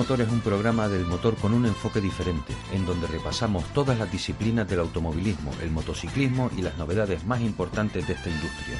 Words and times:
Motor 0.00 0.22
es 0.22 0.32
un 0.32 0.40
programa 0.40 0.88
del 0.88 1.04
motor 1.04 1.36
con 1.36 1.52
un 1.52 1.66
enfoque 1.66 2.00
diferente, 2.00 2.54
en 2.72 2.86
donde 2.86 3.06
repasamos 3.06 3.66
todas 3.74 3.98
las 3.98 4.10
disciplinas 4.10 4.66
del 4.66 4.80
automovilismo, 4.80 5.52
el 5.60 5.70
motociclismo 5.70 6.50
y 6.56 6.62
las 6.62 6.78
novedades 6.78 7.26
más 7.26 7.42
importantes 7.42 8.06
de 8.06 8.14
esta 8.14 8.30
industria. 8.30 8.78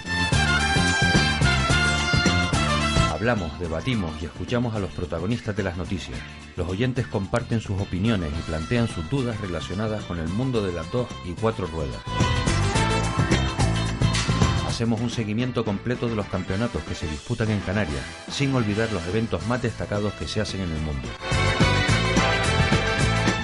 Hablamos, 3.12 3.61
debatimos 3.61 4.11
y 4.23 4.25
escuchamos 4.25 4.75
a 4.75 4.78
los 4.78 4.92
protagonistas 4.92 5.55
de 5.55 5.62
las 5.62 5.77
noticias. 5.77 6.19
Los 6.56 6.70
oyentes 6.70 7.06
comparten 7.06 7.61
sus 7.61 7.78
opiniones 7.78 8.30
y 8.39 8.42
plantean 8.48 8.89
sus 8.89 9.11
dudas 9.11 9.39
relacionadas 9.42 10.02
con 10.05 10.19
el 10.19 10.28
mundo 10.28 10.62
de 10.62 10.73
las 10.73 10.91
dos 10.91 11.06
y 11.27 11.34
cuatro 11.34 11.66
ruedas. 11.66 12.00
Hacemos 14.80 15.02
un 15.02 15.11
seguimiento 15.11 15.62
completo 15.62 16.09
de 16.09 16.16
los 16.16 16.25
campeonatos 16.29 16.83
que 16.84 16.95
se 16.95 17.07
disputan 17.07 17.51
en 17.51 17.61
Canarias, 17.61 18.02
sin 18.30 18.55
olvidar 18.55 18.91
los 18.95 19.06
eventos 19.09 19.47
más 19.47 19.61
destacados 19.61 20.15
que 20.15 20.27
se 20.27 20.41
hacen 20.41 20.62
en 20.62 20.73
el 20.73 20.80
mundo. 20.80 21.06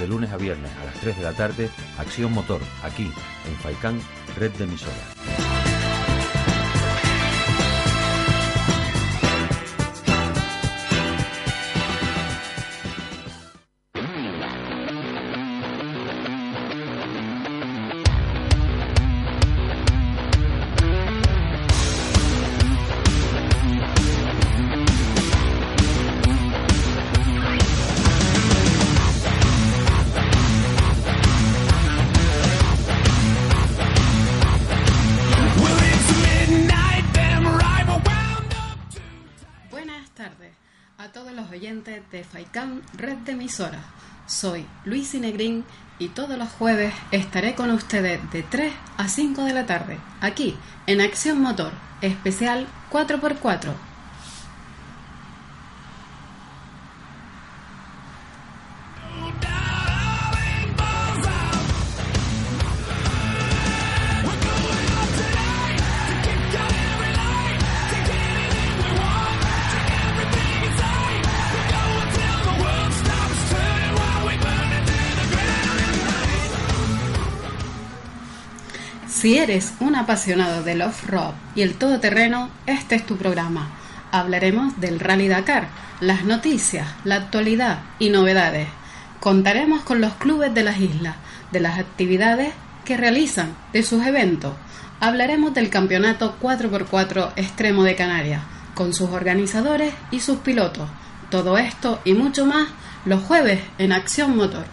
De 0.01 0.09
lunes 0.09 0.33
a 0.33 0.39
viernes 0.39 0.71
a 0.81 0.85
las 0.87 0.95
3 0.95 1.19
de 1.19 1.23
la 1.23 1.35
tarde, 1.35 1.69
Acción 1.99 2.33
Motor, 2.33 2.63
aquí, 2.83 3.13
en 3.47 3.57
Faicán, 3.57 4.01
red 4.39 4.51
de 4.53 4.65
emisoras. 4.65 5.56
Emisoras. 43.47 43.81
Soy 44.27 44.67
Luis 44.85 45.15
Negrín 45.15 45.65
y 46.01 46.09
todos 46.09 46.37
los 46.37 46.49
jueves 46.49 46.93
estaré 47.13 47.55
con 47.55 47.71
ustedes 47.71 48.19
de 48.33 48.43
3 48.43 48.73
a 48.97 49.07
5 49.09 49.45
de 49.45 49.55
la 49.55 49.67
tarde, 49.67 49.99
aquí 50.21 50.57
en 50.89 51.01
Acción 51.01 51.41
Motor, 51.41 51.71
especial 52.01 52.67
4x4. 52.91 53.86
Si 79.27 79.37
eres 79.39 79.75
un 79.81 79.97
apasionado 79.97 80.63
del 80.63 80.83
off-road 80.83 81.35
y 81.57 81.63
el 81.63 81.75
todoterreno, 81.75 82.49
este 82.65 82.95
es 82.95 83.05
tu 83.05 83.17
programa. 83.17 83.71
Hablaremos 84.13 84.81
del 84.81 85.01
Rally 85.01 85.27
Dakar, 85.27 85.67
las 85.99 86.23
noticias, 86.23 86.87
la 87.03 87.17
actualidad 87.17 87.81
y 87.99 88.11
novedades. 88.11 88.69
Contaremos 89.19 89.83
con 89.83 90.01
los 90.01 90.15
clubes 90.15 90.55
de 90.55 90.63
las 90.63 90.79
islas, 90.79 91.17
de 91.51 91.59
las 91.59 91.77
actividades 91.77 92.55
que 92.85 92.97
realizan, 92.97 93.57
de 93.73 93.83
sus 93.83 94.07
eventos. 94.07 94.55
Hablaremos 95.01 95.53
del 95.55 95.71
campeonato 95.71 96.37
4x4 96.41 97.33
extremo 97.35 97.83
de 97.83 97.97
Canarias, 97.97 98.43
con 98.77 98.95
sus 98.95 99.11
organizadores 99.11 99.93
y 100.13 100.21
sus 100.21 100.39
pilotos. 100.39 100.89
Todo 101.31 101.59
esto 101.59 102.01
y 102.05 102.15
mucho 102.15 102.47
más 102.47 102.69
los 103.05 103.25
jueves 103.25 103.61
en 103.79 103.91
Acción 103.91 104.37
Motor. 104.37 104.67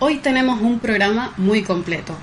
Hoy 0.00 0.16
tenemos 0.16 0.60
un 0.60 0.80
programa 0.80 1.32
muy 1.36 1.62
completo. 1.62 2.16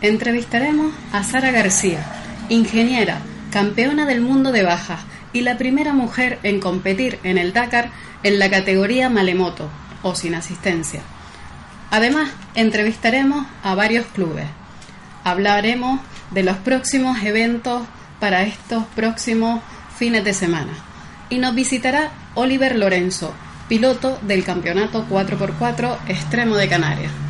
Entrevistaremos 0.00 0.94
a 1.12 1.22
Sara 1.22 1.50
García, 1.50 2.00
ingeniera, 2.48 3.20
campeona 3.52 4.06
del 4.06 4.22
mundo 4.22 4.50
de 4.50 4.62
bajas 4.62 5.00
y 5.34 5.42
la 5.42 5.58
primera 5.58 5.92
mujer 5.92 6.38
en 6.42 6.58
competir 6.58 7.18
en 7.24 7.36
el 7.36 7.52
Dakar 7.52 7.90
en 8.22 8.38
la 8.38 8.48
categoría 8.48 9.10
Malemoto 9.10 9.68
o 10.02 10.14
sin 10.14 10.34
asistencia. 10.34 11.02
Además, 11.90 12.30
entrevistaremos 12.54 13.46
a 13.62 13.74
varios 13.74 14.06
clubes. 14.06 14.46
Hablaremos 15.22 16.00
de 16.30 16.44
los 16.44 16.56
próximos 16.56 17.22
eventos 17.22 17.82
para 18.20 18.42
estos 18.44 18.84
próximos 18.96 19.60
fines 19.98 20.24
de 20.24 20.32
semana. 20.32 20.72
Y 21.28 21.38
nos 21.38 21.54
visitará 21.54 22.10
Oliver 22.34 22.74
Lorenzo, 22.74 23.34
piloto 23.68 24.18
del 24.22 24.44
campeonato 24.44 25.04
4x4 25.08 25.98
extremo 26.08 26.56
de 26.56 26.68
Canarias. 26.68 27.27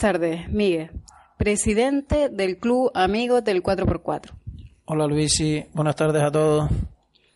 Tardes, 0.00 0.48
Miguel, 0.48 0.90
presidente 1.36 2.30
del 2.30 2.58
Club 2.58 2.90
Amigos 2.94 3.44
del 3.44 3.62
4x4. 3.62 4.30
Hola 4.86 5.06
Luisi, 5.06 5.66
buenas 5.74 5.94
tardes 5.94 6.22
a 6.22 6.32
todos. 6.32 6.70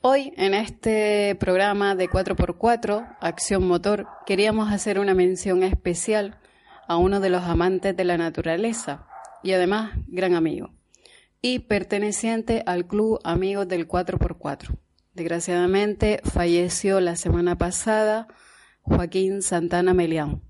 Hoy, 0.00 0.32
en 0.38 0.54
este 0.54 1.36
programa 1.38 1.94
de 1.94 2.08
4x4, 2.08 3.18
Acción 3.20 3.68
Motor, 3.68 4.06
queríamos 4.24 4.72
hacer 4.72 4.98
una 4.98 5.12
mención 5.12 5.62
especial 5.62 6.38
a 6.88 6.96
uno 6.96 7.20
de 7.20 7.28
los 7.28 7.42
amantes 7.42 7.94
de 7.94 8.04
la 8.04 8.16
naturaleza 8.16 9.06
y 9.42 9.52
además 9.52 9.92
gran 10.06 10.34
amigo, 10.34 10.70
y 11.42 11.58
perteneciente 11.58 12.62
al 12.64 12.86
Club 12.86 13.20
Amigos 13.24 13.68
del 13.68 13.86
4x4. 13.86 14.74
Desgraciadamente 15.12 16.22
falleció 16.24 17.00
la 17.00 17.16
semana 17.16 17.58
pasada 17.58 18.26
Joaquín 18.80 19.42
Santana 19.42 19.92
Melián. 19.92 20.40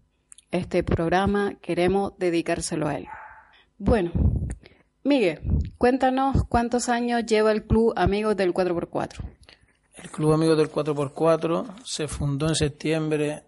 Este 0.54 0.84
programa 0.84 1.54
queremos 1.60 2.12
dedicárselo 2.16 2.86
a 2.86 2.94
él. 2.94 3.08
Bueno, 3.76 4.12
Miguel, 5.02 5.40
cuéntanos 5.78 6.44
cuántos 6.48 6.88
años 6.88 7.26
lleva 7.26 7.50
el 7.50 7.64
Club 7.64 7.92
Amigos 7.96 8.36
del 8.36 8.54
4x4. 8.54 9.18
El 9.96 10.10
Club 10.12 10.32
Amigos 10.32 10.56
del 10.56 10.70
4x4 10.70 11.82
se 11.84 12.06
fundó 12.06 12.46
en 12.46 12.54
septiembre 12.54 13.42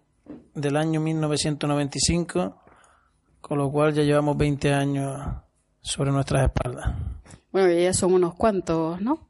del 0.53 0.75
año 0.75 0.99
1995, 0.99 2.61
con 3.39 3.57
lo 3.57 3.71
cual 3.71 3.93
ya 3.93 4.03
llevamos 4.03 4.35
20 4.35 4.73
años 4.73 5.17
sobre 5.79 6.11
nuestras 6.11 6.43
espaldas. 6.43 6.93
Bueno, 7.53 7.71
ya 7.71 7.93
son 7.93 8.15
unos 8.15 8.35
cuantos, 8.35 8.99
¿no? 8.99 9.29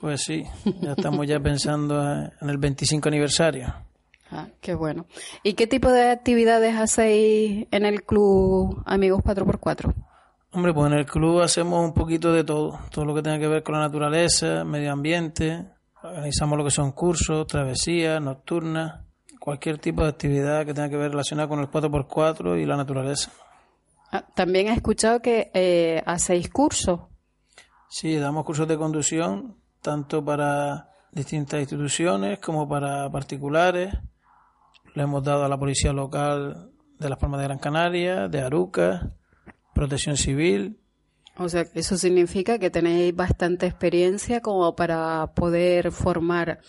Pues 0.00 0.22
sí, 0.22 0.42
ya 0.80 0.94
estamos 0.94 1.24
ya 1.28 1.38
pensando 1.38 2.02
en 2.02 2.50
el 2.50 2.58
25 2.58 3.08
aniversario. 3.08 3.85
Ah, 4.30 4.48
qué 4.60 4.74
bueno. 4.74 5.06
¿Y 5.42 5.54
qué 5.54 5.66
tipo 5.66 5.90
de 5.90 6.10
actividades 6.10 6.74
hacéis 6.76 7.66
en 7.70 7.86
el 7.86 8.02
Club 8.02 8.82
Amigos 8.84 9.22
4x4? 9.22 9.94
Hombre, 10.52 10.72
pues 10.72 10.90
en 10.90 10.98
el 10.98 11.06
club 11.06 11.42
hacemos 11.42 11.84
un 11.84 11.92
poquito 11.92 12.32
de 12.32 12.42
todo, 12.42 12.78
todo 12.90 13.04
lo 13.04 13.14
que 13.14 13.22
tenga 13.22 13.38
que 13.38 13.46
ver 13.46 13.62
con 13.62 13.74
la 13.74 13.82
naturaleza, 13.82 14.64
medio 14.64 14.90
ambiente, 14.90 15.66
organizamos 16.02 16.56
lo 16.56 16.64
que 16.64 16.70
son 16.70 16.92
cursos, 16.92 17.46
travesías, 17.46 18.22
nocturnas, 18.22 19.02
cualquier 19.38 19.78
tipo 19.78 20.02
de 20.02 20.08
actividad 20.08 20.64
que 20.64 20.72
tenga 20.72 20.88
que 20.88 20.96
ver 20.96 21.10
relacionada 21.10 21.48
con 21.48 21.60
el 21.60 21.68
4x4 21.68 22.60
y 22.60 22.64
la 22.64 22.76
naturaleza. 22.76 23.30
Ah, 24.10 24.24
También 24.34 24.68
he 24.68 24.72
escuchado 24.72 25.20
que 25.20 25.50
eh, 25.52 26.02
hacéis 26.06 26.48
cursos. 26.48 27.00
Sí, 27.88 28.16
damos 28.16 28.44
cursos 28.44 28.66
de 28.66 28.78
conducción 28.78 29.56
tanto 29.82 30.24
para 30.24 30.88
distintas 31.12 31.60
instituciones 31.60 32.38
como 32.38 32.68
para 32.68 33.10
particulares. 33.10 33.94
Le 34.96 35.02
hemos 35.02 35.22
dado 35.22 35.44
a 35.44 35.48
la 35.48 35.58
policía 35.58 35.92
local 35.92 36.70
de 36.98 37.08
Las 37.10 37.18
Palmas 37.18 37.40
de 37.40 37.46
Gran 37.46 37.58
Canaria, 37.58 38.28
de 38.28 38.40
Aruca, 38.40 39.12
Protección 39.74 40.16
Civil. 40.16 40.78
O 41.36 41.48
sea, 41.50 41.66
eso 41.74 41.98
significa 41.98 42.58
que 42.58 42.70
tenéis 42.70 43.14
bastante 43.14 43.66
experiencia 43.66 44.40
como 44.40 44.74
para 44.74 45.34
poder 45.34 45.92
formar 45.92 46.60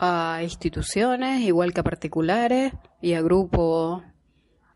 a 0.00 0.40
instituciones, 0.42 1.40
igual 1.42 1.72
que 1.72 1.80
a 1.80 1.84
particulares 1.84 2.72
y 3.00 3.12
a 3.14 3.22
grupos. 3.22 4.02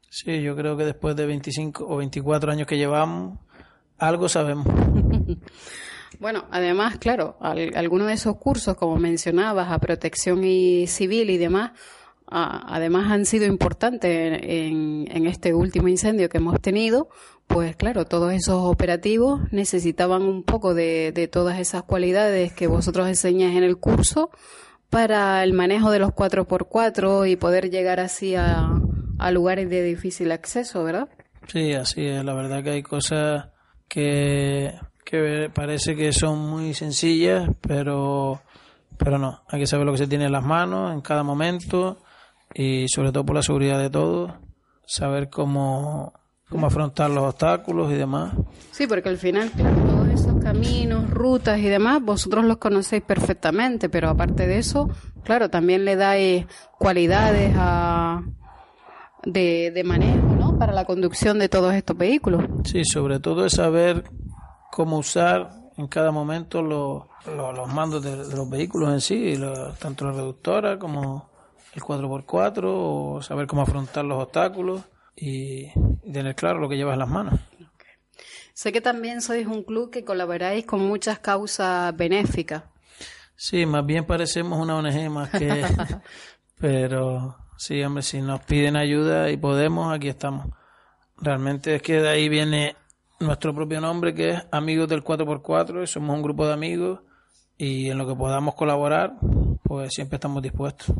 Sí, 0.09 0.41
yo 0.43 0.55
creo 0.55 0.77
que 0.77 0.85
después 0.85 1.17
de 1.17 1.27
25 1.27 1.85
o 1.85 1.97
24 1.97 2.53
años 2.53 2.69
que 2.69 2.77
llevamos, 2.79 3.39
algo 3.99 4.29
sabemos. 4.29 4.67
Bueno, 6.21 6.45
además, 6.51 6.99
claro, 6.99 7.37
al- 7.41 7.75
algunos 7.75 8.07
de 8.07 8.13
esos 8.13 8.37
cursos, 8.37 8.77
como 8.77 8.97
mencionabas, 8.97 9.73
a 9.73 9.79
protección 9.79 10.45
y 10.45 10.87
civil 10.87 11.31
y 11.31 11.39
demás, 11.39 11.73
a- 12.33 12.75
además 12.75 13.11
han 13.11 13.27
sido 13.27 13.45
importantes 13.47 14.41
en, 14.43 15.07
en- 15.11 15.27
este 15.27 15.55
último 15.55 15.89
incendio 15.89 16.29
que 16.29 16.39
hemos 16.39 16.61
tenido, 16.61 17.09
pues 17.47 17.77
claro, 17.77 18.07
todos 18.07 18.33
esos 18.33 18.57
operativos 18.65 19.41
necesitaban 19.53 20.23
un 20.23 20.43
poco 20.43 20.75
de, 20.75 21.29
todas 21.31 21.59
esas 21.59 21.83
cualidades 21.83 22.53
que 22.53 22.67
vosotros 22.67 23.07
enseñáis 23.09 23.57
en 23.57 23.65
el 23.65 23.77
curso 23.77 24.31
para 24.91 25.43
el 25.45 25.53
manejo 25.53 25.91
de 25.91 25.99
los 25.99 26.11
4x4 26.11 27.31
y 27.31 27.37
poder 27.37 27.71
llegar 27.71 28.01
así 28.01 28.35
a, 28.35 28.69
a 29.19 29.31
lugares 29.31 29.71
de 29.71 29.83
difícil 29.83 30.33
acceso, 30.33 30.85
¿verdad? 30.85 31.09
Sí, 31.47 31.73
así 31.73 32.05
es. 32.07 32.25
La 32.25 32.35
verdad 32.35 32.63
que 32.63 32.71
hay 32.71 32.83
cosas 32.83 33.47
que, 33.89 34.75
que 35.05 35.51
parece 35.53 35.97
que 35.97 36.13
son 36.13 36.39
muy 36.39 36.75
sencillas, 36.75 37.49
pero, 37.61 38.43
pero 38.99 39.19
no. 39.19 39.43
Hay 39.49 39.61
que 39.61 39.67
saber 39.67 39.87
lo 39.87 39.93
que 39.93 39.99
se 39.99 40.07
tiene 40.07 40.27
en 40.27 40.33
las 40.33 40.45
manos 40.45 40.93
en 40.93 41.01
cada 41.01 41.23
momento 41.23 42.02
y 42.55 42.87
sobre 42.89 43.13
todo 43.13 43.25
por 43.25 43.37
la 43.37 43.43
seguridad 43.43 43.79
de 43.79 43.91
todos, 43.91 44.33
saber 44.87 45.31
cómo, 45.31 46.13
cómo 46.49 46.67
afrontar 46.67 47.11
los 47.11 47.25
obstáculos 47.25 47.91
y 47.93 47.95
demás. 47.95 48.35
Sí, 48.71 48.87
porque 48.87 49.09
al 49.09 49.19
final, 49.19 49.51
claro, 49.51 49.77
todos 49.77 50.09
esos 50.09 50.43
caminos, 50.43 51.09
rutas 51.11 51.59
y 51.59 51.69
demás, 51.69 52.03
vosotros 52.03 52.45
los 52.45 52.59
conocéis 52.59 53.03
perfectamente, 53.03 53.89
pero 53.89 54.09
aparte 54.09 54.47
de 54.47 54.59
eso, 54.59 54.91
claro, 55.25 55.49
también 55.49 55.85
le 55.85 55.97
dais 55.97 56.47
cualidades 56.79 57.55
a, 57.57 58.23
de, 59.25 59.71
de 59.71 59.85
manejo, 59.85 60.35
¿no? 60.39 60.59
Para 60.59 60.73
la 60.73 60.85
conducción 60.85 61.39
de 61.39 61.49
todos 61.49 61.75
estos 61.75 61.97
vehículos. 61.97 62.45
Sí, 62.65 62.85
sobre 62.85 63.21
todo 63.21 63.47
es 63.47 63.55
saber 63.55 64.05
cómo 64.71 64.99
usar 64.99 65.51
en 65.77 65.87
cada 65.87 66.11
momento 66.11 66.61
los, 66.61 67.05
los, 67.27 67.57
los 67.57 67.73
mandos 67.73 68.03
de, 68.03 68.17
de 68.29 68.37
los 68.37 68.49
vehículos 68.49 68.93
en 68.93 69.01
sí, 69.01 69.35
tanto 69.81 70.05
la 70.05 70.13
reductora 70.13 70.79
como 70.79 71.32
el 71.75 71.83
4x4, 71.83 72.63
o 72.65 73.23
saber 73.23 73.47
cómo 73.47 73.63
afrontar 73.63 74.05
los 74.05 74.23
obstáculos 74.23 74.83
y, 75.17 75.67
y 76.05 76.13
tener 76.13 76.35
claro 76.35 76.59
lo 76.59 76.69
que 76.69 76.77
llevas 76.77 76.95
en 76.95 77.01
las 77.01 77.09
manos. 77.09 77.41
Sé 78.55 78.71
que 78.71 78.81
también 78.81 79.23
sois 79.23 79.47
un 79.47 79.63
club 79.63 79.91
que 79.91 80.05
colaboráis 80.05 80.67
con 80.67 80.81
muchas 80.81 81.19
causas 81.19 81.97
benéficas. 81.97 82.65
Sí, 83.35 83.65
más 83.67 83.85
bien 83.85 84.05
parecemos 84.05 84.59
una 84.59 84.77
ONG 84.77 85.11
más 85.11 85.31
que... 85.31 85.65
pero 86.61 87.37
sí, 87.57 87.83
hombre, 87.83 88.03
si 88.03 88.21
nos 88.21 88.41
piden 88.45 88.77
ayuda 88.77 89.31
y 89.31 89.37
podemos, 89.37 89.93
aquí 89.93 90.09
estamos. 90.09 90.47
Realmente 91.17 91.77
es 91.77 91.83
que 91.83 92.01
de 92.01 92.09
ahí 92.09 92.29
viene 92.29 92.77
nuestro 93.21 93.55
propio 93.55 93.81
nombre, 93.81 94.15
que 94.15 94.31
es 94.31 94.43
Amigos 94.51 94.89
del 94.89 95.03
4x4, 95.03 95.83
y 95.83 95.87
somos 95.87 96.15
un 96.15 96.23
grupo 96.23 96.47
de 96.47 96.53
amigos 96.53 97.01
y 97.57 97.91
en 97.91 97.99
lo 97.99 98.07
que 98.07 98.15
podamos 98.15 98.55
colaborar, 98.55 99.15
pues 99.63 99.93
siempre 99.93 100.17
estamos 100.17 100.43
dispuestos. 100.43 100.95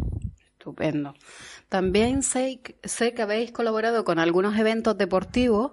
Estupendo. 0.63 1.15
También 1.69 2.23
sé, 2.23 2.63
sé 2.85 3.15
que 3.15 3.23
habéis 3.23 3.51
colaborado 3.51 4.05
con 4.05 4.21
algunos 4.21 4.57
eventos 4.57 4.97
deportivos 4.97 5.73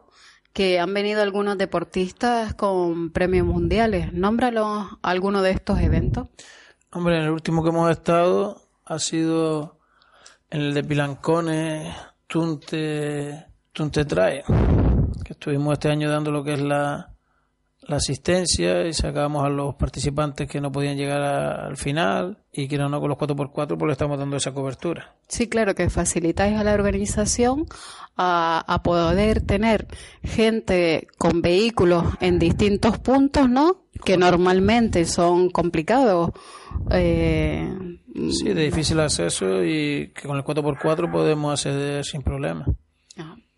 que 0.52 0.80
han 0.80 0.92
venido 0.96 1.22
algunos 1.22 1.60
deportistas 1.60 2.56
con 2.56 3.12
premios 3.12 3.46
mundiales. 3.46 4.12
Nómbralos 4.14 4.88
alguno 5.04 5.44
de 5.44 5.52
estos 5.52 5.80
eventos. 5.80 6.30
Hombre, 6.92 7.20
el 7.20 7.30
último 7.30 7.62
que 7.62 7.70
hemos 7.70 7.92
estado 7.92 8.64
ha 8.84 8.98
sido 8.98 9.78
en 10.50 10.62
el 10.62 10.74
de 10.74 10.84
Pilancones, 10.84 11.96
Tunte, 12.26 13.46
Tunte 13.72 14.06
Trae, 14.06 14.44
que 15.24 15.34
estuvimos 15.34 15.74
este 15.74 15.90
año 15.90 16.10
dando 16.10 16.32
lo 16.32 16.44
que 16.44 16.54
es 16.54 16.62
la, 16.62 17.14
la 17.90 17.98
asistencia 17.98 18.86
y 18.88 18.94
sacábamos 18.94 19.44
a 19.46 19.50
los 19.50 19.76
participantes 19.76 20.48
que 20.48 20.62
no 20.62 20.72
podían 20.72 20.96
llegar 20.96 21.22
a- 21.22 21.66
al 21.68 21.76
final 21.78 22.38
y 22.54 22.68
que 22.68 22.78
no, 22.78 22.88
no 22.88 23.00
con 23.00 23.10
los 23.10 23.18
4x4 23.18 23.78
pues 23.78 23.88
le 23.88 23.92
estamos 23.92 24.18
dando 24.18 24.38
esa 24.38 24.54
cobertura. 24.54 25.16
Sí, 25.28 25.50
claro, 25.50 25.76
que 25.76 25.90
facilitáis 25.90 26.56
a 26.58 26.64
la 26.64 26.74
organización 26.74 27.66
a, 28.16 28.64
a 28.68 28.84
poder 28.84 29.42
tener 29.42 29.88
gente 30.24 31.08
con 31.18 31.42
vehículos 31.42 32.04
en 32.22 32.40
distintos 32.40 33.00
puntos, 33.00 33.50
¿no? 33.50 33.84
Que 34.06 34.18
normalmente 34.18 35.06
son 35.06 35.50
complicados. 35.50 36.32
Eh, 36.92 37.70
Sí, 38.32 38.54
de 38.54 38.64
difícil 38.64 39.00
acceso 39.00 39.64
y 39.64 40.12
que 40.14 40.28
con 40.28 40.36
el 40.36 40.44
4x4 40.44 41.12
podemos 41.12 41.54
acceder 41.54 42.04
sin 42.04 42.22
problema. 42.24 42.66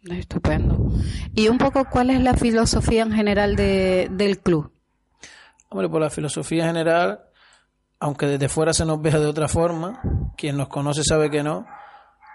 Estupendo. 0.03 0.91
Y 1.35 1.47
un 1.47 1.57
poco, 1.57 1.85
¿cuál 1.85 2.09
es 2.09 2.21
la 2.21 2.33
filosofía 2.33 3.03
en 3.03 3.11
general 3.11 3.55
de, 3.55 4.07
del 4.11 4.39
club? 4.39 4.71
Hombre, 5.69 5.89
por 5.89 6.01
la 6.01 6.09
filosofía 6.09 6.65
general, 6.65 7.21
aunque 7.99 8.25
desde 8.25 8.49
fuera 8.49 8.73
se 8.73 8.83
nos 8.83 9.01
vea 9.01 9.19
de 9.19 9.27
otra 9.27 9.47
forma, 9.47 10.01
quien 10.35 10.57
nos 10.57 10.69
conoce 10.69 11.03
sabe 11.03 11.29
que 11.29 11.43
no, 11.43 11.67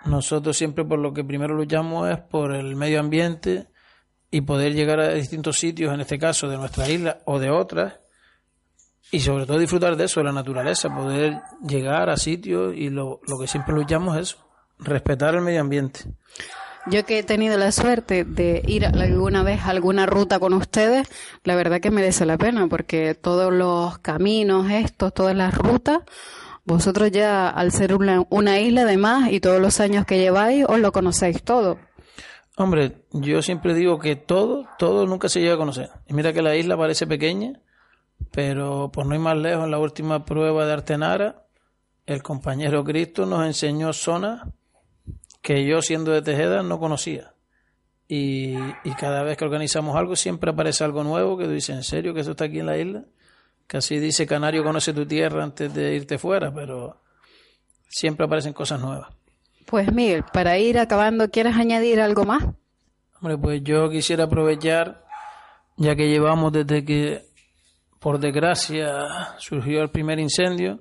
nosotros 0.05 0.57
siempre 0.57 0.85
por 0.85 1.01
lo 1.01 1.13
que 1.13 1.25
primero 1.25 1.55
luchamos 1.55 2.09
es 2.09 2.19
por 2.19 2.55
el 2.55 2.77
medio 2.77 3.01
ambiente 3.01 3.67
y 4.31 4.43
poder 4.43 4.73
llegar 4.73 5.01
a 5.01 5.15
distintos 5.15 5.59
sitios, 5.59 5.93
en 5.93 6.01
este 6.01 6.19
caso 6.19 6.49
de 6.49 6.57
nuestra 6.57 6.89
isla 6.89 7.19
o 7.25 7.41
de 7.41 7.51
otras, 7.51 7.99
y 9.11 9.21
sobre 9.21 9.45
todo 9.45 9.59
disfrutar 9.59 9.97
de 9.97 10.05
eso, 10.05 10.21
de 10.21 10.25
la 10.25 10.33
naturaleza, 10.33 10.95
poder 10.95 11.41
llegar 11.67 12.11
a 12.11 12.17
sitios 12.17 12.75
y 12.77 12.91
lo, 12.91 13.21
lo 13.27 13.39
que 13.39 13.49
siempre 13.49 13.75
luchamos 13.75 14.17
es 14.17 14.23
eso, 14.23 14.49
respetar 14.79 15.35
el 15.35 15.43
medio 15.43 15.61
ambiente. 15.61 16.01
Yo 16.89 17.05
que 17.05 17.19
he 17.19 17.23
tenido 17.25 17.59
la 17.59 17.73
suerte 17.73 18.25
de 18.25 18.63
ir 18.65 18.87
alguna 18.87 19.43
vez 19.43 19.63
a 19.63 19.71
alguna 19.71 20.07
ruta 20.07 20.39
con 20.39 20.53
ustedes, 20.55 21.09
la 21.43 21.57
verdad 21.57 21.81
que 21.81 21.91
merece 21.91 22.25
la 22.27 22.39
pena 22.39 22.69
porque 22.69 23.15
todos 23.15 23.53
los 23.53 23.99
caminos 23.99 24.71
estos, 24.71 25.13
todas 25.13 25.35
las 25.35 25.53
rutas, 25.59 25.99
vosotros 26.65 27.11
ya 27.11 27.49
al 27.49 27.73
ser 27.73 27.93
una, 27.93 28.25
una 28.31 28.61
isla 28.61 28.83
además 28.83 29.33
y 29.33 29.41
todos 29.41 29.61
los 29.61 29.81
años 29.81 30.07
que 30.07 30.19
lleváis, 30.19 30.65
os 30.69 30.79
lo 30.79 30.93
conocéis 30.93 31.43
todo. 31.43 31.79
Hombre, 32.57 33.03
yo 33.13 33.43
siempre 33.43 33.75
digo 33.75 33.99
que 33.99 34.15
todo, 34.15 34.67
todo 34.79 35.07
nunca 35.07 35.29
se 35.29 35.41
llega 35.41 35.55
a 35.55 35.59
conocer. 35.59 35.91
Y 36.07 36.15
mira 36.15 36.33
que 36.33 36.41
la 36.41 36.55
isla 36.55 36.77
parece 36.77 37.07
pequeña, 37.07 37.61
pero 38.31 38.93
por 38.93 39.07
no 39.07 39.15
ir 39.17 39.21
más 39.21 39.37
lejos, 39.37 39.65
en 39.65 39.73
la 39.73 39.79
última 39.81 40.25
prueba 40.25 40.65
de 40.65 40.73
Artenara, 40.73 41.47
el 42.07 42.23
compañero 42.23 42.85
Cristo 42.85 43.27
nos 43.27 43.45
enseñó 43.45 43.93
zonas 43.93 44.43
que 45.47 45.65
yo 45.65 45.81
siendo 45.81 46.11
de 46.11 46.23
Tejeda 46.23 46.65
no 46.65 46.81
conocía. 46.81 47.33
Y, 48.09 48.57
y 48.83 48.95
cada 48.99 49.23
vez 49.23 49.37
que 49.37 49.45
organizamos 49.45 49.95
algo 49.95 50.17
siempre 50.17 50.51
aparece 50.51 50.83
algo 50.83 51.05
nuevo 51.05 51.39
que 51.39 51.45
tú 51.45 51.53
dices, 51.53 51.77
¿en 51.77 51.85
serio 51.85 52.13
que 52.13 52.23
eso 52.23 52.33
está 52.33 52.47
aquí 52.47 52.59
en 52.59 52.67
la 52.67 52.77
isla? 52.77 53.05
Casi 53.69 54.01
dice 54.01 54.27
Canario 54.27 54.65
conoce 54.65 54.93
tu 54.93 55.07
tierra 55.07 55.45
antes 55.45 55.73
de 55.73 55.95
irte 55.95 56.19
fuera, 56.19 56.53
pero 56.53 57.01
siempre 57.89 58.27
aparecen 58.27 58.55
cosas 58.55 58.81
nuevas. 58.81 59.15
Pues 59.67 59.93
Miguel, 59.93 60.25
para 60.33 60.59
ir 60.59 60.81
acabando, 60.81 61.31
¿quieres 61.31 61.55
añadir 61.55 62.01
algo 62.01 62.25
más? 62.25 62.43
Hombre, 63.21 63.39
pues 63.39 63.63
yo 63.63 63.89
quisiera 63.89 64.25
aprovechar, 64.25 65.05
ya 65.77 65.95
que 65.95 66.09
llevamos 66.09 66.53
desde 66.53 66.85
que, 66.85 67.25
por 68.01 68.19
desgracia, 68.19 69.37
surgió 69.39 69.81
el 69.81 69.91
primer 69.91 70.19
incendio, 70.19 70.81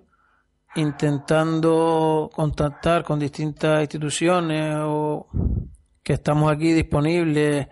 intentando 0.76 2.30
contactar 2.34 3.04
con 3.04 3.20
distintas 3.20 3.82
instituciones 3.82 4.76
o 4.82 5.28
que 6.04 6.14
estamos 6.14 6.52
aquí 6.52 6.74
disponibles 6.74 7.68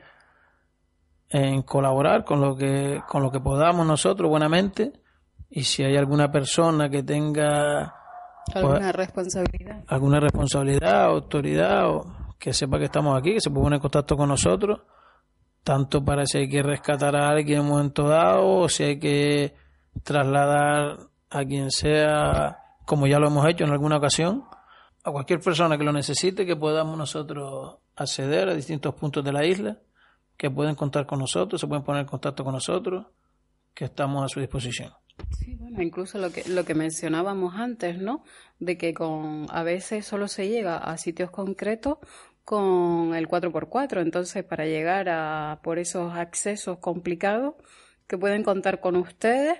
en 1.29 1.61
colaborar 1.63 2.23
con 2.23 2.39
lo 2.41 2.55
que 2.55 3.01
con 3.07 3.23
lo 3.23 3.31
que 3.31 3.39
podamos 3.39 3.85
nosotros 3.85 4.29
buenamente 4.29 4.93
y 5.49 5.63
si 5.63 5.83
hay 5.83 5.97
alguna 5.97 6.31
persona 6.31 6.89
que 6.89 7.03
tenga 7.03 7.93
¿Alguna 8.53 8.91
responsabilidad? 8.91 9.83
alguna 9.87 10.19
responsabilidad, 10.19 11.05
autoridad 11.05 11.89
o 11.89 12.05
que 12.39 12.53
sepa 12.53 12.77
que 12.77 12.85
estamos 12.85 13.17
aquí, 13.17 13.33
que 13.33 13.41
se 13.41 13.49
puede 13.49 13.63
poner 13.63 13.77
en 13.77 13.81
contacto 13.81 14.17
con 14.17 14.27
nosotros, 14.27 14.81
tanto 15.63 16.03
para 16.03 16.25
si 16.25 16.39
hay 16.39 16.49
que 16.49 16.61
rescatar 16.61 17.15
a 17.15 17.29
alguien 17.29 17.59
en 17.59 17.65
un 17.65 17.69
momento 17.71 18.07
dado 18.07 18.57
o 18.57 18.69
si 18.69 18.83
hay 18.83 18.99
que 18.99 19.55
trasladar 20.03 20.97
a 21.29 21.45
quien 21.45 21.71
sea, 21.71 22.62
como 22.85 23.07
ya 23.07 23.19
lo 23.19 23.27
hemos 23.27 23.47
hecho 23.47 23.63
en 23.63 23.71
alguna 23.71 23.97
ocasión, 23.97 24.43
a 25.03 25.11
cualquier 25.11 25.39
persona 25.39 25.77
que 25.77 25.83
lo 25.83 25.91
necesite, 25.91 26.45
que 26.45 26.55
podamos 26.55 26.97
nosotros 26.97 27.77
acceder 27.95 28.49
a 28.49 28.53
distintos 28.53 28.95
puntos 28.95 29.23
de 29.23 29.33
la 29.33 29.45
isla 29.45 29.77
que 30.37 30.49
pueden 30.49 30.75
contar 30.75 31.05
con 31.05 31.19
nosotros, 31.19 31.59
se 31.59 31.67
pueden 31.67 31.83
poner 31.83 32.01
en 32.01 32.07
contacto 32.07 32.43
con 32.43 32.53
nosotros, 32.53 33.05
que 33.73 33.85
estamos 33.85 34.23
a 34.23 34.27
su 34.27 34.39
disposición. 34.39 34.91
Sí, 35.37 35.55
bueno, 35.55 35.81
incluso 35.81 36.17
lo 36.17 36.31
que, 36.31 36.43
lo 36.49 36.65
que 36.65 36.73
mencionábamos 36.73 37.55
antes, 37.55 37.99
¿no? 37.99 38.23
De 38.59 38.77
que 38.77 38.93
con, 38.93 39.45
a 39.49 39.63
veces 39.63 40.05
solo 40.05 40.27
se 40.27 40.47
llega 40.47 40.77
a 40.77 40.97
sitios 40.97 41.29
concretos 41.29 41.97
con 42.43 43.13
el 43.13 43.27
4x4, 43.27 44.01
entonces 44.01 44.43
para 44.43 44.65
llegar 44.65 45.07
a 45.09 45.59
por 45.63 45.79
esos 45.79 46.13
accesos 46.13 46.79
complicados 46.79 47.55
que 48.07 48.17
pueden 48.17 48.43
contar 48.43 48.79
con 48.79 48.95
ustedes 48.95 49.59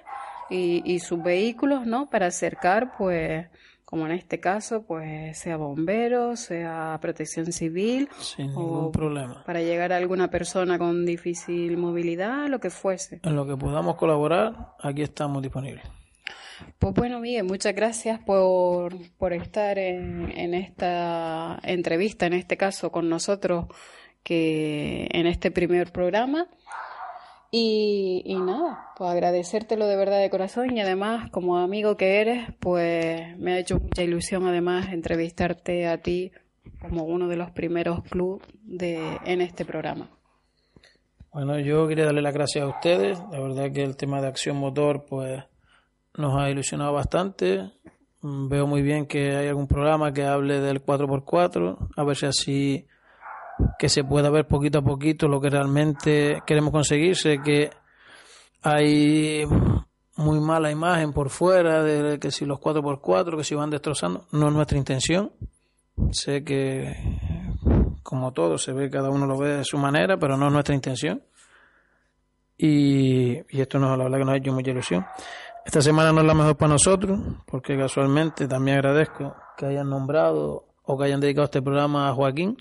y, 0.53 0.81
y 0.85 0.99
sus 0.99 1.21
vehículos, 1.23 1.85
¿no? 1.85 2.09
Para 2.09 2.27
acercar, 2.27 2.93
pues, 2.97 3.47
como 3.85 4.05
en 4.07 4.11
este 4.13 4.39
caso, 4.39 4.85
pues 4.87 5.37
sea 5.37 5.57
bombero, 5.57 6.35
sea 6.35 6.97
protección 7.01 7.51
civil, 7.51 8.09
Sin 8.19 8.47
ningún 8.47 8.91
problema. 8.91 9.43
para 9.45 9.61
llegar 9.61 9.93
a 9.93 9.97
alguna 9.97 10.29
persona 10.29 10.77
con 10.79 11.05
difícil 11.05 11.77
movilidad, 11.77 12.47
lo 12.47 12.59
que 12.59 12.69
fuese. 12.71 13.19
En 13.23 13.35
lo 13.35 13.45
que 13.45 13.55
podamos 13.55 13.95
colaborar, 13.95 14.73
aquí 14.81 15.03
estamos 15.03 15.41
disponibles. 15.43 15.83
Pues 16.79 16.93
bueno, 16.93 17.19
Miguel, 17.19 17.43
muchas 17.43 17.75
gracias 17.75 18.19
por, 18.19 18.95
por 19.17 19.33
estar 19.33 19.77
en, 19.77 20.31
en 20.35 20.53
esta 20.53 21.59
entrevista, 21.63 22.25
en 22.25 22.33
este 22.33 22.57
caso 22.57 22.91
con 22.91 23.09
nosotros, 23.09 23.65
que 24.23 25.07
en 25.11 25.27
este 25.27 25.51
primer 25.51 25.91
programa. 25.91 26.47
Y, 27.55 28.23
y 28.25 28.35
nada, 28.37 28.87
pues 28.97 29.11
agradecértelo 29.11 29.85
de 29.85 29.95
verdad 29.95 30.19
de 30.19 30.31
corazón 30.31 30.75
y 30.75 30.81
además, 30.81 31.29
como 31.29 31.59
amigo 31.59 31.97
que 31.97 32.19
eres, 32.19 32.47
pues 32.59 33.37
me 33.37 33.53
ha 33.53 33.59
hecho 33.59 33.77
mucha 33.77 34.01
ilusión 34.01 34.47
además 34.47 34.91
entrevistarte 34.91 35.85
a 35.85 35.99
ti 35.99 36.31
como 36.81 37.03
uno 37.03 37.27
de 37.27 37.35
los 37.35 37.51
primeros 37.51 38.01
club 38.05 38.41
de, 38.63 39.19
en 39.25 39.41
este 39.41 39.65
programa. 39.65 40.09
Bueno, 41.31 41.59
yo 41.59 41.87
quería 41.87 42.05
darle 42.05 42.23
las 42.23 42.33
gracias 42.33 42.63
a 42.63 42.69
ustedes. 42.69 43.19
La 43.31 43.39
verdad 43.39 43.71
que 43.71 43.83
el 43.83 43.97
tema 43.97 44.19
de 44.19 44.29
acción 44.29 44.57
motor, 44.57 45.05
pues, 45.07 45.43
nos 46.17 46.35
ha 46.35 46.49
ilusionado 46.49 46.93
bastante. 46.93 47.69
Veo 48.23 48.65
muy 48.65 48.81
bien 48.81 49.05
que 49.05 49.35
hay 49.35 49.47
algún 49.47 49.67
programa 49.67 50.11
que 50.11 50.23
hable 50.23 50.59
del 50.59 50.83
4x4, 50.83 51.89
a 51.95 52.03
ver 52.03 52.15
si 52.15 52.25
así 52.25 52.87
que 53.77 53.89
se 53.89 54.03
pueda 54.03 54.29
ver 54.29 54.47
poquito 54.47 54.79
a 54.79 54.81
poquito 54.81 55.27
lo 55.27 55.39
que 55.39 55.49
realmente 55.49 56.41
queremos 56.45 56.71
conseguir. 56.71 57.15
Sé 57.15 57.39
que 57.43 57.69
hay 58.61 59.45
muy 60.15 60.39
mala 60.39 60.71
imagen 60.71 61.11
por 61.13 61.29
fuera 61.29 61.83
de 61.83 62.19
que 62.19 62.31
si 62.31 62.45
los 62.45 62.59
4x4, 62.59 63.37
que 63.37 63.43
si 63.43 63.55
van 63.55 63.69
destrozando, 63.69 64.25
no 64.31 64.47
es 64.47 64.53
nuestra 64.53 64.77
intención. 64.77 65.31
Sé 66.11 66.43
que, 66.43 66.95
como 68.01 68.31
todo, 68.31 68.57
se 68.57 68.73
ve, 68.73 68.89
cada 68.89 69.09
uno 69.09 69.25
lo 69.25 69.37
ve 69.37 69.57
de 69.57 69.63
su 69.63 69.77
manera, 69.77 70.17
pero 70.17 70.37
no 70.37 70.47
es 70.47 70.53
nuestra 70.53 70.75
intención. 70.75 71.23
Y, 72.57 73.33
y 73.55 73.61
esto 73.61 73.79
nos, 73.79 73.97
la 73.97 74.03
verdad 74.03 74.17
que 74.19 74.25
nos 74.25 74.33
ha 74.33 74.37
hecho 74.37 74.53
mucha 74.53 74.71
ilusión. 74.71 75.05
Esta 75.65 75.81
semana 75.81 76.11
no 76.11 76.21
es 76.21 76.27
la 76.27 76.33
mejor 76.33 76.57
para 76.57 76.73
nosotros, 76.73 77.19
porque 77.45 77.77
casualmente 77.77 78.47
también 78.47 78.77
agradezco 78.77 79.35
que 79.57 79.65
hayan 79.65 79.89
nombrado 79.89 80.65
o 80.83 80.97
que 80.97 81.05
hayan 81.05 81.21
dedicado 81.21 81.45
este 81.45 81.61
programa 81.61 82.09
a 82.09 82.13
Joaquín. 82.13 82.57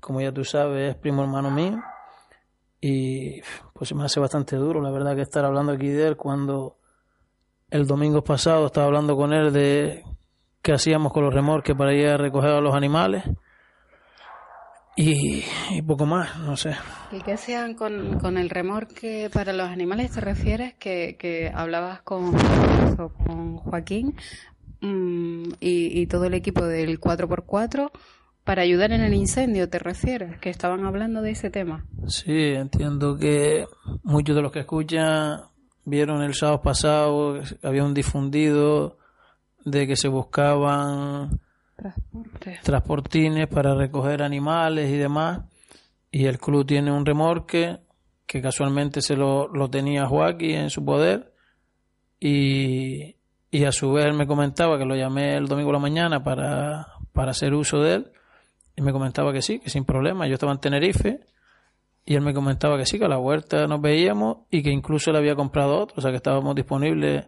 Como 0.00 0.20
ya 0.20 0.32
tú 0.32 0.44
sabes, 0.44 0.90
es 0.90 0.96
primo 0.96 1.22
hermano 1.22 1.50
mío. 1.50 1.82
Y 2.80 3.40
pues 3.72 3.94
me 3.94 4.04
hace 4.04 4.18
bastante 4.18 4.56
duro, 4.56 4.80
la 4.80 4.90
verdad, 4.90 5.14
que 5.14 5.22
estar 5.22 5.44
hablando 5.44 5.72
aquí 5.72 5.88
de 5.88 6.08
él 6.08 6.16
cuando 6.16 6.78
el 7.70 7.86
domingo 7.86 8.24
pasado 8.24 8.66
estaba 8.66 8.86
hablando 8.86 9.16
con 9.16 9.32
él 9.32 9.52
de 9.52 10.02
qué 10.60 10.72
hacíamos 10.72 11.12
con 11.12 11.24
los 11.24 11.32
remorques 11.32 11.76
para 11.76 11.94
ir 11.94 12.08
a 12.08 12.16
recoger 12.16 12.50
a 12.50 12.60
los 12.60 12.74
animales. 12.74 13.24
Y, 14.96 15.42
y 15.70 15.82
poco 15.82 16.06
más, 16.06 16.38
no 16.40 16.56
sé. 16.56 16.74
¿Y 17.12 17.20
qué 17.22 17.32
hacían 17.32 17.74
con, 17.74 18.18
con 18.18 18.36
el 18.36 18.50
remorque 18.50 19.30
para 19.32 19.52
los 19.52 19.68
animales? 19.68 20.10
¿Te 20.10 20.20
refieres 20.20 20.74
que, 20.74 21.16
que 21.18 21.50
hablabas 21.54 22.02
con, 22.02 22.32
con 22.96 23.56
Joaquín 23.58 24.16
mm, 24.80 25.52
y, 25.60 26.00
y 26.00 26.06
todo 26.08 26.26
el 26.26 26.34
equipo 26.34 26.66
del 26.66 27.00
4x4 27.00 27.90
para 28.44 28.62
ayudar 28.62 28.92
en 28.92 29.02
el 29.02 29.14
incendio? 29.14 29.68
¿Te 29.68 29.78
refieres? 29.78 30.38
Que 30.40 30.50
estaban 30.50 30.84
hablando 30.84 31.22
de 31.22 31.30
ese 31.30 31.50
tema. 31.50 31.84
Sí, 32.06 32.52
entiendo 32.54 33.16
que 33.16 33.66
muchos 34.02 34.34
de 34.34 34.42
los 34.42 34.52
que 34.52 34.60
escuchan 34.60 35.40
vieron 35.84 36.22
el 36.22 36.34
sábado 36.34 36.62
pasado 36.62 37.34
que 37.34 37.66
había 37.66 37.84
un 37.84 37.94
difundido 37.94 38.98
de 39.64 39.86
que 39.86 39.96
se 39.96 40.08
buscaban 40.08 41.40
Transporte. 41.76 42.58
transportines 42.62 43.48
para 43.48 43.74
recoger 43.74 44.22
animales 44.22 44.90
y 44.90 44.96
demás. 44.96 45.42
Y 46.10 46.26
el 46.26 46.38
club 46.38 46.66
tiene 46.66 46.92
un 46.92 47.06
remorque 47.06 47.78
que 48.26 48.42
casualmente 48.42 49.00
se 49.00 49.16
lo, 49.16 49.48
lo 49.48 49.68
tenía 49.70 50.06
Joaquín 50.06 50.56
en 50.56 50.70
su 50.70 50.84
poder. 50.84 51.32
Y, 52.20 53.16
y 53.50 53.64
a 53.64 53.72
su 53.72 53.92
vez 53.92 54.06
él 54.06 54.14
me 54.14 54.26
comentaba 54.26 54.78
que 54.78 54.84
lo 54.84 54.94
llamé 54.94 55.36
el 55.36 55.48
domingo 55.48 55.68
por 55.68 55.74
la 55.74 55.80
mañana 55.80 56.22
para, 56.22 56.86
para 57.12 57.30
hacer 57.32 57.54
uso 57.54 57.80
de 57.80 57.94
él. 57.94 58.12
Y 58.76 58.82
me 58.82 58.92
comentaba 58.92 59.32
que 59.32 59.42
sí, 59.42 59.58
que 59.58 59.70
sin 59.70 59.84
problema. 59.84 60.26
Yo 60.26 60.34
estaba 60.34 60.52
en 60.52 60.58
Tenerife. 60.58 61.20
Y 62.04 62.14
él 62.14 62.20
me 62.22 62.34
comentaba 62.34 62.76
que 62.78 62.86
sí, 62.86 62.98
que 62.98 63.04
a 63.04 63.08
la 63.08 63.18
huerta 63.18 63.66
nos 63.68 63.80
veíamos 63.80 64.38
y 64.50 64.62
que 64.62 64.70
incluso 64.70 65.10
él 65.10 65.16
había 65.16 65.36
comprado 65.36 65.78
otro. 65.78 65.94
O 65.98 66.00
sea 66.00 66.10
que 66.10 66.16
estábamos 66.16 66.54
disponibles 66.56 67.26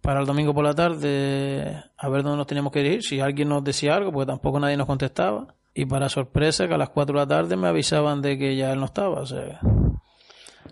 para 0.00 0.20
el 0.20 0.26
domingo 0.26 0.54
por 0.54 0.64
la 0.64 0.74
tarde 0.74 1.82
a 1.96 2.08
ver 2.08 2.22
dónde 2.22 2.36
nos 2.36 2.46
teníamos 2.46 2.72
que 2.72 2.86
ir, 2.86 3.02
si 3.02 3.20
alguien 3.20 3.48
nos 3.48 3.64
decía 3.64 3.94
algo, 3.94 4.12
porque 4.12 4.26
tampoco 4.26 4.60
nadie 4.60 4.76
nos 4.76 4.86
contestaba. 4.86 5.54
Y 5.74 5.86
para 5.86 6.08
sorpresa, 6.08 6.68
que 6.68 6.74
a 6.74 6.78
las 6.78 6.90
4 6.90 7.14
de 7.14 7.20
la 7.20 7.26
tarde 7.26 7.56
me 7.56 7.68
avisaban 7.68 8.20
de 8.20 8.36
que 8.38 8.56
ya 8.56 8.72
él 8.72 8.80
no 8.80 8.86
estaba. 8.86 9.20
O 9.20 9.26
sea, 9.26 9.60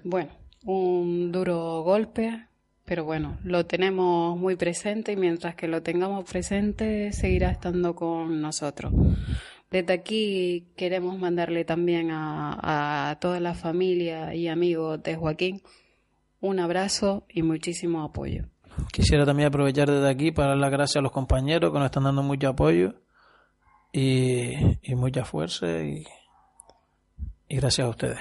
Bueno, 0.04 0.30
un 0.64 1.32
duro 1.32 1.82
golpe, 1.82 2.46
pero 2.84 3.04
bueno, 3.04 3.38
lo 3.42 3.64
tenemos 3.64 4.38
muy 4.38 4.56
presente 4.56 5.12
y 5.12 5.16
mientras 5.16 5.54
que 5.54 5.68
lo 5.68 5.82
tengamos 5.82 6.28
presente 6.30 7.12
seguirá 7.12 7.50
estando 7.50 7.94
con 7.94 8.42
nosotros. 8.42 8.92
Desde 9.70 9.92
aquí 9.92 10.66
queremos 10.76 11.18
mandarle 11.18 11.64
también 11.64 12.10
a, 12.10 13.10
a 13.10 13.20
toda 13.20 13.38
la 13.40 13.54
familia 13.54 14.34
y 14.34 14.48
amigos 14.48 15.02
de 15.02 15.16
Joaquín 15.16 15.62
un 16.40 16.58
abrazo 16.58 17.24
y 17.28 17.42
muchísimo 17.42 18.02
apoyo. 18.02 18.44
quisiera 18.92 19.24
también 19.26 19.48
aprovechar 19.48 19.90
desde 19.90 20.08
aquí 20.08 20.32
para 20.32 20.50
dar 20.50 20.58
las 20.58 20.70
gracias 20.70 20.96
a 20.96 21.02
los 21.02 21.12
compañeros 21.12 21.70
que 21.70 21.78
nos 21.78 21.86
están 21.86 22.04
dando 22.04 22.22
mucho 22.22 22.48
apoyo 22.48 22.94
y, 23.92 24.52
y 24.82 24.94
mucha 24.94 25.24
fuerza 25.24 25.66
y, 25.82 26.04
y 27.48 27.56
gracias 27.56 27.86
a 27.86 27.90
ustedes. 27.90 28.18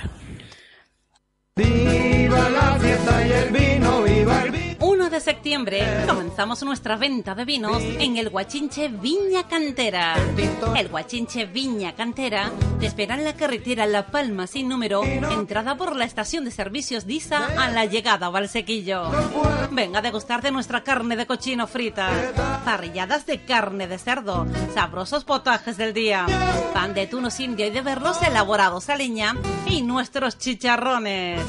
Viva 1.55 2.49
la 2.49 2.77
fiesta 2.79 3.27
y 3.27 3.31
el 3.31 3.51
de 5.19 5.25
septiembre 5.25 5.83
comenzamos 6.07 6.63
nuestra 6.63 6.95
venta 6.95 7.35
de 7.35 7.43
vinos 7.43 7.83
en 7.83 8.15
el 8.15 8.29
Guachinche 8.29 8.87
Viña 8.87 9.47
Cantera. 9.49 10.15
El 10.77 10.87
Guachinche 10.87 11.45
Viña 11.45 11.93
Cantera 11.93 12.49
te 12.79 12.85
espera 12.85 13.15
en 13.15 13.25
la 13.25 13.33
carretera 13.33 13.85
La 13.85 14.07
Palma 14.07 14.47
sin 14.47 14.69
número, 14.69 15.03
entrada 15.03 15.75
por 15.75 15.97
la 15.97 16.05
estación 16.05 16.45
de 16.45 16.51
servicios 16.51 17.05
Disa 17.05 17.49
a 17.57 17.69
la 17.69 17.83
llegada 17.83 18.27
a 18.27 18.29
Valsequillo. 18.29 19.11
Venga 19.71 19.99
a 19.99 20.01
degustar 20.01 20.41
de 20.41 20.51
nuestra 20.51 20.83
carne 20.83 21.17
de 21.17 21.27
cochino 21.27 21.67
frita, 21.67 22.09
parrilladas 22.63 23.25
de 23.25 23.43
carne 23.43 23.87
de 23.87 23.97
cerdo, 23.97 24.47
sabrosos 24.73 25.25
potajes 25.25 25.75
del 25.75 25.93
día, 25.93 26.27
pan 26.73 26.93
de 26.93 27.07
tunos 27.07 27.41
indio 27.41 27.67
y 27.67 27.71
de 27.71 27.81
berros 27.81 28.21
elaborados 28.21 28.89
a 28.89 28.95
leña 28.95 29.35
y 29.65 29.81
nuestros 29.81 30.37
chicharrones. 30.37 31.41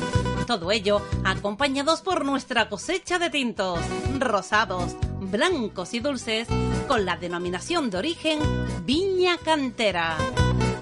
Todo 0.50 0.72
ello 0.72 1.00
acompañados 1.24 2.00
por 2.00 2.24
nuestra 2.24 2.68
cosecha 2.68 3.20
de 3.20 3.30
tintos, 3.30 3.78
rosados, 4.18 4.96
blancos 5.20 5.94
y 5.94 6.00
dulces, 6.00 6.48
con 6.88 7.04
la 7.04 7.16
denominación 7.16 7.88
de 7.88 7.98
origen 7.98 8.40
Viña 8.84 9.38
Cantera. 9.38 10.16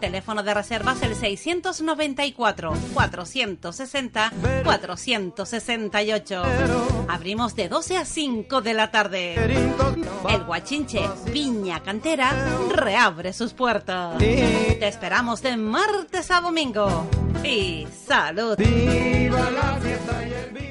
Teléfono 0.00 0.42
de 0.42 0.54
reservas 0.54 1.02
el 1.02 1.14
694 1.14 2.72
460 2.94 4.32
468. 4.64 6.42
Abrimos 7.08 7.54
de 7.54 7.68
12 7.68 7.96
a 7.96 8.04
5 8.04 8.60
de 8.60 8.74
la 8.74 8.90
tarde. 8.90 9.34
El 10.28 10.44
Guachinche 10.44 11.00
Viña 11.32 11.82
Cantera 11.82 12.32
reabre 12.70 13.32
sus 13.32 13.52
puertas. 13.52 14.18
Te 14.18 14.86
esperamos 14.86 15.42
de 15.42 15.56
martes 15.56 16.30
a 16.30 16.40
domingo. 16.40 17.08
Y 17.44 17.86
salud. 18.06 18.58
La 18.58 19.78
fiesta 19.80 20.26
y 20.26 20.32
el 20.32 20.67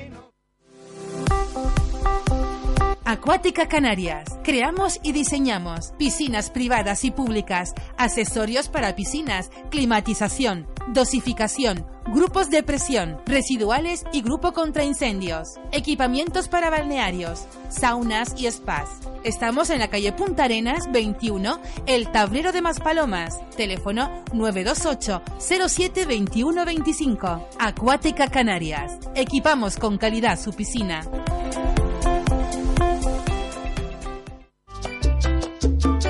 Acuática 3.09 3.69
Canarias. 3.69 4.37
Creamos 4.43 4.99
y 5.01 5.13
diseñamos 5.13 5.93
piscinas 5.97 6.49
privadas 6.49 7.05
y 7.05 7.11
públicas, 7.11 7.73
accesorios 7.97 8.67
para 8.67 8.97
piscinas, 8.97 9.49
climatización, 9.69 10.67
dosificación, 10.89 11.85
grupos 12.07 12.49
de 12.49 12.63
presión, 12.63 13.17
residuales 13.25 14.03
y 14.11 14.21
grupo 14.21 14.51
contra 14.51 14.83
incendios, 14.83 15.53
equipamientos 15.71 16.49
para 16.49 16.69
balnearios, 16.69 17.45
saunas 17.69 18.33
y 18.37 18.51
spas. 18.51 18.89
Estamos 19.23 19.69
en 19.69 19.79
la 19.79 19.89
calle 19.89 20.11
Punta 20.11 20.43
Arenas 20.43 20.91
21, 20.91 21.61
El 21.85 22.11
Tablero 22.11 22.51
de 22.51 22.61
Maspalomas. 22.61 23.39
Teléfono 23.55 24.21
928 24.33 25.21
07 25.39 26.05
21 26.05 26.65
25. 26.65 27.47
Acuática 27.57 28.27
Canarias. 28.27 28.99
Equipamos 29.15 29.77
con 29.77 29.97
calidad 29.97 30.37
su 30.37 30.51
piscina. 30.51 31.03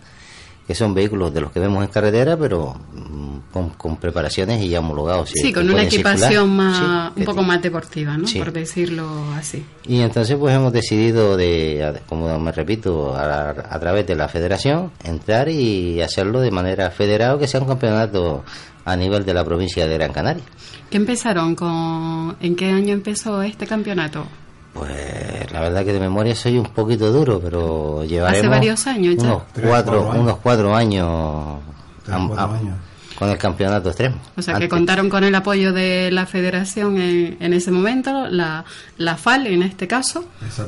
que 0.66 0.74
son 0.74 0.94
vehículos 0.94 1.32
de 1.34 1.42
los 1.42 1.52
que 1.52 1.60
vemos 1.60 1.84
en 1.84 1.90
carretera, 1.90 2.36
pero 2.36 2.74
mm, 2.92 3.52
con, 3.52 3.70
con 3.70 3.96
preparaciones 3.96 4.62
y 4.62 4.68
ya 4.70 4.80
homologados. 4.80 5.30
Sí, 5.30 5.52
con 5.52 5.68
una 5.68 5.82
equipación 5.82 6.48
más, 6.50 7.12
sí, 7.14 7.20
un 7.20 7.24
poco 7.24 7.42
más 7.42 7.60
deportiva, 7.60 8.16
¿no? 8.16 8.26
Sí. 8.26 8.38
Por 8.38 8.52
decirlo 8.52 9.08
así. 9.34 9.64
Y 9.86 10.00
entonces 10.00 10.36
pues 10.38 10.54
hemos 10.54 10.72
decidido, 10.72 11.36
de, 11.36 12.00
como 12.08 12.38
me 12.38 12.52
repito, 12.52 13.14
a, 13.14 13.50
a, 13.50 13.80
través 13.80 14.06
de 14.06 14.14
la 14.14 14.28
federación, 14.28 14.90
entrar 15.02 15.48
y 15.48 16.00
hacerlo 16.00 16.40
de 16.40 16.50
manera 16.50 16.90
federada, 16.90 17.38
que 17.38 17.46
sea 17.46 17.60
un 17.60 17.68
campeonato 17.68 18.44
a 18.84 18.96
nivel 18.96 19.24
de 19.24 19.34
la 19.34 19.44
provincia 19.44 19.86
de 19.86 19.94
Gran 19.94 20.12
Canaria. 20.12 20.44
¿Qué 20.90 20.96
empezaron 20.96 21.54
con, 21.54 22.36
en 22.40 22.56
qué 22.56 22.70
año 22.70 22.94
empezó 22.94 23.42
este 23.42 23.66
campeonato? 23.66 24.26
Pues 24.74 25.52
la 25.52 25.60
verdad 25.60 25.84
que 25.84 25.92
de 25.92 26.00
memoria 26.00 26.34
soy 26.34 26.58
un 26.58 26.66
poquito 26.66 27.12
duro, 27.12 27.40
pero 27.40 28.04
llevaremos 28.04 28.40
hace 28.40 28.48
varios 28.48 28.86
años 28.88 29.14
ya. 29.16 29.22
unos 29.22 29.42
cuatro, 29.62 30.10
años. 30.10 30.16
unos 30.22 30.36
cuatro 30.38 30.74
años, 30.74 31.60
cuatro 32.04 32.38
a, 32.38 32.56
años. 32.56 32.76
con 33.16 33.30
el 33.30 33.38
campeonato 33.38 33.90
extremo. 33.90 34.16
O 34.36 34.42
sea 34.42 34.54
Antes. 34.54 34.66
que 34.66 34.70
contaron 34.70 35.08
con 35.08 35.22
el 35.22 35.32
apoyo 35.36 35.72
de 35.72 36.10
la 36.10 36.26
Federación 36.26 37.00
en, 37.00 37.36
en 37.38 37.52
ese 37.52 37.70
momento, 37.70 38.26
la, 38.28 38.64
la, 38.98 39.16
FAL 39.16 39.46
en 39.46 39.62
este 39.62 39.86
caso, 39.86 40.24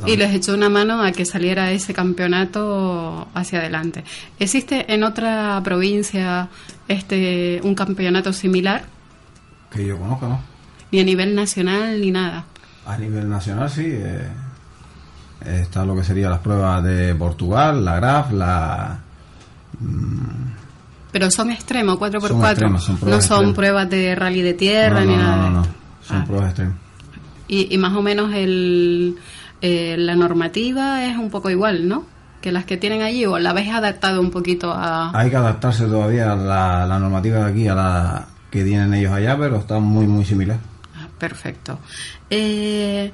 y 0.06 0.16
les 0.16 0.32
echó 0.32 0.54
una 0.54 0.68
mano 0.68 1.02
a 1.02 1.10
que 1.10 1.24
saliera 1.24 1.72
ese 1.72 1.92
campeonato 1.92 3.26
hacia 3.34 3.58
adelante. 3.58 4.04
¿Existe 4.38 4.94
en 4.94 5.02
otra 5.02 5.60
provincia 5.64 6.48
este 6.86 7.60
un 7.64 7.74
campeonato 7.74 8.32
similar? 8.32 8.84
Que 9.72 9.84
yo 9.84 9.98
conozca, 9.98 10.28
¿no? 10.28 10.40
Ni 10.92 11.00
a 11.00 11.04
nivel 11.04 11.34
nacional 11.34 12.00
ni 12.00 12.12
nada. 12.12 12.44
A 12.86 12.96
nivel 12.96 13.28
nacional 13.28 13.68
sí. 13.68 13.84
Eh, 13.86 14.28
está 15.44 15.84
lo 15.84 15.94
que 15.96 16.04
serían 16.04 16.30
las 16.30 16.40
pruebas 16.40 16.82
de 16.82 17.14
Portugal, 17.14 17.84
la 17.84 17.96
GRAF, 17.96 18.32
la... 18.32 18.98
Mmm, 19.80 20.52
Pero 21.12 21.30
son 21.30 21.50
extremos, 21.50 21.98
4x4. 21.98 22.28
Son 22.28 22.44
extremos, 22.44 22.84
son 22.84 22.94
no 22.94 23.00
son 23.00 23.16
extremas. 23.18 23.54
pruebas 23.54 23.90
de 23.90 24.14
rally 24.14 24.42
de 24.42 24.54
tierra 24.54 25.00
no, 25.00 25.06
no, 25.06 25.10
ni 25.10 25.16
nada. 25.16 25.36
No, 25.36 25.42
no, 25.42 25.60
no. 25.60 25.66
Son 26.02 26.16
ah. 26.18 26.24
pruebas 26.26 26.48
extremas. 26.48 26.76
Y, 27.48 27.74
y, 27.74 27.78
más 27.78 27.94
o 27.94 28.02
menos 28.02 28.32
el, 28.34 29.16
eh, 29.60 29.96
la 29.98 30.16
normativa 30.16 31.04
es 31.04 31.16
un 31.16 31.30
poco 31.30 31.48
igual, 31.50 31.86
¿no? 31.88 32.04
Que 32.40 32.50
las 32.50 32.64
que 32.64 32.76
tienen 32.76 33.02
allí, 33.02 33.24
o 33.24 33.38
la 33.38 33.50
habéis 33.50 33.72
adaptado 33.72 34.20
un 34.20 34.30
poquito 34.30 34.72
a... 34.72 35.16
Hay 35.16 35.30
que 35.30 35.36
adaptarse 35.36 35.86
todavía 35.86 36.32
a 36.32 36.36
la, 36.36 36.86
la 36.86 36.98
normativa 36.98 37.38
de 37.38 37.50
aquí, 37.50 37.68
a 37.68 37.74
la 37.74 38.26
que 38.50 38.64
tienen 38.64 38.94
ellos 38.94 39.12
allá, 39.12 39.36
pero 39.38 39.56
está 39.56 39.78
muy, 39.78 40.06
muy 40.06 40.24
similar. 40.24 40.58
Perfecto. 41.18 41.78
Eh, 42.28 43.10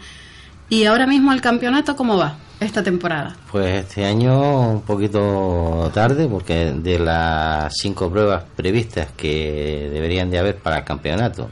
¿Y 0.68 0.86
ahora 0.86 1.06
mismo 1.06 1.32
el 1.32 1.40
campeonato 1.40 1.94
cómo 1.94 2.16
va 2.16 2.36
esta 2.58 2.82
temporada? 2.82 3.36
Pues 3.50 3.84
este 3.84 4.04
año 4.04 4.70
un 4.70 4.82
poquito 4.82 5.90
tarde 5.92 6.26
porque 6.28 6.72
de 6.72 6.98
las 6.98 7.74
cinco 7.76 8.10
pruebas 8.10 8.44
previstas 8.56 9.08
que 9.12 9.90
deberían 9.92 10.30
de 10.30 10.38
haber 10.38 10.56
para 10.58 10.78
el 10.78 10.84
campeonato, 10.84 11.50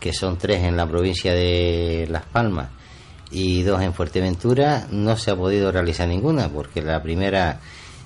que 0.00 0.12
son 0.12 0.36
tres 0.36 0.64
en 0.64 0.76
la 0.76 0.86
provincia 0.86 1.32
de 1.32 2.08
Las 2.10 2.24
Palmas 2.24 2.70
y 3.30 3.62
dos 3.62 3.80
en 3.82 3.94
Fuerteventura, 3.94 4.88
no 4.90 5.16
se 5.16 5.30
ha 5.30 5.36
podido 5.36 5.70
realizar 5.70 6.08
ninguna 6.08 6.48
porque 6.48 6.82
la 6.82 7.00
primera 7.02 7.60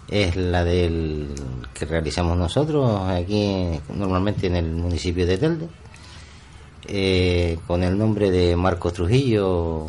es 0.09 0.37
la 0.37 0.63
del 0.63 1.29
que 1.73 1.87
realizamos 1.87 2.37
nosotros 2.37 3.09
aquí 3.09 3.81
normalmente 3.89 4.49
en 4.49 4.57
el 4.57 4.71
municipio 4.73 5.27
de 5.27 5.39
Telde 5.39 5.69
eh, 6.87 7.59
con 7.67 7.83
el 7.83 7.97
nombre 7.97 8.31
de 8.31 8.57
Marcos 8.57 8.93
Trujillo, 8.93 9.87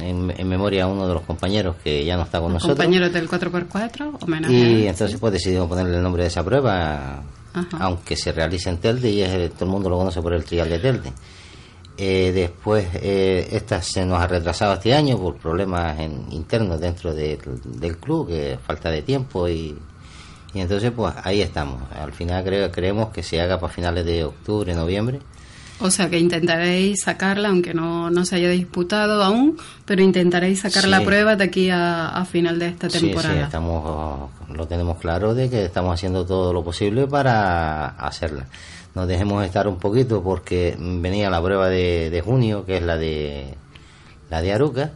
en, 0.00 0.32
en, 0.36 0.48
memoria 0.48 0.84
a 0.84 0.86
uno 0.86 1.06
de 1.06 1.14
los 1.14 1.22
compañeros 1.22 1.76
que 1.82 2.04
ya 2.04 2.16
no 2.16 2.22
está 2.22 2.40
con 2.40 2.52
nosotros. 2.52 2.76
Compañeros 2.76 3.12
del 3.12 3.28
4x4, 3.28 4.18
homenaje. 4.20 4.52
Y 4.52 4.86
entonces 4.86 5.18
pues 5.18 5.32
decidimos 5.32 5.68
ponerle 5.68 5.96
el 5.96 6.02
nombre 6.02 6.22
de 6.22 6.28
esa 6.28 6.44
prueba, 6.44 7.22
Ajá. 7.52 7.76
aunque 7.80 8.16
se 8.16 8.32
realice 8.32 8.70
en 8.70 8.78
Telde 8.78 9.10
y 9.10 9.22
es, 9.22 9.52
todo 9.52 9.64
el 9.66 9.70
mundo 9.70 9.88
lo 9.88 9.98
conoce 9.98 10.20
por 10.20 10.32
el 10.32 10.44
trial 10.44 10.68
de 10.68 10.78
Telde. 10.78 11.12
Eh, 11.98 12.32
después, 12.32 12.86
eh, 12.94 13.48
esta 13.52 13.82
se 13.82 14.04
nos 14.06 14.18
ha 14.18 14.26
retrasado 14.26 14.74
este 14.74 14.94
año 14.94 15.18
por 15.18 15.36
problemas 15.36 15.98
en, 16.00 16.26
internos 16.30 16.80
dentro 16.80 17.14
de, 17.14 17.38
del 17.64 17.98
club, 17.98 18.28
que 18.28 18.58
falta 18.66 18.90
de 18.90 19.02
tiempo 19.02 19.46
y, 19.48 19.76
y 20.54 20.60
entonces 20.60 20.90
pues 20.90 21.14
ahí 21.22 21.42
estamos. 21.42 21.82
Al 21.92 22.12
final 22.12 22.42
creo, 22.44 22.70
creemos 22.70 23.10
que 23.10 23.22
se 23.22 23.40
haga 23.40 23.60
para 23.60 23.72
finales 23.72 24.06
de 24.06 24.24
octubre, 24.24 24.74
noviembre. 24.74 25.20
O 25.82 25.90
sea 25.90 26.08
que 26.08 26.18
intentaréis 26.18 27.02
sacarla, 27.02 27.48
aunque 27.48 27.74
no, 27.74 28.08
no 28.08 28.24
se 28.24 28.36
haya 28.36 28.48
disputado 28.50 29.22
aún, 29.22 29.58
pero 29.84 30.00
intentaréis 30.00 30.60
sacar 30.60 30.84
sí. 30.84 30.88
la 30.88 31.02
prueba 31.02 31.34
de 31.34 31.44
aquí 31.44 31.70
a, 31.70 32.08
a, 32.08 32.24
final 32.24 32.58
de 32.58 32.68
esta 32.68 32.88
temporada. 32.88 33.34
Sí, 33.34 33.40
sí, 33.40 33.44
estamos, 33.44 34.30
lo 34.48 34.66
tenemos 34.68 34.98
claro 34.98 35.34
de 35.34 35.50
que 35.50 35.64
estamos 35.64 35.94
haciendo 35.94 36.24
todo 36.24 36.52
lo 36.52 36.62
posible 36.62 37.08
para 37.08 37.88
hacerla. 37.88 38.46
Nos 38.94 39.08
dejemos 39.08 39.44
estar 39.44 39.66
un 39.66 39.78
poquito 39.78 40.22
porque 40.22 40.76
venía 40.78 41.30
la 41.30 41.42
prueba 41.42 41.68
de, 41.68 42.10
de 42.10 42.20
junio, 42.20 42.64
que 42.64 42.76
es 42.76 42.82
la 42.82 42.96
de 42.96 43.54
la 44.30 44.40
de 44.40 44.52
Aruca, 44.52 44.92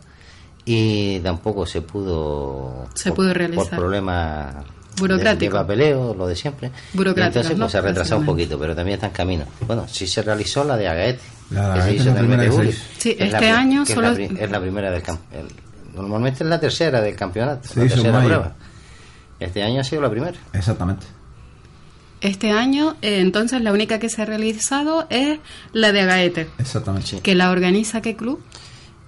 y 0.64 1.18
tampoco 1.20 1.66
se 1.66 1.82
pudo 1.82 2.86
se 2.94 3.12
pudo 3.12 3.34
realizar 3.34 3.70
por 3.70 3.78
problemas 3.78 4.54
Burocrático. 4.96 5.56
De, 5.56 5.62
papeleo, 5.62 6.14
lo 6.14 6.26
de 6.26 6.36
siempre. 6.36 6.70
Burocrático. 6.92 7.40
Entonces, 7.40 7.58
pues 7.58 7.72
se 7.72 7.78
ha 7.78 7.80
retrasado 7.82 8.20
un 8.20 8.26
poquito, 8.26 8.58
pero 8.58 8.74
también 8.74 8.94
está 8.94 9.08
en 9.08 9.12
camino. 9.12 9.44
Bueno, 9.66 9.86
sí 9.88 10.06
se 10.06 10.22
realizó 10.22 10.64
la 10.64 10.76
de 10.76 10.88
Agaete. 10.88 11.22
La 11.50 11.74
que 11.74 11.82
se 11.82 11.94
hizo 11.94 12.10
en 12.10 12.16
el 12.16 12.28
mes 12.28 12.40
de 12.40 12.48
julio. 12.48 12.72
Sí, 12.98 13.16
este 13.18 13.50
año 13.50 13.86
solo. 13.86 14.12
Es 14.12 14.32
la, 14.32 14.40
es 14.40 14.50
la 14.50 14.60
primera 14.60 14.90
del 14.90 15.02
campeonato. 15.02 15.54
Normalmente 15.94 16.44
es 16.44 16.50
la 16.50 16.60
tercera 16.60 17.00
del 17.00 17.16
campeonato. 17.16 17.68
la 17.74 17.82
tercera 17.82 18.22
prueba. 18.22 18.54
Este 19.38 19.62
año 19.62 19.80
ha 19.80 19.84
sido 19.84 20.02
la 20.02 20.10
primera. 20.10 20.36
Exactamente. 20.52 21.06
Este 22.20 22.50
año, 22.50 22.96
eh, 23.02 23.20
entonces, 23.20 23.60
la 23.60 23.72
única 23.72 23.98
que 23.98 24.08
se 24.08 24.22
ha 24.22 24.24
realizado 24.24 25.06
es 25.10 25.38
la 25.72 25.92
de 25.92 26.00
Agaete. 26.00 26.48
Exactamente. 26.58 27.20
¿Que 27.20 27.34
la 27.34 27.50
organiza 27.50 28.00
qué 28.00 28.16
club? 28.16 28.42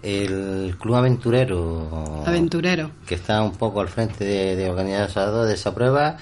El 0.03 0.77
Club 0.79 0.95
Aventurero. 0.95 2.23
Aventurero. 2.27 2.91
Que 3.07 3.15
está 3.15 3.43
un 3.43 3.53
poco 3.53 3.81
al 3.81 3.89
frente 3.89 4.25
de, 4.25 4.57
de 4.57 4.71
organizador 4.71 5.47
de 5.47 5.55
esa 5.55 5.75
prueba, 5.75 6.17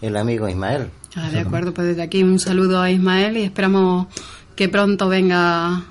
el 0.00 0.16
amigo 0.16 0.48
Ismael. 0.48 0.90
Ah, 1.16 1.30
de 1.30 1.40
acuerdo, 1.40 1.72
pues 1.72 1.88
desde 1.88 2.02
aquí 2.02 2.22
un 2.22 2.38
saludo 2.38 2.80
a 2.80 2.90
Ismael 2.90 3.36
y 3.36 3.42
esperamos 3.42 4.08
que 4.56 4.68
pronto 4.68 5.08
venga 5.08 5.84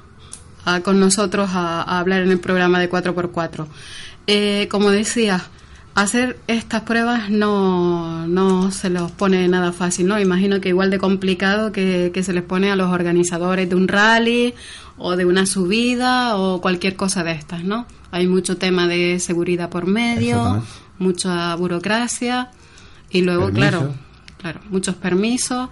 a, 0.65 0.79
con 0.81 0.99
nosotros 0.99 1.49
a, 1.53 1.81
a, 1.81 1.99
hablar 1.99 2.21
en 2.21 2.31
el 2.31 2.39
programa 2.39 2.79
de 2.79 2.89
4x4. 2.89 3.67
Eh, 4.27 4.67
como 4.69 4.89
decía, 4.89 5.43
hacer 5.95 6.39
estas 6.47 6.81
pruebas 6.81 7.29
no, 7.29 8.27
no 8.27 8.71
se 8.71 8.89
los 8.89 9.11
pone 9.11 9.47
nada 9.47 9.71
fácil, 9.71 10.07
¿no? 10.07 10.19
Imagino 10.19 10.59
que 10.59 10.69
igual 10.69 10.89
de 10.89 10.97
complicado 10.97 11.71
que, 11.71 12.11
que 12.13 12.23
se 12.23 12.33
les 12.33 12.43
pone 12.43 12.71
a 12.71 12.75
los 12.75 12.91
organizadores 12.91 13.69
de 13.69 13.75
un 13.75 13.87
rally 13.87 14.53
o 14.97 15.15
de 15.15 15.25
una 15.25 15.45
subida 15.45 16.35
o 16.37 16.61
cualquier 16.61 16.95
cosa 16.95 17.23
de 17.23 17.33
estas, 17.33 17.63
¿no? 17.63 17.85
Hay 18.11 18.27
mucho 18.27 18.57
tema 18.57 18.87
de 18.87 19.19
seguridad 19.19 19.69
por 19.69 19.85
medio, 19.85 20.63
mucha 20.99 21.55
burocracia 21.55 22.49
y 23.09 23.21
luego, 23.21 23.51
claro, 23.51 23.93
claro, 24.37 24.61
muchos 24.69 24.95
permisos. 24.95 25.69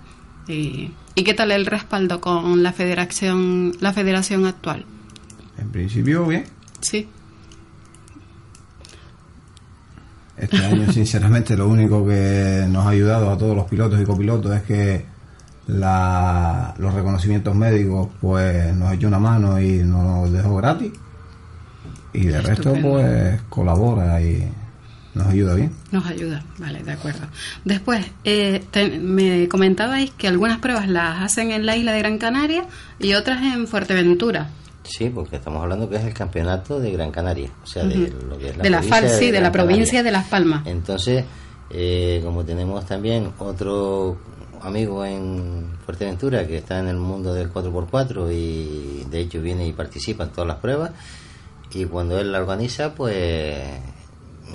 Y, 0.48 0.92
¿Y 1.14 1.24
qué 1.24 1.34
tal 1.34 1.52
el 1.52 1.66
respaldo 1.66 2.22
con 2.22 2.64
la 2.64 2.74
federación, 2.74 3.74
la 3.80 3.94
federación 3.94 4.46
actual? 4.46 4.86
En 5.58 5.70
principio, 5.70 6.26
bien. 6.26 6.46
Sí. 6.80 7.08
Este 10.42 10.58
año, 10.58 10.92
sinceramente, 10.92 11.56
lo 11.56 11.68
único 11.70 12.06
que 12.06 12.66
nos 12.68 12.86
ha 12.88 12.90
ayudado 12.90 13.30
a 13.30 13.38
todos 13.38 13.56
los 13.56 13.66
pilotos 13.66 14.02
y 14.02 14.04
copilotos 14.04 14.56
es 14.56 14.64
que 14.64 15.06
la, 15.68 16.74
los 16.80 16.94
reconocimientos 16.94 17.56
médicos 17.56 18.10
pues 18.20 18.76
nos 18.76 18.92
echó 18.94 19.08
una 19.08 19.20
mano 19.20 19.62
y 19.62 19.84
nos 19.84 20.32
dejó 20.32 20.56
gratis 20.56 20.92
y 22.14 22.26
de 22.26 22.42
resto 22.42 22.74
pues 22.82 23.40
colabora 23.50 24.20
y 24.20 24.52
nos 25.14 25.28
ayuda 25.28 25.54
bien. 25.54 25.72
Nos 25.92 26.06
ayuda, 26.08 26.44
vale, 26.58 26.82
de 26.84 26.92
acuerdo. 26.92 27.28
Después, 27.64 28.06
eh, 28.24 28.64
te, 28.72 29.00
me 29.00 29.48
comentabais 29.48 30.10
que 30.12 30.28
algunas 30.28 30.60
pruebas 30.60 30.88
las 30.88 31.22
hacen 31.22 31.52
en 31.52 31.66
la 31.66 31.78
isla 31.78 31.92
de 31.92 32.00
Gran 32.00 32.18
Canaria 32.18 32.66
y 33.00 33.14
otras 33.14 33.44
en 33.44 33.68
Fuerteventura. 33.68 34.50
Sí, 34.84 35.10
porque 35.10 35.36
estamos 35.36 35.62
hablando 35.62 35.90
que 35.90 35.98
es 35.98 36.04
el 36.04 36.14
campeonato 36.14 36.80
de 36.80 36.92
Gran 36.92 37.12
Canaria, 37.12 37.52
o 37.64 37.68
sea, 37.68 37.84
de 37.84 38.12
lo 38.28 38.38
que 38.38 38.50
es 38.50 38.58
la 38.58 38.64
de 38.64 38.70
la 38.70 38.82
FAL, 38.82 39.10
sí, 39.10 39.28
de, 39.28 39.34
de 39.34 39.42
la 39.42 39.52
provincia 39.52 40.00
Canaria. 40.00 40.04
de 40.04 40.12
Las 40.12 40.28
Palmas. 40.28 40.66
Entonces, 40.66 41.24
eh, 41.70 42.20
como 42.24 42.44
tenemos 42.44 42.86
también 42.86 43.32
otro 43.40 44.18
amigo 44.62 45.06
en 45.06 45.78
Fuerteventura 45.86 46.46
que 46.46 46.58
está 46.58 46.80
en 46.80 46.88
el 46.88 46.98
mundo 46.98 47.34
del 47.34 47.52
4x4 47.52 48.32
y 48.32 49.06
de 49.10 49.20
hecho 49.22 49.42
viene 49.42 49.68
y 49.68 49.74
participa 49.74 50.26
en 50.26 50.32
todas 50.32 50.48
las 50.48 50.58
pruebas 50.58 50.92
y 51.74 51.86
cuando 51.86 52.20
él 52.20 52.32
la 52.32 52.40
organiza 52.40 52.94
pues 52.94 53.58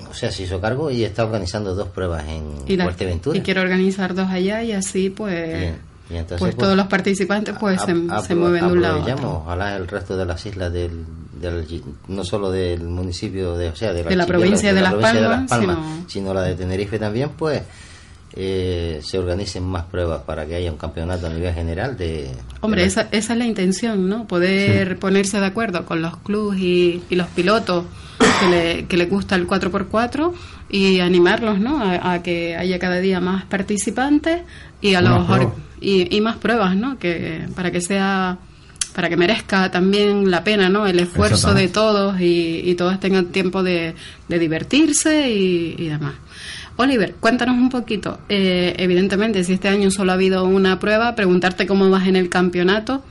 o 0.09 0.13
sea 0.13 0.31
se 0.31 0.43
hizo 0.43 0.61
cargo 0.61 0.91
y 0.91 1.03
está 1.03 1.25
organizando 1.25 1.75
dos 1.75 1.89
pruebas 1.89 2.25
en 2.27 2.45
y 2.67 2.77
la, 2.77 2.85
Fuerteventura 2.85 3.37
y 3.37 3.41
quiere 3.41 3.59
organizar 3.59 4.13
dos 4.13 4.29
allá 4.29 4.63
y 4.63 4.71
así 4.71 5.09
pues 5.09 5.59
Bien. 5.59 5.77
Y 6.09 6.15
entonces, 6.15 6.39
pues, 6.39 6.55
pues, 6.55 6.63
todos 6.63 6.77
los 6.77 6.87
participantes 6.87 7.55
pues 7.59 7.81
a, 7.81 7.85
se, 7.85 7.95
a, 8.09 8.21
se, 8.21 8.33
mueven 8.33 8.65
de 8.65 8.71
un 8.71 8.81
lado 8.81 9.01
a 9.01 9.13
otro. 9.13 9.29
ojalá 9.43 9.75
el 9.75 9.87
resto 9.87 10.15
de 10.15 10.25
las 10.25 10.45
islas 10.45 10.71
del, 10.71 11.05
del, 11.33 11.83
no 12.07 12.23
solo 12.23 12.49
del 12.49 12.83
municipio 12.83 13.57
de 13.57 13.69
o 13.69 13.75
sea 13.75 13.91
de 13.91 14.03
la, 14.03 14.09
de 14.09 14.15
la 14.15 14.25
provincia, 14.25 14.69
de, 14.69 14.75
de, 14.75 14.81
la 14.81 14.91
provincia 14.91 15.13
Palmas, 15.13 15.29
de 15.29 15.41
Las 15.41 15.49
Palmas 15.49 15.77
sino... 15.77 16.09
sino 16.09 16.33
la 16.33 16.43
de 16.43 16.55
Tenerife 16.55 16.97
también 16.97 17.31
pues 17.37 17.61
eh, 18.39 18.99
se 19.01 19.17
organicen 19.17 19.63
más 19.63 19.85
pruebas 19.85 20.21
para 20.21 20.45
que 20.45 20.53
haya 20.53 20.71
un 20.71 20.77
campeonato 20.77 21.25
a 21.25 21.29
nivel 21.31 21.55
general 21.55 21.97
de... 21.97 22.29
Hombre, 22.61 22.81
de 22.81 22.87
esa, 22.87 23.07
esa 23.11 23.33
es 23.33 23.39
la 23.39 23.45
intención, 23.45 24.07
¿no? 24.07 24.27
Poder 24.27 24.89
sí. 24.89 24.95
ponerse 24.95 25.39
de 25.39 25.45
acuerdo 25.47 25.85
con 25.85 26.03
los 26.03 26.17
clubes 26.17 26.59
y, 26.59 27.01
y, 27.09 27.15
los 27.15 27.25
pilotos 27.29 27.85
que 28.39 28.47
le, 28.47 28.85
que 28.85 28.95
le 28.95 29.07
gusta 29.07 29.33
el 29.33 29.47
4x4 29.47 30.33
y 30.69 30.99
animarlos, 30.99 31.59
¿no? 31.59 31.81
A, 31.81 32.13
a 32.13 32.21
que 32.21 32.55
haya 32.55 32.77
cada 32.77 32.97
día 32.97 33.19
más 33.19 33.45
participantes 33.45 34.43
y 34.81 34.93
a 34.93 35.01
los 35.01 35.27
y, 35.81 36.15
y, 36.15 36.21
más 36.21 36.37
pruebas, 36.37 36.75
¿no? 36.75 36.97
Que 36.97 37.47
para 37.55 37.71
que 37.71 37.81
sea 37.81 38.37
para 38.93 39.09
que 39.09 39.17
merezca 39.17 39.69
también 39.69 40.31
la 40.31 40.43
pena, 40.43 40.69
¿no? 40.69 40.87
El 40.87 40.99
esfuerzo 40.99 41.53
de 41.53 41.67
todos 41.67 42.19
y, 42.19 42.61
y, 42.65 42.73
todos 42.75 42.99
tengan 42.99 43.27
tiempo 43.27 43.61
de, 43.61 43.93
de 44.27 44.39
divertirse 44.39 45.29
y, 45.29 45.75
y 45.77 45.87
demás. 45.87 46.15
Oliver, 46.77 47.15
cuéntanos 47.19 47.57
un 47.57 47.69
poquito. 47.69 48.19
Eh, 48.29 48.75
evidentemente, 48.77 49.43
si 49.43 49.53
este 49.53 49.67
año 49.67 49.89
solo 49.89 50.11
ha 50.11 50.15
habido 50.15 50.45
una 50.45 50.79
prueba, 50.79 51.15
preguntarte 51.15 51.65
cómo 51.65 51.89
vas 51.89 52.07
en 52.07 52.15
el 52.15 52.29
campeonato. 52.29 53.03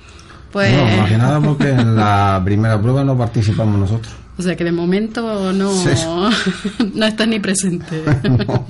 Pues... 0.52 0.72
No, 0.72 0.85
más 0.85 1.09
que 1.09 1.18
nada 1.18 1.40
porque 1.40 1.70
en 1.70 1.96
la 1.96 2.40
primera 2.44 2.81
prueba 2.81 3.05
no 3.05 3.18
participamos 3.18 3.79
nosotros. 3.79 4.14
O 4.38 4.42
sea 4.42 4.55
que 4.55 4.64
de 4.64 4.72
momento 4.72 5.52
no, 5.52 5.72
sí. 5.72 5.88
no 6.94 7.07
estás 7.07 7.26
ni 7.26 7.40
presente. 7.40 8.02
no. 8.22 8.66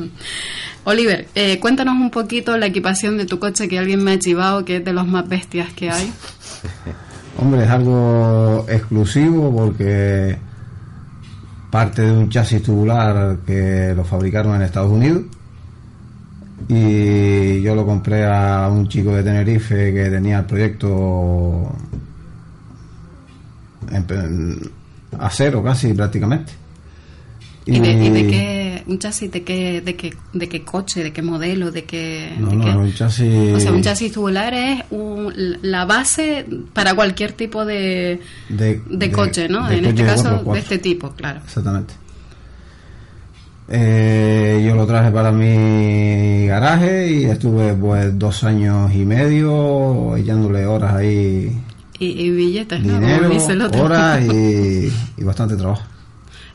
Oliver, 0.88 1.27
eh, 1.35 1.59
cuéntanos 1.59 1.94
un 1.94 2.12
poquito 2.12 2.57
la 2.57 2.66
equipación 2.66 3.18
de 3.18 3.27
tu 3.27 3.40
coche 3.40 3.66
que 3.66 3.77
alguien 3.77 4.05
me 4.05 4.12
ha 4.12 4.18
chivado, 4.20 4.64
que 4.64 4.77
es 4.77 4.85
de 4.85 4.92
los 4.92 5.05
más 5.09 5.29
bestias 5.29 5.72
que 5.72 5.90
hay. 5.90 6.12
Hombre, 7.38 7.64
es 7.64 7.70
algo 7.70 8.64
exclusivo 8.68 9.53
porque 9.53 10.38
parte 11.72 12.03
de 12.03 12.12
un 12.12 12.31
chasis 12.31 12.62
tubular 12.62 13.38
que 13.44 13.94
lo 13.96 14.05
fabricaron 14.05 14.55
en 14.55 14.62
Estados 14.62 14.92
Unidos 14.92 15.25
y 16.68 17.61
yo 17.62 17.75
lo 17.75 17.85
compré 17.85 18.25
a 18.25 18.68
un 18.70 18.87
chico 18.87 19.12
de 19.12 19.25
Tenerife 19.25 19.92
que 19.92 20.09
tenía 20.09 20.38
el 20.38 20.44
proyecto 20.44 21.75
a 25.18 25.31
cero 25.31 25.64
casi 25.64 25.92
prácticamente 25.94 26.65
¿Y 27.68 27.81
de, 27.81 27.92
¿Y 27.94 28.11
de, 28.11 28.26
qué 28.29 28.83
un 28.87 29.00
chasis 29.00 29.29
de 29.33 29.42
qué 29.42 29.81
de 29.81 29.96
qué 29.96 30.14
de 30.33 30.48
qué 30.48 30.62
coche 30.62 31.02
de 31.02 31.12
qué 31.12 31.20
modelo 31.20 31.72
de 31.72 31.83
qué 31.83 32.33
no, 32.38 32.50
de 32.50 32.57
no, 32.57 32.64
qué? 32.64 32.70
un 32.70 32.94
chasis 32.94 33.55
o 33.55 33.59
sea 33.59 33.72
un 33.72 33.83
chasis 33.83 34.12
tubular 34.12 34.55
es 34.55 34.85
un, 34.90 35.33
la 35.62 35.85
base 35.85 36.46
para 36.72 36.94
cualquier 36.94 37.33
tipo 37.33 37.64
de 37.64 38.20
de, 38.48 38.81
de 38.88 39.11
coche 39.11 39.48
no 39.48 39.68
en 39.68 39.85
este 39.85 40.05
caso 40.05 40.44
de 40.44 40.59
este 40.61 40.79
tipo 40.79 41.11
claro. 41.11 41.40
Exactamente. 41.44 41.94
Eh, 43.68 44.62
yo 44.64 44.76
lo 44.76 44.87
traje 44.87 45.11
para 45.11 45.33
mi 45.33 46.46
garaje 46.46 47.11
y 47.11 47.24
estuve 47.24 47.74
pues 47.74 48.16
dos 48.16 48.44
años 48.44 48.94
y 48.94 49.05
medio 49.05 50.16
echándole 50.16 50.66
horas 50.66 50.94
ahí 50.94 51.61
y, 51.98 52.07
y 52.07 52.31
billetes 52.31 52.81
dinero, 52.81 53.29
¿no? 53.29 53.83
horas 53.83 54.22
y, 54.22 54.88
y 55.16 55.24
bastante 55.24 55.57
trabajo 55.57 55.83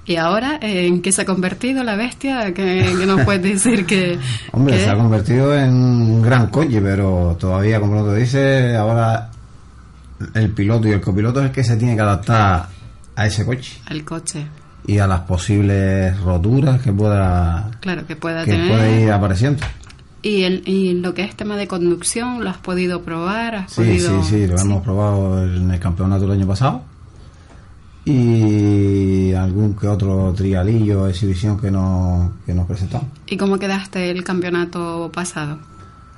¿Y 0.05 0.15
ahora 0.15 0.57
en 0.61 1.01
qué 1.01 1.11
se 1.11 1.21
ha 1.21 1.25
convertido 1.25 1.83
la 1.83 1.95
bestia? 1.95 2.53
¿Qué, 2.53 2.93
qué 2.97 3.05
nos 3.05 3.21
puedes 3.21 3.43
decir 3.43 3.85
que...? 3.85 4.17
Hombre, 4.51 4.75
que... 4.75 4.83
se 4.83 4.89
ha 4.89 4.95
convertido 4.95 5.55
en 5.55 5.73
un 5.73 6.21
gran 6.21 6.47
coche, 6.47 6.81
pero 6.81 7.37
todavía, 7.39 7.79
como 7.79 7.95
lo 7.95 8.13
dice, 8.13 8.75
ahora 8.75 9.29
el 10.33 10.49
piloto 10.51 10.87
y 10.87 10.91
el 10.91 11.01
copiloto 11.01 11.39
es 11.39 11.47
el 11.47 11.51
que 11.51 11.63
se 11.63 11.77
tiene 11.77 11.95
que 11.95 12.01
adaptar 12.01 12.67
a 13.15 13.25
ese 13.27 13.45
coche. 13.45 13.79
Al 13.85 14.03
coche. 14.03 14.47
Y 14.87 14.97
a 14.97 15.05
las 15.05 15.21
posibles 15.21 16.19
roturas 16.19 16.81
que 16.81 16.91
pueda... 16.91 17.69
Claro, 17.79 18.07
que 18.07 18.15
pueda 18.15 18.43
que 18.43 18.51
tener... 18.51 18.69
puede 18.69 19.01
ir 19.03 19.11
apareciendo. 19.11 19.63
¿Y, 20.23 20.43
el, 20.43 20.63
¿Y 20.67 20.93
lo 20.95 21.13
que 21.13 21.23
es 21.23 21.35
tema 21.35 21.55
de 21.57 21.67
conducción, 21.67 22.43
lo 22.43 22.49
has 22.49 22.57
podido 22.57 23.03
probar? 23.03 23.55
¿Has 23.55 23.73
sí, 23.73 23.81
podido... 23.81 24.23
sí, 24.23 24.29
sí, 24.29 24.47
lo 24.47 24.57
sí. 24.57 24.65
hemos 24.65 24.83
probado 24.83 25.45
en 25.45 25.69
el 25.69 25.79
campeonato 25.79 26.21
del 26.21 26.31
año 26.31 26.47
pasado 26.47 26.90
y 28.03 29.33
algún 29.33 29.75
que 29.75 29.87
otro 29.87 30.33
trialillo, 30.33 31.07
exhibición 31.07 31.59
que 31.59 31.69
nos, 31.69 32.31
que 32.45 32.53
nos 32.53 32.65
presentamos. 32.67 33.07
¿Y 33.27 33.37
cómo 33.37 33.59
quedaste 33.59 34.09
el 34.09 34.23
campeonato 34.23 35.11
pasado? 35.13 35.59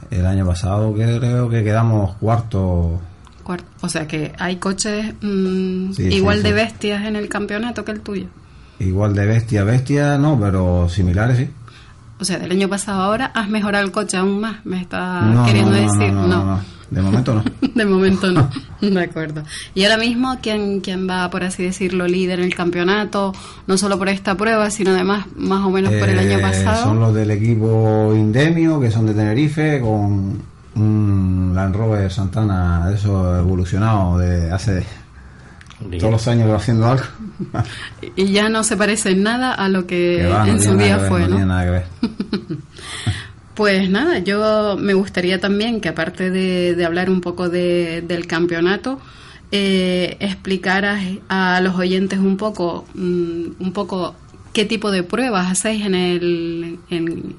El 0.10 0.26
año 0.26 0.46
pasado 0.46 0.94
creo 0.94 1.50
que 1.50 1.64
quedamos 1.64 2.16
cuarto. 2.16 3.02
Cuarto. 3.44 3.66
O 3.82 3.90
sea 3.90 4.08
que 4.08 4.34
hay 4.38 4.58
coches 4.58 5.14
mmm, 5.22 5.92
sí, 5.92 6.04
igual 6.04 6.38
sí, 6.38 6.44
de 6.44 6.54
bestias 6.54 7.06
en 7.06 7.16
el 7.16 7.28
campeonato 7.28 7.84
que 7.84 7.92
el 7.92 8.02
tuyo. 8.02 8.28
Igual 8.80 9.14
de 9.14 9.26
bestia, 9.26 9.64
bestia 9.64 10.18
no, 10.18 10.40
pero 10.40 10.88
similares 10.90 11.38
sí. 11.38 11.50
O 12.24 12.26
sea, 12.26 12.40
del 12.40 12.52
año 12.52 12.70
pasado 12.70 13.02
ahora 13.02 13.32
has 13.36 13.50
mejorado 13.50 13.84
el 13.84 13.92
coche 13.92 14.16
aún 14.16 14.40
más, 14.40 14.66
me 14.66 14.80
está 14.80 15.20
No, 15.24 15.46
queriendo 15.46 15.72
no, 15.72 15.78
no, 15.78 15.92
decir. 15.94 16.14
no, 16.14 16.26
no, 16.28 16.46
no. 16.46 16.60
De 16.90 17.02
momento 17.02 17.34
no. 17.36 17.44
De 17.76 17.86
momento 17.86 18.32
no. 18.32 18.50
De 18.82 19.04
acuerdo. 19.04 19.44
Y 19.76 19.84
ahora 19.84 19.98
mismo, 19.98 20.38
¿quién, 20.42 20.80
¿quién 20.80 21.06
va, 21.10 21.30
por 21.30 21.44
así 21.44 21.64
decirlo, 21.64 22.08
líder 22.08 22.40
en 22.40 22.46
el 22.46 22.56
campeonato? 22.56 23.34
No 23.68 23.78
solo 23.78 23.98
por 23.98 24.08
esta 24.08 24.36
prueba, 24.38 24.70
sino 24.70 24.92
además 24.92 25.26
más 25.36 25.66
o 25.66 25.70
menos 25.70 25.92
por 25.92 26.08
el 26.08 26.18
año 26.18 26.38
Eh, 26.38 26.42
pasado. 26.42 26.84
Son 26.86 27.00
los 27.02 27.14
del 27.14 27.32
equipo 27.32 28.14
Indemio, 28.16 28.80
que 28.80 28.90
son 28.90 29.06
de 29.06 29.14
Tenerife, 29.14 29.82
con 29.82 30.42
un 30.76 31.52
Land 31.54 31.76
Rover 31.76 32.10
Santana, 32.10 32.88
de 32.88 32.96
eso 32.96 33.38
evolucionado 33.38 34.18
de 34.18 34.50
hace 34.50 34.86
todos 36.00 36.12
los 36.12 36.28
años 36.28 36.50
haciendo 36.52 36.88
algo. 36.88 37.04
Y 38.16 38.32
ya 38.32 38.48
no 38.50 38.64
se 38.64 38.78
parece 38.78 39.12
en 39.12 39.24
nada 39.24 39.54
a 39.54 39.68
lo 39.70 39.86
que, 39.88 40.26
va, 40.28 40.48
en 40.48 40.62
su 40.62 40.76
día 40.78 40.98
ver, 40.98 41.10
fue, 41.10 41.22
no 41.28 41.40
¿no? 41.40 41.46
nada 41.46 41.64
que 41.66 41.70
ver. 41.72 41.86
Pues 43.54 43.88
nada, 43.90 44.18
yo 44.20 44.76
me 44.80 44.96
gustaría 44.96 45.40
también 45.40 45.80
que 45.80 45.90
aparte 45.90 46.32
de, 46.32 46.74
de 46.76 46.86
hablar 46.86 47.10
un 47.12 47.22
poco 47.22 47.50
de- 47.50 48.02
del 48.02 48.26
campeonato, 48.26 49.00
eh, 49.52 50.18
explicaras 50.20 51.04
a 51.30 51.62
los 51.62 51.76
oyentes 51.76 52.18
un 52.18 52.38
poco, 52.38 52.86
mm, 52.96 53.44
un 53.60 53.72
poco 53.74 54.16
qué 54.54 54.66
tipo 54.66 54.90
de 54.90 55.04
pruebas 55.04 55.52
hacéis 55.52 55.86
en 55.86 55.94
el, 55.94 56.80
en, 56.90 57.36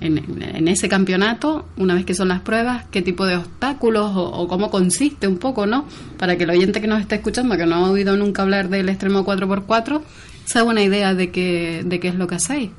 en- 0.00 0.42
en 0.42 0.68
ese 0.68 0.88
campeonato, 0.88 1.66
una 1.76 1.94
vez 1.94 2.04
que 2.04 2.14
son 2.14 2.28
las 2.28 2.40
pruebas, 2.40 2.84
qué 2.90 3.02
tipo 3.02 3.26
de 3.26 3.36
obstáculos 3.36 4.10
o, 4.16 4.24
o 4.30 4.48
cómo 4.48 4.70
consiste 4.70 5.26
un 5.28 5.38
poco, 5.38 5.66
¿no? 5.66 5.84
Para 6.18 6.36
que 6.36 6.44
el 6.44 6.50
oyente 6.50 6.80
que 6.80 6.86
nos 6.86 7.00
está 7.00 7.16
escuchando, 7.16 7.56
que 7.56 7.66
no 7.66 7.76
ha 7.76 7.90
oído 7.90 8.16
nunca 8.16 8.42
hablar 8.42 8.68
del 8.68 8.88
extremo 8.88 9.24
4x4, 9.24 10.00
se 10.44 10.58
haga 10.58 10.68
una 10.70 10.82
idea 10.82 11.14
de 11.14 11.30
qué, 11.30 11.82
de 11.84 12.00
qué 12.00 12.08
es 12.08 12.14
lo 12.14 12.26
que 12.26 12.36
hacéis. 12.36 12.70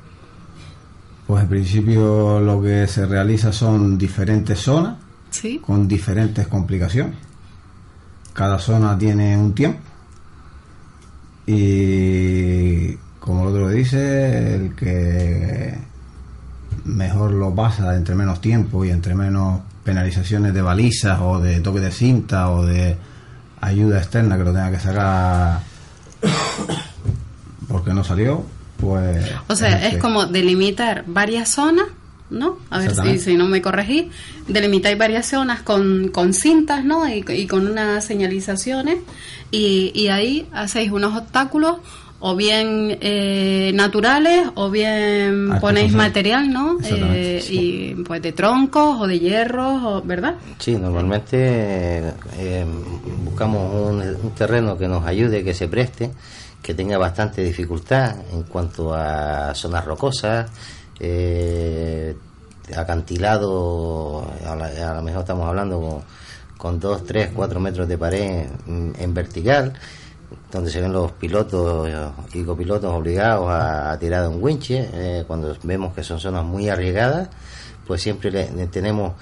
Pues 1.26 1.42
en 1.44 1.48
principio 1.48 2.40
lo 2.40 2.60
que 2.60 2.86
se 2.86 3.06
realiza 3.06 3.52
son 3.52 3.96
diferentes 3.96 4.58
zonas 4.58 4.96
¿Sí? 5.30 5.58
con 5.64 5.86
diferentes 5.88 6.46
complicaciones. 6.48 7.14
Cada 8.34 8.58
zona 8.58 8.98
tiene 8.98 9.36
un 9.38 9.54
tiempo 9.54 9.78
y 11.46 12.94
como 13.18 13.42
el 13.42 13.48
otro 13.54 13.68
dice, 13.68 14.54
el 14.56 14.74
que 14.74 15.78
mejor 16.84 17.32
lo 17.32 17.54
pasa 17.54 17.94
entre 17.96 18.14
menos 18.14 18.40
tiempo 18.40 18.84
y 18.84 18.90
entre 18.90 19.14
menos 19.14 19.60
penalizaciones 19.84 20.54
de 20.54 20.62
balizas 20.62 21.18
o 21.20 21.38
de 21.40 21.60
toque 21.60 21.80
de 21.80 21.90
cinta 21.90 22.50
o 22.50 22.64
de 22.64 22.96
ayuda 23.60 23.98
externa 23.98 24.36
que 24.36 24.44
lo 24.44 24.52
tenga 24.52 24.70
que 24.70 24.80
sacar 24.80 25.60
porque 27.68 27.92
no 27.94 28.04
salió, 28.04 28.44
pues... 28.78 29.24
O 29.48 29.56
sea, 29.56 29.78
el 29.78 29.84
es 29.86 29.90
que- 29.94 29.98
como 29.98 30.26
delimitar 30.26 31.04
varias 31.06 31.48
zonas, 31.48 31.86
¿no? 32.30 32.58
A 32.70 32.78
ver 32.78 32.94
si, 32.94 33.18
si 33.18 33.36
no 33.36 33.46
me 33.46 33.62
corregí. 33.62 34.10
Delimitáis 34.48 34.98
varias 34.98 35.26
zonas 35.26 35.62
con, 35.62 36.08
con 36.08 36.32
cintas, 36.34 36.84
¿no? 36.84 37.08
Y, 37.08 37.24
y 37.28 37.46
con 37.46 37.66
unas 37.70 38.04
señalizaciones. 38.04 38.98
Y, 39.50 39.92
y 39.94 40.08
ahí 40.08 40.48
hacéis 40.52 40.90
unos 40.92 41.16
obstáculos, 41.16 41.78
o 42.24 42.36
bien 42.36 42.98
eh, 43.00 43.72
naturales, 43.74 44.46
o 44.54 44.70
bien 44.70 45.50
Artificial. 45.50 45.60
ponéis 45.60 45.92
material, 45.92 46.52
¿no? 46.52 46.78
Eh, 46.84 47.42
Y 47.50 47.94
pues 48.04 48.22
de 48.22 48.30
troncos 48.32 49.00
o 49.00 49.06
de 49.08 49.18
hierros, 49.18 49.82
o, 49.82 50.02
¿verdad? 50.02 50.36
Sí, 50.60 50.76
normalmente 50.76 51.98
eh, 52.38 52.64
buscamos 53.24 53.74
un, 53.74 54.00
un 54.22 54.30
terreno 54.36 54.78
que 54.78 54.86
nos 54.86 55.04
ayude, 55.04 55.42
que 55.42 55.52
se 55.52 55.66
preste, 55.66 56.12
que 56.62 56.74
tenga 56.74 56.96
bastante 56.96 57.42
dificultad 57.42 58.14
en 58.32 58.44
cuanto 58.44 58.94
a 58.94 59.52
zonas 59.56 59.84
rocosas, 59.84 60.48
eh, 61.00 62.14
acantilado, 62.76 64.24
a, 64.46 64.54
la- 64.56 64.90
a 64.92 64.94
lo 64.94 65.02
mejor 65.02 65.22
estamos 65.22 65.48
hablando 65.48 65.80
con, 65.80 66.02
con 66.56 66.80
2, 66.80 67.04
3, 67.04 67.30
4 67.34 67.58
metros 67.60 67.88
de 67.88 67.98
pared 67.98 68.46
mm, 68.66 68.90
en 68.98 69.12
vertical, 69.14 69.72
donde 70.50 70.70
se 70.70 70.80
ven 70.80 70.92
los 70.92 71.12
pilotos 71.12 71.88
eh, 71.88 71.94
y 72.34 72.44
copilotos 72.44 72.92
obligados 72.92 73.48
a, 73.48 73.92
a 73.92 73.98
tirar 73.98 74.28
un 74.28 74.42
winche, 74.42 74.88
eh, 74.92 75.24
cuando 75.26 75.56
vemos 75.62 75.94
que 75.94 76.02
son 76.02 76.18
zonas 76.20 76.44
muy 76.44 76.68
arriesgadas, 76.68 77.28
pues 77.86 78.02
siempre 78.02 78.30
le- 78.30 78.66
tenemos 78.68 79.12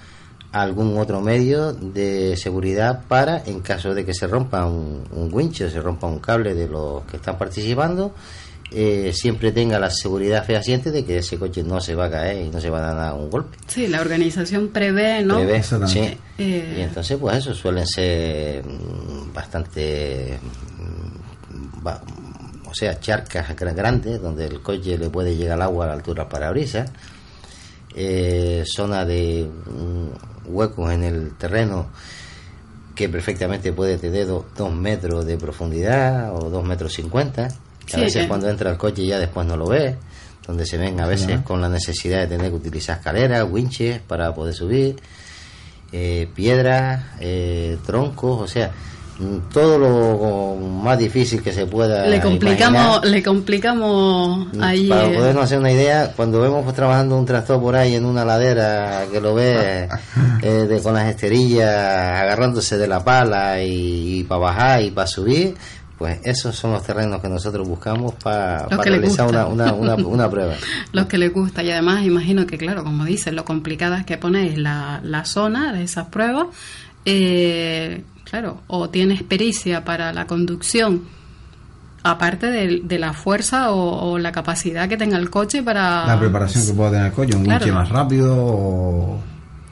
algún 0.53 0.99
otro 0.99 1.21
medio 1.21 1.73
de 1.73 2.37
seguridad 2.37 3.03
para, 3.07 3.43
en 3.45 3.61
caso 3.61 3.95
de 3.95 4.05
que 4.05 4.13
se 4.15 4.27
rompa 4.27 4.67
un, 4.67 5.05
un 5.13 5.33
winche 5.33 5.71
se 5.71 5.81
rompa 5.81 6.09
un 6.09 6.19
cable 6.19 6.55
de 6.55 6.67
los 6.67 7.05
que 7.05 7.19
están 7.19 7.39
participando, 7.39 8.13
eh, 8.73 9.13
siempre 9.15 9.51
tenga 9.53 9.79
la 9.79 9.91
seguridad 9.91 10.45
fehaciente 10.45 10.91
de 10.91 11.05
que 11.05 11.19
ese 11.19 11.39
coche 11.39 11.63
no 11.65 11.81
se 11.81 11.95
va 11.95 12.07
a 12.07 12.11
caer 12.11 12.45
y 12.47 12.49
no 12.51 12.61
se 12.61 12.71
va 12.71 12.91
a 12.91 12.95
dar 12.95 13.15
un 13.15 13.29
golpe. 13.31 13.57
Sí, 13.67 13.87
la 13.89 14.01
organización 14.01 14.69
prevé, 14.69 15.23
¿no? 15.25 15.37
Prevé, 15.37 15.63
sí. 15.63 16.17
Eh, 16.39 16.77
Y 16.79 16.81
entonces, 16.83 17.19
pues 17.19 17.37
eso 17.39 17.55
suelen 17.55 17.87
ser 17.87 18.65
mm, 18.65 19.33
bastante, 19.33 20.39
mm, 20.79 21.83
ba- 21.83 22.01
o 22.69 22.75
sea, 22.75 23.01
charcas 23.01 23.49
gra- 23.57 23.75
grandes 23.75 24.23
donde 24.23 24.47
el 24.47 24.61
coche 24.63 24.97
le 24.97 25.11
puede 25.11 25.35
llegar 25.37 25.57
el 25.57 25.63
agua 25.63 25.85
a 25.87 25.89
la 25.89 25.95
altura 25.95 26.23
del 26.25 26.29
parabrisas, 26.29 26.91
eh, 27.95 28.63
zona 28.67 29.05
de 29.05 29.49
mm, 29.67 30.53
huecos 30.55 30.93
en 30.93 31.03
el 31.05 31.33
terreno 31.37 31.89
que 32.95 33.09
perfectamente 33.09 33.73
puede 33.73 33.99
tener 33.99 34.27
do- 34.27 34.47
dos 34.57 34.73
metros 34.73 35.25
de 35.27 35.37
profundidad 35.39 36.35
o 36.37 36.51
dos 36.51 36.65
metros 36.65 36.93
cincuenta, 36.93 37.49
que 37.91 37.97
Sí, 37.97 38.01
a 38.01 38.05
veces 38.05 38.25
eh. 38.25 38.29
cuando 38.29 38.49
entra 38.49 38.71
el 38.71 38.77
coche 38.77 39.05
ya 39.07 39.19
después 39.19 39.47
no 39.47 39.57
lo 39.57 39.67
ve, 39.67 39.97
donde 40.47 40.65
se 40.67 40.79
ven 40.79 40.99
a 41.01 41.07
veces 41.07 41.41
con 41.41 41.61
la 41.61 41.69
necesidad 41.69 42.21
de 42.21 42.27
tener 42.27 42.51
que 42.51 42.57
utilizar 42.57 42.99
escaleras, 42.99 43.47
winches 43.49 44.01
para 44.01 44.35
poder 44.35 44.55
subir, 44.55 44.97
eh, 45.93 46.29
piedras, 46.35 47.03
eh, 47.21 47.77
troncos, 47.85 48.41
o 48.43 48.47
sea, 48.49 48.71
mm, 49.19 49.51
todo 49.53 49.79
lo 49.79 50.57
más 50.57 50.99
difícil 50.99 51.43
que 51.43 51.53
se 51.53 51.67
pueda 51.67 52.07
le 52.07 52.21
complicamos, 52.21 52.81
imaginar. 52.81 53.07
le 53.07 53.23
complicamos 53.23 54.47
ahí. 54.61 54.89
Para 54.89 55.07
eh, 55.11 55.15
podernos 55.17 55.45
hacer 55.45 55.59
una 55.59 55.73
idea, 55.73 56.13
cuando 56.17 56.41
vemos 56.41 56.63
pues, 56.65 56.75
trabajando 56.77 57.17
un 57.19 57.27
tractor 57.27 57.61
por 57.61 57.75
ahí 57.77 57.95
en 57.97 58.05
una 58.05 58.25
ladera 58.25 59.05
que 59.13 59.21
lo 59.21 59.35
ve 59.35 59.89
eh, 60.43 60.49
de- 60.69 60.81
con 60.83 60.95
las 60.95 61.07
esterillas 61.09 61.69
agarrándose 61.69 62.79
de 62.79 62.87
la 62.89 63.03
pala 63.05 63.63
y, 63.63 64.25
para 64.25 64.41
bajar 64.41 64.83
y 64.83 64.91
para 64.91 65.07
subir, 65.07 65.55
pues 66.01 66.19
esos 66.25 66.57
son 66.57 66.73
los 66.73 66.83
terrenos 66.83 67.21
que 67.21 67.29
nosotros 67.29 67.69
buscamos 67.69 68.15
para 68.15 68.67
realizar 68.69 69.29
una, 69.29 69.45
una, 69.47 69.73
una, 69.75 69.95
una 70.07 70.31
prueba. 70.31 70.55
los 70.93 71.05
que 71.07 71.19
les 71.19 71.31
gusta 71.31 71.63
y 71.63 71.71
además 71.71 72.05
imagino 72.07 72.47
que 72.47 72.57
claro 72.57 72.83
como 72.85 73.05
dices 73.05 73.35
lo 73.35 73.45
complicada 73.45 73.99
es 73.99 74.07
que 74.07 74.17
ponéis 74.17 74.57
la, 74.57 75.01
la 75.05 75.27
zona 75.27 75.75
de 75.75 75.83
esas 75.83 76.07
pruebas 76.07 76.47
eh, 77.05 78.03
claro 78.25 78.63
o 78.67 78.89
tienes 78.89 79.23
pericia 79.23 79.85
para 79.85 80.13
la 80.13 80.27
conducción 80.27 81.03
aparte 82.03 82.47
de, 82.51 82.81
de 82.83 82.99
la 82.99 83.13
fuerza 83.13 83.71
o, 83.73 84.13
o 84.13 84.19
la 84.19 84.33
capacidad 84.33 84.89
que 84.89 84.97
tenga 84.97 85.19
el 85.19 85.29
coche 85.29 85.63
para 85.63 86.07
La 86.07 86.19
preparación 86.19 86.67
que 86.67 86.73
pueda 86.73 86.91
tener 86.93 87.07
el 87.09 87.13
coche, 87.13 87.37
un 87.37 87.45
Claro. 87.45 87.65
winche 87.65 87.75
más 87.79 87.89
rápido 87.91 88.35
o... 88.39 89.21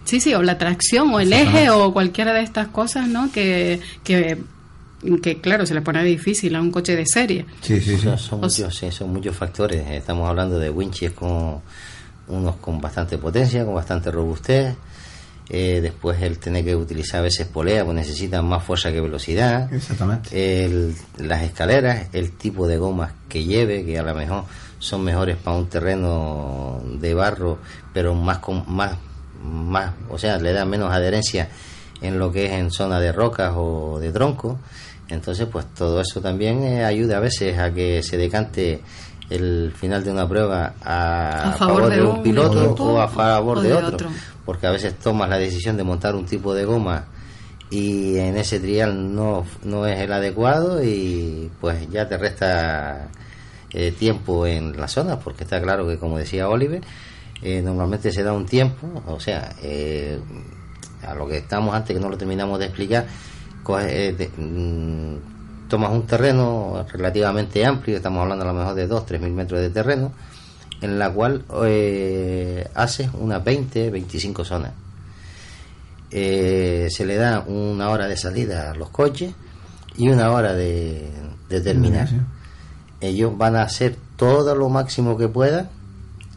sí 0.05 0.21
sí 0.21 0.35
o 0.35 0.43
la 0.43 0.59
tracción 0.59 1.11
o 1.14 1.21
el 1.21 1.33
eje 1.33 1.71
o 1.71 1.91
cualquiera 1.95 2.35
de 2.35 2.43
estas 2.43 2.69
cosas 2.69 3.09
no 3.09 3.33
que, 3.33 3.81
que 4.05 4.43
que 5.23 5.41
claro 5.41 5.65
se 5.67 5.75
le 5.75 5.81
pone 5.83 6.03
difícil 6.05 6.55
a 6.57 6.61
un 6.61 6.71
coche 6.71 6.97
de 6.97 7.07
serie 7.07 7.47
Sí, 7.61 7.81
sí, 7.81 7.97
sí. 7.97 8.03
Son, 8.03 8.19
son 8.19 8.41
muchos, 8.41 8.75
sí, 8.77 8.91
son 8.91 9.13
muchos 9.13 9.37
factores. 9.37 9.87
Estamos 9.91 10.29
hablando 10.29 10.59
de 10.59 10.71
winches 10.71 11.13
con 11.13 11.61
unos 12.29 12.57
con 12.57 12.81
bastante 12.81 13.17
potencia, 13.19 13.65
con 13.65 13.75
bastante 13.75 14.11
robustez. 14.11 14.75
Eh, 15.51 15.81
después 15.81 16.21
el 16.21 16.39
tener 16.39 16.63
que 16.63 16.77
utilizar 16.77 17.21
a 17.21 17.23
veces 17.23 17.47
polea, 17.47 17.83
pues 17.85 17.97
necesitan 17.97 18.45
más 18.47 18.63
fuerza 18.65 18.93
que 18.93 19.01
velocidad. 19.01 19.73
Exactamente. 19.73 20.65
El- 20.65 20.95
las 21.19 21.43
escaleras, 21.43 22.09
el 22.13 22.33
tipo 22.33 22.67
de 22.69 22.77
gomas 22.77 23.13
que 23.31 23.45
lleve, 23.45 23.85
que 23.87 23.99
a 23.99 24.03
lo 24.03 24.15
mejor 24.15 24.45
son 24.79 25.05
mejores 25.05 25.37
para 25.37 25.57
un 25.57 25.67
terreno 25.69 26.83
de 27.01 27.15
barro, 27.15 27.59
pero 27.95 28.15
más 28.15 28.39
con 28.39 28.65
más 28.69 28.97
más, 29.43 29.93
o 30.11 30.19
sea, 30.19 30.37
le 30.39 30.53
da 30.53 30.65
menos 30.65 30.93
adherencia 30.93 31.49
en 32.03 32.19
lo 32.19 32.31
que 32.33 32.47
es 32.47 32.53
en 32.53 32.71
zona 32.73 32.99
de 33.01 33.13
rocas 33.13 33.53
o 33.57 33.99
de 34.01 34.13
tronco. 34.13 34.59
Entonces, 35.09 35.47
pues 35.51 35.66
todo 35.75 36.01
eso 36.01 36.21
también 36.21 36.62
eh, 36.62 36.85
ayuda 36.85 37.16
a 37.16 37.21
veces 37.21 37.59
a 37.59 37.73
que 37.73 38.03
se 38.03 38.16
decante 38.16 38.81
el 39.31 39.73
final 39.75 40.05
de 40.05 40.11
una 40.11 40.29
prueba 40.29 40.75
a, 40.83 41.51
A 41.51 41.53
favor 41.53 41.88
de 41.90 42.03
un 42.03 42.23
piloto 42.23 42.64
equipo 42.64 42.85
o 42.85 43.01
a 43.01 43.09
favor 43.09 43.59
o 43.59 43.62
de, 43.62 43.68
de 43.68 43.75
otro. 43.75 43.88
otro. 43.88 44.11
Porque 44.44 44.66
a 44.66 44.71
veces 44.71 44.99
tomas 44.99 45.29
la 45.29 45.38
decisión 45.38 45.77
de 45.77 45.85
montar 45.85 46.14
un 46.14 46.25
tipo 46.25 46.55
de 46.55 46.64
goma 46.64 47.07
y 47.71 48.16
en 48.16 48.37
ese 48.38 48.61
trial 48.61 49.14
no, 49.14 49.44
no 49.64 49.87
es 49.87 50.01
el 50.01 50.12
adecuado 50.12 50.83
y 50.83 51.51
pues 51.61 51.88
ya 51.90 52.09
te 52.09 52.16
resta 52.16 53.09
eh, 53.71 53.92
tiempo 53.92 54.47
en 54.47 54.79
la 54.79 54.88
zona, 54.88 55.18
porque 55.18 55.44
está 55.44 55.61
claro 55.61 55.87
que 55.87 55.99
como 55.99 56.16
decía 56.16 56.49
Oliver, 56.49 56.81
eh, 57.42 57.61
normalmente 57.62 58.11
se 58.11 58.23
da 58.23 58.33
un 58.33 58.47
tiempo, 58.47 59.03
o 59.07 59.21
sea, 59.21 59.55
eh, 59.62 60.18
a 61.07 61.14
lo 61.14 61.29
que 61.29 61.38
estamos 61.38 61.75
antes 61.75 61.94
que 61.94 62.01
no 62.01 62.09
lo 62.09 62.16
terminamos 62.16 62.59
de 62.59 62.66
explicar, 62.66 63.07
eh, 63.81 64.14
de- 64.16 64.28
mm, 64.37 65.68
tomas 65.68 65.90
un 65.92 66.07
terreno 66.07 66.87
relativamente 66.92 67.64
amplio, 67.66 67.96
estamos 67.96 68.22
hablando 68.22 68.44
a 68.44 68.48
lo 68.48 68.54
mejor 68.54 68.74
de 68.74 68.87
2, 68.87 69.04
3 69.07 69.20
mil 69.20 69.33
metros 69.33 69.61
de 69.61 69.70
terreno, 69.70 70.12
en 70.81 70.98
la 70.98 71.11
cual 71.11 71.44
eh, 71.64 72.66
haces 72.74 73.11
unas 73.12 73.42
20, 73.44 73.90
25 73.90 74.44
zonas. 74.44 74.72
Eh, 76.11 76.88
se 76.90 77.04
le 77.04 77.16
da 77.16 77.40
una 77.46 77.90
hora 77.90 78.07
de 78.09 78.16
salida 78.16 78.70
a 78.70 78.74
los 78.74 78.88
coches 78.88 79.35
y 79.96 80.09
una 80.09 80.31
hora 80.31 80.54
de, 80.54 81.11
de 81.50 81.61
terminar. 81.61 82.09
Ellos 83.00 83.37
van 83.37 83.57
a 83.57 83.62
hacer 83.62 83.96
todo 84.16 84.54
lo 84.54 84.68
máximo 84.70 85.16
que 85.18 85.28
puedan 85.28 85.68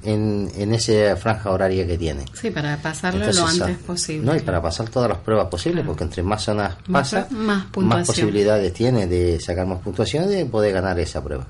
en, 0.03 0.51
en 0.55 0.73
esa 0.73 1.15
franja 1.15 1.51
horaria 1.51 1.85
que 1.85 1.97
tienen. 1.97 2.25
Sí, 2.33 2.49
para 2.51 2.77
pasarlo 2.77 3.31
lo 3.31 3.45
antes 3.45 3.61
ah, 3.79 3.85
posible. 3.85 4.25
No, 4.25 4.35
y 4.35 4.39
para 4.39 4.61
pasar 4.61 4.89
todas 4.89 5.09
las 5.09 5.19
pruebas 5.19 5.47
posibles, 5.47 5.85
porque 5.85 6.03
entre 6.03 6.23
más 6.23 6.43
zonas 6.43 6.75
Más- 6.87 7.11
pasa, 7.13 7.27
más 7.31 7.65
posibilidades 8.07 8.73
tiene 8.73 9.07
de 9.07 9.39
sacar 9.39 9.65
más 9.67 9.79
puntuación 9.79 10.25
y 10.31 10.35
de 10.35 10.45
poder 10.45 10.73
ganar 10.73 10.99
esa 10.99 11.23
prueba. 11.23 11.45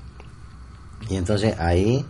Y 1.08 1.16
entonces 1.16 1.58
ahí 1.58 2.04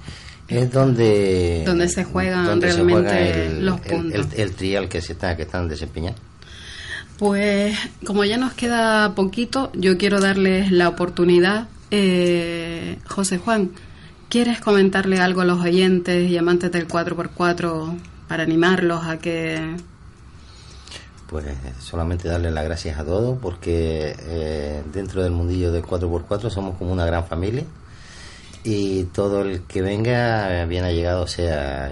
es 0.48 0.70
donde 0.72 1.62
Donde 1.64 1.88
se 1.88 2.04
juegan 2.04 2.44
donde 2.44 2.70
se 2.70 2.76
realmente 2.82 3.08
juega 3.10 3.20
el, 3.20 3.64
los 3.66 3.80
el- 3.84 3.90
puntos. 3.90 4.26
el- 4.34 4.40
el 4.40 4.52
trial 4.52 4.88
que 4.88 5.00
se 5.00 5.12
está 5.12 5.36
que 5.36 5.42
están 5.42 5.68
desempeñando. 5.68 6.20
Pues 7.18 7.76
como 8.04 8.24
ya 8.24 8.36
nos 8.36 8.52
queda 8.54 9.14
poquito, 9.14 9.70
yo 9.74 9.96
quiero 9.96 10.20
darles 10.20 10.72
la 10.72 10.88
oportunidad. 10.88 11.68
Eh, 11.90 12.98
José 13.06 13.38
Juan, 13.38 13.70
¿quieres 14.32 14.60
comentarle 14.60 15.18
algo 15.20 15.42
a 15.42 15.44
los 15.44 15.60
oyentes 15.60 16.30
y 16.30 16.38
amantes 16.38 16.72
del 16.72 16.88
4x4 16.88 17.98
para 18.28 18.42
animarlos 18.44 19.04
a 19.04 19.18
que... 19.18 19.76
Pues 21.28 21.44
solamente 21.80 22.28
darle 22.28 22.50
las 22.50 22.64
gracias 22.64 22.98
a 22.98 23.04
todos 23.04 23.36
porque 23.42 24.16
eh, 24.20 24.82
dentro 24.90 25.22
del 25.22 25.32
mundillo 25.32 25.70
del 25.70 25.82
4x4 25.82 26.48
somos 26.48 26.78
como 26.78 26.92
una 26.92 27.04
gran 27.04 27.26
familia 27.26 27.64
y 28.64 29.04
todo 29.04 29.42
el 29.42 29.62
que 29.62 29.82
venga 29.82 30.64
bien 30.66 30.84
llegado 30.86 31.26
sea 31.26 31.90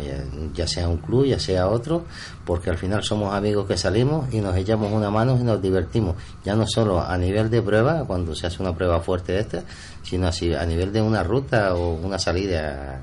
ya- 0.55 0.67
sea 0.69 0.89
un 0.89 0.99
club 0.99 1.25
ya 1.27 1.41
sea 1.41 1.69
otro 1.69 2.05
porque 2.47 2.71
al 2.71 2.79
final 2.79 3.03
somos 3.03 3.35
amigos 3.35 3.67
que 3.67 3.77
salimos 3.77 4.33
y 4.33 4.41
nos 4.41 4.57
echamos 4.57 4.93
una 4.93 5.11
mano 5.11 5.37
y 5.41 5.43
nos 5.43 5.61
divertimos. 5.61 6.17
Ya 6.45 6.55
no 6.55 6.67
solo 6.67 7.01
a 7.01 7.17
nivel 7.19 7.49
de 7.51 7.61
prueba 7.63 8.05
cuando 8.07 8.35
se 8.35 8.47
hace 8.47 8.63
una 8.63 8.75
prueba 8.75 9.01
fuerte 9.01 9.39
esta 9.39 9.63
sino 10.03 10.27
así 10.27 10.55
a 10.55 10.65
nivel 10.67 10.93
de 10.93 11.03
una 11.03 11.23
ruta 11.23 11.75
o 11.75 11.95
una 11.95 12.19
salida 12.19 13.03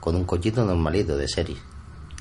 con 0.00 0.16
un 0.16 0.24
cochito 0.24 0.64
normalito 0.64 1.16
de 1.16 1.28
serie 1.28 1.56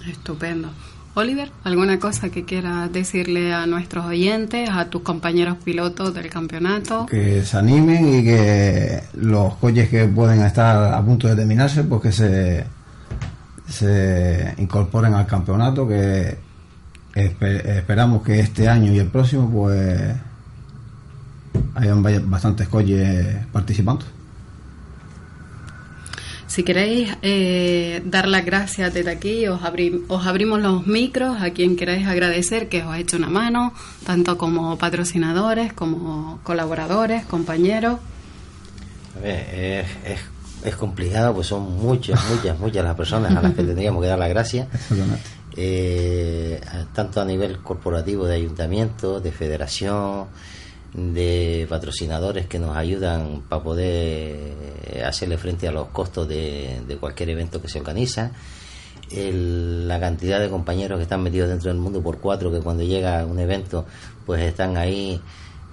Estupendo. 0.07 0.69
Oliver, 1.15 1.49
¿alguna 1.63 1.97
cosa 1.99 2.29
que 2.29 2.45
quieras 2.45 2.93
decirle 2.93 3.51
a 3.51 3.65
nuestros 3.65 4.05
oyentes, 4.05 4.69
a 4.69 4.85
tus 4.91 5.01
compañeros 5.01 5.57
pilotos 5.63 6.13
del 6.13 6.29
campeonato? 6.29 7.07
que 7.07 7.43
se 7.43 7.57
animen 7.57 8.19
y 8.19 8.23
que 8.23 9.01
los 9.15 9.55
coches 9.55 9.89
que 9.89 10.05
pueden 10.05 10.41
estar 10.43 10.93
a 10.93 11.03
punto 11.03 11.27
de 11.27 11.35
terminarse, 11.35 11.83
pues 11.85 12.01
que 12.03 12.11
se, 12.11 12.65
se 13.67 14.53
incorporen 14.59 15.15
al 15.15 15.25
campeonato, 15.25 15.87
que 15.87 16.37
espe- 17.15 17.65
esperamos 17.65 18.21
que 18.21 18.39
este 18.39 18.67
año 18.69 18.93
y 18.93 18.99
el 18.99 19.07
próximo 19.07 19.49
pues 19.49 20.13
hayan 21.75 22.03
bastantes 22.29 22.67
coches 22.67 23.37
participando. 23.51 24.05
Si 26.57 26.63
queréis 26.63 27.15
eh, 27.21 28.01
dar 28.03 28.27
las 28.27 28.43
gracias 28.43 28.91
desde 28.91 29.11
aquí, 29.11 29.47
os, 29.47 29.61
abri- 29.61 30.01
os 30.07 30.25
abrimos 30.25 30.59
los 30.59 30.87
micros 30.87 31.39
a 31.39 31.51
quien 31.51 31.75
queráis 31.75 32.07
agradecer 32.07 32.67
que 32.67 32.81
os 32.81 32.87
ha 32.87 32.97
hecho 32.97 33.15
una 33.17 33.29
mano, 33.29 33.73
tanto 34.07 34.39
como 34.39 34.75
patrocinadores, 34.75 35.71
como 35.73 36.39
colaboradores, 36.41 37.25
compañeros. 37.25 37.99
A 39.15 39.19
ver, 39.19 39.53
es, 39.53 39.85
es, 40.03 40.19
es 40.63 40.75
complicado, 40.75 41.35
pues 41.35 41.45
son 41.45 41.77
muchas, 41.77 42.19
muchas, 42.27 42.57
muchas 42.57 42.83
las 42.83 42.95
personas 42.95 43.35
a 43.35 43.41
las 43.43 43.53
que 43.53 43.61
tendríamos 43.69 44.01
que 44.01 44.07
dar 44.07 44.17
las 44.17 44.29
gracias, 44.29 44.67
eh, 45.55 46.59
tanto 46.91 47.21
a 47.21 47.25
nivel 47.25 47.59
corporativo 47.59 48.25
de 48.25 48.33
ayuntamiento, 48.33 49.19
de 49.19 49.31
federación, 49.31 50.25
de 50.93 51.65
patrocinadores 51.69 52.47
que 52.47 52.59
nos 52.59 52.75
ayudan 52.75 53.43
para 53.47 53.61
poder 53.63 54.53
hacerle 55.05 55.37
frente 55.37 55.67
a 55.67 55.71
los 55.71 55.87
costos 55.89 56.27
de, 56.27 56.81
cualquier 56.99 57.29
evento 57.29 57.61
que 57.61 57.67
se 57.69 57.79
organiza. 57.79 58.31
El- 59.11 59.87
la 59.87 59.99
cantidad 59.99 60.39
de 60.39 60.49
compañeros 60.49 60.97
que 60.97 61.03
están 61.03 61.23
metidos 61.23 61.49
dentro 61.49 61.69
del 61.71 61.79
mundo 61.79 62.01
por 62.01 62.19
cuatro 62.19 62.51
que 62.51 62.59
cuando 62.59 62.83
llega 62.83 63.25
un 63.25 63.39
evento 63.39 63.85
pues 64.25 64.41
están 64.41 64.75
ahí 64.75 65.21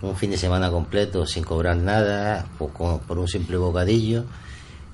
un 0.03 0.15
fin 0.15 0.31
de 0.31 0.37
semana 0.37 0.71
completo 0.71 1.27
sin 1.27 1.43
cobrar 1.43 1.77
nada 1.77 2.47
por, 2.59 2.73
con- 2.73 3.01
por 3.01 3.19
un 3.19 3.27
simple 3.27 3.57
bocadillo 3.57 4.25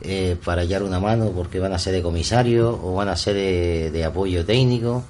eh, 0.01 0.37
para 0.43 0.63
hallar 0.63 0.83
una 0.83 0.99
mano 1.01 1.33
porque 1.33 1.59
van 1.59 1.75
a 1.75 1.79
ser 1.79 1.93
de 1.93 2.01
comisario 2.01 2.81
o 2.83 2.95
van 2.95 3.09
a 3.09 3.17
ser 3.17 3.35
de, 3.35 3.91
de 3.91 4.05
apoyo 4.07 4.43
técnico 4.47 5.05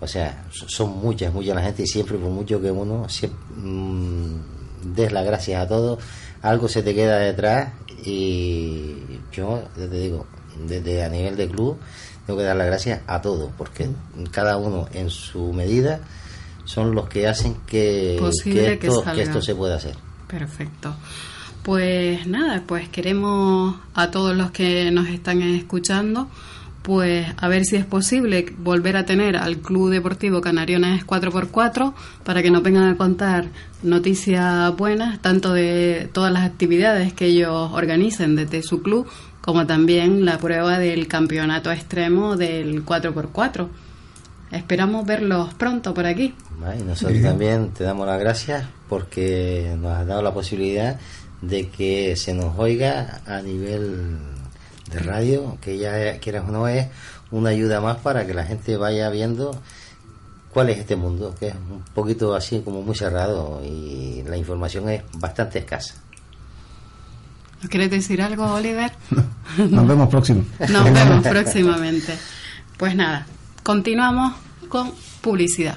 o 0.00 0.06
sea 0.06 0.44
so- 0.50 0.68
son 0.68 0.98
muchas 0.98 1.32
muchas 1.32 1.54
la 1.56 1.62
gente 1.62 1.82
y 1.82 1.86
siempre 1.86 2.16
por 2.18 2.30
mucho 2.30 2.60
que 2.60 2.70
uno 2.70 3.06
sie- 3.08 3.30
mm, 3.56 4.94
des 4.94 5.12
las 5.12 5.24
gracias 5.24 5.64
a 5.64 5.68
todos 5.68 5.98
algo 6.42 6.68
se 6.68 6.82
te 6.82 6.94
queda 6.94 7.18
detrás 7.18 7.72
y 8.04 8.94
yo 9.32 9.62
te 9.74 9.88
digo 9.88 10.26
desde 10.66 11.02
a 11.04 11.08
nivel 11.08 11.36
de 11.36 11.48
club 11.48 11.76
tengo 12.26 12.38
que 12.38 12.44
dar 12.44 12.56
las 12.56 12.66
gracias 12.66 13.00
a 13.06 13.20
todos 13.22 13.50
porque 13.56 13.88
cada 14.30 14.56
uno 14.56 14.88
en 14.92 15.10
su 15.10 15.52
medida 15.52 16.00
son 16.64 16.94
los 16.94 17.08
que 17.08 17.26
hacen 17.28 17.54
que, 17.66 18.16
que 18.42 18.50
esto, 18.74 19.02
que 19.14 19.22
esto 19.22 19.42
se 19.42 19.54
pueda 19.54 19.76
hacer 19.76 19.96
Perfecto. 20.26 20.94
Pues 21.62 22.26
nada, 22.26 22.62
pues 22.66 22.88
queremos 22.88 23.76
a 23.94 24.10
todos 24.10 24.36
los 24.36 24.50
que 24.50 24.90
nos 24.90 25.08
están 25.08 25.40
escuchando, 25.42 26.28
pues 26.86 27.26
a 27.36 27.48
ver 27.48 27.64
si 27.64 27.74
es 27.74 27.84
posible 27.84 28.46
volver 28.58 28.96
a 28.96 29.04
tener 29.04 29.36
al 29.36 29.58
Club 29.58 29.90
Deportivo 29.90 30.40
Canariones 30.40 31.04
4x4 31.04 31.92
para 32.22 32.42
que 32.44 32.50
nos 32.52 32.62
vengan 32.62 32.84
a 32.84 32.96
contar 32.96 33.46
noticias 33.82 34.74
buenas, 34.76 35.20
tanto 35.20 35.52
de 35.52 36.08
todas 36.12 36.32
las 36.32 36.44
actividades 36.44 37.12
que 37.12 37.26
ellos 37.26 37.72
organicen 37.72 38.36
desde 38.36 38.62
su 38.62 38.82
club, 38.82 39.08
como 39.40 39.66
también 39.66 40.24
la 40.24 40.38
prueba 40.38 40.78
del 40.78 41.08
campeonato 41.08 41.72
extremo 41.72 42.36
del 42.36 42.86
4x4. 42.86 43.66
Esperamos 44.52 45.04
verlos 45.04 45.54
pronto 45.54 45.92
por 45.92 46.06
aquí. 46.06 46.34
y 46.78 46.82
nosotros 46.84 47.20
también 47.20 47.70
te 47.70 47.82
damos 47.82 48.06
las 48.06 48.20
gracias 48.20 48.64
porque 48.88 49.74
nos 49.76 49.92
has 49.92 50.06
dado 50.06 50.22
la 50.22 50.32
posibilidad 50.32 51.00
de 51.42 51.68
que 51.68 52.14
se 52.14 52.32
nos 52.32 52.56
oiga 52.56 53.22
a 53.26 53.42
nivel 53.42 54.35
de 54.96 55.02
radio, 55.02 55.58
que 55.60 55.78
ya 55.78 56.18
quieras 56.18 56.44
o 56.48 56.52
no 56.52 56.68
es 56.68 56.88
una 57.30 57.50
ayuda 57.50 57.80
más 57.80 57.98
para 57.98 58.26
que 58.26 58.34
la 58.34 58.44
gente 58.44 58.76
vaya 58.76 59.10
viendo 59.10 59.58
cuál 60.52 60.70
es 60.70 60.78
este 60.78 60.96
mundo, 60.96 61.34
que 61.38 61.48
es 61.48 61.54
un 61.54 61.82
poquito 61.94 62.34
así 62.34 62.60
como 62.60 62.82
muy 62.82 62.94
cerrado 62.94 63.62
y 63.64 64.22
la 64.26 64.36
información 64.36 64.88
es 64.88 65.02
bastante 65.14 65.58
escasa. 65.58 65.94
¿Nos 67.60 67.70
quieres 67.70 67.90
decir 67.90 68.22
algo, 68.22 68.44
Oliver? 68.44 68.92
Nos 69.58 69.86
vemos 69.86 70.08
próximo. 70.08 70.44
Nos 70.68 70.84
vemos 70.84 71.26
próximamente. 71.28 72.16
Pues 72.76 72.94
nada, 72.94 73.26
continuamos 73.62 74.34
con 74.68 74.92
publicidad. 75.20 75.76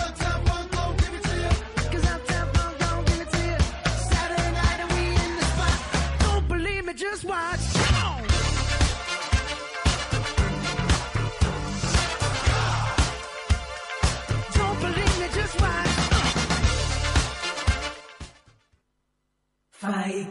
red 19.81 20.27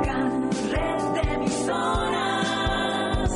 de 1.14 1.20
emisoras. 1.34 3.30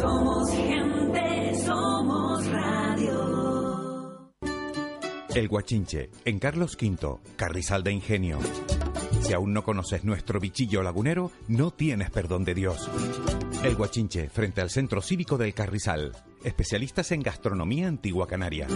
Somos 0.00 0.50
gente, 0.50 1.54
somos 1.64 2.46
radio. 2.46 4.30
El 5.32 5.46
Guachinche, 5.48 6.10
en 6.24 6.38
Carlos 6.40 6.76
V, 6.80 7.20
Carrizal 7.36 7.84
de 7.84 7.92
Ingenio. 7.92 8.38
Si 9.20 9.32
aún 9.32 9.52
no 9.52 9.62
conoces 9.62 10.02
nuestro 10.04 10.40
bichillo 10.40 10.82
lagunero, 10.82 11.30
no 11.46 11.70
tienes 11.70 12.10
perdón 12.10 12.44
de 12.44 12.54
Dios. 12.54 12.90
El 13.62 13.76
Guachinche, 13.76 14.28
frente 14.28 14.60
al 14.60 14.70
Centro 14.70 15.00
Cívico 15.02 15.38
del 15.38 15.54
Carrizal. 15.54 16.12
Especialistas 16.42 17.12
en 17.12 17.22
gastronomía 17.22 17.86
antigua 17.86 18.26
canaria. 18.26 18.66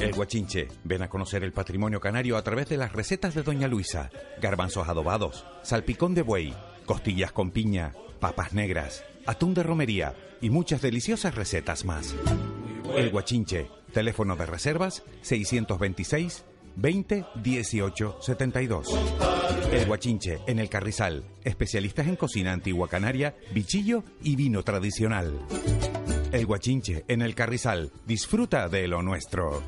El 0.00 0.12
Guachinche, 0.12 0.68
ven 0.82 1.02
a 1.02 1.08
conocer 1.08 1.44
el 1.44 1.52
patrimonio 1.52 2.00
canario 2.00 2.36
a 2.36 2.42
través 2.42 2.68
de 2.68 2.76
las 2.76 2.92
recetas 2.92 3.34
de 3.34 3.42
Doña 3.42 3.68
Luisa. 3.68 4.10
Garbanzos 4.40 4.88
adobados, 4.88 5.44
salpicón 5.62 6.14
de 6.14 6.22
buey, 6.22 6.54
costillas 6.86 7.30
con 7.30 7.52
piña, 7.52 7.94
papas 8.18 8.52
negras, 8.52 9.04
atún 9.26 9.54
de 9.54 9.62
romería 9.62 10.14
y 10.40 10.50
muchas 10.50 10.82
deliciosas 10.82 11.34
recetas 11.34 11.84
más. 11.84 12.16
El 12.96 13.10
Guachinche, 13.10 13.68
teléfono 13.92 14.34
de 14.34 14.46
reservas 14.46 15.04
626 15.22 16.44
20 16.74 17.24
18 17.42 18.18
72. 18.20 18.88
El 19.72 19.86
Guachinche, 19.86 20.38
en 20.46 20.58
el 20.58 20.68
Carrizal, 20.68 21.24
especialistas 21.44 22.06
en 22.06 22.16
cocina 22.16 22.52
antigua 22.52 22.88
canaria, 22.88 23.36
bichillo 23.52 24.04
y 24.22 24.36
vino 24.36 24.62
tradicional. 24.62 25.40
El 26.38 26.46
Guachinche, 26.46 27.04
en 27.08 27.20
el 27.20 27.34
Carrizal, 27.34 27.90
disfruta 28.06 28.68
de 28.68 28.86
lo 28.86 29.02
nuestro. 29.02 29.60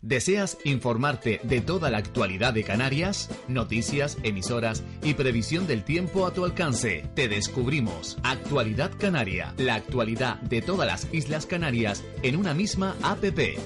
¿Deseas 0.00 0.56
informarte 0.64 1.42
de 1.42 1.60
toda 1.60 1.90
la 1.90 1.98
actualidad 1.98 2.54
de 2.54 2.64
Canarias? 2.64 3.28
Noticias, 3.48 4.16
emisoras 4.22 4.82
y 5.02 5.12
previsión 5.12 5.66
del 5.66 5.84
tiempo 5.84 6.26
a 6.26 6.32
tu 6.32 6.46
alcance. 6.46 7.04
Te 7.14 7.28
descubrimos 7.28 8.16
Actualidad 8.22 8.92
Canaria, 8.98 9.52
la 9.58 9.74
actualidad 9.74 10.40
de 10.40 10.62
todas 10.62 10.86
las 10.86 11.12
Islas 11.12 11.44
Canarias 11.44 12.02
en 12.22 12.36
una 12.36 12.54
misma 12.54 12.96
APP. 13.02 13.58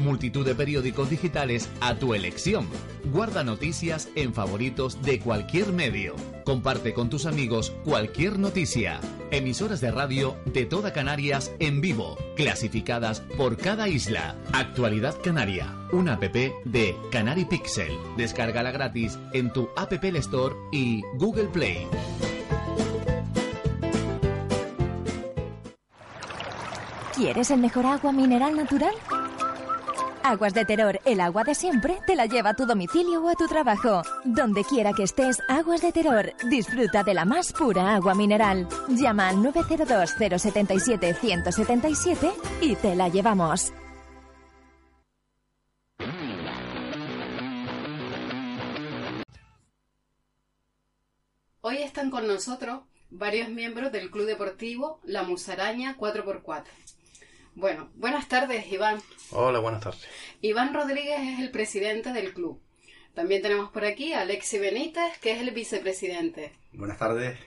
Multitud 0.00 0.46
de 0.46 0.54
periódicos 0.54 1.10
digitales 1.10 1.68
a 1.82 1.94
tu 1.94 2.14
elección. 2.14 2.66
Guarda 3.12 3.44
noticias 3.44 4.08
en 4.14 4.32
favoritos 4.32 5.02
de 5.02 5.20
cualquier 5.20 5.74
medio. 5.74 6.16
Comparte 6.44 6.94
con 6.94 7.10
tus 7.10 7.26
amigos 7.26 7.74
cualquier 7.84 8.38
noticia. 8.38 8.98
Emisoras 9.30 9.82
de 9.82 9.90
radio 9.90 10.36
de 10.46 10.64
toda 10.64 10.94
Canarias 10.94 11.52
en 11.58 11.82
vivo, 11.82 12.16
clasificadas 12.34 13.20
por 13.36 13.58
cada 13.58 13.88
isla. 13.88 14.36
Actualidad 14.54 15.16
Canaria, 15.22 15.76
una 15.92 16.14
app 16.14 16.22
de 16.22 16.96
Canary 17.12 17.44
Pixel. 17.44 17.92
Descárgala 18.16 18.70
gratis 18.70 19.18
en 19.34 19.52
tu 19.52 19.68
App 19.76 19.92
Store 19.92 20.54
y 20.72 21.02
Google 21.18 21.48
Play. 21.48 21.86
¿Quieres 27.14 27.50
el 27.50 27.60
mejor 27.60 27.84
agua 27.84 28.12
mineral 28.12 28.56
natural? 28.56 28.94
Aguas 30.22 30.52
de 30.52 30.64
Terror, 30.64 31.00
el 31.04 31.20
agua 31.20 31.44
de 31.44 31.54
siempre, 31.54 31.98
te 32.06 32.14
la 32.14 32.26
lleva 32.26 32.50
a 32.50 32.54
tu 32.54 32.66
domicilio 32.66 33.24
o 33.24 33.28
a 33.28 33.34
tu 33.34 33.46
trabajo. 33.46 34.02
Donde 34.24 34.64
quiera 34.64 34.92
que 34.92 35.04
estés, 35.04 35.38
Aguas 35.48 35.80
de 35.80 35.92
Terror, 35.92 36.34
disfruta 36.48 37.02
de 37.02 37.14
la 37.14 37.24
más 37.24 37.52
pura 37.52 37.94
agua 37.94 38.14
mineral. 38.14 38.68
Llama 38.88 39.28
al 39.28 39.36
902-077-177 39.36 42.32
y 42.60 42.76
te 42.76 42.94
la 42.94 43.08
llevamos. 43.08 43.72
Hoy 51.62 51.78
están 51.78 52.10
con 52.10 52.26
nosotros 52.26 52.80
varios 53.10 53.48
miembros 53.48 53.92
del 53.92 54.10
Club 54.10 54.26
Deportivo 54.26 55.00
La 55.04 55.22
Musaraña 55.22 55.96
4x4. 55.98 56.64
Bueno, 57.60 57.90
buenas 57.96 58.26
tardes, 58.26 58.72
Iván. 58.72 59.02
Hola, 59.32 59.58
buenas 59.58 59.82
tardes. 59.82 60.08
Iván 60.40 60.72
Rodríguez 60.72 61.20
es 61.20 61.40
el 61.40 61.50
presidente 61.50 62.10
del 62.14 62.32
club. 62.32 62.58
También 63.12 63.42
tenemos 63.42 63.70
por 63.70 63.84
aquí 63.84 64.14
a 64.14 64.22
Alexi 64.22 64.58
Benítez, 64.58 65.18
que 65.20 65.32
es 65.32 65.42
el 65.42 65.50
vicepresidente. 65.50 66.54
Buenas 66.72 66.96
tardes. 66.96 67.38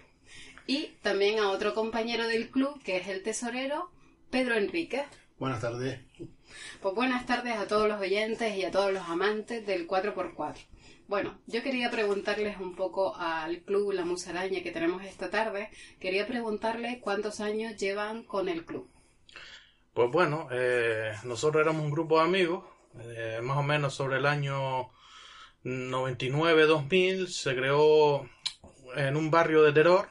Y 0.68 0.90
también 1.02 1.40
a 1.40 1.50
otro 1.50 1.74
compañero 1.74 2.28
del 2.28 2.52
club, 2.52 2.80
que 2.84 2.98
es 2.98 3.08
el 3.08 3.24
tesorero, 3.24 3.90
Pedro 4.30 4.54
Enríquez. 4.54 5.08
Buenas 5.40 5.62
tardes. 5.62 6.00
Pues 6.80 6.94
buenas 6.94 7.26
tardes 7.26 7.58
a 7.58 7.68
todos 7.68 7.88
los 7.88 8.00
oyentes 8.00 8.56
y 8.56 8.66
a 8.66 8.70
todos 8.70 8.94
los 8.94 9.10
amantes 9.10 9.66
del 9.66 9.88
4x4. 9.88 10.58
Bueno, 11.08 11.40
yo 11.48 11.64
quería 11.64 11.90
preguntarles 11.90 12.60
un 12.60 12.76
poco 12.76 13.16
al 13.16 13.62
club 13.62 13.94
La 13.94 14.06
Musaraña 14.06 14.62
que 14.62 14.70
tenemos 14.70 15.04
esta 15.04 15.32
tarde. 15.32 15.72
Quería 16.00 16.28
preguntarles 16.28 17.00
cuántos 17.02 17.40
años 17.40 17.78
llevan 17.78 18.22
con 18.22 18.48
el 18.48 18.64
club. 18.64 18.88
Pues 19.94 20.10
bueno, 20.10 20.48
eh, 20.52 21.14
nosotros 21.24 21.62
éramos 21.62 21.84
un 21.84 21.92
grupo 21.92 22.18
de 22.18 22.24
amigos, 22.26 22.66
eh, 23.00 23.40
más 23.44 23.58
o 23.58 23.64
menos 23.64 23.94
sobre 23.94 24.18
el 24.18 24.26
año 24.26 24.90
99-2000, 25.64 27.28
se 27.28 27.56
creó 27.56 28.28
en 28.96 29.16
un 29.16 29.30
barrio 29.30 29.62
de 29.62 29.72
Terror, 29.72 30.10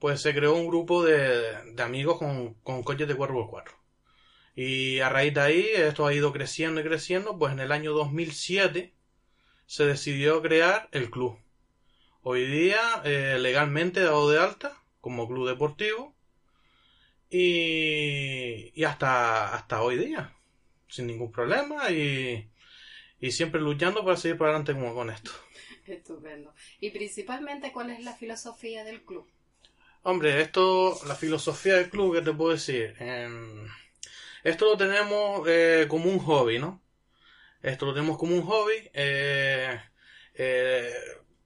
pues 0.00 0.20
se 0.20 0.34
creó 0.34 0.54
un 0.54 0.66
grupo 0.66 1.04
de, 1.04 1.56
amigos 1.78 2.18
con, 2.18 2.54
con 2.64 2.82
coches 2.82 3.06
de 3.06 3.16
4x4. 3.16 3.70
Y 4.56 4.98
a 5.00 5.10
raíz 5.10 5.34
de 5.34 5.40
ahí, 5.40 5.66
esto 5.74 6.06
ha 6.06 6.14
ido 6.14 6.32
creciendo 6.32 6.80
y 6.80 6.84
creciendo, 6.84 7.38
pues 7.38 7.52
en 7.52 7.60
el 7.60 7.70
año 7.70 7.92
2007 7.92 8.94
se 9.66 9.86
decidió 9.86 10.42
crear 10.42 10.88
el 10.90 11.10
club. 11.10 11.38
Hoy 12.22 12.46
día, 12.46 12.80
eh, 13.04 13.38
legalmente 13.38 14.00
dado 14.00 14.28
de 14.28 14.40
alta 14.40 14.82
como 15.00 15.28
club 15.28 15.46
deportivo, 15.46 16.15
y, 17.38 18.72
y 18.74 18.84
hasta, 18.84 19.54
hasta 19.54 19.82
hoy 19.82 19.96
día, 19.98 20.32
sin 20.88 21.06
ningún 21.06 21.32
problema 21.32 21.90
y, 21.90 22.50
y 23.20 23.30
siempre 23.32 23.60
luchando 23.60 24.04
para 24.04 24.16
seguir 24.16 24.38
para 24.38 24.50
adelante 24.50 24.74
como 24.74 24.94
con 24.94 25.10
esto. 25.10 25.30
Estupendo. 25.86 26.54
Y 26.80 26.90
principalmente, 26.90 27.72
¿cuál 27.72 27.90
es 27.90 28.00
la 28.04 28.14
filosofía 28.14 28.84
del 28.84 29.02
club? 29.04 29.26
Hombre, 30.02 30.40
esto, 30.40 30.98
la 31.06 31.14
filosofía 31.16 31.74
del 31.74 31.90
club, 31.90 32.14
¿qué 32.14 32.22
te 32.22 32.32
puedo 32.32 32.52
decir? 32.52 32.94
Em, 33.00 33.66
esto 34.44 34.64
lo 34.66 34.76
tenemos 34.76 35.46
eh, 35.48 35.86
como 35.88 36.10
un 36.10 36.18
hobby, 36.20 36.58
¿no? 36.58 36.82
Esto 37.62 37.86
lo 37.86 37.94
tenemos 37.94 38.18
como 38.18 38.34
un 38.36 38.42
hobby. 38.42 38.74
eh, 38.94 39.80
eh, 40.34 40.94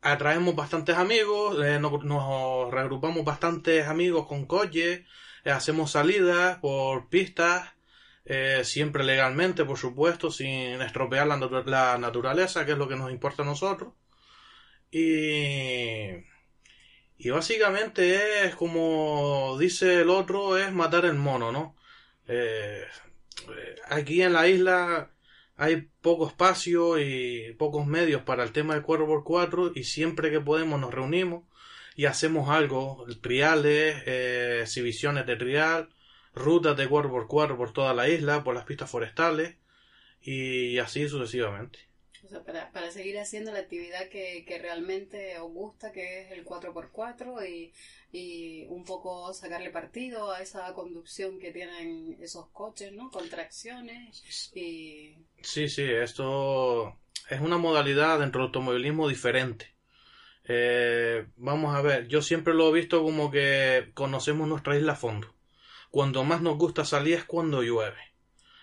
atraemos 0.03 0.55
bastantes 0.57 0.97
amigos, 0.97 1.59
nos, 1.81 2.05
nos 2.05 2.71
reagrupamos 2.73 3.25
bastantes 3.25 3.87
amigos 3.87 4.27
con 4.27 4.47
coches, 4.47 5.03
hacemos 5.45 5.93
salidas 5.93 6.59
por 6.59 7.09
pistas, 7.09 7.71
eh, 8.25 8.61
siempre 8.65 9.05
legalmente, 9.05 9.65
por 9.65 9.79
supuesto, 9.79 10.31
sin 10.31 10.81
estropear 10.83 11.27
la, 11.27 11.37
la 11.67 11.99
naturaleza, 11.99 12.67
que 12.67 12.73
es 12.73 12.79
lo 12.79 12.89
que 12.89 12.97
nos 12.97 13.11
importa 13.11 13.43
a 13.43 13.47
nosotros. 13.47 13.95
Y, 14.91 16.11
y 17.17 17.31
básicamente 17.31 18.47
es 18.47 18.55
como 18.55 19.57
dice 19.59 20.01
el 20.01 20.11
otro, 20.11 20.59
es 20.59 20.73
matar 20.73 21.05
el 21.05 21.15
mono, 21.15 21.53
¿no? 21.53 21.77
Eh, 22.27 22.85
eh, 23.49 23.77
aquí 23.89 24.23
en 24.23 24.33
la 24.33 24.49
isla 24.49 25.11
hay 25.57 25.89
poco 26.01 26.27
espacio 26.27 26.99
y 26.99 27.55
pocos 27.59 27.87
medios 27.87 28.23
para 28.23 28.43
el 28.43 28.53
tema 28.53 28.75
del 28.75 28.85
4x4 28.85 29.73
y 29.75 29.85
siempre 29.85 30.31
que 30.31 30.41
podemos 30.41 30.81
nos 30.81 30.95
reunimos 30.95 31.45
y 31.97 32.07
hacemos 32.07 32.49
algo, 32.49 33.05
triales, 33.21 34.03
eh, 34.07 34.61
exhibiciones 34.63 35.27
de 35.27 35.37
trial, 35.37 35.89
rutas 36.35 36.77
de 36.77 36.89
4x4 36.89 37.57
por 37.57 37.73
toda 37.73 37.95
la 37.95 38.09
isla, 38.09 38.45
por 38.45 38.55
las 38.55 38.65
pistas 38.65 38.91
forestales 38.91 39.57
y 40.23 40.79
así 40.79 41.09
sucesivamente. 41.09 41.91
O 42.25 42.29
sea, 42.29 42.45
para, 42.45 42.71
para 42.71 42.91
seguir 42.91 43.19
haciendo 43.19 43.51
la 43.51 43.61
actividad 43.61 44.09
que, 44.09 44.45
que 44.47 44.59
realmente 44.59 45.39
os 45.39 45.51
gusta, 45.53 45.91
que 45.91 46.21
es 46.21 46.33
el 46.33 46.45
4x4 46.45 47.49
y, 47.49 47.73
y 48.13 48.65
un 48.67 48.85
poco 48.85 49.33
sacarle 49.33 49.71
partido 49.71 50.31
a 50.31 50.43
esa 50.43 50.73
conducción 50.75 51.39
que 51.39 51.51
tienen 51.51 52.19
esos 52.21 52.49
coches, 52.51 52.93
¿no? 52.93 53.11
Con 53.11 53.29
tracciones 53.29 54.53
y... 54.55 55.17
Sí, 55.43 55.69
sí, 55.69 55.83
esto 55.83 56.99
es 57.31 57.41
una 57.41 57.57
modalidad 57.57 58.19
dentro 58.19 58.43
del 58.43 58.49
automovilismo 58.49 59.09
diferente. 59.09 59.75
Eh, 60.53 61.29
vamos 61.37 61.77
a 61.77 61.81
ver, 61.81 62.09
yo 62.09 62.23
siempre 62.23 62.55
lo 62.55 62.69
he 62.71 62.73
visto 62.73 63.05
como 63.05 63.31
que 63.31 63.93
conocemos 63.95 64.49
nuestra 64.49 64.77
isla 64.77 64.95
a 64.95 64.97
fondo. 64.97 65.33
Cuando 65.93 66.25
más 66.25 66.43
nos 66.43 66.59
gusta 66.59 66.85
salir 66.85 67.15
es 67.15 67.25
cuando 67.25 67.63
llueve. 67.63 68.01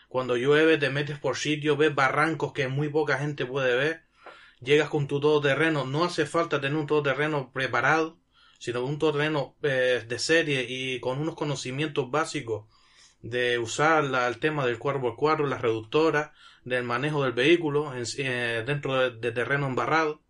Cuando 0.10 0.36
llueve 0.36 0.78
te 0.78 0.90
metes 0.90 1.18
por 1.18 1.38
sitios, 1.38 1.78
ves 1.78 1.96
barrancos 1.96 2.52
que 2.52 2.68
muy 2.68 2.90
poca 2.90 3.20
gente 3.20 3.46
puede 3.46 3.74
ver. 3.78 4.04
Llegas 4.60 4.90
con 4.90 5.08
tu 5.08 5.22
todoterreno, 5.22 5.86
no 5.86 6.04
hace 6.04 6.26
falta 6.26 6.60
tener 6.60 6.78
un 6.78 6.88
todoterreno 6.88 7.54
preparado, 7.54 8.18
sino 8.60 8.84
un 8.84 9.00
todoterreno 9.00 9.56
eh, 9.62 10.04
de 10.06 10.20
serie 10.20 10.66
y 10.68 11.00
con 11.00 11.20
unos 11.22 11.36
conocimientos 11.36 12.12
básicos 12.12 12.66
de 13.22 13.60
usar 13.60 14.04
el 14.04 14.40
tema 14.40 14.66
del 14.66 14.78
4x4, 14.78 15.48
las 15.48 15.62
reductoras, 15.62 16.32
del 16.66 16.84
manejo 16.84 17.24
del 17.24 17.32
vehículo 17.32 17.94
eh, 17.96 18.64
dentro 18.68 19.00
de, 19.00 19.12
de 19.12 19.32
terreno 19.32 19.68
embarrado, 19.68 20.22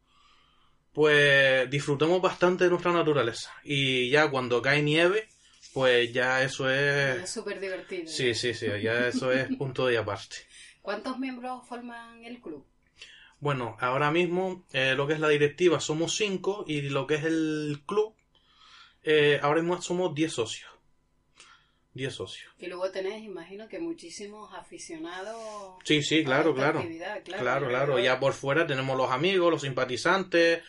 pues 0.97 1.69
disfrutemos 1.69 2.19
bastante 2.23 2.63
de 2.63 2.71
nuestra 2.71 2.91
naturaleza. 2.91 3.53
Y 3.63 4.09
ya 4.09 4.31
cuando 4.31 4.63
cae 4.63 4.81
nieve, 4.81 5.29
pues 5.71 6.11
ya 6.11 6.41
eso 6.41 6.67
es... 6.71 7.21
Es 7.21 7.29
súper 7.29 7.59
divertido. 7.59 8.07
Sí, 8.07 8.33
sí, 8.33 8.55
sí, 8.55 8.65
ya 8.81 9.07
eso 9.07 9.31
es 9.31 9.47
punto 9.59 9.85
de 9.85 9.99
aparte. 9.99 10.37
¿Cuántos 10.81 11.19
miembros 11.19 11.67
forman 11.67 12.25
el 12.25 12.41
club? 12.41 12.65
Bueno, 13.39 13.77
ahora 13.79 14.09
mismo 14.09 14.65
eh, 14.73 14.95
lo 14.97 15.05
que 15.05 15.13
es 15.13 15.19
la 15.19 15.29
directiva 15.29 15.79
somos 15.79 16.15
cinco 16.15 16.65
y 16.67 16.81
lo 16.89 17.05
que 17.05 17.13
es 17.13 17.25
el 17.25 17.83
club, 17.85 18.15
eh, 19.03 19.39
ahora 19.43 19.61
mismo 19.61 19.79
somos 19.79 20.15
10 20.15 20.33
socios. 20.33 20.71
10 21.97 22.13
socios. 22.13 22.53
Y 22.59 22.67
luego 22.67 22.89
tenéis, 22.91 23.25
imagino 23.25 23.67
que 23.67 23.79
muchísimos 23.79 24.53
aficionados. 24.53 25.75
Sí, 25.83 26.01
sí, 26.01 26.23
claro, 26.23 26.55
claro. 26.55 26.81
claro. 26.81 27.23
Claro, 27.39 27.67
claro. 27.67 27.99
Ya 27.99 28.19
por 28.19 28.33
fuera 28.33 28.65
tenemos 28.65 28.95
los 28.97 29.11
amigos, 29.11 29.51
los 29.51 29.61
simpatizantes. 29.63 30.61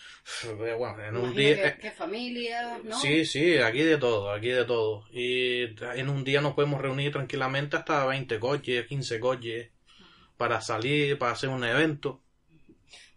eh, 0.44 0.74
Bueno, 0.76 1.04
en 1.04 1.16
un 1.16 1.34
día... 1.34 1.74
que, 1.74 1.82
que 1.82 1.90
familias, 1.92 2.82
¿no? 2.82 2.98
Sí, 2.98 3.24
sí, 3.24 3.58
aquí 3.58 3.82
de 3.82 3.98
todo, 3.98 4.32
aquí 4.32 4.48
de 4.48 4.64
todo. 4.64 5.04
Y 5.12 5.62
en 5.80 6.08
un 6.08 6.24
día 6.24 6.40
nos 6.40 6.54
podemos 6.54 6.80
reunir 6.80 7.12
tranquilamente 7.12 7.76
hasta 7.76 8.04
20 8.06 8.40
coches, 8.40 8.86
15 8.86 9.20
coches, 9.20 9.70
para 10.36 10.60
salir, 10.60 11.18
para 11.18 11.32
hacer 11.32 11.50
un 11.50 11.62
evento. 11.64 12.22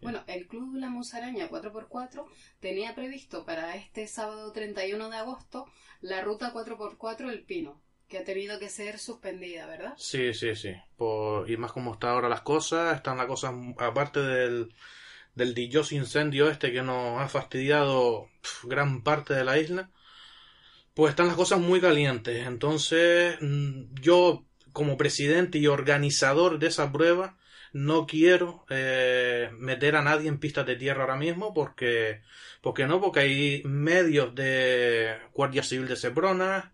Bueno, 0.02 0.24
el 0.26 0.48
Club 0.48 0.74
La 0.74 0.88
Musaraña 0.90 1.48
4x4 1.48 2.26
tenía 2.58 2.94
previsto 2.94 3.44
para 3.46 3.76
este 3.76 4.08
sábado 4.08 4.52
31 4.52 5.08
de 5.08 5.16
agosto 5.16 5.66
la 6.00 6.20
ruta 6.22 6.52
4x4 6.52 7.30
El 7.30 7.44
Pino, 7.44 7.80
que 8.12 8.18
ha 8.18 8.24
tenido 8.24 8.58
que 8.58 8.68
ser 8.68 8.98
suspendida, 8.98 9.66
¿verdad? 9.66 9.94
Sí, 9.96 10.34
sí, 10.34 10.54
sí. 10.54 10.74
Y 11.46 11.56
más 11.56 11.72
como 11.72 11.94
está 11.94 12.10
ahora 12.10 12.28
las 12.28 12.42
cosas, 12.42 12.94
están 12.94 13.16
las 13.16 13.26
cosas, 13.26 13.54
aparte 13.78 14.20
del, 14.20 14.74
del 15.34 15.58
incendio 15.58 16.50
este 16.50 16.72
que 16.72 16.82
nos 16.82 17.18
ha 17.22 17.28
fastidiado 17.28 18.28
gran 18.64 19.02
parte 19.02 19.32
de 19.32 19.44
la 19.44 19.58
isla, 19.58 19.90
pues 20.92 21.10
están 21.10 21.28
las 21.28 21.36
cosas 21.36 21.58
muy 21.60 21.80
calientes. 21.80 22.46
Entonces, 22.46 23.38
mm, 23.40 23.94
yo, 24.02 24.44
como 24.74 24.98
presidente 24.98 25.56
y 25.56 25.66
organizador 25.66 26.58
de 26.58 26.66
esa 26.66 26.92
prueba, 26.92 27.38
no 27.72 28.06
quiero 28.06 28.66
eh, 28.68 29.48
meter 29.58 29.96
a 29.96 30.02
nadie 30.02 30.28
en 30.28 30.38
pistas 30.38 30.66
de 30.66 30.76
tierra 30.76 31.02
ahora 31.04 31.16
mismo 31.16 31.54
porque, 31.54 32.20
porque 32.60 32.86
no, 32.86 33.00
porque 33.00 33.20
hay 33.20 33.62
medios 33.64 34.34
de 34.34 35.16
Guardia 35.32 35.62
Civil 35.62 35.88
de 35.88 35.96
Sebrona, 35.96 36.71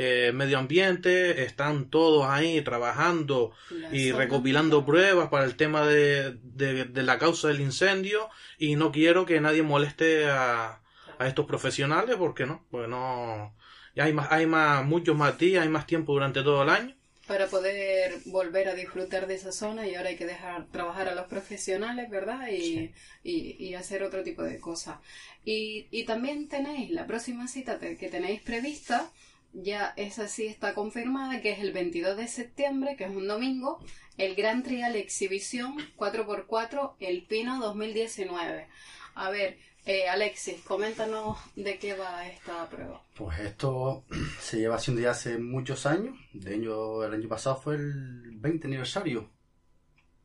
eh, 0.00 0.30
medio 0.32 0.58
ambiente, 0.58 1.42
están 1.42 1.90
todos 1.90 2.26
ahí 2.28 2.62
trabajando 2.62 3.52
y 3.92 4.12
recopilando 4.12 4.84
pruebas 4.86 5.28
para 5.28 5.44
el 5.44 5.56
tema 5.56 5.84
de, 5.86 6.34
de- 6.42 6.84
de 6.84 7.02
la 7.02 7.18
causa 7.18 7.48
del 7.48 7.60
incendio 7.60 8.28
y 8.58 8.76
no 8.76 8.92
quiero 8.92 9.26
que 9.26 9.40
nadie 9.40 9.62
moleste 9.62 10.26
a, 10.30 10.80
a 11.18 11.26
estos 11.26 11.46
profesionales 11.46 12.16
porque 12.16 12.46
no, 12.46 12.64
pues 12.70 12.88
no, 12.88 13.54
hay 13.96 14.12
más, 14.12 14.30
hay 14.30 14.46
más, 14.46 14.84
muchos 14.84 15.16
más 15.16 15.36
días, 15.38 15.62
hay 15.64 15.68
más 15.68 15.86
tiempo 15.86 16.12
durante 16.12 16.42
todo 16.42 16.62
el 16.62 16.68
año. 16.70 16.94
Para 17.26 17.46
poder 17.46 18.20
volver 18.26 18.68
a 18.68 18.74
disfrutar 18.74 19.26
de 19.26 19.34
esa 19.34 19.52
zona 19.52 19.86
y 19.86 19.94
ahora 19.94 20.08
hay 20.08 20.16
que 20.16 20.24
dejar 20.24 20.66
trabajar 20.70 21.08
a 21.08 21.14
los 21.14 21.26
profesionales, 21.26 22.08
¿verdad? 22.08 22.48
Y, 22.50 22.90
y, 23.22 23.56
y 23.62 23.74
hacer 23.74 24.02
otro 24.02 24.22
tipo 24.22 24.42
de 24.42 24.58
cosas. 24.60 24.96
Y, 25.44 25.88
y 25.90 26.04
también 26.04 26.48
tenéis 26.48 26.90
la 26.90 27.06
próxima 27.06 27.46
cita 27.46 27.78
que 27.80 28.08
tenéis 28.08 28.40
prevista, 28.40 29.10
ya 29.52 29.92
esa 29.96 30.28
sí 30.28 30.46
está 30.46 30.74
confirmada, 30.74 31.40
que 31.40 31.50
es 31.52 31.60
el 31.60 31.72
22 31.72 32.16
de 32.16 32.28
septiembre, 32.28 32.96
que 32.96 33.04
es 33.04 33.10
un 33.10 33.26
domingo, 33.28 33.78
el 34.16 34.34
Gran 34.34 34.62
Trial 34.62 34.96
Exhibición 34.96 35.76
4x4 35.96 36.94
El 37.00 37.24
Pino 37.26 37.58
2019. 37.60 38.68
A 39.14 39.30
ver, 39.30 39.58
eh, 39.86 40.08
Alexis, 40.08 40.60
coméntanos 40.62 41.38
de 41.56 41.78
qué 41.78 41.94
va 41.94 42.26
esta 42.28 42.68
prueba. 42.68 43.02
Pues 43.16 43.38
esto 43.40 44.04
se 44.40 44.58
lleva 44.58 44.76
haciendo 44.76 45.00
ya 45.02 45.12
hace 45.12 45.38
muchos 45.38 45.86
años. 45.86 46.16
De 46.32 46.56
hecho, 46.56 47.04
el 47.04 47.14
año 47.14 47.28
pasado 47.28 47.56
fue 47.56 47.76
el 47.76 48.32
20 48.36 48.66
aniversario. 48.66 49.30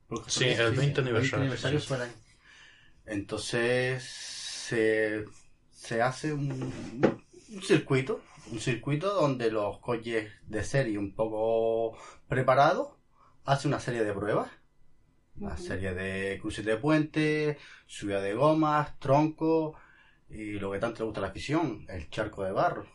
Porque 0.07 0.29
Sí, 0.29 0.45
el 0.45 0.73
20 0.73 1.01
aniversario, 1.01 1.41
aniversario 1.43 1.79
sí. 1.79 1.87
fue 1.87 1.97
el 1.97 2.03
año. 2.03 2.13
Entonces 3.05 4.03
se, 4.03 5.25
se 5.71 6.01
hace 6.01 6.33
un, 6.33 6.51
un 7.49 7.61
circuito, 7.61 8.21
un 8.51 8.59
circuito 8.59 9.13
donde 9.13 9.51
los 9.51 9.79
coches 9.79 10.31
de 10.47 10.63
serie 10.63 10.97
un 10.97 11.13
poco 11.13 11.97
preparados 12.27 12.89
hacen 13.45 13.69
una 13.69 13.79
serie 13.79 14.03
de 14.03 14.13
pruebas. 14.13 14.51
Una 15.35 15.57
serie 15.57 15.93
de 15.95 16.37
cruces 16.39 16.63
de 16.63 16.77
puente, 16.77 17.57
subida 17.87 18.21
de 18.21 18.35
gomas, 18.35 18.99
troncos 18.99 19.75
y 20.29 20.53
lo 20.53 20.71
que 20.71 20.79
tanto 20.79 20.99
le 20.99 21.05
gusta 21.05 21.21
a 21.21 21.23
la 21.23 21.29
afición, 21.29 21.85
el 21.89 22.09
charco 22.09 22.43
de 22.43 22.51
barro. 22.51 22.85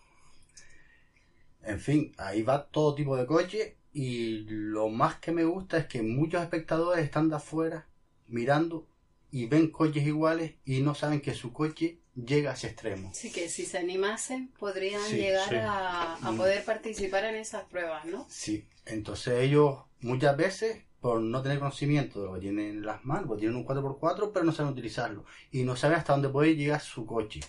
En 1.62 1.80
fin, 1.80 2.14
ahí 2.16 2.42
va 2.42 2.66
todo 2.66 2.94
tipo 2.94 3.16
de 3.16 3.26
coches 3.26 3.74
y 3.92 4.44
lo 4.48 4.88
más 4.88 5.16
que 5.16 5.32
me 5.32 5.44
gusta 5.44 5.78
es 5.78 5.86
que 5.86 6.02
muchos 6.02 6.42
espectadores 6.42 7.04
están 7.04 7.28
de 7.28 7.36
afuera 7.36 7.88
mirando 8.28 8.86
y 9.30 9.46
ven 9.46 9.70
coches 9.70 10.06
iguales 10.06 10.54
y 10.64 10.80
no 10.80 10.94
saben 10.94 11.20
que 11.20 11.34
su 11.34 11.52
coche 11.52 11.98
llega 12.26 12.50
a 12.50 12.54
ese 12.54 12.68
extremo. 12.68 13.10
Sí, 13.14 13.30
que 13.30 13.48
si 13.48 13.64
se 13.64 13.78
animasen 13.78 14.48
podrían 14.58 15.02
Sí, 15.02 15.16
llegar 15.16 15.48
sí. 15.48 15.54
A, 15.56 16.14
a 16.16 16.32
Mm. 16.32 16.36
poder 16.36 16.64
participar 16.64 17.24
en 17.24 17.36
esas 17.36 17.64
pruebas, 17.64 18.04
¿no? 18.06 18.26
Sí, 18.28 18.66
entonces 18.86 19.40
ellos 19.40 19.78
muchas 20.00 20.36
veces 20.36 20.84
por 21.00 21.20
no 21.20 21.42
tener 21.42 21.58
conocimiento 21.60 22.20
de 22.20 22.26
lo 22.26 22.34
que 22.34 22.40
tienen 22.40 22.70
en 22.70 22.86
las 22.86 23.04
manos, 23.04 23.26
pues 23.28 23.38
tienen 23.40 23.56
un 23.56 23.64
4x4 23.64 24.32
pero 24.32 24.44
no 24.44 24.52
saben 24.52 24.72
utilizarlo 24.72 25.24
y 25.52 25.62
no 25.62 25.76
saben 25.76 25.96
hasta 25.98 26.12
dónde 26.12 26.28
puede 26.28 26.56
llegar 26.56 26.80
su 26.80 27.06
coche. 27.06 27.40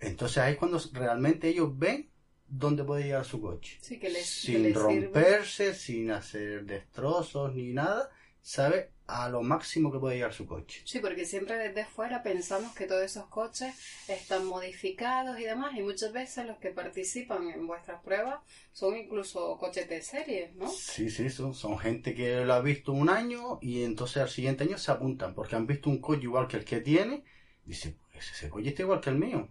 Entonces 0.00 0.38
ahí 0.38 0.52
es 0.52 0.58
cuando 0.58 0.80
realmente 0.92 1.48
ellos 1.48 1.70
ven 1.78 2.10
dónde 2.48 2.84
puede 2.84 3.04
llegar 3.04 3.24
su 3.24 3.40
coche. 3.40 3.78
Sí, 3.80 3.98
que 3.98 4.10
les, 4.10 4.22
que 4.22 4.28
sin 4.52 4.64
sirve. 4.64 4.72
romperse, 4.74 5.74
sin 5.74 6.10
hacer 6.10 6.64
destrozos 6.64 7.54
ni 7.54 7.72
nada, 7.72 8.10
sabe 8.42 8.90
a 9.12 9.28
lo 9.28 9.42
máximo 9.42 9.92
que 9.92 9.98
puede 9.98 10.16
llegar 10.16 10.32
su 10.32 10.46
coche. 10.46 10.82
Sí, 10.84 11.00
porque 11.00 11.24
siempre 11.24 11.56
desde 11.56 11.84
fuera 11.84 12.22
pensamos 12.22 12.74
que 12.74 12.86
todos 12.86 13.02
esos 13.02 13.26
coches 13.26 13.74
están 14.08 14.46
modificados 14.46 15.38
y 15.38 15.44
demás, 15.44 15.76
y 15.76 15.82
muchas 15.82 16.12
veces 16.12 16.46
los 16.46 16.58
que 16.58 16.70
participan 16.70 17.50
en 17.50 17.66
vuestras 17.66 18.02
pruebas 18.02 18.40
son 18.72 18.96
incluso 18.96 19.58
coches 19.58 19.88
de 19.88 20.02
serie, 20.02 20.52
¿no? 20.56 20.68
Sí, 20.68 21.10
sí, 21.10 21.28
son, 21.30 21.54
son 21.54 21.78
gente 21.78 22.14
que 22.14 22.44
lo 22.44 22.54
ha 22.54 22.60
visto 22.60 22.92
un 22.92 23.10
año 23.10 23.58
y 23.60 23.84
entonces 23.84 24.22
al 24.22 24.30
siguiente 24.30 24.64
año 24.64 24.78
se 24.78 24.90
apuntan 24.90 25.34
porque 25.34 25.56
han 25.56 25.66
visto 25.66 25.90
un 25.90 26.00
coche 26.00 26.22
igual 26.22 26.48
que 26.48 26.56
el 26.56 26.64
que 26.64 26.80
tiene. 26.80 27.24
Dice, 27.64 27.96
pues 28.12 28.30
ese 28.32 28.48
coche 28.48 28.70
está 28.70 28.82
igual 28.82 29.00
que 29.00 29.10
el 29.10 29.16
mío. 29.16 29.48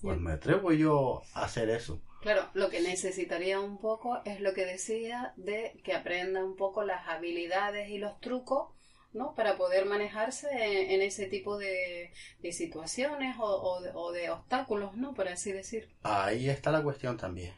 Pues 0.00 0.18
me 0.18 0.32
atrevo 0.32 0.72
yo 0.72 1.22
a 1.32 1.44
hacer 1.44 1.70
eso. 1.70 2.00
Claro, 2.24 2.48
lo 2.54 2.70
que 2.70 2.80
necesitaría 2.80 3.60
un 3.60 3.78
poco 3.78 4.22
es 4.24 4.40
lo 4.40 4.54
que 4.54 4.64
decía 4.64 5.34
de 5.36 5.78
que 5.84 5.92
aprenda 5.92 6.42
un 6.42 6.56
poco 6.56 6.82
las 6.82 7.06
habilidades 7.06 7.90
y 7.90 7.98
los 7.98 8.18
trucos, 8.18 8.68
¿no? 9.14 9.34
Para 9.34 9.56
poder 9.56 9.86
manejarse 9.86 10.48
en, 10.50 10.90
en 10.90 11.02
ese 11.02 11.26
tipo 11.26 11.56
de, 11.56 12.12
de 12.40 12.52
situaciones 12.52 13.36
o, 13.38 13.44
o 13.44 13.80
de, 13.80 13.90
o 13.94 14.12
de 14.12 14.30
obstáculos, 14.30 14.96
¿no? 14.96 15.14
Por 15.14 15.28
así 15.28 15.52
decir. 15.52 15.88
Ahí 16.02 16.50
está 16.50 16.70
la 16.70 16.82
cuestión 16.82 17.16
también. 17.16 17.54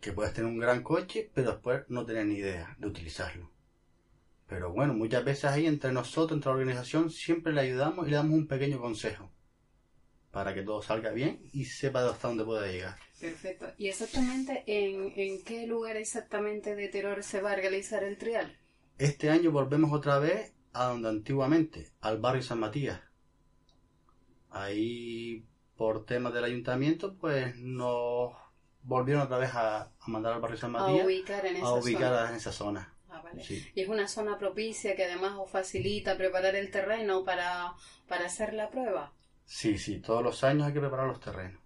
Que 0.00 0.12
puedes 0.12 0.34
tener 0.34 0.50
un 0.50 0.58
gran 0.58 0.82
coche, 0.82 1.30
pero 1.32 1.52
después 1.52 1.84
no 1.88 2.04
tener 2.04 2.26
ni 2.26 2.34
idea 2.36 2.76
de 2.78 2.86
utilizarlo. 2.86 3.50
Pero 4.46 4.72
bueno, 4.72 4.94
muchas 4.94 5.24
veces 5.24 5.46
ahí 5.46 5.66
entre 5.66 5.92
nosotros, 5.92 6.36
entre 6.36 6.50
la 6.50 6.58
organización, 6.58 7.10
siempre 7.10 7.52
le 7.52 7.62
ayudamos 7.62 8.06
y 8.06 8.10
le 8.10 8.16
damos 8.16 8.34
un 8.34 8.46
pequeño 8.46 8.80
consejo. 8.80 9.32
Para 10.30 10.54
que 10.54 10.62
todo 10.62 10.82
salga 10.82 11.10
bien 11.10 11.48
y 11.52 11.64
sepa 11.64 12.08
hasta 12.08 12.28
dónde 12.28 12.44
puede 12.44 12.72
llegar. 12.72 12.96
Perfecto. 13.18 13.72
¿Y 13.78 13.88
exactamente 13.88 14.62
en, 14.66 15.12
en 15.16 15.42
qué 15.42 15.66
lugar 15.66 15.96
exactamente 15.96 16.74
de 16.76 16.88
Terror 16.88 17.22
se 17.22 17.40
va 17.40 17.52
a 17.52 17.56
realizar 17.56 18.04
el 18.04 18.18
trial? 18.18 18.56
Este 18.98 19.30
año 19.30 19.50
volvemos 19.50 19.92
otra 19.92 20.18
vez 20.18 20.52
a 20.80 20.88
donde 20.88 21.08
antiguamente, 21.08 21.90
al 22.00 22.18
barrio 22.18 22.42
San 22.42 22.60
Matías. 22.60 23.00
Ahí, 24.50 25.44
por 25.76 26.04
temas 26.06 26.32
del 26.32 26.44
ayuntamiento, 26.44 27.14
pues 27.16 27.56
nos 27.56 28.32
volvieron 28.82 29.24
otra 29.24 29.38
vez 29.38 29.54
a, 29.54 29.82
a 29.82 29.90
mandar 30.06 30.32
al 30.34 30.40
barrio 30.40 30.56
San 30.56 30.74
A 30.76 30.80
Matías. 30.80 31.04
ubicar 31.06 31.44
en 31.46 31.56
esa 31.56 31.66
a 31.66 31.74
ubicar 31.74 32.14
zona. 32.14 32.30
en 32.30 32.36
esa 32.36 32.52
zona. 32.52 32.94
Ah, 33.08 33.20
vale. 33.22 33.42
Sí. 33.44 33.66
Y 33.74 33.80
es 33.82 33.88
una 33.88 34.08
zona 34.08 34.38
propicia 34.38 34.94
que 34.96 35.04
además 35.04 35.34
os 35.38 35.50
facilita 35.50 36.16
preparar 36.16 36.54
el 36.54 36.70
terreno 36.70 37.24
para, 37.24 37.74
para 38.08 38.26
hacer 38.26 38.54
la 38.54 38.70
prueba. 38.70 39.12
Sí, 39.44 39.78
sí, 39.78 40.00
todos 40.00 40.22
los 40.22 40.42
años 40.44 40.66
hay 40.66 40.72
que 40.72 40.80
preparar 40.80 41.06
los 41.06 41.20
terrenos. 41.20 41.60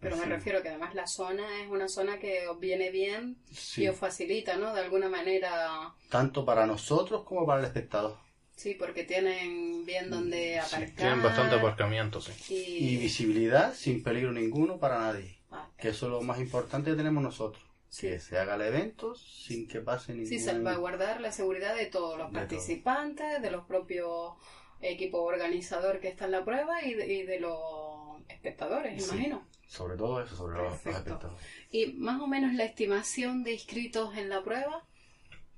Pero 0.00 0.16
me 0.16 0.24
Sí. 0.24 0.28
refiero 0.30 0.62
que 0.62 0.68
además 0.68 0.94
la 0.94 1.06
zona 1.08 1.60
es 1.62 1.68
una 1.68 1.88
zona 1.88 2.18
que 2.18 2.46
os 2.46 2.60
viene 2.60 2.90
bien 2.90 3.36
Sí. 3.52 3.82
y 3.82 3.88
os 3.88 3.96
facilita, 3.96 4.56
¿no? 4.56 4.72
De 4.74 4.80
alguna 4.80 5.08
manera, 5.08 5.92
Tanto 6.08 6.44
para 6.44 6.66
nosotros 6.66 7.24
como 7.24 7.44
para 7.46 7.60
el 7.60 7.66
espectador. 7.66 8.16
sí, 8.54 8.74
porque 8.74 9.04
tienen 9.04 9.84
bien 9.84 10.08
donde 10.10 10.58
aparcar. 10.60 10.90
Tienen 10.96 11.22
bastante 11.22 11.56
aparcamiento, 11.56 12.20
sí. 12.20 12.32
Y 12.54 12.94
Y, 12.94 12.96
visibilidad 12.98 13.74
sin 13.74 14.02
peligro 14.02 14.30
ninguno 14.32 14.78
para 14.78 14.98
nadie. 15.00 15.36
Que 15.78 15.88
eso 15.88 16.06
es 16.06 16.12
lo 16.12 16.20
más 16.22 16.38
importante 16.40 16.90
que 16.90 16.96
tenemos 16.96 17.22
nosotros. 17.22 17.62
Que 17.98 18.20
se 18.20 18.38
haga 18.38 18.54
el 18.56 18.60
evento 18.62 19.14
sin 19.14 19.66
que 19.66 19.80
pase 19.80 20.12
ningún... 20.12 20.28
sí, 20.28 20.38
salvaguardar 20.38 21.20
la 21.22 21.32
seguridad 21.32 21.74
de 21.74 21.86
todos 21.86 22.18
los 22.18 22.28
De 22.28 22.32
todo. 22.32 22.40
participantes, 22.48 23.40
de 23.42 23.50
los 23.50 23.64
propios 23.64 24.34
equipo 24.80 25.22
organizador 25.22 25.98
que 25.98 26.08
está 26.08 26.26
en 26.26 26.32
la 26.32 26.44
prueba 26.44 26.84
y 26.84 26.94
de, 26.94 27.12
y 27.12 27.22
de 27.24 27.40
los 27.40 28.20
espectadores, 28.28 29.02
Sí. 29.02 29.10
imagino. 29.14 29.46
Sobre 29.68 29.96
todo 29.96 30.20
eso, 30.22 30.34
sobre 30.34 30.56
los- 30.58 30.84
los 30.84 30.96
espectadores. 30.96 31.38
Y 31.70 31.92
más 31.92 32.20
o 32.20 32.26
menos 32.26 32.54
la 32.54 32.64
estimación 32.64 33.44
de 33.44 33.52
inscritos 33.52 34.16
en 34.16 34.28
la 34.30 34.42
prueba. 34.42 34.84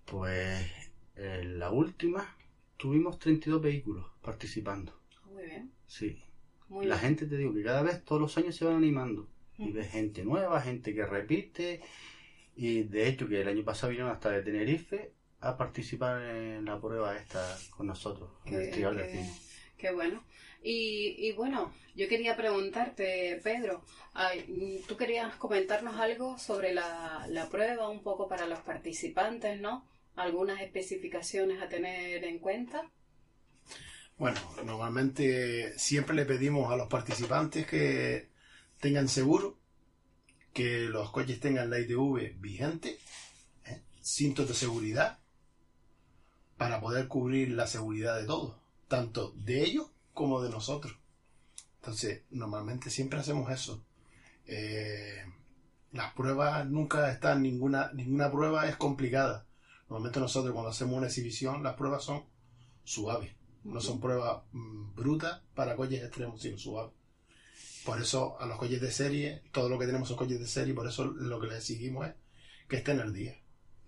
Pues 0.05 0.61
en 1.17 1.59
la 1.59 1.71
última 1.71 2.37
tuvimos 2.77 3.19
32 3.19 3.63
vehículos 3.63 4.07
participando. 4.21 5.01
Muy 5.33 5.45
bien. 5.45 5.73
Sí. 5.87 6.23
Muy 6.69 6.87
la 6.87 6.97
bien. 6.97 7.07
gente, 7.09 7.27
te 7.27 7.37
digo, 7.37 7.55
que 7.55 7.63
cada 7.63 7.83
vez 7.83 8.05
todos 8.05 8.21
los 8.21 8.37
años 8.37 8.57
se 8.57 8.65
van 8.65 8.77
animando. 8.77 9.29
Y 9.59 9.65
Ujú. 9.65 9.75
ves 9.75 9.91
gente 9.91 10.25
nueva, 10.25 10.61
gente 10.61 10.95
que 10.95 11.05
repite. 11.07 11.81
Y 12.57 12.83
de 12.85 13.09
hecho 13.09 13.29
que 13.29 13.41
el 13.41 13.49
año 13.49 13.65
pasado 13.65 13.91
vinieron 13.91 14.11
hasta 14.13 14.31
de 14.31 14.43
Tenerife 14.43 15.13
a 15.41 15.57
participar 15.57 16.21
en 16.23 16.65
la 16.65 16.81
prueba 16.81 17.17
esta 17.17 17.57
con 17.71 17.87
nosotros, 17.87 18.31
en 18.45 18.55
el 18.55 18.67
Qué- 18.67 18.73
Trial 18.73 18.97
del 18.97 19.07
qué- 19.07 19.13
Cine. 19.13 19.35
Qué 19.79 19.93
bueno. 19.93 20.25
Y, 20.63 21.17
y 21.19 21.33
bueno, 21.33 21.73
yo 21.95 22.09
quería 22.09 22.37
preguntarte, 22.37 23.41
Pedro, 23.43 23.85
tú 24.87 24.97
querías 24.97 25.35
comentarnos 25.37 25.97
algo 25.99 26.39
sobre 26.39 26.73
la, 26.73 27.27
la 27.29 27.49
prueba, 27.49 27.89
un 27.89 28.03
poco 28.03 28.29
para 28.29 28.47
los 28.47 28.61
participantes, 28.61 29.61
¿no? 29.61 29.87
Algunas 30.17 30.61
especificaciones 30.61 31.63
a 31.63 31.69
tener 31.69 32.25
en 32.25 32.39
cuenta. 32.39 32.91
Bueno, 34.19 34.39
normalmente 34.65 35.79
siempre 35.79 36.15
le 36.15 36.27
pedimos 36.27 36.71
a 36.71 36.77
los 36.77 36.89
participantes 36.89 37.67
que 37.67 38.29
tengan 38.79 39.09
seguro, 39.09 39.59
que 40.53 40.81
los 40.81 41.11
coches 41.11 41.41
tengan 41.41 41.71
la 41.71 41.81
ITV 41.81 42.39
vigente, 42.39 42.99
¿eh? 43.65 43.83
cintos 44.03 44.47
de 44.49 44.55
seguridad, 44.55 45.19
para 46.59 46.81
poder 46.81 47.09
cubrir 47.09 47.53
la 47.53 47.67
seguridad 47.67 48.21
de 48.21 48.27
todos, 48.27 48.57
tanto 48.89 49.33
de 49.37 49.63
ellos 49.63 49.91
como 50.21 50.43
de 50.43 50.51
nosotros. 50.51 50.95
Entonces, 51.77 52.25
normalmente 52.29 52.91
siempre 52.91 53.19
hacemos 53.19 53.51
eso. 53.51 53.83
Eh, 54.45 55.25
las 55.93 56.13
pruebas 56.13 56.69
nunca 56.69 57.11
están, 57.11 57.43
ninguna, 57.43 57.91
ninguna 57.95 58.31
prueba 58.31 58.69
es 58.69 58.77
complicada. 58.77 59.47
Normalmente 59.89 60.21
nosotros 60.21 60.53
cuando 60.53 60.69
hacemos 60.69 60.99
una 60.99 61.07
exhibición, 61.07 61.63
las 61.63 61.75
pruebas 61.75 62.05
son 62.05 62.27
suaves. 62.85 63.33
No 63.65 63.81
son 63.81 63.99
pruebas 63.99 64.43
mm, 64.53 64.95
brutas 64.95 65.41
para 65.55 65.75
coches 65.75 66.03
extremos, 66.03 66.43
sino 66.43 66.59
suaves. 66.59 66.93
Por 67.87 67.99
eso 67.99 68.39
a 68.39 68.45
los 68.45 68.59
coches 68.59 68.83
de 68.83 68.91
serie, 68.91 69.43
todo 69.53 69.71
lo 69.71 69.79
que 69.79 69.87
tenemos 69.87 70.09
son 70.09 70.19
coches 70.19 70.39
de 70.39 70.47
serie, 70.47 70.75
por 70.75 70.87
eso 70.87 71.07
lo 71.07 71.41
que 71.41 71.47
les 71.47 71.57
exigimos 71.57 72.07
es 72.07 72.15
que 72.69 72.77
estén 72.77 73.01
al 73.01 73.15
día. 73.15 73.41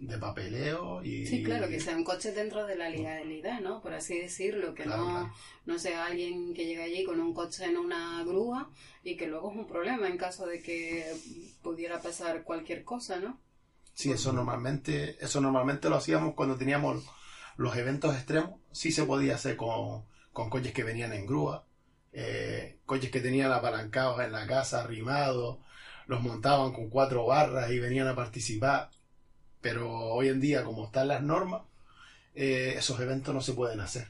De 0.03 0.19
papeleo 0.19 1.01
y... 1.05 1.27
Sí, 1.27 1.45
claro, 1.45 1.69
que 1.69 1.79
sean 1.79 2.03
coches 2.03 2.35
dentro 2.35 2.67
de 2.67 2.75
la 2.75 2.91
legalidad, 2.91 3.61
¿no? 3.61 3.81
Por 3.81 3.95
así 3.95 4.19
decirlo, 4.19 4.75
que 4.75 4.83
Claro, 4.83 5.05
no, 5.05 5.11
claro. 5.11 5.35
no 5.65 5.79
sea 5.79 6.07
alguien 6.07 6.55
que 6.55 6.67
llegue 6.67 6.83
allí 6.83 7.05
con 7.05 7.21
un 7.21 7.33
coche 7.33 7.67
en 7.67 7.77
una 7.77 8.25
grúa 8.25 8.69
y 9.05 9.17
que 9.17 9.29
luego 9.29 9.53
es 9.53 9.57
un 9.57 9.69
problema 9.69 10.09
en 10.09 10.19
caso 10.19 10.45
de 10.47 10.61
que 10.61 11.07
pudiera 11.63 12.03
pasar 12.03 12.43
cualquier 12.43 12.83
cosa, 12.83 13.21
¿no? 13.21 13.41
Sí, 13.95 14.11
eso 14.11 14.33
normalmente, 14.33 15.17
eso 15.25 15.41
normalmente 15.41 15.89
lo 15.89 15.97
hacíamos 15.97 16.35
cuando 16.35 16.57
teníamos 16.57 17.05
los 17.57 17.77
eventos 17.77 18.15
extremos. 18.17 18.61
Sí 18.73 18.91
se 18.91 19.05
podía 19.05 19.37
hacer 19.37 19.57
con, 19.57 20.05
con 20.33 20.51
coches 20.51 20.73
que 20.73 20.83
venían 20.83 21.13
en 21.13 21.27
grúa, 21.27 21.65
eh, 22.13 22.81
coches 22.87 23.11
que 23.13 23.21
tenían 23.21 23.53
apalancados 23.53 24.21
en 24.21 24.33
la 24.33 24.49
casa, 24.49 24.83
arrimados, 24.83 25.59
los 26.07 26.23
montaban 26.23 26.73
con 26.73 26.91
cuatro 26.91 27.25
barras 27.27 27.71
y 27.71 27.79
venían 27.79 28.09
a 28.09 28.17
participar. 28.17 28.91
Pero 29.63 29.91
hoy 29.91 30.29
en 30.29 30.41
día, 30.41 30.65
como 30.65 30.85
están 30.85 31.09
las 31.09 31.23
normas, 31.23 31.63
eh, 32.35 32.75
esos 32.77 33.01
eventos 33.01 33.35
no 33.35 33.41
se 33.41 33.55
pueden 33.55 33.81
hacer. 33.81 34.09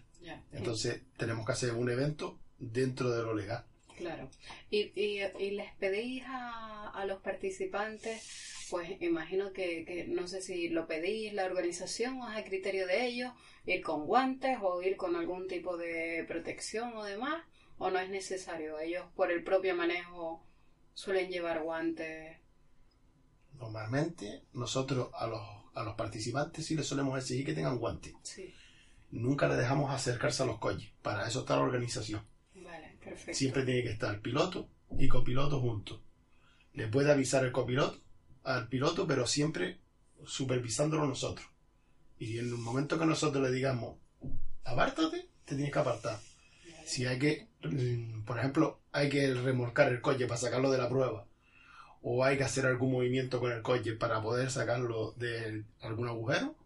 Entonces 0.53 1.03
tenemos 1.17 1.47
que 1.47 1.53
hacer 1.53 1.73
un 1.75 1.91
evento 1.91 2.39
dentro 2.59 3.11
de 3.11 3.23
lo 3.23 3.35
legal. 3.35 3.65
Claro. 3.97 4.31
Y, 4.71 4.93
y, 5.01 5.21
y 5.39 5.51
les 5.53 5.73
pedís 5.75 6.25
a, 6.27 6.91
a 6.91 7.05
los 7.05 7.21
participantes, 7.21 8.67
pues 8.71 9.01
imagino 9.01 9.53
que, 9.53 9.85
que 9.85 10.07
no 10.09 10.27
sé 10.27 10.41
si 10.43 10.69
lo 10.69 10.87
pedís 10.87 11.33
la 11.33 11.45
organización 11.45 12.21
o 12.21 12.31
es 12.31 12.37
a 12.37 12.45
criterio 12.45 12.87
de 12.87 13.07
ellos, 13.07 13.33
ir 13.67 13.83
con 13.83 14.07
guantes 14.07 14.59
o 14.63 14.83
ir 14.83 14.97
con 14.97 15.15
algún 15.17 15.47
tipo 15.47 15.77
de 15.77 16.25
protección 16.27 16.97
o 16.97 17.05
demás, 17.05 17.45
o 17.79 17.91
no 17.91 17.99
es 17.99 18.09
necesario. 18.09 18.79
Ellos 18.79 19.05
por 19.15 19.31
el 19.31 19.43
propio 19.45 19.75
manejo 19.75 20.45
suelen 20.95 21.31
llevar 21.31 21.63
guantes. 21.63 22.39
Normalmente 23.63 24.43
nosotros 24.55 25.11
a 25.15 25.29
los, 25.29 25.41
a 25.75 25.85
los 25.85 25.95
participantes 25.95 26.67
sí 26.67 26.75
les 26.75 26.85
solemos 26.85 27.17
exigir 27.17 27.47
que 27.47 27.55
tengan 27.55 27.79
guantes. 27.79 28.13
Sí. 28.25 28.53
Nunca 29.13 29.47
les 29.47 29.57
dejamos 29.57 29.93
acercarse 29.93 30.43
a 30.43 30.47
los 30.47 30.59
coches. 30.59 30.91
Para 31.01 31.29
eso 31.29 31.41
está 31.41 31.55
la 31.55 31.63
organización. 31.63 32.23
Vale, 32.57 32.97
perfecto. 33.03 33.35
Siempre 33.35 33.63
tiene 33.63 33.85
que 33.85 33.93
estar 33.93 34.21
piloto 34.21 34.69
y 34.99 35.07
copiloto 35.07 35.61
juntos. 35.61 36.01
Le 36.75 36.89
puede 36.89 37.13
avisar 37.13 37.45
el 37.45 37.53
copiloto 37.53 38.01
al 38.43 38.67
piloto, 38.67 39.07
pero 39.07 39.29
siempre 39.29 39.79
supervisándolo 40.27 41.07
nosotros. 41.07 41.47
Y 42.19 42.39
en 42.39 42.47
el 42.47 42.55
momento 42.55 42.99
que 42.99 43.07
nosotros 43.07 43.45
le 43.45 43.53
digamos, 43.55 43.97
apártate, 44.65 45.29
te 45.45 45.55
tienes 45.55 45.73
que 45.73 45.79
apartar. 45.79 46.19
Si 46.85 47.07
hay 47.07 47.19
que, 47.21 47.47
mm, 47.63 48.25
por 48.25 48.41
ejemplo, 48.41 48.81
hay 48.91 49.09
que 49.09 49.33
remolcar 49.35 49.93
el 49.93 50.01
coche 50.01 50.27
para 50.27 50.41
sacarlo 50.41 50.69
de 50.71 50.79
la 50.79 50.89
prueba, 50.89 51.27
o 52.03 52.25
hay 52.25 52.37
que 52.37 52.45
hacer 52.45 52.67
algún 52.67 52.93
movimiento 52.93 53.41
con 53.41 53.53
el 53.53 53.63
coche 53.63 53.93
para 53.93 54.21
poder 54.21 54.51
sacarlo 54.51 55.13
de 55.13 55.65
algún 55.81 56.09
agujero, 56.09 56.57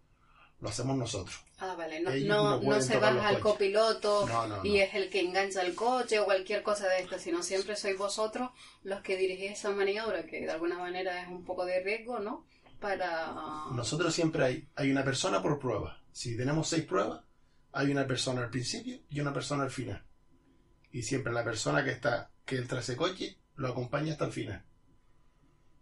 lo 0.61 0.68
hacemos 0.68 0.97
nosotros. 0.97 1.45
Ah, 1.59 1.74
vale, 1.76 2.01
no, 2.01 2.11
no, 2.11 2.61
no 2.61 2.82
se 2.82 2.99
baja 2.99 3.28
al 3.28 3.41
copiloto 3.41 4.28
y 4.62 4.78
es 4.78 4.95
el 4.95 5.09
que 5.09 5.20
engancha 5.20 5.62
el 5.62 5.74
coche 5.74 6.18
o 6.18 6.24
cualquier 6.24 6.62
cosa 6.62 6.89
de 6.89 7.01
esto, 7.01 7.18
sino 7.18 7.43
siempre 7.43 7.76
sois 7.76 7.97
vosotros 7.97 8.51
los 8.82 9.01
que 9.01 9.16
dirigís 9.16 9.53
esa 9.53 9.70
maniobra, 9.70 10.26
que 10.26 10.41
de 10.41 10.51
alguna 10.51 10.78
manera 10.78 11.22
es 11.22 11.28
un 11.28 11.45
poco 11.45 11.64
de 11.64 11.82
riesgo, 11.82 12.18
¿no? 12.18 12.45
Para... 12.80 13.32
Nosotros 13.72 14.14
siempre 14.14 14.45
hay, 14.45 14.68
hay 14.74 14.91
una 14.91 15.05
persona 15.05 15.43
por 15.43 15.59
prueba. 15.59 16.03
Si 16.12 16.37
tenemos 16.37 16.68
seis 16.68 16.84
pruebas, 16.84 17.22
hay 17.72 17.91
una 17.91 18.07
persona 18.07 18.43
al 18.43 18.51
principio 18.51 18.99
y 19.09 19.20
una 19.20 19.32
persona 19.32 19.64
al 19.64 19.70
final. 19.70 20.03
Y 20.93 21.03
siempre 21.03 21.32
la 21.32 21.45
persona 21.45 21.84
que 21.84 21.91
está, 21.91 22.30
que 22.45 22.57
entra 22.57 22.78
a 22.78 22.80
ese 22.80 22.97
coche, 22.97 23.39
lo 23.57 23.68
acompaña 23.68 24.12
hasta 24.12 24.26
el 24.26 24.32
final. 24.32 24.62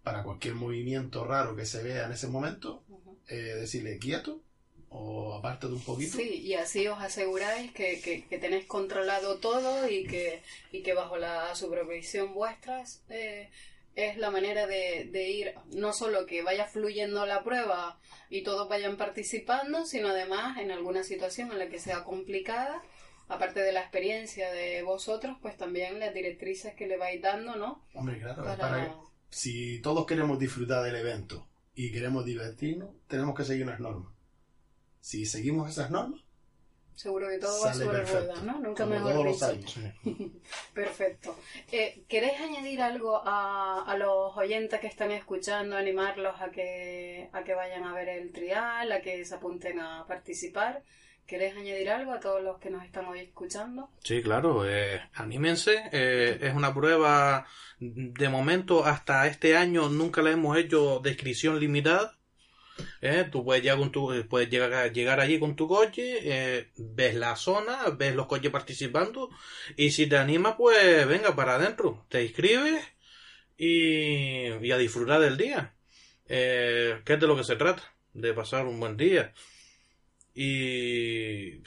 Para 0.04 0.22
cualquier 0.22 0.54
movimiento 0.54 1.24
raro 1.24 1.56
que 1.56 1.64
se 1.66 1.82
vea 1.82 2.04
en 2.06 2.12
ese 2.12 2.28
momento, 2.28 2.84
eh, 3.28 3.34
decirle 3.36 3.98
quieto 3.98 4.40
o 4.90 5.34
apártate 5.34 5.72
un 5.72 5.82
poquito. 5.82 6.16
Sí, 6.18 6.42
y 6.42 6.54
así 6.54 6.86
os 6.86 7.00
aseguráis 7.00 7.72
que, 7.72 8.00
que, 8.00 8.24
que 8.26 8.38
tenéis 8.38 8.66
controlado 8.66 9.38
todo 9.38 9.88
y 9.88 10.04
que, 10.06 10.42
y 10.70 10.82
que 10.82 10.94
bajo 10.94 11.16
la 11.16 11.54
supervisión 11.56 12.32
vuestra 12.34 12.84
eh, 13.08 13.48
es 13.96 14.18
la 14.18 14.30
manera 14.30 14.66
de, 14.66 15.08
de 15.10 15.30
ir, 15.30 15.54
no 15.72 15.92
solo 15.92 16.26
que 16.26 16.42
vaya 16.42 16.66
fluyendo 16.66 17.24
la 17.26 17.42
prueba 17.42 17.98
y 18.28 18.42
todos 18.42 18.68
vayan 18.68 18.96
participando, 18.96 19.84
sino 19.86 20.08
además 20.08 20.58
en 20.58 20.70
alguna 20.70 21.02
situación 21.02 21.50
en 21.50 21.58
la 21.60 21.68
que 21.68 21.78
sea 21.80 22.04
complicada, 22.04 22.82
aparte 23.28 23.60
de 23.60 23.72
la 23.72 23.80
experiencia 23.80 24.52
de 24.52 24.82
vosotros, 24.82 25.38
pues 25.40 25.56
también 25.56 25.98
las 25.98 26.12
directrices 26.12 26.74
que 26.74 26.86
le 26.86 26.98
vais 26.98 27.22
dando, 27.22 27.56
¿no? 27.56 27.82
Hombre, 27.94 28.18
claro, 28.20 28.44
Para- 28.44 28.56
para 28.58 28.94
si 29.34 29.80
todos 29.80 30.06
queremos 30.06 30.38
disfrutar 30.38 30.84
del 30.84 30.94
evento 30.94 31.48
y 31.74 31.90
queremos 31.90 32.24
divertirnos, 32.24 32.90
tenemos 33.08 33.34
que 33.34 33.42
seguir 33.42 33.64
unas 33.64 33.80
normas. 33.80 34.12
Si 35.00 35.26
seguimos 35.26 35.68
esas 35.68 35.90
normas, 35.90 36.20
Seguro 36.94 37.28
que 37.28 37.38
todo 37.38 37.60
va 37.64 37.74
sobre 37.74 38.04
ruedas, 38.04 38.44
¿no? 38.44 38.60
Nunca 38.60 38.84
como 38.84 38.94
mejor 38.94 39.12
todos 39.12 39.24
los 39.24 39.58
dicho. 39.58 39.80
años. 39.80 39.92
Perfecto. 40.72 41.36
Eh, 41.72 42.04
¿Queréis 42.06 42.40
añadir 42.40 42.80
algo 42.80 43.20
a, 43.24 43.82
a 43.84 43.96
los 43.96 44.36
oyentes 44.36 44.78
que 44.78 44.86
están 44.86 45.10
escuchando, 45.10 45.76
animarlos 45.76 46.40
a 46.40 46.52
que, 46.52 47.28
a 47.32 47.42
que 47.42 47.54
vayan 47.54 47.82
a 47.82 47.92
ver 47.92 48.08
el 48.08 48.30
trial, 48.30 48.92
a 48.92 49.00
que 49.00 49.24
se 49.24 49.34
apunten 49.34 49.80
a 49.80 50.06
participar? 50.06 50.84
¿Queréis 51.26 51.56
añadir 51.56 51.88
algo 51.90 52.12
a 52.12 52.20
todos 52.20 52.42
los 52.42 52.58
que 52.58 52.70
nos 52.70 52.84
están 52.84 53.06
hoy 53.06 53.20
escuchando? 53.20 53.88
Sí, 54.02 54.22
claro, 54.22 54.68
eh, 54.68 55.00
anímense. 55.14 55.82
eh, 55.92 56.38
es 56.40 56.54
una 56.54 56.74
prueba, 56.74 57.46
de 57.80 58.28
momento, 58.28 58.84
hasta 58.84 59.26
este 59.26 59.56
año 59.56 59.88
nunca 59.88 60.20
la 60.22 60.32
hemos 60.32 60.56
hecho 60.58 61.00
de 61.00 61.10
inscripción 61.10 61.58
limitada. 61.58 62.18
Eh, 63.00 63.28
tú 63.30 63.44
puedes 63.44 63.62
llegar, 63.62 63.88
tu, 63.90 64.12
puedes 64.28 64.50
llegar, 64.50 65.20
allí 65.20 65.38
con 65.38 65.54
tu 65.56 65.68
coche, 65.68 66.18
eh, 66.22 66.70
ves 66.76 67.14
la 67.14 67.36
zona, 67.36 67.78
ves 67.96 68.14
los 68.14 68.26
coches 68.26 68.50
participando 68.50 69.30
y 69.76 69.92
si 69.92 70.06
te 70.08 70.18
animas, 70.18 70.56
pues 70.58 71.06
venga 71.06 71.36
para 71.36 71.54
adentro, 71.54 72.04
te 72.08 72.24
inscribes 72.24 72.84
y, 73.56 74.48
y 74.48 74.72
a 74.72 74.76
disfrutar 74.76 75.20
del 75.20 75.36
día. 75.36 75.74
Eh, 76.26 77.00
¿Qué 77.04 77.14
es 77.14 77.20
de 77.20 77.26
lo 77.26 77.36
que 77.36 77.44
se 77.44 77.56
trata? 77.56 77.82
De 78.12 78.32
pasar 78.34 78.66
un 78.66 78.80
buen 78.80 78.96
día. 78.96 79.32
Y... 80.34 81.62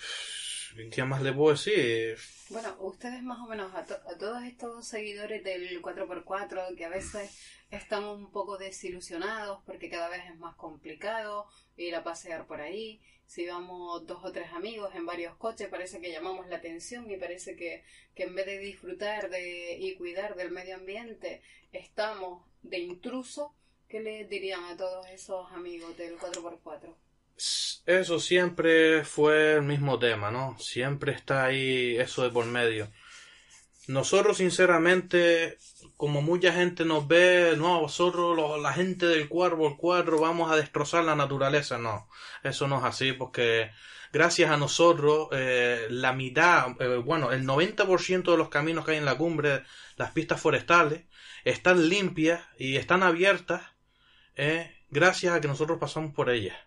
¿Qué 0.91 1.03
más 1.03 1.23
le 1.23 1.33
puedo 1.33 1.51
decir? 1.53 2.17
Bueno, 2.49 2.75
ustedes 2.81 3.23
más 3.23 3.39
o 3.39 3.47
menos, 3.47 3.73
a, 3.73 3.83
to- 3.85 3.95
a 4.07 4.17
todos 4.17 4.43
estos 4.43 4.87
seguidores 4.87 5.43
del 5.43 5.81
4x4 5.81 6.75
que 6.75 6.85
a 6.85 6.89
veces 6.89 7.35
están 7.71 8.03
un 8.03 8.31
poco 8.31 8.57
desilusionados 8.57 9.61
porque 9.65 9.89
cada 9.89 10.07
vez 10.09 10.21
es 10.31 10.37
más 10.37 10.55
complicado 10.55 11.47
ir 11.77 11.95
a 11.95 12.03
pasear 12.03 12.45
por 12.45 12.61
ahí. 12.61 13.01
Si 13.25 13.45
vamos 13.47 14.05
dos 14.05 14.23
o 14.23 14.31
tres 14.31 14.51
amigos 14.53 14.93
en 14.95 15.05
varios 15.05 15.35
coches, 15.35 15.67
parece 15.67 15.99
que 15.99 16.11
llamamos 16.11 16.47
la 16.47 16.57
atención 16.57 17.09
y 17.09 17.17
parece 17.17 17.55
que, 17.55 17.83
que 18.15 18.23
en 18.23 18.35
vez 18.35 18.45
de 18.45 18.59
disfrutar 18.59 19.29
de, 19.29 19.77
y 19.79 19.95
cuidar 19.95 20.35
del 20.35 20.51
medio 20.51 20.75
ambiente, 20.75 21.41
estamos 21.71 22.45
de 22.61 22.79
intruso. 22.79 23.53
¿Qué 23.89 23.99
les 24.01 24.29
dirían 24.29 24.63
a 24.65 24.77
todos 24.77 25.07
esos 25.07 25.51
amigos 25.53 25.97
del 25.97 26.17
4x4? 26.17 26.93
Eso 27.85 28.19
siempre 28.19 29.03
fue 29.05 29.53
el 29.55 29.61
mismo 29.63 29.99
tema, 29.99 30.31
¿no? 30.31 30.57
Siempre 30.59 31.11
está 31.13 31.45
ahí 31.45 31.95
eso 31.97 32.23
de 32.23 32.29
por 32.31 32.45
medio. 32.45 32.91
Nosotros, 33.87 34.37
sinceramente, 34.37 35.57
como 35.97 36.21
mucha 36.21 36.51
gente 36.53 36.85
nos 36.85 37.07
ve, 37.07 37.55
no, 37.57 37.81
vosotros, 37.81 38.35
lo- 38.35 38.57
la 38.57 38.73
gente 38.73 39.05
del 39.07 39.29
4x4, 39.29 40.19
vamos 40.19 40.51
a 40.51 40.55
destrozar 40.57 41.03
la 41.05 41.15
naturaleza. 41.15 41.77
No, 41.77 42.09
eso 42.43 42.67
no 42.67 42.79
es 42.79 42.83
así, 42.85 43.13
porque 43.13 43.71
gracias 44.13 44.51
a 44.51 44.57
nosotros, 44.57 45.29
eh, 45.31 45.87
la 45.89 46.13
mitad, 46.13 46.69
eh, 46.81 46.97
bueno, 46.97 47.31
el 47.31 47.45
90% 47.45 48.31
de 48.33 48.37
los 48.37 48.49
caminos 48.49 48.85
que 48.85 48.91
hay 48.91 48.97
en 48.97 49.05
la 49.05 49.17
cumbre, 49.17 49.63
las 49.97 50.11
pistas 50.11 50.41
forestales, 50.41 51.05
están 51.45 51.87
limpias 51.89 52.41
y 52.59 52.77
están 52.77 53.03
abiertas, 53.03 53.63
eh, 54.35 54.75
gracias 54.89 55.33
a 55.35 55.41
que 55.41 55.47
nosotros 55.49 55.79
pasamos 55.79 56.13
por 56.13 56.29
ellas. 56.29 56.57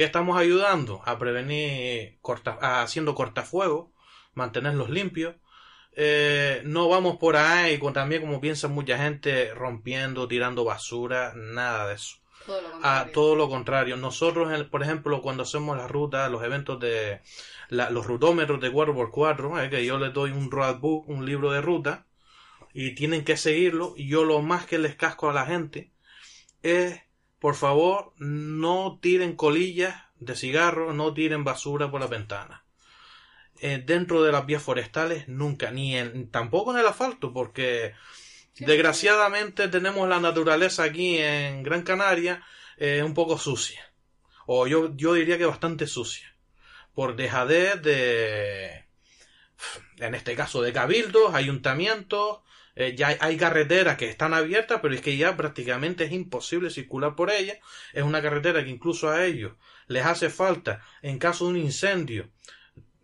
¿Qué 0.00 0.04
estamos 0.04 0.38
ayudando? 0.38 1.02
A 1.04 1.18
prevenir 1.18 2.16
corta, 2.22 2.56
a- 2.62 2.80
haciendo 2.80 3.14
cortafuegos, 3.14 3.90
mantenerlos 4.32 4.88
limpios. 4.88 5.34
Eh, 5.92 6.62
no 6.64 6.88
vamos 6.88 7.18
por 7.18 7.36
ahí, 7.36 7.76
con, 7.78 7.92
también 7.92 8.22
como 8.22 8.40
piensa 8.40 8.66
mucha 8.68 8.96
gente, 8.96 9.52
rompiendo, 9.52 10.26
tirando 10.26 10.64
basura, 10.64 11.34
nada 11.36 11.86
de 11.88 11.96
eso. 11.96 12.16
Todo 12.46 12.62
lo 12.62 12.68
A 12.68 12.70
contrario. 12.72 13.12
todo 13.12 13.36
lo 13.36 13.48
contrario. 13.50 13.96
Nosotros, 13.98 14.64
por 14.70 14.82
ejemplo, 14.82 15.20
cuando 15.20 15.42
hacemos 15.42 15.76
las 15.76 15.90
rutas, 15.90 16.30
los 16.30 16.42
eventos 16.44 16.80
de 16.80 17.20
la- 17.68 17.90
los 17.90 18.06
rutómetros 18.06 18.58
de 18.58 18.72
4x4, 18.72 19.62
eh, 19.62 19.68
que 19.68 19.84
yo 19.84 19.98
les 19.98 20.14
doy 20.14 20.30
un 20.30 20.50
roadbook, 20.50 21.10
un 21.10 21.26
libro 21.26 21.50
de 21.52 21.60
ruta, 21.60 22.06
y 22.72 22.94
tienen 22.94 23.22
que 23.22 23.36
seguirlo, 23.36 23.92
y 23.98 24.08
yo 24.08 24.24
lo 24.24 24.40
más 24.40 24.64
que 24.64 24.78
les 24.78 24.94
casco 24.94 25.28
a 25.28 25.34
la 25.34 25.44
gente 25.44 25.92
es, 26.62 27.02
por 27.40 27.56
favor, 27.56 28.12
no 28.18 28.98
tiren 29.00 29.34
colillas 29.34 29.96
de 30.18 30.36
cigarro, 30.36 30.92
no 30.92 31.14
tiren 31.14 31.42
basura 31.42 31.90
por 31.90 32.00
la 32.00 32.06
ventana. 32.06 32.64
Eh, 33.60 33.82
dentro 33.84 34.22
de 34.22 34.30
las 34.30 34.46
vías 34.46 34.62
forestales, 34.62 35.26
nunca, 35.28 35.70
ni 35.70 35.96
en, 35.96 36.30
tampoco 36.30 36.72
en 36.72 36.80
el 36.80 36.86
asfalto, 36.86 37.32
porque 37.32 37.94
desgraciadamente 38.58 39.68
tenemos 39.68 40.08
la 40.08 40.20
naturaleza 40.20 40.84
aquí 40.84 41.18
en 41.18 41.62
Gran 41.62 41.82
Canaria 41.82 42.44
eh, 42.76 43.02
un 43.02 43.14
poco 43.14 43.38
sucia. 43.38 43.90
O 44.46 44.66
yo, 44.66 44.94
yo 44.96 45.14
diría 45.14 45.38
que 45.38 45.46
bastante 45.46 45.86
sucia. 45.86 46.34
Por 46.94 47.16
dejadez 47.16 47.80
de, 47.82 48.84
en 49.98 50.14
este 50.14 50.34
caso 50.34 50.60
de 50.60 50.72
cabildos, 50.72 51.34
ayuntamientos, 51.34 52.40
eh, 52.82 52.94
ya 52.96 53.16
hay, 53.20 53.36
carreteras 53.36 53.96
que 53.96 54.08
están 54.08 54.34
abiertas, 54.34 54.80
pero 54.82 54.94
es 54.94 55.00
que 55.00 55.16
ya 55.16 55.36
prácticamente 55.36 56.04
es 56.04 56.12
imposible 56.12 56.70
circular 56.70 57.14
por 57.16 57.30
ellas. 57.30 57.58
Es 57.92 58.02
una 58.04 58.22
carretera 58.22 58.62
que 58.64 58.70
incluso 58.70 59.10
a 59.10 59.24
ellos 59.24 59.52
les 59.86 60.04
hace 60.06 60.30
falta 60.30 60.82
en 61.02 61.18
caso 61.18 61.44
de 61.46 61.50
un 61.52 61.56
incendio. 61.58 62.30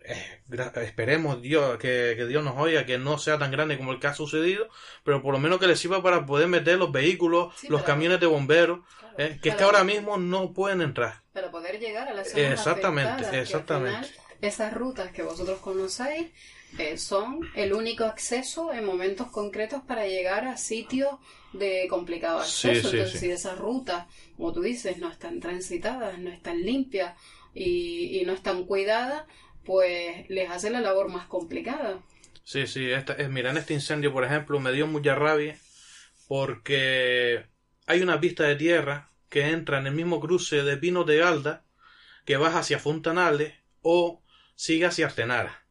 eh, 0.00 0.42
esperemos 0.82 1.42
Dios 1.42 1.78
que, 1.78 2.14
que 2.16 2.26
Dios 2.26 2.44
nos 2.44 2.56
oiga 2.58 2.86
que 2.86 2.98
no 2.98 3.18
sea 3.18 3.38
tan 3.38 3.50
grande 3.50 3.76
como 3.76 3.92
el 3.92 3.98
que 4.00 4.06
ha 4.06 4.14
sucedido, 4.14 4.68
pero 5.04 5.22
por 5.22 5.32
lo 5.34 5.40
menos 5.40 5.58
que 5.58 5.66
les 5.66 5.78
sirva 5.80 6.02
para 6.02 6.24
poder 6.26 6.48
meter 6.48 6.78
los 6.78 6.92
vehículos, 6.92 7.54
los 7.68 7.82
camiones 7.82 8.20
de 8.20 8.26
bomberos, 8.26 8.80
eh, 9.16 9.38
que 9.42 9.50
es 9.50 9.56
que 9.56 9.64
ahora 9.64 9.84
mismo 9.84 10.16
no 10.18 10.52
pueden 10.52 10.80
entrar. 10.82 11.22
para 11.32 11.50
poder 11.50 11.78
llegar 11.78 12.08
a 12.08 12.24
zonas 12.24 12.32
Exactamente, 12.34 13.02
afectadas, 13.02 13.26
que 13.26 13.36
al 13.36 13.42
exactamente. 13.42 13.76
final 13.76 14.10
esas 14.40 14.72
rutas 14.74 15.12
que 15.12 15.22
vosotros 15.22 15.60
conocéis 15.60 16.32
eh, 16.78 16.98
son 16.98 17.50
el 17.54 17.72
único 17.72 18.04
acceso 18.04 18.72
en 18.72 18.84
momentos 18.84 19.28
concretos 19.30 19.82
para 19.86 20.06
llegar 20.06 20.46
a 20.46 20.56
sitios 20.56 21.10
de 21.52 21.86
complicado 21.88 22.40
acceso. 22.40 22.90
sí, 22.90 22.90
Entonces, 22.90 23.18
sí. 23.18 23.20
si 23.20 23.30
esas 23.30 23.58
rutas, 23.58 24.06
como 24.36 24.52
tú 24.52 24.62
dices, 24.62 24.98
no 24.98 25.10
están 25.10 25.40
transitadas, 25.40 26.18
no 26.18 26.30
están 26.30 26.62
limpias 26.62 27.14
y, 27.54 28.18
y 28.20 28.24
no 28.24 28.32
están 28.32 28.64
cuidadas, 28.64 29.24
pues 29.64 30.28
les 30.30 30.50
hace 30.50 30.70
la 30.70 30.80
labor 30.80 31.08
más 31.08 31.26
complicada. 31.26 32.00
Sí, 32.44 32.66
sí, 32.66 32.90
esta, 32.90 33.14
eh, 33.14 33.28
mira, 33.28 33.50
en 33.50 33.56
este 33.56 33.74
incendio, 33.74 34.12
por 34.12 34.24
ejemplo, 34.24 34.60
me 34.60 34.72
dio 34.72 34.86
mucha 34.86 35.14
rabia 35.14 35.58
porque 36.28 37.46
hay 37.86 38.02
una 38.02 38.20
pista 38.20 38.44
de 38.44 38.56
tierra 38.56 39.12
que 39.30 39.50
entra 39.50 39.78
en 39.80 39.88
el 39.88 39.94
mismo 39.94 40.20
cruce 40.20 40.62
de 40.64 40.76
Pinos 40.78 41.06
de 41.06 41.18
Galda 41.18 41.66
que 42.26 42.38
vas 42.38 42.54
hacia 42.56 42.80
Fontanales 42.80 43.54
o 43.82 44.24
sigue 44.56 44.86
hacia 44.86 45.06
Artenara. 45.08 45.65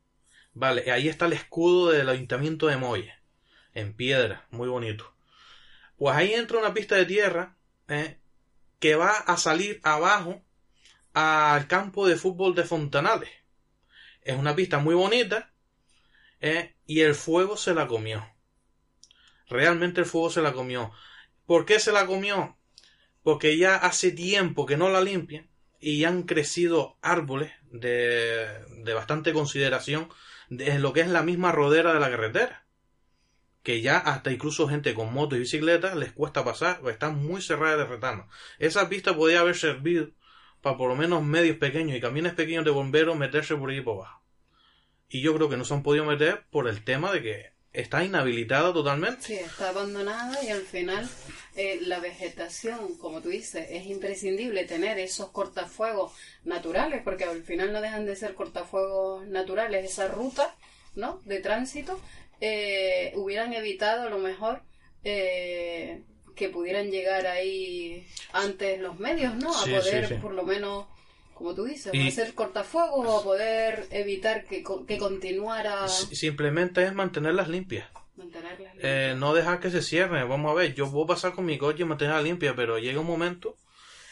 Vale, 0.55 0.89
ahí 0.89 1.09
está 1.09 1.25
el 1.25 1.33
escudo 1.33 1.91
del 1.91 2.07
Ayuntamiento 2.07 2.67
de 2.67 2.77
Moya, 2.77 3.21
en 3.73 3.93
piedra, 3.93 4.47
muy 4.51 4.69
bonito. 4.69 5.13
Pues 5.97 6.15
ahí 6.15 6.33
entra 6.33 6.57
una 6.59 6.73
pista 6.73 6.95
de 6.95 7.05
tierra 7.05 7.57
eh, 7.89 8.17
que 8.79 8.95
va 8.95 9.11
a 9.11 9.35
salir 9.35 9.81
abajo 9.83 10.41
al 11.13 11.67
campo 11.67 12.07
de 12.07 12.15
fútbol 12.15 12.55
de 12.55 12.63
Fontanales. 12.63 13.29
Es 14.21 14.37
una 14.37 14.55
pista 14.55 14.79
muy 14.79 14.95
bonita, 14.95 15.51
¿eh? 16.39 16.73
y 16.87 17.01
el 17.01 17.15
fuego 17.15 17.57
se 17.57 17.73
la 17.73 17.87
comió. 17.87 18.25
Realmente 19.49 19.99
el 19.99 20.07
fuego 20.07 20.29
se 20.29 20.41
la 20.41 20.53
comió. 20.53 20.93
¿Por 21.45 21.65
qué 21.65 21.81
se 21.81 21.91
la 21.91 22.05
comió? 22.05 22.57
Porque 23.23 23.57
ya 23.57 23.75
hace 23.75 24.11
tiempo 24.11 24.65
que 24.65 24.77
no 24.77 24.87
la 24.87 25.01
limpian 25.01 25.49
y 25.81 26.05
han 26.05 26.23
crecido 26.23 26.97
árboles 27.01 27.51
de, 27.71 28.47
de 28.85 28.93
bastante 28.93 29.33
consideración 29.33 30.07
de- 30.49 30.79
lo 30.79 30.93
que 30.93 31.01
es 31.01 31.07
la 31.09 31.23
misma 31.23 31.51
rodera 31.51 31.93
de 31.93 31.99
la 31.99 32.09
carretera. 32.09 32.65
Que 33.63 33.81
ya 33.81 33.97
hasta 33.97 34.31
incluso 34.31 34.67
gente 34.67 34.93
con 34.93 35.13
motos 35.13 35.37
y 35.37 35.41
bicicletas 35.41 35.95
les 35.95 36.11
cuesta 36.11 36.43
pasar, 36.43 36.79
o 36.83 36.89
están 36.89 37.17
muy 37.17 37.41
cerradas 37.41 37.79
de 37.79 37.85
retama. 37.85 38.27
Esa 38.59 38.89
pista 38.89 39.15
podía 39.15 39.39
haber 39.39 39.55
servido 39.55 40.11
para 40.61 40.77
por 40.77 40.89
lo 40.89 40.95
menos 40.95 41.23
medios 41.23 41.57
pequeños 41.57 41.97
y 41.97 42.01
camiones 42.01 42.33
pequeños 42.33 42.65
de 42.65 42.71
bomberos 42.71 43.17
meterse 43.17 43.55
por 43.55 43.69
ahí 43.69 43.81
por 43.81 43.97
abajo. 43.97 44.23
Y 45.09 45.21
yo 45.21 45.33
creo 45.35 45.49
que 45.49 45.57
no 45.57 45.65
se 45.65 45.73
han 45.73 45.83
podido 45.83 46.05
meter 46.05 46.45
por 46.49 46.67
el 46.67 46.83
tema 46.83 47.11
de 47.11 47.21
que 47.21 47.54
está 47.75 48.03
inhabilitada 48.03 48.73
totalmente. 48.73 49.21
Sí, 49.21 49.33
está 49.35 49.69
abandonada 49.69 50.43
y 50.43 50.49
al 50.49 50.61
final 50.61 51.09
eh, 51.55 51.79
la 51.81 51.99
vegetación, 51.99 52.97
como 52.97 53.21
tú 53.21 53.29
dices, 53.29 53.67
es 53.69 53.85
imprescindible 53.85 54.65
tener 54.65 54.99
esos 54.99 55.29
cortafuegos 55.29 56.13
naturales, 56.43 57.01
porque 57.03 57.23
al 57.25 57.43
final 57.43 57.71
no 57.73 57.81
dejan 57.81 58.05
de 58.05 58.15
ser 58.15 58.33
cortafuegos 58.35 59.25
naturales. 59.27 59.85
Esa 59.85 60.07
ruta 60.07 60.55
¿no? 60.95 61.21
de 61.25 61.39
tránsito 61.39 61.99
eh, 62.41 63.13
hubieran 63.15 63.53
evitado 63.53 64.03
a 64.07 64.09
lo 64.09 64.17
mejor 64.19 64.61
eh, 65.03 66.03
que 66.35 66.49
pudieran 66.49 66.91
llegar 66.91 67.27
ahí 67.27 68.05
antes 68.33 68.79
los 68.79 68.99
medios, 68.99 69.35
¿no? 69.35 69.55
A 69.55 69.63
Sí, 69.63 69.71
poder, 69.71 70.07
sí, 70.07 70.15
sí. 70.15 70.19
por 70.21 70.33
lo 70.33 70.43
menos, 70.43 70.85
como 71.35 71.53
tú 71.53 71.65
dices, 71.65 71.93
Y- 71.93 72.07
hacer 72.07 72.33
cortafuegos 72.33 73.05
o 73.05 73.19
a 73.19 73.23
poder 73.23 73.87
evitar 73.91 74.45
que, 74.45 74.63
que 74.87 74.97
continuara 74.97 75.87
Si- 75.87 76.15
Simplemente 76.15 76.83
es 76.83 76.93
mantenerlas 76.95 77.47
limpias. 77.49 77.87
mantenerlas 78.15 78.73
Eh, 78.79 79.13
no 79.17 79.33
dejar 79.33 79.59
que 79.59 79.69
se 79.69 79.81
cierren. 79.83 80.27
Vamos 80.27 80.49
a 80.51 80.55
ver, 80.55 80.73
yo 80.73 80.89
puedo 80.91 81.05
pasar 81.07 81.33
con 81.33 81.45
mi 81.45 81.57
coche 81.57 81.83
y 81.83 81.85
mantenerla 81.85 82.21
limpia, 82.21 82.55
pero 82.55 82.79
llega 82.79 82.99
un 83.01 83.05
momento 83.07 83.55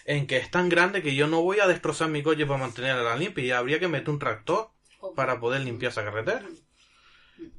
en 0.05 0.27
que 0.27 0.35
es 0.37 0.51
tan 0.51 0.67
grande 0.69 1.01
que 1.01 1.15
yo 1.15 1.27
no 1.27 1.41
voy 1.41 1.59
a 1.61 1.67
destrozar 1.67 2.09
mi 2.09 2.21
coche 2.21 2.45
para 2.45 2.59
mantenerla 2.59 3.15
limpia 3.15 3.43
y 3.45 3.51
habría 3.51 3.79
que 3.79 3.87
meter 3.87 4.09
un 4.09 4.19
tractor 4.19 4.69
para 5.15 5.39
poder 5.39 5.61
limpiar 5.61 5.91
esa 5.93 6.03
carretera. 6.03 6.45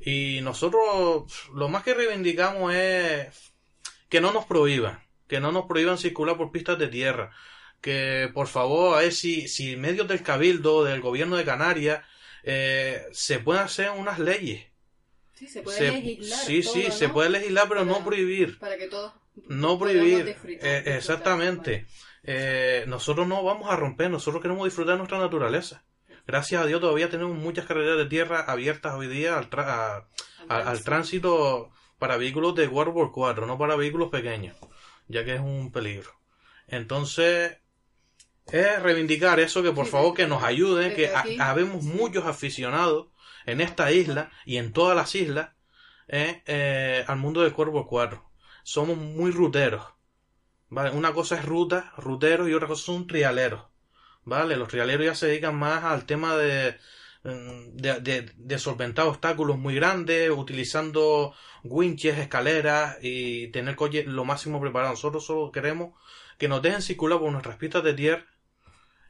Y 0.00 0.40
nosotros 0.42 1.48
lo 1.54 1.68
más 1.68 1.82
que 1.82 1.94
reivindicamos 1.94 2.74
es 2.74 3.52
que 4.08 4.20
no 4.20 4.32
nos 4.32 4.44
prohíban, 4.44 5.02
que 5.26 5.40
no 5.40 5.52
nos 5.52 5.66
prohíban 5.66 5.98
circular 5.98 6.36
por 6.36 6.52
pistas 6.52 6.78
de 6.78 6.88
tierra, 6.88 7.32
que 7.84 8.30
por 8.32 8.46
favor 8.46 8.96
a 8.96 9.02
ver 9.02 9.12
si, 9.12 9.46
si 9.46 9.76
medios 9.76 10.08
del 10.08 10.22
cabildo, 10.22 10.84
del 10.84 11.02
gobierno 11.02 11.36
de 11.36 11.44
Canarias, 11.44 12.02
eh, 12.42 13.02
se 13.12 13.40
pueden 13.40 13.62
hacer 13.62 13.90
unas 13.90 14.18
leyes. 14.18 14.64
Sí, 15.34 15.46
se 15.48 15.60
puede 15.60 15.76
Se- 15.78 15.92
legislar. 15.92 16.38
sí, 16.46 16.62
todo, 16.62 16.72
sí, 16.72 16.86
se 16.90 17.08
puede 17.10 17.28
legislar, 17.28 17.68
pero 17.68 17.84
no 17.84 18.02
prohibir. 18.02 18.58
Para 18.58 18.78
que 18.78 18.86
todos 18.88 19.12
No 19.48 19.78
prohibir. 19.78 20.24
disfrutar, 20.24 20.66
Eh, 20.66 20.72
disfrutar. 20.76 20.96
exactamente. 20.96 21.86
Eh, 22.22 22.84
nosotros 22.86 23.26
no 23.28 23.42
vamos 23.44 23.70
a 23.70 23.76
romper, 23.76 24.10
nosotros 24.10 24.40
queremos 24.40 24.64
disfrutar 24.64 24.94
de 24.94 24.98
nuestra 24.98 25.18
naturaleza. 25.18 25.84
Gracias 26.26 26.62
a 26.62 26.66
Dios 26.66 26.80
todavía 26.80 27.10
tenemos 27.10 27.36
muchas 27.36 27.66
carreteras 27.66 27.98
de 27.98 28.06
tierra 28.06 28.40
abiertas 28.40 28.94
hoy 28.94 29.08
día 29.08 29.36
al, 29.36 29.50
tra- 29.50 29.66
a- 29.68 30.08
a- 30.48 30.70
al 30.70 30.82
tránsito 30.84 31.70
para 31.98 32.16
vehículos 32.16 32.54
de 32.54 32.66
4x4, 32.70 33.46
no 33.46 33.58
para 33.58 33.76
vehículos 33.76 34.08
pequeños, 34.08 34.56
ya 35.06 35.22
que 35.26 35.34
es 35.34 35.40
un 35.40 35.70
peligro. 35.70 36.10
Entonces, 36.66 37.58
es 38.50 38.82
reivindicar 38.82 39.40
eso 39.40 39.62
que 39.62 39.72
por 39.72 39.86
Sí, 39.86 39.92
favor 39.92 40.14
que 40.14 40.26
nos 40.26 40.42
ayuden, 40.42 40.94
que 40.94 41.12
habemos 41.38 41.82
muchos 41.82 42.24
aficionados 42.26 43.08
en 43.46 43.60
esta 43.60 43.92
isla 43.92 44.30
y 44.44 44.56
en 44.58 44.72
todas 44.72 44.96
las 44.96 45.14
islas 45.14 45.50
eh, 46.08 46.42
eh, 46.46 47.04
al 47.08 47.18
mundo 47.18 47.42
del 47.42 47.52
cuerpo 47.52 47.86
4. 47.86 48.30
Somos 48.62 48.96
muy 48.96 49.30
ruteros. 49.30 49.84
¿vale? 50.68 50.90
Una 50.90 51.12
cosa 51.14 51.36
es 51.38 51.44
ruta, 51.44 51.92
ruteros 51.96 52.48
y 52.48 52.54
otra 52.54 52.68
cosa 52.68 52.84
son 52.86 53.06
trialeros. 53.06 53.64
¿Vale? 54.24 54.56
Los 54.56 54.68
trialeros 54.68 55.06
ya 55.06 55.14
se 55.14 55.26
dedican 55.26 55.56
más 55.56 55.84
al 55.84 56.06
tema 56.06 56.36
de, 56.36 56.78
mm, 57.24 57.76
de, 57.76 58.00
de- 58.00 58.32
de 58.36 58.58
solventar 58.58 59.06
obstáculos 59.06 59.58
muy 59.58 59.74
grandes, 59.74 60.30
utilizando 60.30 61.34
winches, 61.62 62.18
escaleras 62.18 62.98
y 63.02 63.48
tener 63.48 63.76
coche 63.76 64.04
lo 64.06 64.24
máximo 64.24 64.60
preparado. 64.60 64.92
Nosotros 64.92 65.24
solo 65.26 65.52
queremos 65.52 65.94
que 66.38 66.48
nos 66.48 66.62
dejen 66.62 66.82
circular 66.82 67.18
por 67.20 67.30
nuestras 67.32 67.56
pistas 67.56 67.84
de 67.84 67.94
tierra 67.94 68.26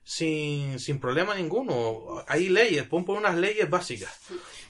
sin, 0.04 0.78
sin 0.78 1.00
problema 1.00 1.34
ninguno. 1.34 2.22
Hay 2.28 2.48
leyes, 2.48 2.84
pon 2.84 3.04
por 3.04 3.18
unas 3.18 3.36
leyes 3.36 3.68
básicas. 3.68 4.20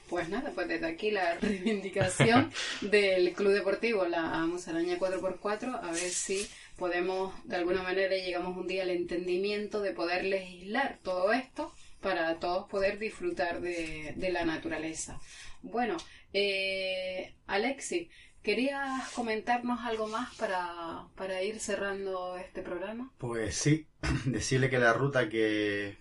Pues 0.09 0.29
nada, 0.29 0.51
pues 0.53 0.67
desde 0.67 0.85
aquí 0.85 1.11
la 1.11 1.35
reivindicación 1.41 2.51
del 2.81 3.33
Club 3.33 3.53
Deportivo, 3.53 4.05
la 4.05 4.45
Musaraña 4.45 4.97
4x4, 4.97 5.79
a 5.83 5.91
ver 5.91 6.09
si 6.09 6.47
podemos, 6.77 7.33
de 7.45 7.55
alguna 7.55 7.83
manera, 7.83 8.15
llegamos 8.15 8.55
un 8.57 8.67
día 8.67 8.83
al 8.83 8.91
entendimiento 8.91 9.81
de 9.81 9.91
poder 9.91 10.25
legislar 10.25 10.99
todo 11.03 11.33
esto 11.33 11.73
para 12.01 12.35
todos 12.39 12.69
poder 12.69 12.99
disfrutar 12.99 13.61
de, 13.61 14.13
de 14.15 14.31
la 14.31 14.45
naturaleza. 14.45 15.19
Bueno, 15.63 15.97
eh, 16.33 17.33
Alexi, 17.47 18.09
¿querías 18.45 19.09
comentarnos 19.13 19.79
algo 19.81 20.07
más 20.07 20.33
para, 20.35 21.07
para 21.15 21.41
ir 21.41 21.59
cerrando 21.59 22.37
este 22.37 22.61
programa? 22.61 23.11
Pues 23.17 23.55
sí, 23.55 23.87
decirle 24.25 24.69
que 24.69 24.77
la 24.77 24.93
ruta 24.93 25.27
que, 25.29 25.97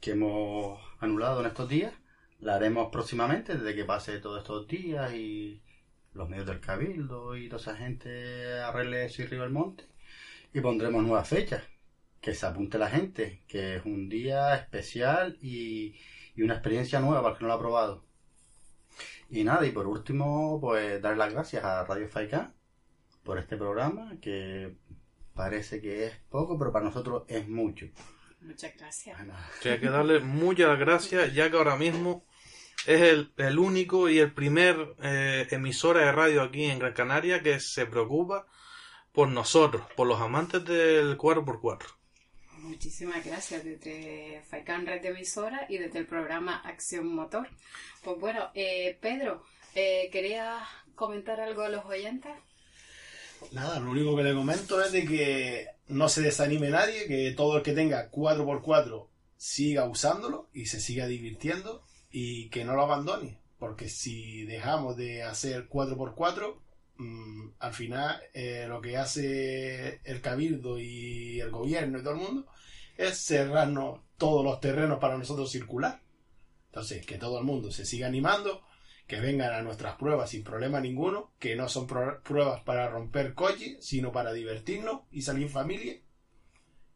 que 0.00 0.12
hemos 0.12 0.80
anulado 1.00 1.40
en 1.40 1.46
estos 1.48 1.68
días 1.68 1.92
la 2.38 2.54
haremos 2.54 2.90
próximamente, 2.92 3.56
desde 3.58 3.74
que 3.74 3.84
pase 3.84 4.20
todos 4.20 4.38
estos 4.38 4.68
días 4.68 5.12
y 5.12 5.60
los 6.14 6.28
medios 6.28 6.46
del 6.46 6.60
Cabildo 6.60 7.36
y 7.36 7.48
toda 7.48 7.60
esa 7.60 7.76
gente 7.76 8.60
arregle 8.60 9.04
eso 9.04 9.22
y 9.22 9.24
arriba 9.26 9.44
el 9.44 9.50
monte. 9.50 9.84
Y 10.54 10.60
pondremos 10.60 11.02
nuevas 11.02 11.28
fechas. 11.28 11.64
Que 12.20 12.34
se 12.34 12.46
apunte 12.46 12.78
la 12.78 12.90
gente, 12.90 13.42
que 13.46 13.76
es 13.76 13.84
un 13.84 14.08
día 14.08 14.54
especial 14.56 15.36
y, 15.42 15.94
y 16.34 16.42
una 16.42 16.54
experiencia 16.54 17.00
nueva 17.00 17.22
para 17.22 17.36
que 17.36 17.42
no 17.42 17.48
lo 17.48 17.54
ha 17.54 17.58
probado. 17.58 18.05
Y 19.28 19.44
nada, 19.44 19.66
y 19.66 19.72
por 19.72 19.86
último, 19.86 20.58
pues 20.60 21.00
dar 21.02 21.16
las 21.16 21.32
gracias 21.32 21.64
a 21.64 21.84
Radio 21.84 22.08
Faikan 22.08 22.54
por 23.24 23.38
este 23.38 23.56
programa, 23.56 24.16
que 24.20 24.76
parece 25.34 25.80
que 25.80 26.06
es 26.06 26.16
poco, 26.30 26.58
pero 26.58 26.72
para 26.72 26.84
nosotros 26.84 27.24
es 27.28 27.48
mucho. 27.48 27.86
Muchas 28.40 28.76
gracias. 28.76 29.18
Que 29.60 29.70
hay 29.72 29.80
que 29.80 29.88
darle 29.88 30.20
muchas 30.20 30.78
gracias, 30.78 31.34
ya 31.34 31.50
que 31.50 31.56
ahora 31.56 31.76
mismo 31.76 32.24
es 32.86 33.02
el, 33.02 33.32
el 33.36 33.58
único 33.58 34.08
y 34.08 34.18
el 34.18 34.32
primer 34.32 34.94
eh, 35.02 35.46
emisora 35.50 36.00
de 36.00 36.12
radio 36.12 36.42
aquí 36.42 36.64
en 36.64 36.78
Gran 36.78 36.92
Canaria 36.92 37.42
que 37.42 37.58
se 37.58 37.86
preocupa 37.86 38.46
por 39.12 39.28
nosotros, 39.28 39.82
por 39.96 40.06
los 40.06 40.20
amantes 40.20 40.64
del 40.64 41.18
4x4. 41.18 41.86
Muchísimas 42.66 43.24
gracias 43.24 43.62
desde 43.64 44.42
FAICAN 44.50 44.86
Red 44.86 45.04
Emisora 45.04 45.66
y 45.68 45.78
desde 45.78 46.00
el 46.00 46.06
programa 46.06 46.56
Acción 46.56 47.06
Motor. 47.14 47.48
Pues 48.02 48.18
bueno, 48.18 48.50
eh, 48.54 48.98
Pedro, 49.00 49.44
eh, 49.76 50.08
¿querías 50.10 50.64
comentar 50.96 51.40
algo 51.40 51.62
a 51.62 51.68
los 51.68 51.84
oyentes? 51.84 52.32
Nada, 53.52 53.78
lo 53.78 53.92
único 53.92 54.16
que 54.16 54.24
le 54.24 54.34
comento 54.34 54.82
es 54.82 54.90
de 54.90 55.06
que 55.06 55.68
no 55.86 56.08
se 56.08 56.22
desanime 56.22 56.70
nadie, 56.70 57.06
que 57.06 57.32
todo 57.36 57.58
el 57.58 57.62
que 57.62 57.72
tenga 57.72 58.10
4x4 58.10 59.06
siga 59.36 59.84
usándolo 59.84 60.48
y 60.52 60.66
se 60.66 60.80
siga 60.80 61.06
divirtiendo 61.06 61.84
y 62.10 62.48
que 62.48 62.64
no 62.64 62.74
lo 62.74 62.82
abandone. 62.82 63.38
Porque 63.60 63.88
si 63.88 64.44
dejamos 64.44 64.96
de 64.96 65.22
hacer 65.22 65.68
4x4, 65.68 66.58
mm, 66.96 67.48
al 67.60 67.74
final 67.74 68.20
eh, 68.34 68.64
lo 68.66 68.80
que 68.80 68.96
hace 68.96 70.00
el 70.02 70.20
cabildo 70.20 70.80
y 70.80 71.38
el 71.38 71.50
gobierno 71.50 72.00
y 72.00 72.02
todo 72.02 72.14
el 72.14 72.20
mundo 72.20 72.46
es 72.96 73.18
cerrarnos 73.18 74.00
todos 74.16 74.44
los 74.44 74.60
terrenos 74.60 74.98
para 74.98 75.18
nosotros 75.18 75.50
circular. 75.50 76.00
Entonces, 76.66 77.04
que 77.06 77.18
todo 77.18 77.38
el 77.38 77.44
mundo 77.44 77.70
se 77.70 77.84
siga 77.86 78.06
animando, 78.06 78.62
que 79.06 79.20
vengan 79.20 79.52
a 79.54 79.62
nuestras 79.62 79.96
pruebas 79.96 80.30
sin 80.30 80.42
problema 80.44 80.80
ninguno, 80.80 81.32
que 81.38 81.56
no 81.56 81.68
son 81.68 81.86
pruebas 81.86 82.62
para 82.62 82.88
romper 82.88 83.34
coche, 83.34 83.76
sino 83.80 84.12
para 84.12 84.32
divertirnos 84.32 85.02
y 85.10 85.22
salir 85.22 85.44
en 85.44 85.50
familia. 85.50 85.96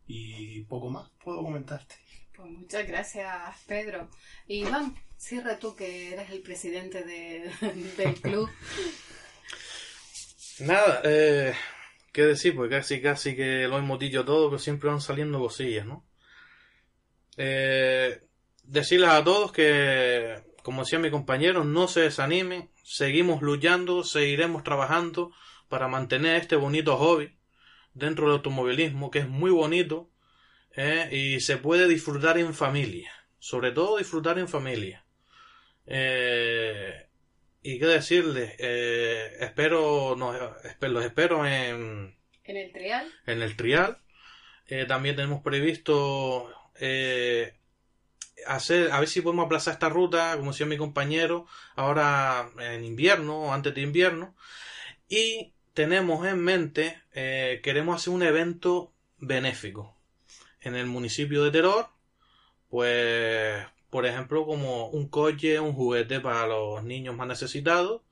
Y 0.06 0.62
poco 0.64 0.90
más 0.90 1.10
puedo 1.22 1.42
comentarte. 1.42 1.94
Pues 2.34 2.50
muchas 2.50 2.86
gracias, 2.86 3.30
Pedro. 3.66 4.08
Y 4.48 4.60
Iván, 4.66 4.96
cierra 5.16 5.58
tú 5.58 5.76
que 5.76 6.12
eres 6.12 6.30
el 6.30 6.40
presidente 6.42 7.04
de- 7.04 7.50
del 7.96 8.14
club. 8.20 8.50
Nada, 10.60 11.00
eh, 11.04 11.54
qué 12.12 12.24
decir, 12.24 12.54
pues 12.54 12.70
casi 12.70 13.00
casi 13.00 13.36
que 13.36 13.66
lo 13.68 13.78
hemos 13.78 13.98
dicho 13.98 14.24
todo, 14.24 14.50
pero 14.50 14.58
siempre 14.58 14.90
van 14.90 15.00
saliendo 15.00 15.38
cosillas, 15.38 15.86
¿no? 15.86 16.04
Eh, 17.36 18.22
decirles 18.64 19.10
a 19.10 19.24
todos 19.24 19.52
que, 19.52 20.42
como 20.62 20.82
decía 20.82 20.98
mi 20.98 21.10
compañero, 21.10 21.64
no 21.64 21.88
se 21.88 22.02
desanimen, 22.02 22.70
seguimos 22.84 23.42
luchando, 23.42 24.04
seguiremos 24.04 24.62
trabajando 24.64 25.32
para 25.68 25.88
mantener 25.88 26.36
este 26.36 26.56
bonito 26.56 26.96
hobby 26.96 27.36
dentro 27.94 28.26
del 28.26 28.36
automovilismo, 28.36 29.10
que 29.10 29.20
es 29.20 29.28
muy 29.28 29.50
bonito 29.50 30.10
¿eh? 30.76 31.08
y 31.12 31.40
se 31.40 31.56
puede 31.56 31.88
disfrutar 31.88 32.38
en 32.38 32.54
familia, 32.54 33.12
sobre 33.38 33.72
todo 33.72 33.98
disfrutar 33.98 34.38
en 34.38 34.48
familia. 34.48 35.04
Eh, 35.86 37.08
y 37.62 37.78
qué 37.78 37.86
decirles, 37.86 38.54
eh, 38.58 39.36
espero, 39.40 40.16
los 40.16 41.04
espero 41.04 41.46
en, 41.46 42.16
En 42.44 42.56
el 42.56 42.72
trial, 42.72 43.12
en 43.26 43.42
el 43.42 43.56
trial. 43.56 43.98
Eh, 44.66 44.86
también 44.86 45.16
tenemos 45.16 45.42
previsto 45.42 46.48
eh, 46.78 47.54
hacer, 48.46 48.92
a 48.92 49.00
ver 49.00 49.08
si 49.08 49.20
podemos 49.20 49.46
aplazar 49.46 49.74
esta 49.74 49.88
ruta, 49.88 50.36
como 50.36 50.52
decía 50.52 50.66
mi 50.66 50.76
compañero, 50.76 51.46
ahora 51.74 52.50
en 52.58 52.84
invierno 52.84 53.52
antes 53.52 53.74
de 53.74 53.82
invierno. 53.82 54.36
Y 55.08 55.52
tenemos 55.74 56.26
en 56.26 56.38
mente, 56.38 57.02
eh, 57.12 57.60
queremos 57.62 57.96
hacer 57.96 58.12
un 58.12 58.22
evento 58.22 58.92
benéfico 59.18 59.96
en 60.60 60.76
el 60.76 60.86
municipio 60.86 61.42
de 61.44 61.50
Teror. 61.50 61.88
Pues, 62.68 63.66
por 63.90 64.06
ejemplo, 64.06 64.46
como 64.46 64.88
un 64.88 65.08
coche, 65.08 65.58
un 65.60 65.72
juguete 65.74 66.20
para 66.20 66.46
los 66.46 66.82
niños 66.84 67.14
más 67.16 67.26
necesitados. 67.28 68.02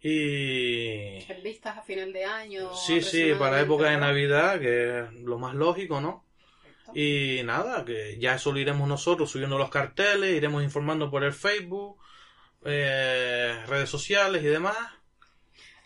Y 0.00 1.22
en 1.32 1.42
vistas 1.42 1.78
a 1.78 1.82
final 1.82 2.12
de 2.12 2.24
año. 2.24 2.74
Sí, 2.74 3.00
sí, 3.00 3.32
para 3.38 3.60
época 3.60 3.88
de. 3.90 3.96
Navidad, 3.96 4.60
que 4.60 5.00
es 5.00 5.12
lo 5.12 5.38
más 5.38 5.54
lógico, 5.54 6.00
¿no? 6.00 6.24
Y 6.94 7.40
nada, 7.44 7.84
que 7.84 8.18
ya 8.18 8.34
eso 8.34 8.52
lo 8.52 8.58
iremos 8.58 8.86
nosotros 8.86 9.30
subiendo 9.30 9.56
los 9.58 9.70
carteles, 9.70 10.34
iremos 10.36 10.62
informando 10.62 11.10
por 11.10 11.24
el 11.24 11.32
Facebook, 11.32 11.98
eh, 12.66 13.56
redes 13.66 13.88
sociales 13.88 14.42
y 14.42 14.46
demás. 14.46 14.76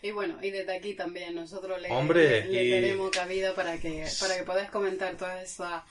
Y 0.01 0.11
bueno, 0.11 0.37
y 0.41 0.49
desde 0.51 0.75
aquí 0.75 0.93
también 0.93 1.35
nosotros 1.35 1.81
le, 1.81 1.89
Hombre, 1.89 2.45
le, 2.45 2.51
le 2.51 2.63
y- 2.65 2.69
tenemos 2.71 3.09
cabida 3.11 3.55
para 3.55 3.79
que, 3.79 4.05
para 4.19 4.37
que 4.37 4.43
podáis 4.43 4.69
comentar 4.69 5.15
todas 5.17 5.41
esas 5.43 5.83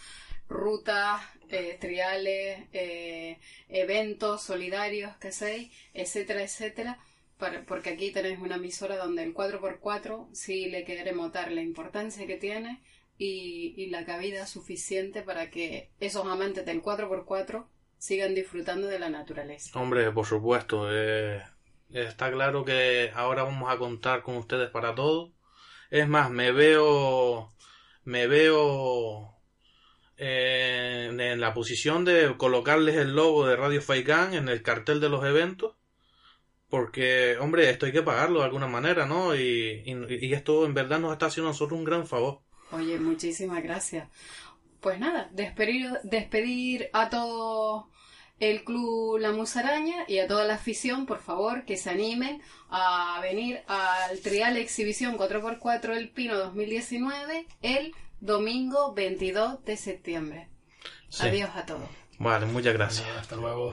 rutas, 0.49 1.21
eh, 1.51 1.77
triales, 1.81 2.61
eh, 2.73 3.18
eventos 3.69 4.43
solidarios 4.43 5.17
que 5.17 5.29
hacéis, 5.29 5.71
etcétera, 5.95 6.43
etcétera. 6.43 6.99
porque 7.67 7.91
aquí 7.91 8.11
tenéis 8.11 8.39
una 8.41 8.57
emisora 8.57 8.97
donde 8.97 9.23
el 9.23 9.35
4x4 9.35 10.29
sí 10.33 10.69
le 10.71 10.85
queremos 10.85 11.33
dar 11.33 11.53
la 11.53 11.63
importancia 11.63 12.27
que 12.27 12.37
tiene 12.37 12.83
y, 13.17 13.75
y 13.77 13.91
la 13.91 14.05
cabida 14.05 14.47
suficiente 14.47 15.23
para 15.23 15.51
que 15.51 15.91
esos 16.01 16.27
amantes 16.27 16.65
del 16.67 16.83
4x4 16.83 17.67
sigan 17.99 18.35
disfrutando 18.35 18.87
de 18.87 18.99
la 18.99 19.11
naturaleza. 19.11 19.79
Hombre, 19.79 20.11
por 20.13 20.27
supuesto, 20.27 20.89
eh, 20.91 21.43
está 21.91 22.31
claro 22.31 22.65
que 22.65 23.11
ahora 23.15 23.43
vamos 23.43 23.71
a 23.71 23.77
contar 23.77 24.23
con 24.23 24.37
ustedes 24.37 24.71
para 24.71 24.95
todo. 24.95 25.33
Es 25.91 26.09
más, 26.09 26.31
me 26.31 26.53
veo, 26.53 27.53
me 28.05 28.27
veo 28.27 29.38
en, 30.19 31.41
la 31.41 31.55
posición 31.55 32.05
de 32.05 32.35
colocarles 32.37 32.97
el 32.97 33.15
logo 33.15 33.47
de 33.47 33.57
Radio 33.57 33.81
Faikán 33.81 34.35
en 34.35 34.49
el 34.49 34.63
cartel 34.63 35.01
de 35.01 35.09
los 35.09 35.25
eventos. 35.25 35.77
Porque, 36.69 37.39
hombre, 37.39 37.71
esto 37.71 37.87
hay 37.87 37.93
que 37.93 38.03
pagarlo 38.03 38.41
de 38.41 38.45
alguna 38.45 38.67
manera, 38.67 39.07
¿no? 39.07 39.35
Y, 39.35 39.83
y, 39.87 40.27
y 40.27 40.35
esto 40.35 40.67
en 40.67 40.75
verdad 40.75 40.99
nos 40.99 41.13
está 41.13 41.27
haciendo 41.27 41.49
a 41.49 41.53
nosotros 41.53 41.79
un 41.79 41.85
gran 41.85 42.07
favor. 42.07 42.41
Oye, 42.73 42.99
muchísimas 42.99 43.63
gracias. 43.63 44.09
Pues 44.81 45.01
nada, 45.01 45.31
despedir, 45.33 45.91
despedir 46.05 46.91
a 46.93 47.09
todo 47.09 47.89
el 48.41 48.63
club 48.63 49.19
La 49.19 49.33
Musaraña 49.33 50.05
y 50.07 50.19
a 50.19 50.29
toda 50.29 50.45
la 50.45 50.55
afición, 50.55 51.07
por 51.07 51.21
favor, 51.21 51.65
que 51.65 51.77
se 51.77 51.91
animen 51.91 52.41
a 52.69 53.19
venir 53.23 53.61
al 53.67 54.21
Trial 54.21 54.57
Exhibición 54.57 55.17
4x4 55.17 55.97
El 55.97 56.11
Pino 56.11 56.37
2019 56.37 57.47
el 57.63 57.93
domingo 58.21 58.93
22 58.95 59.65
de 59.65 59.77
septiembre. 59.77 60.49
Sí. 61.09 61.27
Adiós 61.27 61.51
a 61.55 61.67
todos. 61.67 61.89
Vale, 62.19 62.47
muchas 62.47 62.75
gracias. 62.75 63.07
Hasta 63.17 63.37
luego. 63.37 63.73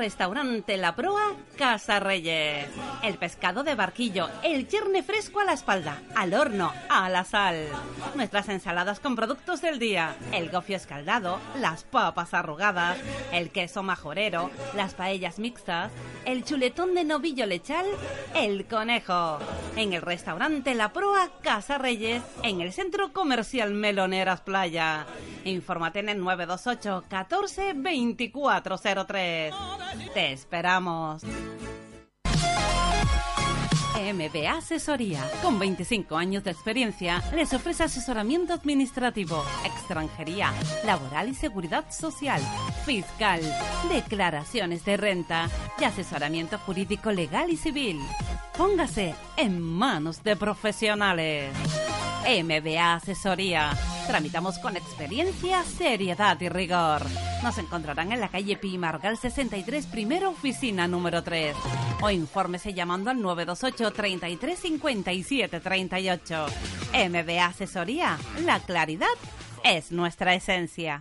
Restaurante 0.00 0.78
La 0.78 0.96
Proa, 0.96 1.34
Casa 1.58 2.00
Reyes. 2.00 2.66
El 3.02 3.18
pescado 3.18 3.64
de 3.64 3.74
barquillo, 3.74 4.30
el 4.42 4.66
chirne 4.66 5.02
fresco 5.02 5.40
a 5.40 5.44
la 5.44 5.52
espalda, 5.52 6.00
al 6.16 6.32
horno, 6.32 6.72
a 6.88 7.10
la 7.10 7.22
sal. 7.24 7.66
Nuestras 8.14 8.48
ensaladas 8.48 8.98
con 8.98 9.14
productos 9.14 9.60
del 9.60 9.78
día, 9.78 10.16
el 10.32 10.50
gofio 10.50 10.76
escaldado, 10.76 11.38
las 11.58 11.84
papas 11.84 12.32
arrugadas, 12.32 12.96
el 13.30 13.50
queso 13.50 13.82
majorero, 13.82 14.50
las 14.74 14.94
paellas 14.94 15.38
mixtas, 15.38 15.92
el 16.24 16.44
chuletón 16.44 16.94
de 16.94 17.04
novillo 17.04 17.44
lechal, 17.44 17.84
el 18.34 18.64
conejo. 18.64 19.38
En 19.76 19.92
el 19.92 20.00
restaurante 20.00 20.74
La 20.74 20.94
Proa, 20.94 21.28
Casa 21.42 21.76
Reyes, 21.76 22.22
en 22.42 22.62
el 22.62 22.72
centro 22.72 23.12
comercial 23.12 23.74
Meloneras 23.74 24.40
Playa. 24.40 25.04
Infórmate 25.44 25.98
en 25.98 26.08
el 26.08 26.20
928 26.20 27.04
14 27.06 27.74
2403. 27.74 29.54
Te 30.14 30.32
esperamos. 30.32 31.22
MBA 33.94 34.52
Asesoría, 34.52 35.28
con 35.42 35.58
25 35.58 36.16
años 36.16 36.44
de 36.44 36.50
experiencia, 36.50 37.22
les 37.34 37.52
ofrece 37.52 37.84
asesoramiento 37.84 38.52
administrativo, 38.52 39.44
extranjería, 39.64 40.52
laboral 40.84 41.28
y 41.28 41.34
seguridad 41.34 41.84
social, 41.90 42.40
fiscal, 42.84 43.40
declaraciones 43.88 44.84
de 44.84 44.96
renta 44.96 45.48
y 45.78 45.84
asesoramiento 45.84 46.58
jurídico 46.58 47.10
legal 47.10 47.50
y 47.50 47.56
civil. 47.56 48.00
Póngase 48.56 49.14
en 49.36 49.60
manos 49.60 50.22
de 50.22 50.36
profesionales. 50.36 51.50
MBA 52.24 52.94
Asesoría. 52.94 53.70
Tramitamos 54.06 54.58
con 54.58 54.76
experiencia, 54.76 55.62
seriedad 55.64 56.38
y 56.40 56.48
rigor. 56.48 57.02
Nos 57.42 57.58
encontrarán 57.58 58.12
en 58.12 58.20
la 58.20 58.28
calle 58.28 58.56
Pimargal 58.56 59.16
63, 59.16 59.86
primera 59.86 60.28
oficina 60.28 60.86
número 60.86 61.22
3. 61.22 61.56
O 62.02 62.10
infórmese 62.10 62.74
llamando 62.74 63.10
al 63.10 63.20
928 63.20 63.89
33 63.90 64.58
57 64.58 65.60
38. 65.60 66.46
MBA 66.92 67.46
Asesoría. 67.46 68.18
La 68.44 68.60
claridad 68.60 69.06
es 69.64 69.92
nuestra 69.92 70.34
esencia. 70.34 71.00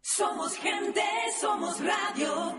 Somos 0.00 0.56
gente, 0.56 1.02
somos 1.40 1.78
radio. 1.80 2.54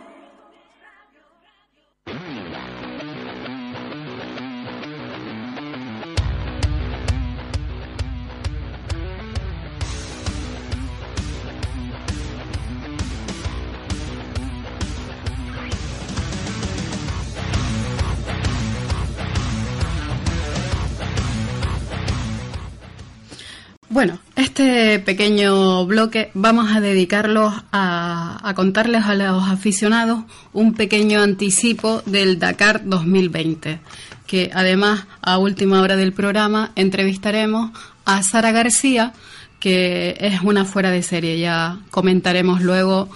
Bueno, 23.92 24.20
este 24.38 25.00
pequeño 25.00 25.86
bloque 25.86 26.32
vamos 26.34 26.74
a 26.74 26.80
dedicarlo 26.80 27.54
a, 27.74 28.54
contarles 28.56 29.04
a 29.04 29.16
los 29.16 29.50
aficionados 29.50 30.24
un 30.54 30.76
pequeño 30.76 31.20
anticipo 31.20 32.02
del 32.06 32.39
Dakar 32.39 32.84
2020, 32.86 33.82
que 34.28 34.50
además 34.54 35.08
a 35.22 35.38
última 35.39 35.82
hora 35.82 35.98
del 35.98 36.14
programa 36.14 36.72
entrevistaremos 36.78 37.72
a 38.06 38.24
Sara 38.24 38.54
García, 38.54 39.12
que 39.60 40.16
es 40.22 40.39
una 40.39 40.64
fuera 40.64 40.89
de 40.89 41.04
serie. 41.04 41.38
Ya 41.38 41.80
comentaremos 41.89 42.62
luego 42.62 43.10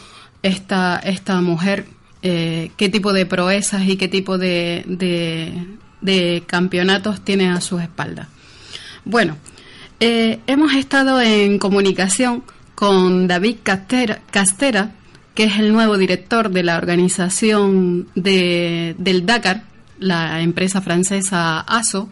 esta, 0.43 0.97
esta 0.97 1.39
mujer, 1.39 1.85
eh, 2.21 2.71
qué 2.75 2.89
tipo 2.89 3.13
de 3.13 3.25
proezas 3.25 3.87
y 3.87 3.95
qué 3.95 4.09
tipo 4.09 4.37
de, 4.37 4.83
de 6.01 6.43
campeonatos 6.45 7.21
tiene 7.21 7.47
a 7.47 7.61
sus 7.61 7.81
espaldas. 7.81 8.27
Bueno, 9.05 9.37
eh, 10.07 10.39
hemos 10.45 10.73
estado 10.75 11.19
en 11.19 11.57
comunicación 11.57 12.43
con 12.75 13.27
David 13.27 13.55
Castera, 13.63 14.91
que 15.33 15.45
es 15.45 15.57
el 15.57 15.73
nuevo 15.73 15.97
director 15.97 16.51
de 16.51 16.61
la 16.61 16.77
organización 16.77 18.07
de- 18.13 18.93
del 18.99 19.25
Dakar, 19.25 19.63
la 19.99 20.41
empresa 20.41 20.79
francesa 20.81 21.59
ASO, 21.61 22.07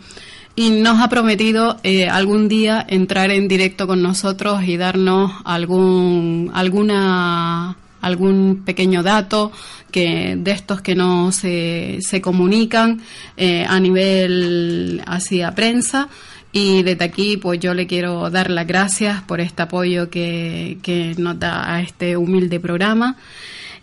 y 0.55 0.69
nos 0.71 0.99
ha 1.01 1.07
prometido 1.09 1.77
eh, 1.83 2.07
algún 2.09 2.47
día 2.47 2.83
entrar 2.87 3.29
en 3.29 3.47
directo 3.47 3.85
con 3.85 4.01
nosotros 4.01 4.63
y 4.63 4.77
darnos 4.77 5.31
algún 5.45 6.49
alguna 6.53 7.75
algún 8.01 8.63
pequeño 8.65 9.01
dato 9.03 9.51
que 9.89 10.35
de 10.37 10.51
estos 10.51 10.81
que 10.81 10.93
no 10.93 11.31
se, 11.31 11.99
se 12.01 12.19
comunican 12.21 13.01
eh, 13.37 13.65
a 13.67 13.79
nivel 13.79 15.01
hacia 15.07 15.55
prensa 15.55 16.09
y 16.53 16.83
desde 16.83 17.03
aquí 17.03 17.35
pues 17.35 17.59
yo 17.59 17.73
le 17.73 17.87
quiero 17.87 18.29
dar 18.29 18.49
las 18.49 18.65
gracias 18.67 19.21
por 19.23 19.41
este 19.41 19.63
apoyo 19.63 20.09
que, 20.09 20.77
que 20.83 21.15
nos 21.17 21.37
da 21.39 21.73
a 21.73 21.81
este 21.81 22.15
humilde 22.15 22.59
programa 22.61 23.17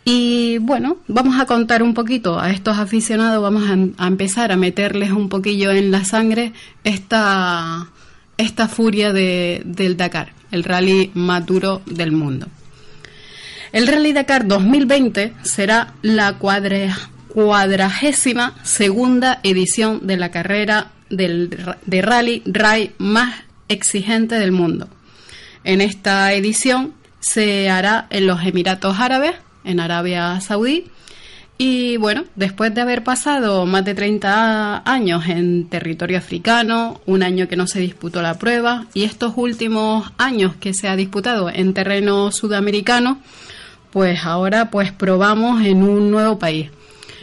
y 0.04 0.56
bueno, 0.58 0.96
vamos 1.08 1.38
a 1.38 1.44
contar 1.44 1.82
un 1.82 1.92
poquito 1.92 2.40
a 2.40 2.50
estos 2.50 2.78
aficionados, 2.78 3.42
vamos 3.42 3.64
a, 3.98 4.06
empezar 4.06 4.50
a 4.50 4.56
meterles 4.56 5.10
un 5.10 5.28
poquillo 5.28 5.70
en 5.72 5.90
la 5.90 6.04
sangre 6.04 6.54
esta, 6.84 7.88
esta 8.38 8.66
furia 8.68 9.12
de, 9.12 9.60
del 9.66 9.98
Dakar, 9.98 10.32
el 10.50 10.64
rally 10.64 11.10
más 11.14 11.44
duro 11.44 11.82
del 11.84 12.12
mundo. 12.12 12.46
El 13.72 13.86
Rally 13.86 14.12
Dakar 14.12 14.48
2020 14.48 15.32
será 15.42 15.92
la 16.02 16.38
cuadre- 16.40 16.92
cuadragésima 17.28 18.54
segunda 18.64 19.38
edición 19.44 20.00
de 20.06 20.16
la 20.16 20.30
carrera 20.30 20.90
del, 21.10 21.50
de 21.84 22.02
rally 22.02 22.42
RAI 22.46 22.92
más 22.98 23.44
exigente 23.68 24.36
del 24.36 24.52
mundo. 24.52 24.88
En 25.64 25.80
esta 25.80 26.32
edición 26.32 26.94
se 27.20 27.68
hará 27.68 28.06
en 28.10 28.26
los 28.26 28.42
Emiratos 28.42 28.98
Árabes, 28.98 29.34
en 29.64 29.80
Arabia 29.80 30.40
Saudí, 30.40 30.86
y 31.62 31.98
bueno, 31.98 32.24
después 32.36 32.74
de 32.74 32.80
haber 32.80 33.04
pasado 33.04 33.66
más 33.66 33.84
de 33.84 33.94
30 33.94 34.90
años 34.90 35.28
en 35.28 35.68
territorio 35.68 36.16
africano, 36.16 37.02
un 37.04 37.22
año 37.22 37.48
que 37.48 37.56
no 37.56 37.66
se 37.66 37.80
disputó 37.80 38.22
la 38.22 38.38
prueba, 38.38 38.86
y 38.94 39.02
estos 39.04 39.34
últimos 39.36 40.10
años 40.16 40.56
que 40.56 40.72
se 40.72 40.88
ha 40.88 40.96
disputado 40.96 41.50
en 41.50 41.74
terreno 41.74 42.32
sudamericano, 42.32 43.18
pues 43.90 44.24
ahora 44.24 44.70
pues 44.70 44.90
probamos 44.90 45.62
en 45.62 45.82
un 45.82 46.10
nuevo 46.10 46.38
país, 46.38 46.70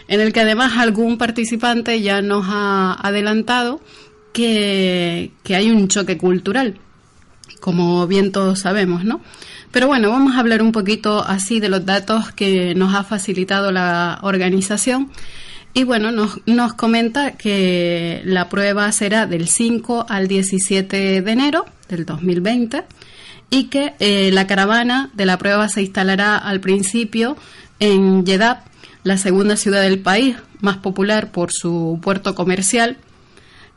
en 0.08 0.22
el 0.22 0.34
que 0.34 0.41
además 0.41 0.78
algún 0.78 1.18
participante 1.18 2.01
ya 2.01 2.22
nos 2.22 2.45
ha 2.47 2.93
adelantado 3.01 3.82
que, 4.34 5.32
que 5.43 5.55
hay 5.55 5.70
un 5.70 5.88
choque 5.88 6.18
cultural, 6.18 6.78
como 7.60 8.08
bien 8.08 8.32
todos 8.32 8.60
sabemos, 8.60 9.03
¿no? 9.03 9.22
Pero 9.72 9.88
bueno, 9.88 10.10
vamos 10.10 10.36
a 10.36 10.39
hablar 10.39 10.62
un 10.62 10.72
poquito 10.72 11.24
así 11.24 11.60
de 11.60 11.70
los 11.70 11.86
datos 11.86 12.32
que 12.32 12.74
nos 12.74 12.95
ha 12.95 13.03
facilitado 13.03 13.72
la 13.72 14.20
organización. 14.22 15.12
Y 15.74 15.84
bueno, 15.84 16.12
nos, 16.12 16.39
nos 16.47 16.74
comenta 16.74 17.34
que 17.34 18.22
la 18.26 18.49
prueba 18.49 18.91
será 18.91 19.28
del 19.28 19.47
5 19.47 20.08
al 20.10 20.28
17 20.28 21.22
de 21.22 21.32
enero 21.32 21.66
del 21.89 22.05
2020 22.05 22.84
y 23.49 23.66
que 23.66 23.93
eh, 23.99 24.32
la 24.34 24.47
caravana 24.47 25.10
de 25.14 25.26
la 25.26 25.38
prueba 25.38 25.70
se 25.70 25.82
instalará 25.82 26.38
al 26.38 26.60
principio 26.60 27.38
en 27.80 28.26
Jeddah, 28.26 28.64
la 29.08 29.18
segunda 29.18 29.55
ciudad 29.55 29.82
del 29.82 29.99
país, 29.99 30.36
más 30.60 30.78
popular 30.78 31.32
por 31.32 31.53
su 31.53 31.97
puerto 32.01 32.36
comercial, 32.36 32.97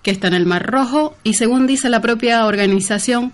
que 0.03 0.11
está 0.11 0.27
en 0.27 0.35
el 0.35 0.45
Mar 0.45 0.67
Rojo, 0.67 1.17
y 1.23 1.35
según 1.35 1.69
dice 1.69 1.89
la 1.89 2.01
propia 2.01 2.45
organización, 2.47 3.33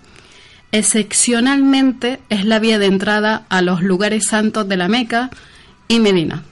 excepcionalmente 0.71 2.19
es 2.29 2.45
la 2.45 2.59
vía 2.59 2.77
de 2.77 2.85
entrada 2.85 3.45
a 3.49 3.63
los 3.63 3.81
lugares 3.81 4.27
santos 4.27 4.67
de 4.67 4.77
la 4.77 4.87
Meca 4.87 5.31
y 5.87 5.99
Medina. 5.99 6.43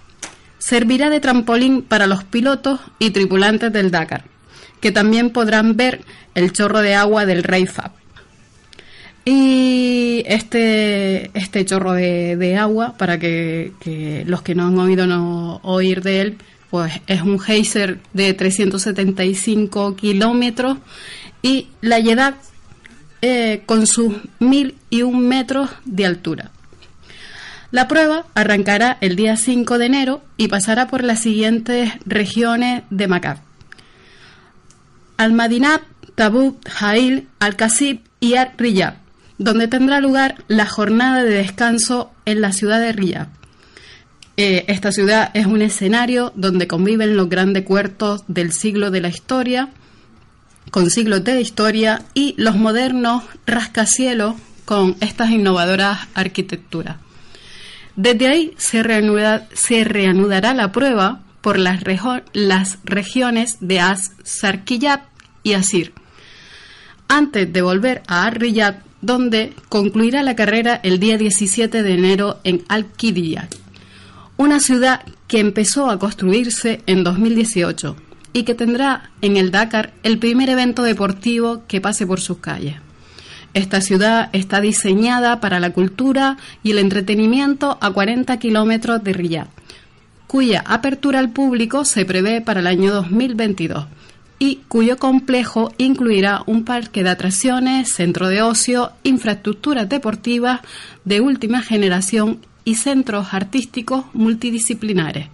Servirá 0.58 1.12
de 1.12 1.20
trampolín 1.20 1.84
para 1.84 2.08
los 2.08 2.24
pilotos 2.24 2.80
y 2.98 3.12
tripulantes 3.12 3.72
del 3.72 3.91
Dakar, 3.91 4.24
que 4.82 4.91
también 4.91 5.30
podrán 5.30 5.76
ver 5.76 6.02
el 6.34 6.54
chorro 6.54 6.82
de 6.82 6.96
agua 6.96 7.28
del 7.28 7.43
Rey 7.43 7.68
Fab. 7.68 7.91
Y 9.26 10.23
este, 10.28 11.32
este 11.38 11.65
chorro 11.65 11.93
de, 11.93 12.38
de 12.38 12.57
agua, 12.57 12.93
para 12.95 13.17
que, 13.17 14.23
los 14.28 14.43
que 14.43 14.53
no 14.53 14.67
han 14.67 14.78
oído 14.78 15.07
no 15.07 15.59
oír 15.63 16.03
de 16.03 16.21
él, 16.21 16.38
pues 16.69 16.93
es 17.07 17.21
un 17.23 17.39
geyser 17.39 17.99
de 18.13 18.34
375 18.34 19.95
kilómetros 19.95 20.78
y 21.41 21.67
la 21.82 22.01
Jeddah 22.01 22.36
eh, 23.21 23.63
con 23.65 23.88
sus 23.88 24.13
1001 24.39 25.17
metros 25.17 25.71
de 25.86 26.05
altura. 26.05 26.51
La 27.71 27.88
prueba 27.88 28.26
arrancará 28.36 28.97
el 29.01 29.15
día 29.15 29.38
5 29.38 29.80
de 29.80 29.86
enero 29.88 30.21
y 30.38 30.49
pasará 30.49 30.88
por 30.88 31.03
las 31.03 31.21
siguientes 31.21 31.91
regiones 32.05 32.84
de 32.91 33.07
Macab. 33.07 33.39
Al-Madinat, 35.17 35.82
Tabuk, 36.13 36.67
Jail, 36.69 37.28
Al-Qasib 37.39 38.01
y 38.19 38.36
Ar-Riyad, 38.36 38.95
donde 39.38 39.68
tendrá 39.68 40.00
lugar 40.00 40.44
la 40.48 40.66
jornada 40.66 41.24
de 41.24 41.36
descanso 41.36 42.12
en 42.26 42.42
la 42.42 42.52
ciudad 42.52 42.80
de 42.80 42.94
Riyadh. 42.94 43.28
Eh, 44.38 44.66
esta 44.68 44.92
ciudad 44.92 45.32
es 45.34 45.46
un 45.46 45.62
escenario 45.62 46.34
donde 46.36 46.68
conviven 46.68 47.16
los 47.16 47.30
grandes 47.30 47.64
cuartos 47.64 48.24
del 48.28 48.52
siglo 48.52 48.92
de 48.92 49.02
la 49.02 49.08
historia, 49.08 49.70
con 50.72 50.90
siglos 50.90 51.24
de 51.24 51.40
historia, 51.40 52.02
y 52.14 52.36
los 52.38 52.56
modernos 52.56 53.24
rascacielos 53.46 54.36
con 54.66 54.98
estas 55.00 55.30
innovadoras 55.30 56.08
arquitecturas. 56.16 56.98
Desde 57.96 58.28
ahí 58.28 58.54
se, 58.58 58.84
reanuda- 58.84 59.48
se 59.54 59.86
reanudará 59.86 60.54
la 60.54 60.72
prueba 60.72 61.22
por 61.40 61.60
las, 61.60 61.84
regiones 62.84 63.58
de 63.62 63.80
As, 63.80 64.12
Sarkiyat 64.24 65.04
y 65.44 65.54
Asir, 65.54 65.94
antes 67.08 67.54
de 67.54 67.62
volver 67.62 68.02
a 68.08 68.26
Ar-Riyad, 68.26 68.78
donde 69.06 69.53
concluirá 69.70 70.24
la 70.24 70.36
carrera 70.36 70.80
el 70.82 70.99
día 70.99 71.18
17 71.18 71.84
de 71.84 71.93
enero 71.93 72.39
en 72.43 72.64
Al-Qidiyat, 72.68 73.53
una 74.38 74.60
ciudad 74.60 75.01
que 75.28 75.39
empezó 75.39 75.91
a 75.91 75.99
construirse 75.99 76.82
en 76.88 77.03
2018 77.03 77.95
y 78.34 78.43
que 78.43 78.56
tendrá 78.56 79.12
en 79.22 79.38
el 79.38 79.51
Dakar 79.51 79.93
el 80.01 80.18
primer 80.18 80.49
evento 80.49 80.82
deportivo 80.82 81.64
que 81.68 81.82
pase 81.82 82.08
por 82.08 82.20
sus 82.20 82.39
calles. 82.39 82.78
Esta 83.53 83.80
ciudad 83.80 84.30
está 84.34 84.60
diseñada 84.60 85.39
para 85.39 85.60
la 85.60 85.70
cultura 85.70 86.38
y 86.64 86.72
el 86.72 86.80
entretenimiento 86.80 87.78
a 87.82 87.91
40 87.91 88.38
kilómetros 88.39 89.03
de 89.03 89.14
Riyadh, 89.14 89.49
cuya 90.26 90.64
apertura 90.66 91.20
al 91.20 91.30
público 91.30 91.86
se 91.86 92.06
prevé 92.06 92.41
para 92.41 92.60
el 92.60 92.68
año 92.68 92.91
2022 92.91 93.86
y 94.40 94.58
cuyo 94.68 94.98
complejo 94.98 95.74
incluirá 95.78 96.44
un 96.46 96.66
parque 96.66 97.04
de 97.04 97.10
atracciones, 97.10 97.94
centro 97.94 98.28
de 98.28 98.42
ocio, 98.42 98.92
infraestructuras 99.04 99.88
deportivas 99.88 100.62
de 101.06 101.22
última 101.22 101.62
generación 101.62 102.40
y 102.66 102.76
centros 102.76 103.34
artísticos 103.34 104.06
multidisciplinares. 104.14 105.28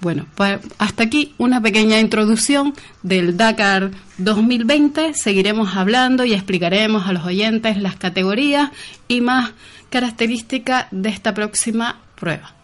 Bueno, 0.00 0.26
pues 0.34 0.58
hasta 0.78 1.04
aquí 1.04 1.34
una 1.38 1.60
pequeña 1.60 2.00
introducción 2.00 2.74
del 3.04 3.36
Dakar 3.36 3.92
2020. 4.18 5.14
Seguiremos 5.14 5.76
hablando 5.76 6.24
y 6.24 6.34
explicaremos 6.34 7.06
a 7.06 7.12
los 7.12 7.24
oyentes 7.24 7.80
las 7.80 7.94
categorías 7.94 8.72
y 9.06 9.20
más 9.20 9.52
características 9.92 10.86
de 10.90 11.10
esta 11.10 11.34
próxima 11.34 12.00
prueba. 12.16 12.54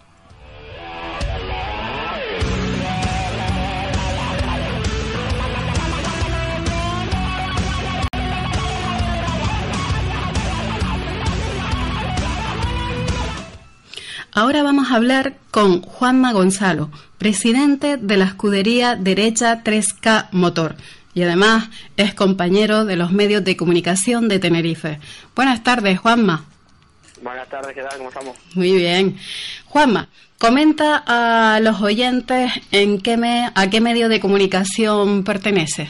Ahora 14.32 14.62
vamos 14.62 14.90
a 14.90 14.94
hablar 14.94 15.36
con 15.50 15.82
Juanma 15.82 16.32
Gonzalo, 16.32 16.90
presidente 17.18 17.98
de 17.98 18.16
la 18.16 18.24
escudería 18.24 18.96
Derecha 18.96 19.62
3K 19.64 20.28
Motor 20.32 20.76
y 21.12 21.22
además 21.22 21.68
es 21.96 22.14
compañero 22.14 22.86
de 22.86 22.96
los 22.96 23.12
medios 23.12 23.44
de 23.44 23.56
comunicación 23.56 24.28
de 24.28 24.38
Tenerife. 24.38 25.00
Buenas 25.34 25.62
tardes, 25.62 25.98
Juanma. 25.98 26.44
Buenas 27.22 27.48
tardes, 27.48 27.74
¿qué 27.74 27.82
tal? 27.82 27.98
¿Cómo 27.98 28.08
estamos? 28.10 28.36
Muy 28.54 28.74
bien. 28.74 29.16
Juanma, 29.66 30.08
comenta 30.38 31.02
a 31.06 31.58
los 31.60 31.80
oyentes 31.80 32.52
en 32.70 33.00
qué 33.00 33.16
me, 33.16 33.50
a 33.54 33.70
qué 33.70 33.80
medio 33.80 34.08
de 34.08 34.20
comunicación 34.20 35.24
pertenece. 35.24 35.88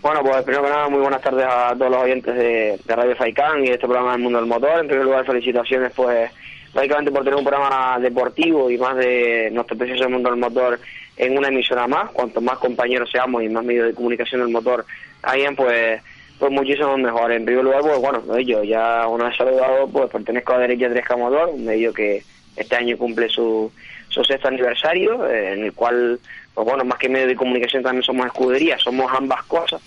Bueno, 0.00 0.22
pues 0.22 0.42
primero 0.44 0.64
que 0.64 0.70
nada, 0.70 0.88
muy 0.88 1.00
buenas 1.00 1.20
tardes 1.20 1.44
a 1.46 1.74
todos 1.76 1.90
los 1.90 2.02
oyentes 2.02 2.34
de, 2.34 2.80
de 2.84 2.96
Radio 2.96 3.16
Faicán 3.16 3.64
y 3.64 3.68
de 3.68 3.74
este 3.74 3.86
programa 3.86 4.12
del 4.12 4.22
Mundo 4.22 4.38
del 4.38 4.48
Motor. 4.48 4.80
En 4.80 4.88
primer 4.88 5.04
lugar, 5.04 5.26
felicitaciones, 5.26 5.92
pues, 5.94 6.30
básicamente 6.72 7.10
por 7.10 7.24
tener 7.24 7.38
un 7.38 7.44
programa 7.44 7.98
deportivo 7.98 8.70
y 8.70 8.78
más 8.78 8.96
de 8.96 9.50
nuestro 9.52 9.76
precioso 9.76 10.08
Mundo 10.08 10.30
del 10.30 10.38
Motor 10.38 10.80
en 11.16 11.36
una 11.36 11.48
emisora 11.48 11.86
más. 11.86 12.10
Cuanto 12.12 12.40
más 12.40 12.56
compañeros 12.58 13.10
seamos 13.10 13.42
y 13.42 13.48
más 13.48 13.64
medios 13.64 13.88
de 13.88 13.94
comunicación 13.94 14.40
del 14.40 14.50
motor 14.50 14.86
hayan, 15.22 15.54
pues, 15.54 16.00
pues 16.40 16.50
muchísimo 16.50 16.96
mejor. 16.98 17.30
En 17.30 17.44
primer 17.44 17.62
lugar, 17.62 17.82
pues 17.82 17.98
bueno, 18.00 18.38
yo 18.40 18.64
ya 18.64 19.06
una 19.06 19.26
vez 19.28 19.36
saludado, 19.36 19.86
pues 19.88 20.10
pertenezco 20.10 20.54
a 20.54 20.58
Derecha 20.58 20.88
3K 20.88 21.16
Motor, 21.18 21.50
un 21.54 21.64
medio 21.64 21.92
que 21.92 22.22
este 22.56 22.74
año 22.76 22.96
cumple 22.98 23.28
su, 23.28 23.70
su 24.08 24.24
sexto 24.24 24.48
aniversario, 24.48 25.28
eh, 25.28 25.52
en 25.52 25.64
el 25.64 25.72
cual, 25.72 26.18
pues 26.54 26.66
bueno, 26.66 26.84
más 26.84 26.98
que 26.98 27.08
medio 27.08 27.28
de 27.28 27.36
comunicación 27.36 27.82
también 27.84 28.02
somos 28.02 28.26
escudería, 28.26 28.76
somos 28.78 29.10
ambas 29.14 29.44
cosas. 29.44 29.80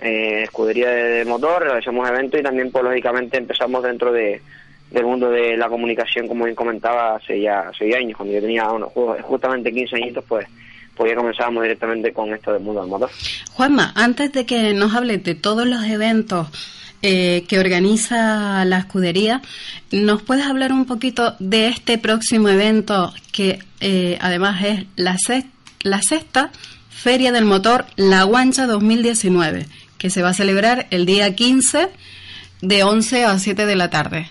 Eh, 0.00 0.42
escudería 0.44 0.90
de, 0.90 1.24
motor, 1.24 1.62
realizamos 1.62 2.08
eventos 2.08 2.40
y 2.40 2.42
también, 2.42 2.70
pues 2.70 2.84
lógicamente, 2.84 3.36
empezamos 3.38 3.82
dentro 3.82 4.12
de, 4.12 4.40
del 4.90 5.04
mundo 5.04 5.30
de 5.30 5.56
la 5.56 5.68
comunicación, 5.68 6.26
como 6.26 6.44
bien 6.44 6.56
comentaba, 6.56 7.16
hace 7.16 7.40
ya, 7.40 7.70
ya 7.78 7.96
años, 7.98 8.16
cuando 8.16 8.34
yo 8.34 8.40
tenía 8.40 8.64
ju- 8.66 9.20
justamente 9.22 9.72
15 9.72 9.96
añitos, 9.96 10.24
pues, 10.26 10.46
pues 11.00 11.12
ya 11.12 11.16
comenzábamos 11.16 11.62
directamente 11.62 12.12
con 12.12 12.30
esto 12.34 12.52
del 12.52 12.62
mundo 12.62 12.82
del 12.82 12.90
motor. 12.90 13.08
Juanma, 13.54 13.90
antes 13.96 14.32
de 14.34 14.44
que 14.44 14.74
nos 14.74 14.94
hables 14.94 15.24
de 15.24 15.34
todos 15.34 15.66
los 15.66 15.82
eventos 15.84 16.48
eh, 17.00 17.44
que 17.48 17.58
organiza 17.58 18.62
la 18.66 18.76
escudería, 18.80 19.40
¿nos 19.90 20.20
puedes 20.20 20.44
hablar 20.44 20.72
un 20.74 20.84
poquito 20.84 21.36
de 21.38 21.68
este 21.68 21.96
próximo 21.96 22.50
evento 22.50 23.14
que 23.32 23.60
eh, 23.80 24.18
además 24.20 24.62
es 24.62 24.84
la, 24.96 25.16
sex- 25.16 25.46
la 25.82 26.02
sexta 26.02 26.50
Feria 26.90 27.32
del 27.32 27.46
Motor 27.46 27.86
La 27.96 28.24
Guancha 28.24 28.66
2019, 28.66 29.64
que 29.96 30.10
se 30.10 30.20
va 30.20 30.28
a 30.28 30.34
celebrar 30.34 30.86
el 30.90 31.06
día 31.06 31.34
15 31.34 31.88
de 32.60 32.82
11 32.84 33.24
a 33.24 33.38
7 33.38 33.64
de 33.64 33.76
la 33.76 33.88
tarde? 33.88 34.28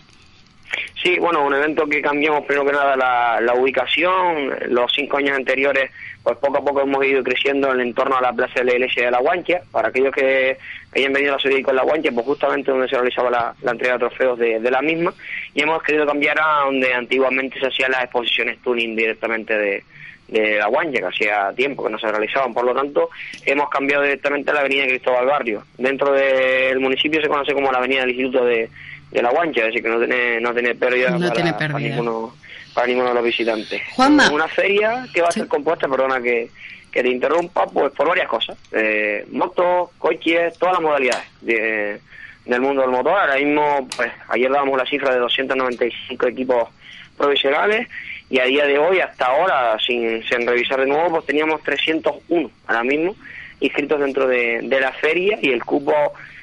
Sí, 1.01 1.17
bueno, 1.17 1.43
un 1.45 1.53
evento 1.55 1.87
que 1.87 2.01
cambiamos 2.01 2.45
primero 2.45 2.65
que 2.65 2.73
nada 2.73 2.95
la, 2.97 3.39
la 3.41 3.53
ubicación. 3.55 4.51
Los 4.67 4.91
cinco 4.93 5.15
años 5.17 5.35
anteriores, 5.35 5.89
pues 6.29 6.37
poco 6.39 6.59
a 6.59 6.63
poco 6.63 6.81
hemos 6.81 7.03
ido 7.05 7.23
creciendo 7.23 7.73
en 7.73 7.93
torno 7.95 8.15
a 8.17 8.21
la 8.21 8.31
plaza 8.33 8.59
de 8.59 8.65
la 8.65 8.73
iglesia 8.73 9.05
de 9.05 9.11
la 9.11 9.19
Guancha. 9.19 9.61
Para 9.71 9.87
aquellos 9.87 10.13
que 10.13 10.57
hayan 10.95 11.13
venido 11.13 11.35
a 11.35 11.39
seguir 11.39 11.63
con 11.63 11.75
la 11.75 11.81
Guancha, 11.83 12.11
pues 12.13 12.25
justamente 12.25 12.69
donde 12.69 12.87
se 12.87 12.95
realizaba 12.95 13.31
la, 13.31 13.55
la 13.63 13.71
entrega 13.71 13.93
de 13.93 13.99
trofeos 13.99 14.37
de, 14.37 14.59
de 14.59 14.71
la 14.71 14.81
misma. 14.81 15.11
Y 15.55 15.63
hemos 15.63 15.81
querido 15.81 16.05
cambiar 16.05 16.39
a 16.39 16.65
donde 16.65 16.93
antiguamente 16.93 17.59
se 17.59 17.65
hacían 17.65 17.91
las 17.91 18.03
exposiciones 18.03 18.59
tuning 18.61 18.95
directamente 18.95 19.57
de, 19.57 19.83
de 20.27 20.57
la 20.57 20.67
Guancha, 20.67 20.99
que 20.99 21.05
hacía 21.07 21.51
tiempo 21.55 21.83
que 21.85 21.89
no 21.89 21.97
se 21.97 22.11
realizaban. 22.11 22.53
Por 22.53 22.63
lo 22.65 22.75
tanto, 22.75 23.09
hemos 23.45 23.69
cambiado 23.69 24.03
directamente 24.03 24.51
a 24.51 24.53
la 24.53 24.59
avenida 24.59 24.85
Cristóbal 24.85 25.25
Barrio. 25.25 25.63
Dentro 25.79 26.11
del 26.13 26.79
municipio 26.79 27.19
se 27.21 27.27
conoce 27.27 27.53
como 27.53 27.71
la 27.71 27.79
avenida 27.79 28.01
del 28.01 28.11
Instituto 28.11 28.45
de, 28.45 28.69
de 29.09 29.21
la 29.23 29.31
Guancha, 29.31 29.61
es 29.61 29.67
decir, 29.67 29.81
que 29.81 29.89
no 29.89 29.97
tiene, 29.97 30.39
no 30.39 30.53
tiene 30.53 30.75
pérdida, 30.75 31.09
No 31.09 31.19
para, 31.19 31.31
tiene 31.33 31.53
para 31.53 31.73
pérdida. 31.73 31.89
ninguno, 31.89 32.35
para 32.79 32.87
ninguno 32.87 33.09
de 33.09 33.15
los 33.15 33.23
visitantes. 33.25 33.81
Juanma. 33.93 34.29
Una 34.31 34.47
feria 34.47 35.05
que 35.13 35.21
va 35.21 35.27
a 35.27 35.31
ser 35.33 35.47
compuesta, 35.49 35.89
perdona 35.89 36.21
que, 36.21 36.49
que 36.89 37.03
te 37.03 37.09
interrumpa, 37.09 37.65
pues 37.67 37.91
por 37.91 38.07
varias 38.07 38.29
cosas. 38.29 38.57
Eh, 38.71 39.25
motos, 39.31 39.89
coches, 39.97 40.57
todas 40.57 40.75
las 40.75 40.81
modalidades 40.81 41.25
de- 41.41 41.99
del 42.45 42.61
mundo 42.61 42.81
del 42.81 42.91
motor. 42.91 43.19
Ahora 43.19 43.35
mismo, 43.35 43.85
pues 43.97 44.09
ayer 44.29 44.49
dábamos 44.49 44.77
la 44.77 44.85
cifra 44.85 45.13
de 45.13 45.19
295 45.19 46.27
equipos 46.27 46.69
profesionales 47.17 47.89
y 48.29 48.39
a 48.39 48.45
día 48.45 48.65
de 48.65 48.79
hoy, 48.79 49.01
hasta 49.01 49.25
ahora, 49.25 49.77
sin, 49.85 50.23
sin 50.23 50.47
revisar 50.47 50.79
de 50.79 50.85
nuevo, 50.85 51.09
pues 51.09 51.25
teníamos 51.25 51.61
301 51.63 52.49
ahora 52.67 52.83
mismo 52.85 53.13
inscritos 53.59 53.99
dentro 53.99 54.25
de, 54.25 54.61
de 54.63 54.79
la 54.79 54.93
feria 54.93 55.37
y 55.41 55.49
el 55.51 55.65
cupo 55.65 55.93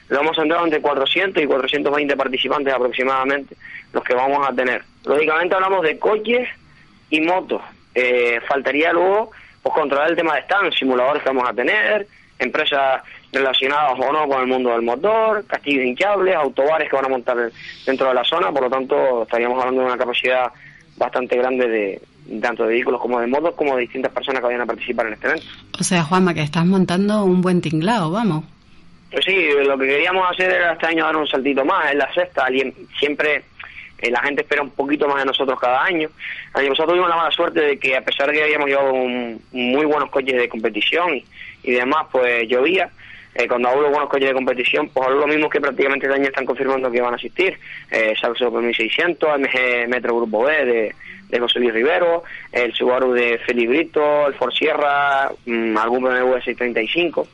lo 0.08 0.20
hemos 0.20 0.38
entrado 0.38 0.64
entre 0.64 0.80
400 0.80 1.42
y 1.42 1.46
420 1.46 2.16
participantes 2.16 2.72
aproximadamente, 2.72 3.56
los 3.92 4.04
que 4.04 4.14
vamos 4.14 4.46
a 4.48 4.52
tener. 4.52 4.82
Lógicamente 5.04 5.54
hablamos 5.54 5.82
de 5.82 5.98
coches 5.98 6.48
y 7.10 7.20
motos. 7.20 7.62
Eh, 7.94 8.40
faltaría 8.46 8.92
luego 8.92 9.30
pues 9.62 9.74
controlar 9.74 10.10
el 10.10 10.16
tema 10.16 10.34
de 10.34 10.42
stand, 10.42 10.72
simuladores 10.72 11.22
que 11.22 11.28
vamos 11.28 11.48
a 11.48 11.52
tener, 11.52 12.06
empresas 12.38 13.02
relacionadas 13.32 13.98
o 13.98 14.12
no 14.12 14.28
con 14.28 14.40
el 14.40 14.46
mundo 14.46 14.70
del 14.70 14.82
motor, 14.82 15.44
castillos 15.46 15.84
hinchables, 15.84 16.36
autobares 16.36 16.88
que 16.88 16.96
van 16.96 17.06
a 17.06 17.08
montar 17.08 17.50
dentro 17.84 18.08
de 18.08 18.14
la 18.14 18.24
zona, 18.24 18.52
por 18.52 18.62
lo 18.62 18.70
tanto 18.70 19.22
estaríamos 19.24 19.58
hablando 19.58 19.80
de 19.80 19.86
una 19.88 19.98
capacidad 19.98 20.52
bastante 20.96 21.36
grande 21.36 21.68
de 21.68 22.02
tanto 22.40 22.64
de 22.64 22.70
vehículos 22.70 23.00
como 23.00 23.20
de 23.20 23.26
motos 23.26 23.54
como 23.54 23.76
de 23.76 23.82
distintas 23.82 24.12
personas 24.12 24.40
que 24.40 24.46
vayan 24.46 24.62
a 24.62 24.66
participar 24.66 25.06
en 25.06 25.12
este 25.14 25.28
evento. 25.28 25.46
O 25.78 25.84
sea, 25.84 26.02
Juanma, 26.04 26.34
que 26.34 26.42
estás 26.42 26.66
montando 26.66 27.24
un 27.24 27.40
buen 27.40 27.60
tinglado, 27.60 28.10
vamos. 28.10 28.44
Pues 29.16 29.24
sí, 29.24 29.48
lo 29.64 29.78
que 29.78 29.86
queríamos 29.86 30.30
hacer 30.30 30.52
era 30.52 30.72
este 30.74 30.88
año 30.88 31.06
dar 31.06 31.16
un 31.16 31.26
saltito 31.26 31.64
más, 31.64 31.90
es 31.90 31.96
la 31.96 32.12
sexta, 32.12 32.48
siempre 32.98 33.44
eh, 33.96 34.10
la 34.10 34.20
gente 34.20 34.42
espera 34.42 34.60
un 34.60 34.68
poquito 34.72 35.08
más 35.08 35.20
de 35.20 35.24
nosotros 35.24 35.58
cada 35.58 35.84
año. 35.84 36.10
Pasado 36.52 36.90
tuvimos 36.90 37.08
la 37.08 37.16
mala 37.16 37.30
suerte 37.30 37.60
de 37.62 37.78
que 37.78 37.96
a 37.96 38.02
pesar 38.04 38.26
de 38.30 38.34
que 38.34 38.42
habíamos 38.42 38.68
llevado 38.68 38.92
un- 38.92 39.42
muy 39.52 39.86
buenos 39.86 40.10
coches 40.10 40.36
de 40.36 40.50
competición 40.50 41.16
y, 41.16 41.24
y 41.62 41.72
demás, 41.72 42.08
pues 42.12 42.46
llovía. 42.46 42.90
Eh, 43.38 43.46
cuando 43.48 43.68
hablo 43.68 43.90
buenos 43.90 44.08
coches 44.08 44.28
de 44.28 44.34
competición, 44.34 44.88
pues 44.88 45.06
hablo 45.06 45.20
lo 45.20 45.26
mismo 45.26 45.50
que 45.50 45.60
prácticamente 45.60 46.06
este 46.06 46.18
año 46.18 46.28
están 46.28 46.46
confirmando 46.46 46.90
que 46.90 47.02
van 47.02 47.12
a 47.12 47.16
asistir. 47.16 47.58
Eh, 47.90 48.14
Saxo 48.18 48.50
1600, 48.50 49.38
MG 49.38 49.88
Metro 49.88 50.16
Grupo 50.16 50.44
B 50.44 50.64
de, 50.64 50.94
de 51.28 51.40
José 51.40 51.58
Luis 51.58 51.74
Rivero, 51.74 52.24
el 52.50 52.72
Subaru 52.72 53.12
de 53.12 53.38
Felipe 53.38 53.68
Brito, 53.68 54.28
el 54.28 54.34
Ford 54.34 54.52
Sierra, 54.52 55.30
mm, 55.44 55.76
algún 55.76 56.04
BMW 56.04 56.32
635. 56.32 57.28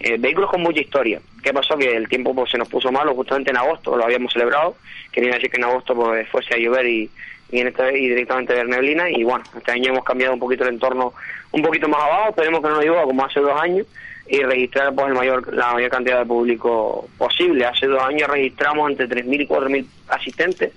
Eh, 0.00 0.16
vehículos 0.18 0.50
con 0.50 0.60
mucha 0.60 0.80
historia. 0.80 1.20
¿Qué 1.42 1.54
pasó? 1.54 1.78
Que 1.78 1.96
el 1.96 2.06
tiempo 2.06 2.34
pues, 2.34 2.50
se 2.50 2.58
nos 2.58 2.68
puso 2.68 2.92
malo 2.92 3.14
justamente 3.14 3.50
en 3.50 3.56
agosto, 3.56 3.96
lo 3.96 4.04
habíamos 4.04 4.34
celebrado. 4.34 4.76
Quería 5.10 5.32
decir 5.32 5.50
que 5.50 5.56
en 5.56 5.64
agosto 5.64 5.94
pues, 5.94 6.28
fuese 6.28 6.54
a 6.54 6.58
llover 6.58 6.86
y, 6.86 7.10
y, 7.50 7.60
en 7.60 7.68
esta, 7.68 7.90
y 7.92 8.08
directamente 8.08 8.52
ver 8.52 8.68
neblina. 8.68 9.08
Y 9.08 9.24
bueno, 9.24 9.42
este 9.56 9.72
año 9.72 9.92
hemos 9.92 10.04
cambiado 10.04 10.34
un 10.34 10.40
poquito 10.40 10.64
el 10.64 10.74
entorno, 10.74 11.14
un 11.52 11.62
poquito 11.62 11.88
más 11.88 12.02
abajo. 12.02 12.28
Esperemos 12.28 12.60
que 12.60 12.68
no 12.68 12.74
nos 12.74 12.84
llueva 12.84 13.04
como 13.04 13.24
hace 13.24 13.40
dos 13.40 13.58
años 13.58 13.86
y 14.28 14.38
registrar 14.42 14.94
pues, 14.94 15.08
el 15.08 15.14
mayor, 15.14 15.54
la 15.54 15.72
mayor 15.74 15.90
cantidad 15.90 16.18
de 16.20 16.26
público 16.26 17.08
posible. 17.18 17.64
Hace 17.64 17.86
dos 17.86 18.02
años 18.02 18.28
registramos 18.28 18.90
entre 18.90 19.08
3.000 19.08 19.42
y 19.42 19.46
4.000 19.46 19.86
asistentes, 20.08 20.72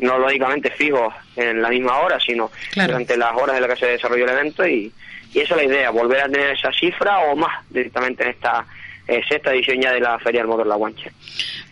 no 0.00 0.18
lógicamente 0.18 0.70
fijos 0.70 1.12
en 1.36 1.60
la 1.62 1.68
misma 1.68 1.98
hora, 1.98 2.18
sino 2.20 2.50
Claro. 2.72 2.92
durante 2.92 3.16
las 3.16 3.34
horas 3.36 3.56
en 3.56 3.62
las 3.62 3.70
que 3.72 3.84
se 3.86 3.92
desarrolló 3.92 4.24
el 4.24 4.30
evento 4.30 4.66
y, 4.66 4.92
y 5.32 5.38
esa 5.40 5.54
es 5.54 5.62
la 5.62 5.64
idea, 5.64 5.90
volver 5.90 6.20
a 6.22 6.28
tener 6.28 6.50
esa 6.56 6.72
cifra 6.72 7.18
o 7.20 7.36
más 7.36 7.64
directamente 7.70 8.22
en 8.24 8.30
esta 8.30 8.64
eh, 9.06 9.20
sexta 9.28 9.52
edición 9.52 9.80
ya 9.82 9.92
de 9.92 10.00
la 10.00 10.18
Feria 10.18 10.40
del 10.40 10.48
Motor 10.48 10.66
La 10.66 10.76
Guancha. 10.76 11.10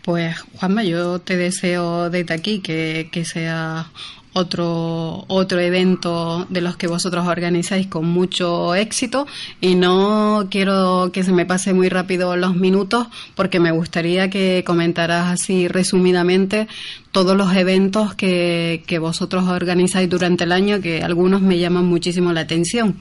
Pues 0.03 0.39
Juanma, 0.59 0.83
yo 0.85 1.19
te 1.21 1.37
deseo 1.37 2.11
desde 2.11 2.35
aquí 2.35 2.61
que, 2.61 3.09
que 3.11 3.25
sea 3.25 3.87
otro 4.35 5.25
otro 5.29 5.61
evento 5.61 6.47
de 6.49 6.61
los 6.61 6.77
que 6.77 6.87
vosotros 6.87 7.27
organizáis 7.27 7.87
con 7.87 8.07
mucho 8.07 8.75
éxito 8.75 9.27
y 9.61 9.75
no 9.75 10.47
quiero 10.51 11.11
que 11.13 11.23
se 11.23 11.33
me 11.33 11.47
pase 11.47 11.75
muy 11.75 11.89
rápido 11.89 12.37
los 12.37 12.55
minutos 12.55 13.09
porque 13.37 13.61
me 13.61 13.73
gustaría 13.73 14.31
que 14.31 14.65
comentaras 14.67 15.31
así 15.31 15.69
resumidamente 15.69 16.69
todos 17.11 17.37
los 17.37 17.55
eventos 17.55 18.15
que, 18.15 18.83
que 18.87 18.99
vosotros 18.99 19.45
organizáis 19.49 20.09
durante 20.09 20.45
el 20.45 20.53
año 20.53 20.81
que 20.81 21.03
algunos 21.03 21.43
me 21.43 21.59
llaman 21.59 21.85
muchísimo 21.85 22.33
la 22.33 22.41
atención. 22.41 22.97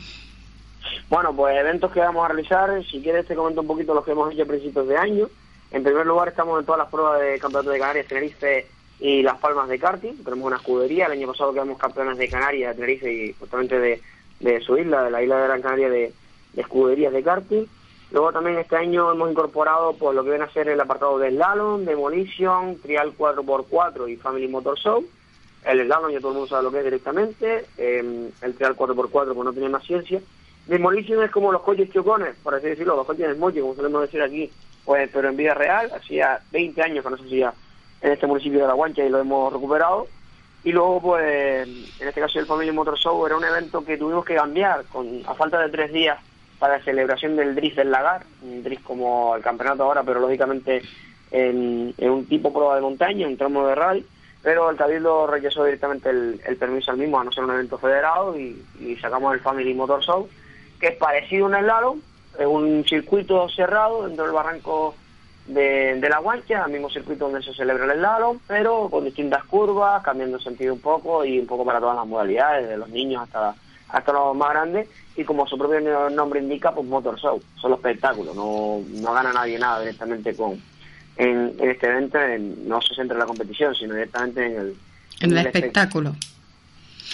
Bueno, 1.10 1.36
pues 1.36 1.58
eventos 1.58 1.91
que 1.91 1.99
vamos 1.99 2.24
a 2.24 2.30
realizar, 2.30 2.70
si 2.90 3.02
quieres 3.02 3.26
te 3.26 3.36
comento 3.36 3.62
un 3.62 3.68
poquito 3.68 3.94
los 3.94 4.06
que 4.06 4.12
hemos 4.12 4.34
hecho 4.34 4.44
a 4.44 4.45
principios 4.45 4.88
de 4.88 4.98
año. 4.98 5.28
En 5.72 5.84
primer 5.84 6.06
lugar 6.06 6.30
estamos 6.30 6.60
en 6.60 6.66
todas 6.66 6.80
las 6.80 6.90
pruebas 6.90 7.20
de 7.20 7.40
Campeonato 7.40 7.72
de 7.72 7.80
Canarias, 7.80 8.08
Tenerife 8.08 8.68
y 9.02 9.23
Las 9.23 9.40
Palmas 9.40 9.68
de 9.68 9.80
karting. 9.80 10.23
Tenemos 10.23 10.45
una 10.45 10.57
escudería, 10.57 11.07
el 11.07 11.14
año 11.14 11.28
pasado 11.28 11.52
quedamos 11.52 11.80
campeones 11.80 12.18
de 12.18 12.30
Canarias, 12.30 12.69
de 12.69 12.76
Tenerife 12.76 13.11
y 13.11 13.34
justamente 13.34 13.80
de, 13.80 14.02
de 14.40 14.61
su 14.61 14.78
isla, 14.78 15.03
de 15.03 15.11
la 15.11 15.23
isla 15.23 15.38
de 15.38 15.48
Gran 15.48 15.61
Canaria 15.61 15.90
de, 15.90 16.14
de 16.53 16.61
escuderías 16.61 17.11
de 17.11 17.23
karting. 17.23 17.65
Luego 18.11 18.32
también 18.32 18.60
este 18.60 18.76
año 18.76 19.11
hemos 19.11 19.32
incorporado 19.32 19.94
pues 19.94 20.15
lo 20.15 20.23
que 20.23 20.30
viene 20.30 20.45
a 20.45 20.52
ser 20.52 20.69
el 20.69 20.80
apartado 20.80 21.18
de 21.18 21.32
slalom, 21.32 21.84
demolition, 21.84 22.78
trial 22.80 23.18
4x4 23.18 24.07
y 24.10 24.18
family 24.18 24.48
motor 24.48 24.78
show. 24.78 25.03
El 25.65 25.84
slalom 25.86 26.11
ya 26.11 26.19
todo 26.19 26.32
el 26.32 26.36
mundo 26.36 26.49
sabe 26.49 26.64
lo 26.64 26.72
que 26.72 26.80
es 26.80 26.84
directamente, 26.84 27.65
eh, 27.78 28.30
el 28.41 28.53
trial 28.56 28.76
4x4 28.76 29.34
pues 29.34 29.45
no 29.45 29.53
tiene 29.53 29.69
más 29.69 29.84
ciencia. 29.84 30.22
Demolition 30.68 31.23
es 31.23 31.32
como 31.32 31.52
los 31.52 31.64
coches 31.64 31.90
chocones, 31.91 32.36
por 32.44 32.53
así 32.53 32.68
decirlo, 32.68 32.95
los 32.95 33.07
coches 33.07 33.28
del 33.28 33.38
moche, 33.38 33.61
como 33.61 33.73
solemos 33.73 34.03
decir 34.03 34.22
aquí, 34.22 34.52
pues 34.86 35.10
pero 35.11 35.30
en 35.30 35.38
vida 35.38 35.56
real, 35.56 35.91
hacía 35.91 36.40
20 36.52 36.82
años 36.84 37.03
que 37.03 37.10
no 37.10 37.18
se 37.18 37.23
hacía 37.23 37.53
en 38.02 38.11
este 38.11 38.28
municipio 38.28 38.61
de 38.61 38.68
La 38.68 38.73
Guancha 38.73 39.03
y 39.03 39.10
lo 39.10 39.19
hemos 39.19 39.53
recuperado. 39.53 40.07
Y 40.64 40.72
luego, 40.72 41.02
pues, 41.02 41.68
en 41.68 42.07
este 42.07 42.22
caso 42.22 42.40
el 42.40 42.45
Family 42.45 42.72
Motor 42.72 42.98
Show 42.98 43.26
era 43.26 43.36
un 43.36 43.44
evento 43.44 43.84
que 43.84 43.98
tuvimos 43.98 44.26
que 44.26 44.36
cambiar 44.36 44.86
con 44.86 45.22
a 45.26 45.34
falta 45.34 45.60
de 45.60 45.69
tres 45.69 45.91
días 45.91 46.19
para 46.60 46.78
la 46.78 46.84
celebración 46.84 47.36
del 47.36 47.56
Drift 47.56 47.78
del 47.78 47.90
Lagar, 47.90 48.23
un 48.44 48.61
drift 48.61 48.84
como 48.84 49.36
el 49.36 49.41
campeonato 49.41 49.84
ahora, 49.84 50.03
pero 50.03 50.19
lógicamente 50.19 50.84
en, 51.32 51.95
un 51.98 52.26
tipo 52.28 52.53
prueba 52.53 52.76
de 52.76 52.82
montaña, 52.82 53.28
un 53.28 53.38
tramo 53.38 53.65
de 53.65 53.73
rally, 53.73 54.06
pero 54.44 54.69
el 54.69 54.78
Cabildo 54.78 55.26
rechazó 55.26 55.64
directamente 55.64 56.11
el, 56.11 56.57
permiso 56.60 56.91
al 56.91 56.98
mismo 56.98 57.19
a 57.19 57.23
no 57.23 57.32
ser 57.32 57.45
un 57.45 57.52
evento 57.52 57.80
federado 57.80 58.38
y, 58.38 58.64
y 58.80 58.95
sacamos 58.98 59.34
el 59.34 59.40
Family 59.40 59.73
Motor 59.73 60.03
Show, 60.03 60.30
que 60.80 60.90
es 60.90 60.98
parecido 60.98 61.45
a 61.45 61.49
un 61.49 61.56
slalom, 61.56 62.02
es 62.38 62.45
un 62.45 62.86
circuito 62.88 63.49
cerrado 63.49 64.07
dentro 64.07 64.26
del 64.26 64.34
barranco 64.34 64.94
de, 65.47 65.99
de 65.99 66.09
la 66.09 66.19
guancha, 66.19 66.63
al 66.63 66.72
mismo 66.72 66.89
circuito 66.89 67.26
donde 67.26 67.43
se 67.43 67.53
celebra 67.53 67.85
el 67.85 67.99
slalom, 67.99 68.39
pero 68.47 68.89
con 68.89 69.03
distintas 69.05 69.43
curvas, 69.45 70.01
cambiando 70.03 70.38
el 70.38 70.43
sentido 70.43 70.73
un 70.73 70.80
poco 70.81 71.26
y 71.26 71.39
un 71.39 71.47
poco 71.47 71.65
para 71.65 71.80
todas 71.80 71.95
las 71.95 72.07
modalidades, 72.07 72.69
de 72.69 72.77
los 72.77 72.89
niños 72.89 73.23
hasta, 73.23 73.55
hasta 73.89 74.13
los 74.13 74.35
más 74.35 74.49
grandes, 74.51 74.88
y 75.15 75.23
como 75.23 75.45
su 75.47 75.57
propio 75.57 76.09
nombre 76.09 76.39
indica, 76.39 76.72
pues 76.73 76.88
motor 76.88 77.19
show, 77.19 77.41
solo 77.59 77.76
espectáculo, 77.76 78.34
no, 78.34 78.81
no 79.01 79.13
gana 79.13 79.34
nadie 79.34 79.59
nada 79.59 79.80
directamente 79.81 80.35
con 80.35 80.61
en, 81.18 81.53
en 81.59 81.69
este 81.72 81.88
evento, 81.88 82.18
en- 82.19 82.68
no 82.68 82.81
se 82.81 82.95
centra 82.95 83.15
en 83.15 83.19
la 83.19 83.26
competición, 83.26 83.76
sino 83.76 83.93
directamente 83.93 84.45
en 84.45 84.55
el, 84.55 84.76
En 85.19 85.31
el 85.31 85.38
espect- 85.39 85.55
espectáculo. 85.55 86.15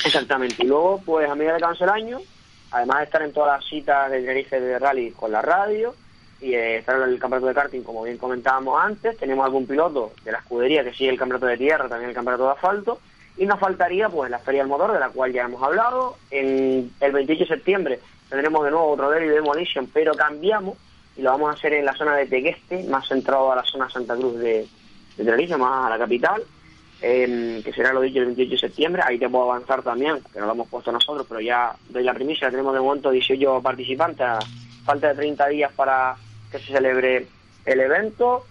Exactamente. 0.05 0.63
Y 0.63 0.67
luego, 0.67 1.01
pues 1.05 1.27
a 1.29 1.35
medida 1.35 1.57
que 1.57 1.63
avanza 1.63 1.85
el 1.85 1.89
año, 1.89 2.19
además 2.71 2.97
de 2.99 3.03
estar 3.05 3.21
en 3.23 3.33
todas 3.33 3.59
las 3.59 3.67
citas 3.69 4.11
de 4.11 4.19
Tenerife 4.21 4.59
de 4.61 4.77
rally 4.77 5.11
con 5.11 5.31
la 5.31 5.41
radio 5.41 5.95
y 6.41 6.53
eh, 6.53 6.84
en 6.85 7.01
el 7.01 7.19
campeonato 7.19 7.47
de 7.47 7.53
karting, 7.53 7.81
como 7.81 8.03
bien 8.03 8.18
comentábamos 8.18 8.80
antes, 8.81 9.18
tenemos 9.18 9.45
algún 9.45 9.65
piloto 9.65 10.14
de 10.23 10.31
la 10.31 10.39
escudería 10.39 10.84
que 10.84 10.93
sigue 10.93 11.09
el 11.09 11.18
campeonato 11.18 11.47
de 11.47 11.57
tierra, 11.57 11.89
también 11.89 12.09
el 12.09 12.15
campeonato 12.15 12.45
de 12.45 12.51
asfalto, 12.51 12.99
y 13.38 13.45
nos 13.45 13.59
faltaría 13.59 14.09
pues 14.09 14.30
la 14.31 14.39
Feria 14.39 14.61
del 14.61 14.69
Motor, 14.69 14.93
de 14.93 14.99
la 14.99 15.09
cual 15.09 15.31
ya 15.31 15.43
hemos 15.43 15.61
hablado. 15.61 16.18
En 16.31 16.91
el 16.99 17.11
28 17.11 17.43
de 17.43 17.47
septiembre 17.47 17.99
tendremos 18.30 18.64
de 18.64 18.72
nuevo 18.72 18.91
otro 18.91 19.09
Derby 19.09 19.30
Demolition, 19.30 19.88
pero 19.93 20.14
cambiamos 20.14 20.77
y 21.15 21.22
lo 21.22 21.31
vamos 21.31 21.49
a 21.49 21.53
hacer 21.53 21.73
en 21.73 21.85
la 21.85 21.93
zona 21.93 22.15
de 22.15 22.27
Tegueste, 22.27 22.84
más 22.84 23.07
centrado 23.07 23.51
a 23.51 23.55
la 23.55 23.64
zona 23.64 23.89
Santa 23.89 24.15
Cruz 24.15 24.38
de, 24.38 24.68
de 25.18 25.57
más 25.57 25.85
a 25.85 25.89
la 25.89 25.97
capital 25.97 26.43
eh, 27.01 27.61
que 27.64 27.73
será 27.73 27.93
lo 27.93 28.01
dicho 28.01 28.19
el 28.19 28.26
28 28.26 28.51
de 28.51 28.57
septiembre. 28.57 29.01
Ahí 29.05 29.19
te 29.19 29.30
puedo 29.30 29.51
avanzar 29.51 29.81
también, 29.84 30.19
que 30.34 30.39
no 30.39 30.47
lo 30.47 30.53
hemos 30.53 30.68
puesto 30.68 30.91
nosotros, 30.91 31.26
pero 31.27 31.41
ya 31.41 31.76
doy 31.89 32.03
la 32.03 32.14
primicia. 32.14 32.49
Tenemos 32.49 32.73
de 32.73 32.80
momento 32.80 33.11
18 33.11 33.61
participantes, 33.61 34.27
falta 34.84 35.09
de 35.09 35.15
30 35.15 35.47
días 35.47 35.72
para 35.73 36.15
que 36.52 36.60
se 36.60 36.74
celebre 36.74 37.28
el 37.65 37.80
evento. 37.80 38.45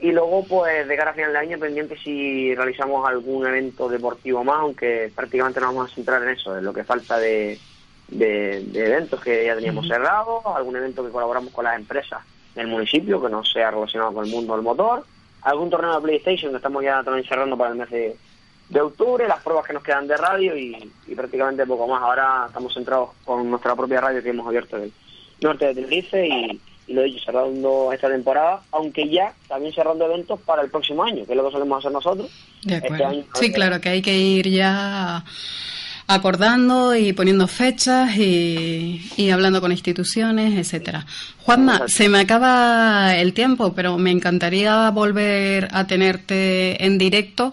Y 0.00 0.12
luego, 0.12 0.46
pues, 0.46 0.88
de 0.88 0.96
cara 0.96 1.10
a 1.10 1.14
final 1.14 1.32
de 1.32 1.38
año, 1.38 1.58
pendiente 1.58 1.96
si 1.98 2.54
realizamos 2.54 3.06
algún 3.06 3.46
evento 3.46 3.88
deportivo 3.88 4.42
más, 4.42 4.60
aunque 4.60 5.12
prácticamente 5.14 5.60
nos 5.60 5.74
vamos 5.74 5.92
a 5.92 5.94
centrar 5.94 6.22
en 6.22 6.30
eso, 6.30 6.56
en 6.56 6.64
lo 6.64 6.72
que 6.72 6.84
falta 6.84 7.18
de, 7.18 7.58
de, 8.08 8.64
de 8.64 8.86
eventos 8.86 9.20
que 9.20 9.44
ya 9.44 9.54
teníamos 9.54 9.86
cerrados, 9.86 10.42
algún 10.46 10.76
evento 10.76 11.04
que 11.04 11.12
colaboramos 11.12 11.52
con 11.52 11.66
las 11.66 11.76
empresas 11.76 12.22
del 12.54 12.66
municipio 12.66 13.20
que 13.20 13.28
no 13.28 13.44
sea 13.44 13.70
relacionado 13.70 14.14
con 14.14 14.24
el 14.24 14.30
mundo 14.30 14.54
del 14.54 14.62
motor, 14.62 15.04
algún 15.42 15.68
torneo 15.68 15.94
de 15.96 16.00
PlayStation 16.00 16.50
que 16.50 16.56
estamos 16.56 16.82
ya 16.82 17.02
también 17.02 17.28
cerrando 17.28 17.58
para 17.58 17.70
el 17.70 17.76
mes 17.76 17.90
de, 17.90 18.16
de 18.70 18.80
octubre, 18.80 19.28
las 19.28 19.42
pruebas 19.42 19.66
que 19.66 19.74
nos 19.74 19.82
quedan 19.82 20.08
de 20.08 20.16
radio 20.16 20.56
y, 20.56 20.90
y 21.08 21.14
prácticamente 21.14 21.66
poco 21.66 21.86
más. 21.86 22.02
Ahora 22.02 22.44
estamos 22.48 22.72
centrados 22.72 23.10
con 23.24 23.50
nuestra 23.50 23.76
propia 23.76 24.00
radio 24.00 24.22
que 24.22 24.30
hemos 24.30 24.46
abierto 24.46 24.78
en 24.78 24.84
el 24.84 24.92
norte 25.42 25.66
de 25.66 25.74
Tenerife 25.74 26.26
y, 26.26 26.60
y 26.90 26.92
lo 26.92 27.02
he 27.02 27.04
dicho, 27.04 27.20
cerrando 27.24 27.92
esta 27.92 28.08
temporada, 28.08 28.62
aunque 28.72 29.08
ya 29.08 29.32
también 29.46 29.72
cerrando 29.72 30.06
eventos 30.06 30.40
para 30.40 30.62
el 30.62 30.70
próximo 30.70 31.04
año, 31.04 31.24
que 31.24 31.32
es 31.32 31.36
lo 31.36 31.46
que 31.46 31.52
solemos 31.52 31.78
hacer 31.78 31.92
nosotros. 31.92 32.28
De 32.64 32.76
Este 32.76 33.04
año, 33.04 33.24
Sí, 33.34 33.52
claro, 33.52 33.80
que 33.80 33.90
hay 33.90 34.02
que 34.02 34.18
ir 34.18 34.48
ya 34.48 35.24
acordando 36.08 36.96
y 36.96 37.12
poniendo 37.12 37.46
fechas 37.46 38.16
y, 38.16 39.08
y 39.16 39.30
hablando 39.30 39.60
con 39.60 39.70
instituciones, 39.70 40.58
etcétera. 40.58 41.06
Juanma, 41.38 41.86
se 41.86 42.08
me 42.08 42.18
acaba 42.18 43.14
el 43.14 43.34
tiempo, 43.34 43.72
pero 43.72 43.96
me 43.96 44.10
encantaría 44.10 44.90
volver 44.90 45.68
a 45.70 45.86
tenerte 45.86 46.84
en 46.84 46.98
directo 46.98 47.52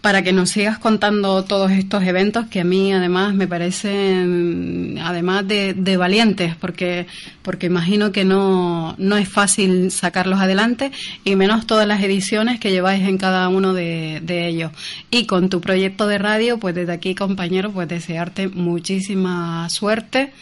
para 0.00 0.22
que 0.22 0.32
nos 0.32 0.50
sigas 0.50 0.78
contando 0.78 1.44
todos 1.44 1.72
estos 1.72 2.04
eventos 2.04 2.46
que 2.46 2.60
a 2.60 2.64
mí 2.64 2.92
además 2.92 3.34
me 3.34 3.48
parecen 3.48 4.98
además 5.02 5.46
de, 5.48 5.74
de 5.74 5.96
valientes 5.96 6.54
porque 6.56 7.06
porque 7.42 7.66
imagino 7.66 8.12
que 8.12 8.24
no, 8.24 8.94
no 8.98 9.16
es 9.16 9.28
fácil 9.28 9.90
sacarlos 9.90 10.40
adelante 10.40 10.92
y 11.24 11.34
menos 11.34 11.66
todas 11.66 11.86
las 11.86 12.02
ediciones 12.02 12.60
que 12.60 12.70
lleváis 12.70 13.02
en 13.08 13.18
cada 13.18 13.48
uno 13.48 13.74
de, 13.74 14.20
de 14.22 14.46
ellos. 14.46 14.72
Y 15.10 15.26
con 15.26 15.48
tu 15.48 15.60
proyecto 15.60 16.06
de 16.06 16.18
radio 16.18 16.58
pues 16.58 16.74
desde 16.74 16.92
aquí 16.92 17.14
compañero 17.14 17.72
pues 17.72 17.88
desearte 17.88 18.48
muchísima 18.48 19.68
suerte. 19.68 20.32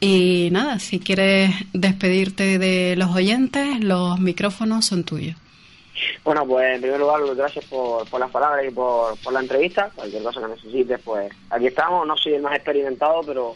Y 0.00 0.48
nada 0.52 0.78
si 0.78 1.00
quieres 1.00 1.52
despedirte 1.72 2.58
de 2.58 2.94
los 2.96 3.10
oyentes 3.10 3.80
los 3.80 4.20
micrófonos 4.20 4.84
son 4.84 5.04
tuyos 5.04 5.36
Bueno, 6.24 6.46
pues 6.46 6.74
en 6.74 6.80
primer 6.80 7.00
lugar, 7.00 7.20
gracias 7.36 7.64
por, 7.66 8.08
por 8.08 8.20
las 8.20 8.30
palabras 8.30 8.64
y 8.66 8.70
por, 8.70 9.18
por 9.20 9.32
la 9.32 9.40
entrevista. 9.40 9.90
Cualquier 9.94 10.22
cosa 10.22 10.40
que 10.40 10.48
necesites, 10.48 11.00
pues 11.04 11.32
aquí 11.50 11.66
estamos. 11.66 12.06
No 12.06 12.16
soy 12.16 12.34
el 12.34 12.42
más 12.42 12.54
experimentado, 12.54 13.20
pero 13.26 13.54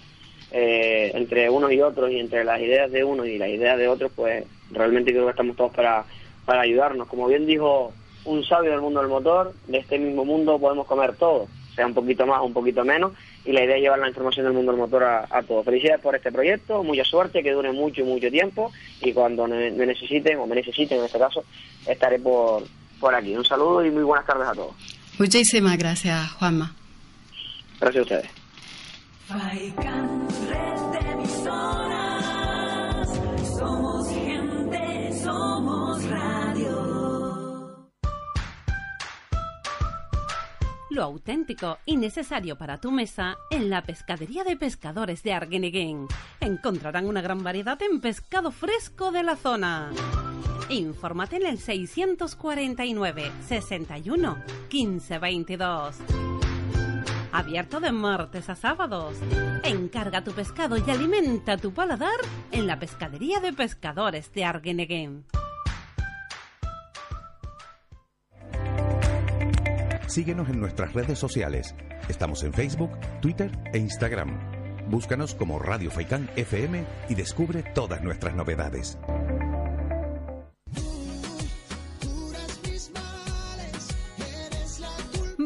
eh, 0.51 1.11
entre 1.15 1.49
unos 1.49 1.73
y 1.73 1.81
otros 1.81 2.11
y 2.11 2.19
entre 2.19 2.45
las 2.45 2.61
ideas 2.61 2.91
de 2.91 3.05
unos 3.05 3.27
y 3.27 3.39
las 3.39 3.49
ideas 3.49 3.79
de 3.79 3.89
otros, 3.89 4.13
pues 4.15 4.45
realmente 4.71 5.13
creo 5.13 5.25
que 5.25 5.31
estamos 5.31 5.57
todos 5.57 5.73
para, 5.73 6.05
para 6.45 6.63
ayudarnos. 6.63 7.09
Como 7.09 7.27
bien 7.27 7.47
dijo 7.47 7.93
un 8.25 8.45
sabio 8.45 8.71
del 8.71 8.81
mundo 8.81 9.01
del 9.01 9.09
motor, 9.09 9.53
de 9.67 9.79
este 9.79 9.99
mismo 9.99 10.25
mundo 10.25 10.59
podemos 10.59 10.87
comer 10.87 11.17
todo, 11.17 11.49
sea 11.75 11.87
un 11.87 11.95
poquito 11.95 12.27
más 12.27 12.41
o 12.41 12.45
un 12.45 12.53
poquito 12.53 12.85
menos, 12.85 13.13
y 13.45 13.53
la 13.53 13.65
idea 13.65 13.77
es 13.77 13.83
llevar 13.83 13.99
la 13.99 14.09
información 14.09 14.47
del 14.47 14.55
mundo 14.55 14.73
del 14.73 14.81
motor 14.81 15.05
a, 15.05 15.27
a 15.31 15.43
todos. 15.43 15.65
Felicidades 15.65 16.01
por 16.01 16.15
este 16.15 16.31
proyecto, 16.31 16.83
mucha 16.83 17.05
suerte, 17.05 17.43
que 17.43 17.53
dure 17.53 17.73
mucho, 17.73 18.05
mucho 18.05 18.31
tiempo, 18.31 18.71
y 19.01 19.13
cuando 19.13 19.47
me, 19.47 19.71
me 19.71 19.87
necesiten, 19.87 20.39
o 20.39 20.47
me 20.47 20.57
necesiten 20.57 20.99
en 20.99 21.05
este 21.07 21.19
caso, 21.19 21.45
estaré 21.87 22.19
por, 22.19 22.63
por 23.01 23.15
aquí. 23.15 23.35
Un 23.35 23.45
saludo 23.45 23.85
y 23.85 23.91
muy 23.91 24.03
buenas 24.03 24.27
tardes 24.27 24.49
a 24.49 24.53
todos. 24.53 24.75
muchísimas 25.19 25.77
gracias 25.77 26.31
Juanma 26.33 26.75
Gracias 27.81 27.99
a 27.99 28.03
ustedes. 28.03 28.31
Somos 33.59 34.09
gente, 34.09 35.13
somos 35.23 36.05
radio. 36.05 36.92
Lo 40.93 41.05
auténtico 41.05 41.79
y 41.87 41.97
necesario 41.97 42.59
para 42.59 42.79
tu 42.79 42.91
mesa 42.91 43.39
en 43.51 43.71
la 43.71 43.83
pescadería 43.83 44.45
de 44.45 44.59
pescadores 44.59 45.23
de 45.23 45.33
Arguineguín. 45.33 46.07
Encontrarán 46.39 47.07
una 47.07 47.23
gran 47.23 47.43
variedad 47.43 47.81
en 47.81 47.99
pescado 47.99 48.51
fresco 48.51 49.11
de 49.11 49.23
la 49.23 49.37
zona. 49.37 49.91
Infórmate 50.69 51.37
en 51.37 51.47
el 51.47 51.59
649 51.59 53.33
61 53.49 54.37
15 54.69 55.19
22. 55.19 55.97
Abierto 57.33 57.81
de 57.81 57.91
martes 57.91 58.51
a 58.51 58.55
sábados. 58.55 59.17
Encarga 59.65 60.23
tu 60.23 60.33
pescado 60.33 60.77
y 60.77 60.91
alimenta 60.91 61.57
tu 61.57 61.73
paladar 61.73 62.21
en 62.51 62.67
la 62.67 62.79
pescadería 62.79 63.41
de 63.41 63.55
pescadores 63.55 64.31
de 64.35 64.45
Arguineguín. 64.45 65.25
Síguenos 70.07 70.49
en 70.49 70.61
nuestras 70.61 70.93
redes 70.93 71.19
sociales. 71.19 71.75
Estamos 72.09 72.43
en 72.43 72.53
Facebook, 72.53 72.91
Twitter 73.21 73.51
e 73.73 73.79
Instagram. 73.79 74.39
Búscanos 74.89 75.35
como 75.35 75.59
Radio 75.59 75.91
Faikán 75.91 76.29
FM 76.37 76.85
y 77.09 77.15
descubre 77.15 77.63
todas 77.75 78.03
nuestras 78.03 78.35
novedades. 78.35 78.99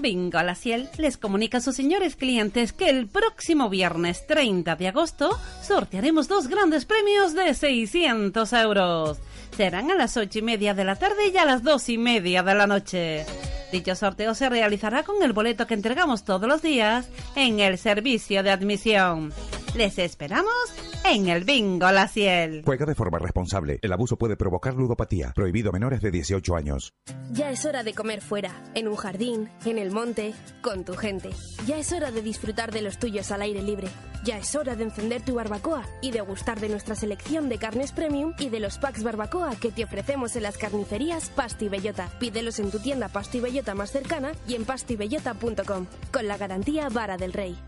Bingo 0.07 0.41
La 0.41 0.55
Ciel 0.55 0.89
les 0.99 1.17
comunica 1.17 1.59
a 1.59 1.61
sus 1.61 1.75
señores 1.75 2.15
clientes 2.15 2.73
que 2.73 2.89
el 2.89 3.09
próximo 3.09 3.69
viernes 3.69 4.27
30 4.27 4.77
de 4.77 4.89
agosto 4.89 5.37
sortearemos 5.63 6.29
dos 6.29 6.47
grandes 6.47 6.85
premios 6.85 7.35
de 7.35 7.53
600 7.55 8.53
euros. 8.53 9.19
Serán 9.57 9.91
a 9.91 9.95
las 9.95 10.19
ocho 10.19 10.41
y 10.41 10.43
media 10.43 10.75
de 10.75 10.85
la 10.85 10.97
tarde 10.97 11.29
y 11.33 11.37
a 11.39 11.47
las 11.47 11.63
dos 11.63 11.89
y 11.89 11.97
media 11.97 12.43
de 12.43 12.55
la 12.55 12.67
noche. 12.67 13.25
Dicho 13.73 13.95
sorteo 13.95 14.35
se 14.35 14.51
realizará 14.51 15.03
con 15.03 15.23
el 15.23 15.33
boleto 15.33 15.67
que 15.67 15.73
entregamos 15.73 16.25
todos 16.25 16.47
los 16.47 16.61
días 16.61 17.09
en 17.37 17.61
el 17.61 17.79
servicio 17.79 18.43
de 18.43 18.51
admisión. 18.51 19.33
Les 19.77 19.99
esperamos 19.99 20.55
en 21.05 21.29
el 21.29 21.45
Bingo 21.45 21.93
La 21.93 22.09
Ciel. 22.09 22.63
Juega 22.65 22.87
de 22.87 22.95
forma 22.95 23.19
responsable. 23.19 23.79
El 23.83 23.93
abuso 23.93 24.17
puede 24.17 24.35
provocar 24.35 24.73
ludopatía. 24.73 25.33
Prohibido 25.35 25.69
a 25.69 25.73
menores 25.75 26.01
de 26.01 26.11
18 26.11 26.57
años. 26.57 26.95
Ya 27.31 27.51
es 27.51 27.67
hora 27.67 27.83
de 27.83 27.93
comer 27.93 28.23
fuera, 28.23 28.65
en 28.75 28.89
un 28.89 28.97
jardín, 28.97 29.51
en 29.67 29.77
el 29.77 29.91
monte, 29.91 30.33
con 30.63 30.87
tu 30.87 30.95
gente. 30.95 31.29
Ya 31.67 31.77
es 31.77 31.93
hora 31.93 32.11
de 32.11 32.23
disfrutar 32.23 32.73
de 32.73 32.81
los 32.81 32.99
tuyos 32.99 33.31
al 33.31 33.43
aire 33.43 33.63
libre. 33.63 33.89
Ya 34.25 34.39
es 34.39 34.55
hora 34.55 34.77
de 34.77 34.85
encender 34.85 35.21
tu 35.23 35.35
barbacoa 35.35 35.85
y 36.01 36.11
de 36.11 36.23
gustar 36.23 36.59
de 36.59 36.71
nuestra 36.71 36.95
selección 36.95 37.51
de 37.51 37.59
carnes 37.59 37.93
premium 37.93 38.33
y 38.39 38.49
de 38.49 38.61
los 38.61 38.79
packs 38.79 39.03
barbacoa 39.03 39.57
que 39.57 39.73
te 39.73 39.85
ofrecemos 39.85 40.37
en 40.37 40.45
las 40.45 40.57
carnicerías 40.57 41.29
Pasto 41.29 41.67
y 41.67 41.69
Bellota. 41.69 42.09
Pídelos 42.19 42.61
en 42.61 42.71
tu 42.71 42.79
tienda 42.79 43.09
Pasto 43.09 43.37
y 43.37 43.41
Bellota 43.41 43.75
más 43.75 43.91
cercana 43.93 44.33
y 44.49 44.55
en 44.55 44.65
pastibellota.com, 44.65 45.87
con 46.11 46.27
la 46.27 46.39
garantía 46.39 46.89
Vara 46.89 47.19
del 47.19 47.35
Rey. 47.35 47.59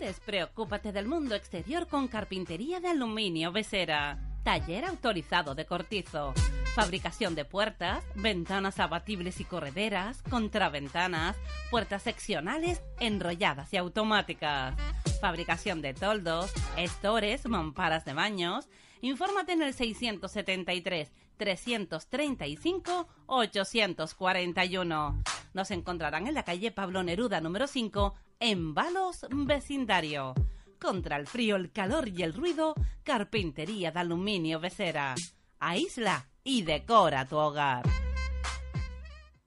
Despreocúpate 0.00 0.92
del 0.92 1.06
mundo 1.06 1.34
exterior 1.34 1.86
con 1.86 2.08
carpintería 2.08 2.80
de 2.80 2.88
aluminio 2.88 3.52
Besera. 3.52 4.18
Taller 4.42 4.86
autorizado 4.86 5.54
de 5.54 5.66
cortizo. 5.66 6.32
Fabricación 6.74 7.34
de 7.34 7.44
puertas, 7.44 8.02
ventanas 8.14 8.80
abatibles 8.80 9.40
y 9.40 9.44
correderas, 9.44 10.22
contraventanas, 10.22 11.36
puertas 11.70 12.02
seccionales, 12.02 12.82
enrolladas 12.98 13.74
y 13.74 13.76
automáticas. 13.76 14.74
Fabricación 15.20 15.82
de 15.82 15.92
toldos, 15.92 16.50
estores, 16.78 17.46
mamparas 17.46 18.06
de 18.06 18.14
baños. 18.14 18.70
Infórmate 19.02 19.52
en 19.52 19.60
el 19.60 19.74
673 19.74 21.12
335 21.40 23.08
841. 23.26 25.22
Nos 25.54 25.70
encontrarán 25.70 26.26
en 26.26 26.34
la 26.34 26.42
calle 26.42 26.70
Pablo 26.70 27.02
Neruda 27.02 27.40
número 27.40 27.66
5 27.66 28.14
en 28.40 28.74
Balos 28.74 29.26
Vecindario. 29.30 30.34
Contra 30.78 31.16
el 31.16 31.26
frío, 31.26 31.56
el 31.56 31.72
calor 31.72 32.08
y 32.08 32.22
el 32.24 32.34
ruido, 32.34 32.74
carpintería 33.04 33.90
de 33.90 34.00
aluminio 34.00 34.60
Becera. 34.60 35.14
Aísla 35.58 36.28
y 36.44 36.60
decora 36.60 37.26
tu 37.26 37.38
hogar. 37.38 37.88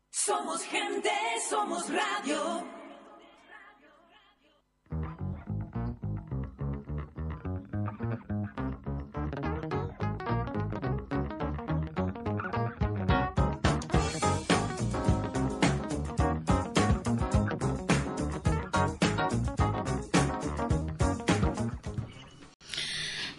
Somos 0.09 0.63
gente, 0.63 1.11
somos 1.47 1.87
radio. 1.89 2.82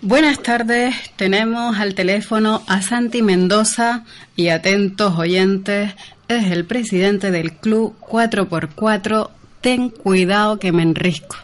Buenas 0.06 0.42
tardes, 0.42 0.94
tenemos 1.16 1.78
al 1.78 1.94
teléfono 1.94 2.62
a 2.66 2.82
Santi 2.82 3.22
Mendoza 3.22 4.04
y 4.36 4.48
atentos 4.48 5.18
oyentes, 5.18 5.94
es 6.28 6.50
el 6.50 6.66
presidente 6.66 7.30
del 7.30 7.52
club 7.54 7.94
4x4, 8.00 9.30
ten 9.62 9.88
cuidado 9.88 10.58
que 10.58 10.72
me 10.72 10.82
enrisco. 10.82 11.36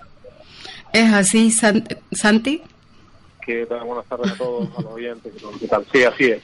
¿Es 0.92 1.10
así, 1.10 1.50
San- 1.50 1.84
Santi? 2.12 2.60
¿Qué 3.46 3.64
tal? 3.66 3.80
Buenas 3.84 4.04
tardes 4.06 4.32
a 4.32 4.36
todos, 4.36 4.68
a 4.76 4.82
los 4.82 4.92
oyentes. 4.92 5.32
¿Qué 5.58 5.66
tal? 5.66 5.86
Sí, 5.90 6.04
así 6.04 6.24
es. 6.24 6.42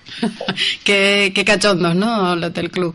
qué, 0.85 1.33
qué 1.35 1.45
cachondos, 1.45 1.95
¿no? 1.95 2.35
Los 2.35 2.55
del 2.55 2.71
club. 2.71 2.95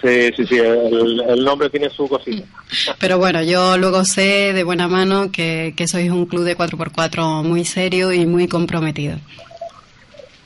Sí, 0.00 0.30
sí, 0.36 0.46
sí, 0.46 0.58
el, 0.58 1.20
el 1.28 1.44
nombre 1.44 1.70
tiene 1.70 1.90
su 1.90 2.08
cosita. 2.08 2.46
Pero 3.00 3.18
bueno, 3.18 3.42
yo 3.42 3.76
luego 3.76 4.04
sé 4.04 4.52
de 4.52 4.64
buena 4.64 4.86
mano 4.88 5.32
que, 5.32 5.74
que 5.76 5.88
sois 5.88 6.10
un 6.10 6.26
club 6.26 6.44
de 6.44 6.56
4x4 6.56 7.42
muy 7.42 7.64
serio 7.64 8.12
y 8.12 8.26
muy 8.26 8.46
comprometido. 8.46 9.18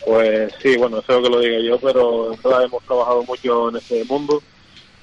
Pues 0.04 0.52
sí, 0.60 0.76
bueno, 0.76 0.98
espero 0.98 1.22
que 1.22 1.28
lo 1.28 1.38
diga 1.38 1.60
yo, 1.60 1.78
pero 1.78 2.32
hemos 2.32 2.82
trabajado 2.82 3.22
mucho 3.22 3.68
en 3.68 3.76
este 3.76 4.04
mundo 4.04 4.42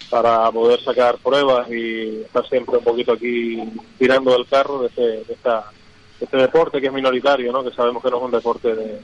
para 0.09 0.51
poder 0.51 0.81
sacar 0.83 1.17
pruebas 1.19 1.69
y 1.71 2.21
estar 2.21 2.45
siempre 2.49 2.77
un 2.77 2.83
poquito 2.83 3.13
aquí 3.13 3.63
tirando 3.97 4.33
del 4.33 4.45
carro 4.45 4.81
de 4.81 4.87
este, 4.87 5.01
de 5.01 5.33
esta, 5.33 5.71
de 6.19 6.25
este 6.25 6.37
deporte 6.37 6.81
que 6.81 6.87
es 6.87 6.93
minoritario, 6.93 7.51
¿no? 7.53 7.63
Que 7.63 7.71
sabemos 7.71 8.03
que 8.03 8.09
no 8.09 8.17
es 8.17 8.23
un 8.23 8.31
deporte 8.31 8.75
de, 8.75 8.99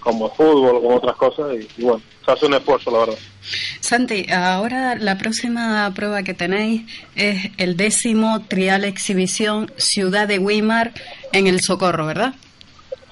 como 0.00 0.30
fútbol 0.30 0.76
o 0.76 0.82
como 0.82 0.96
otras 0.96 1.16
cosas 1.16 1.56
y, 1.56 1.80
y 1.80 1.84
bueno, 1.84 2.02
se 2.24 2.32
hace 2.32 2.46
un 2.46 2.54
esfuerzo, 2.54 2.90
la 2.90 2.98
verdad. 3.00 3.18
Santi, 3.80 4.26
ahora 4.30 4.94
la 4.96 5.16
próxima 5.16 5.90
prueba 5.94 6.22
que 6.22 6.34
tenéis 6.34 6.82
es 7.16 7.50
el 7.56 7.76
décimo 7.76 8.42
trial 8.46 8.84
exhibición 8.84 9.72
Ciudad 9.76 10.28
de 10.28 10.38
Weimar 10.38 10.92
en 11.32 11.46
el 11.46 11.60
Socorro, 11.60 12.06
¿verdad? 12.06 12.34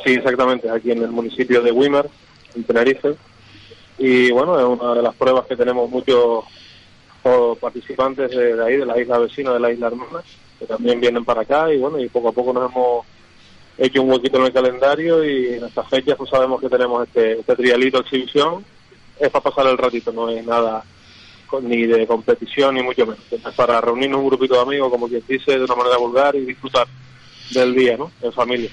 Sí, 0.05 0.13
exactamente, 0.13 0.71
aquí 0.71 0.91
en 0.91 1.03
el 1.03 1.11
municipio 1.11 1.63
de 1.63 1.73
Weimar, 1.73 2.09
en 2.55 2.65
Tenerife. 2.65 3.17
Y 3.99 4.31
bueno, 4.31 4.59
es 4.59 4.81
una 4.81 4.95
de 4.95 5.03
las 5.03 5.15
pruebas 5.15 5.47
que 5.47 5.57
tenemos 5.57 5.91
muchos 5.91 6.45
participantes 7.61 8.31
de, 8.31 8.55
de 8.55 8.65
ahí, 8.65 8.77
de 8.77 8.87
la 8.87 9.01
isla 9.01 9.19
vecina, 9.19 9.53
de 9.53 9.61
la 9.61 9.73
isla 9.73 9.89
hermana, 9.89 10.21
que 10.59 10.67
también 10.67 11.01
vienen 11.01 11.25
para 11.25 11.41
acá 11.41 11.73
y 11.73 11.79
bueno, 11.79 11.99
y 11.99 12.09
poco 12.09 12.29
a 12.29 12.33
poco 12.33 12.53
nos 12.53 12.71
hemos 12.71 13.07
hecho 13.79 14.03
un 14.03 14.11
huequito 14.11 14.39
en 14.39 14.47
el 14.47 14.53
calendario 14.53 15.25
y 15.25 15.55
en 15.55 15.65
estas 15.65 15.89
fechas 15.89 16.17
pues 16.17 16.31
sabemos 16.31 16.61
que 16.61 16.69
tenemos 16.69 17.07
este, 17.07 17.41
este 17.41 17.57
trialito 17.57 18.01
exhibición. 18.01 18.65
Es 19.19 19.31
para 19.31 19.45
pasar 19.45 19.67
el 19.67 19.79
ratito, 19.79 20.13
no 20.13 20.29
es 20.29 20.45
nada 20.45 20.85
ni 21.63 21.87
de 21.87 22.07
competición 22.07 22.75
ni 22.75 22.83
mucho 22.83 23.07
menos. 23.07 23.25
Es 23.31 23.41
para 23.55 23.81
reunirnos 23.81 24.21
un 24.21 24.29
grupito 24.29 24.55
de 24.55 24.61
amigos, 24.61 24.91
como 24.91 25.09
quien 25.09 25.23
dice, 25.27 25.53
de 25.59 25.65
una 25.65 25.75
manera 25.75 25.97
vulgar 25.97 26.35
y 26.37 26.45
disfrutar 26.45 26.87
del 27.51 27.75
día, 27.75 27.97
¿no? 27.97 28.11
En 28.23 28.33
familia. 28.33 28.71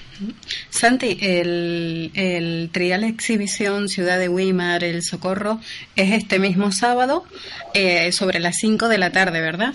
Santi, 0.68 1.18
el, 1.20 2.10
el 2.14 2.70
trial 2.72 3.04
exhibición 3.04 3.88
Ciudad 3.88 4.18
de 4.18 4.28
Weimar, 4.28 4.82
el 4.82 5.02
Socorro, 5.02 5.60
es 5.96 6.12
este 6.12 6.38
mismo 6.38 6.72
sábado 6.72 7.24
eh, 7.72 8.10
sobre 8.12 8.40
las 8.40 8.56
5 8.56 8.88
de 8.88 8.98
la 8.98 9.12
tarde, 9.12 9.40
¿verdad? 9.40 9.74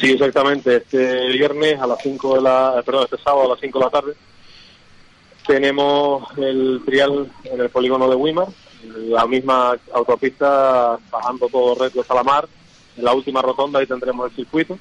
Sí, 0.00 0.12
exactamente. 0.12 0.76
Este 0.76 1.28
viernes 1.28 1.80
a 1.80 1.86
las 1.86 2.02
5 2.02 2.36
de 2.36 2.42
la, 2.42 2.76
eh, 2.78 2.82
perdón, 2.82 3.04
este 3.04 3.18
sábado 3.18 3.46
a 3.46 3.48
las 3.50 3.60
5 3.60 3.78
de 3.78 3.84
la 3.84 3.90
tarde 3.90 4.14
tenemos 5.46 6.24
el 6.38 6.82
trial 6.84 7.30
en 7.44 7.60
el 7.60 7.68
polígono 7.68 8.08
de 8.08 8.16
Weimar, 8.16 8.46
la 8.84 9.26
misma 9.26 9.76
autopista 9.92 10.98
bajando 11.10 11.48
todo 11.48 11.74
recto 11.74 12.00
hasta 12.00 12.14
la 12.14 12.22
mar. 12.22 12.48
En 12.96 13.04
la 13.04 13.12
última 13.12 13.42
rotonda 13.42 13.80
ahí 13.80 13.86
tendremos 13.86 14.30
el 14.30 14.36
circuito. 14.36 14.78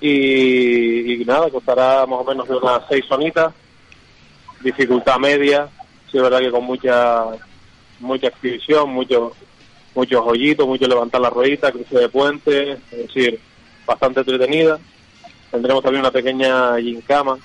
Y, 0.00 1.22
nada, 1.26 1.50
costará 1.50 2.06
más 2.06 2.20
o 2.20 2.24
menos 2.24 2.46
de 2.46 2.56
unas 2.56 2.82
seis 2.88 3.04
zonitas, 3.08 3.52
dificultad 4.60 5.18
media, 5.18 5.68
sí 6.10 6.18
es 6.18 6.22
verdad 6.22 6.40
que 6.40 6.50
con 6.50 6.64
mucha 6.64 7.24
mucha 7.98 8.26
exhibición, 8.28 8.90
mucho 8.90 9.32
muchos 9.94 10.22
hoyitos, 10.26 10.66
mucho 10.66 10.86
levantar 10.86 11.22
la 11.22 11.30
ruedita, 11.30 11.72
cruce 11.72 11.98
de 11.98 12.08
puente, 12.10 12.72
es 12.72 13.06
decir, 13.06 13.40
bastante 13.86 14.20
entretenida. 14.20 14.78
Tendremos 15.50 15.82
también 15.82 16.00
una 16.00 16.10
pequeña 16.10 16.78
gincama 16.78 17.38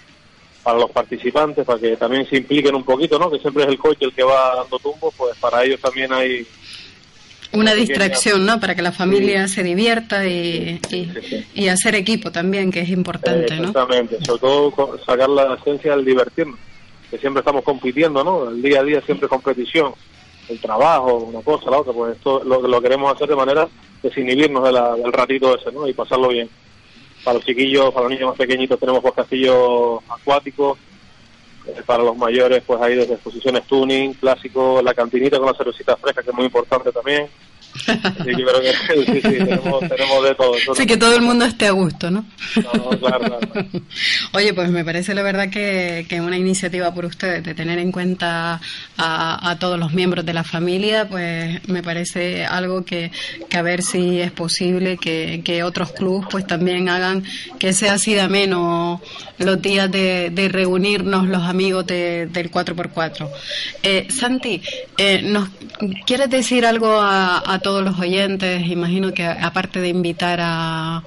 para 0.64 0.78
los 0.78 0.92
participantes, 0.92 1.66
para 1.66 1.80
que 1.80 1.96
también 1.98 2.28
se 2.28 2.38
impliquen 2.38 2.76
un 2.76 2.84
poquito, 2.84 3.18
¿no? 3.18 3.32
Que 3.32 3.40
siempre 3.40 3.64
es 3.64 3.70
el 3.70 3.78
coche 3.78 4.06
el 4.06 4.14
que 4.14 4.24
va 4.24 4.56
dando 4.56 4.78
tumbos, 4.80 5.14
pues 5.18 5.38
para 5.38 5.64
ellos 5.64 5.80
también 5.80 6.12
hay 6.14 6.46
Una 7.54 7.74
distracción, 7.74 8.46
¿no? 8.46 8.60
Para 8.60 8.76
que 8.76 8.82
la 8.82 8.92
familia 8.92 9.48
se 9.48 9.64
divierta 9.64 10.26
y, 10.28 10.80
y, 10.90 11.12
y 11.54 11.68
hacer 11.68 11.96
equipo 11.96 12.32
también, 12.32 12.72
que 12.72 12.82
es 12.82 12.90
importante, 12.90 13.54
Eh, 13.54 13.58
¿no? 13.58 13.70
Exactamente, 13.70 14.24
sobre 14.24 14.40
todo 14.40 15.00
sacar 15.06 15.30
la 15.30 15.56
esencia 15.56 15.96
del 15.96 16.06
divertirnos, 16.06 16.60
que 17.10 17.18
siempre 17.18 17.40
estamos 17.42 17.64
compitiendo, 17.64 18.24
¿no? 18.24 18.50
El 18.50 18.62
día 18.62 18.82
a 18.82 18.84
día 18.84 19.02
siempre 19.02 19.26
es 19.26 19.30
competición, 19.30 19.94
el 20.50 20.60
trabajo, 20.60 21.16
una 21.16 21.42
cosa, 21.42 21.70
la 21.72 21.80
otra, 21.80 21.94
pues 21.94 22.16
esto 22.18 22.44
lo, 22.44 22.62
lo 22.62 22.82
queremos 22.82 23.14
hacer 23.14 23.30
de 23.30 23.36
manera 23.36 23.68
desinhibirnos 24.04 24.64
de 24.64 24.72
la- 24.72 24.96
del 24.96 25.14
ratito 25.14 25.56
ese, 25.58 25.72
¿no? 25.72 25.88
Y 25.88 25.94
pasarlo 25.94 26.30
bien. 26.30 26.50
Para 27.24 27.36
los 27.36 27.46
chiquillos, 27.46 27.92
para 27.94 28.04
los 28.04 28.12
niños 28.12 28.30
más 28.30 28.38
pequeñitos 28.38 28.80
tenemos 28.80 29.02
pues 29.02 29.14
castillos 29.14 30.00
acuáticos, 30.10 30.78
eh, 31.68 31.82
para 31.86 32.04
los 32.04 32.18
mayores 32.18 32.64
pues 32.66 32.82
hay 32.82 32.96
desde 32.96 33.14
exposiciones 33.14 33.64
tuning, 33.68 34.14
clásico, 34.16 34.82
la 34.84 34.94
cantinita 34.96 35.38
con 35.38 35.46
la 35.48 35.54
cervecita 35.54 35.96
fresca, 35.98 36.24
que 36.24 36.32
es 36.32 36.36
muy 36.36 36.46
importante 36.46 36.92
también. 36.92 37.28
Así 37.88 38.26
que 38.26 38.34
creo 38.44 38.62
que 38.62 38.74
sí, 38.74 39.06
sí, 39.22 39.22
tenemos, 39.22 39.80
tenemos 39.88 40.24
de 40.24 40.36
todo. 40.36 40.54
Así 40.74 40.86
que 40.86 40.98
todo 40.98 41.16
el 41.16 41.22
mundo 41.22 41.46
esté 41.46 41.68
a 41.68 41.72
gusto, 41.72 42.12
¿no? 42.12 42.26
no, 42.56 42.90
claro, 43.00 43.20
claro. 43.40 43.68
Oye, 44.34 44.54
pues 44.54 44.70
me 44.70 44.84
parece 44.86 45.14
la 45.14 45.24
verdad 45.24 45.50
que, 45.50 46.06
que 46.10 46.22
una 46.22 46.38
iniciativa 46.38 46.94
por 46.94 47.06
ustedes 47.06 47.44
de 47.44 47.54
tener 47.54 47.80
en 47.80 47.92
cuenta 47.92 48.60
a, 48.98 49.50
a 49.50 49.60
todos 49.60 49.80
los 49.80 49.94
miembros 49.94 50.26
de 50.26 50.34
la 50.34 50.44
familia, 50.44 51.08
pues 51.08 51.68
me 51.68 51.82
parece 51.84 52.46
algo 52.46 52.84
que, 52.86 53.12
que 53.50 53.58
a 53.58 53.62
ver 53.62 53.82
si 53.84 54.20
es 54.22 54.32
posible 54.32 54.98
que, 54.98 55.42
que 55.44 55.64
otros 55.64 55.92
clubes 55.94 56.28
pues 56.30 56.46
también 56.48 56.90
hagan 56.90 57.24
que 57.60 57.74
sea 57.74 57.94
así 57.94 58.14
de 58.14 58.22
ameno 58.22 59.02
los 59.38 59.62
días 59.62 59.90
de, 59.92 60.30
de 60.32 60.50
reunirnos 60.50 61.28
los 61.28 61.44
amigos 61.44 61.86
de- 61.88 62.28
del 62.28 62.52
4x4. 62.52 63.30
Eh, 63.84 64.08
Santi, 64.10 64.62
eh, 64.98 65.22
¿nos 65.24 65.50
quieres 66.06 66.30
decir 66.30 66.66
algo 66.66 67.00
a, 67.00 67.42
a 67.54 67.60
todos 67.62 67.84
los 67.84 68.00
oyentes? 68.00 68.66
Imagino 68.68 69.14
que 69.14 69.26
aparte 69.26 69.80
de 69.80 69.90
invitar 69.90 70.40
a, 70.42 71.04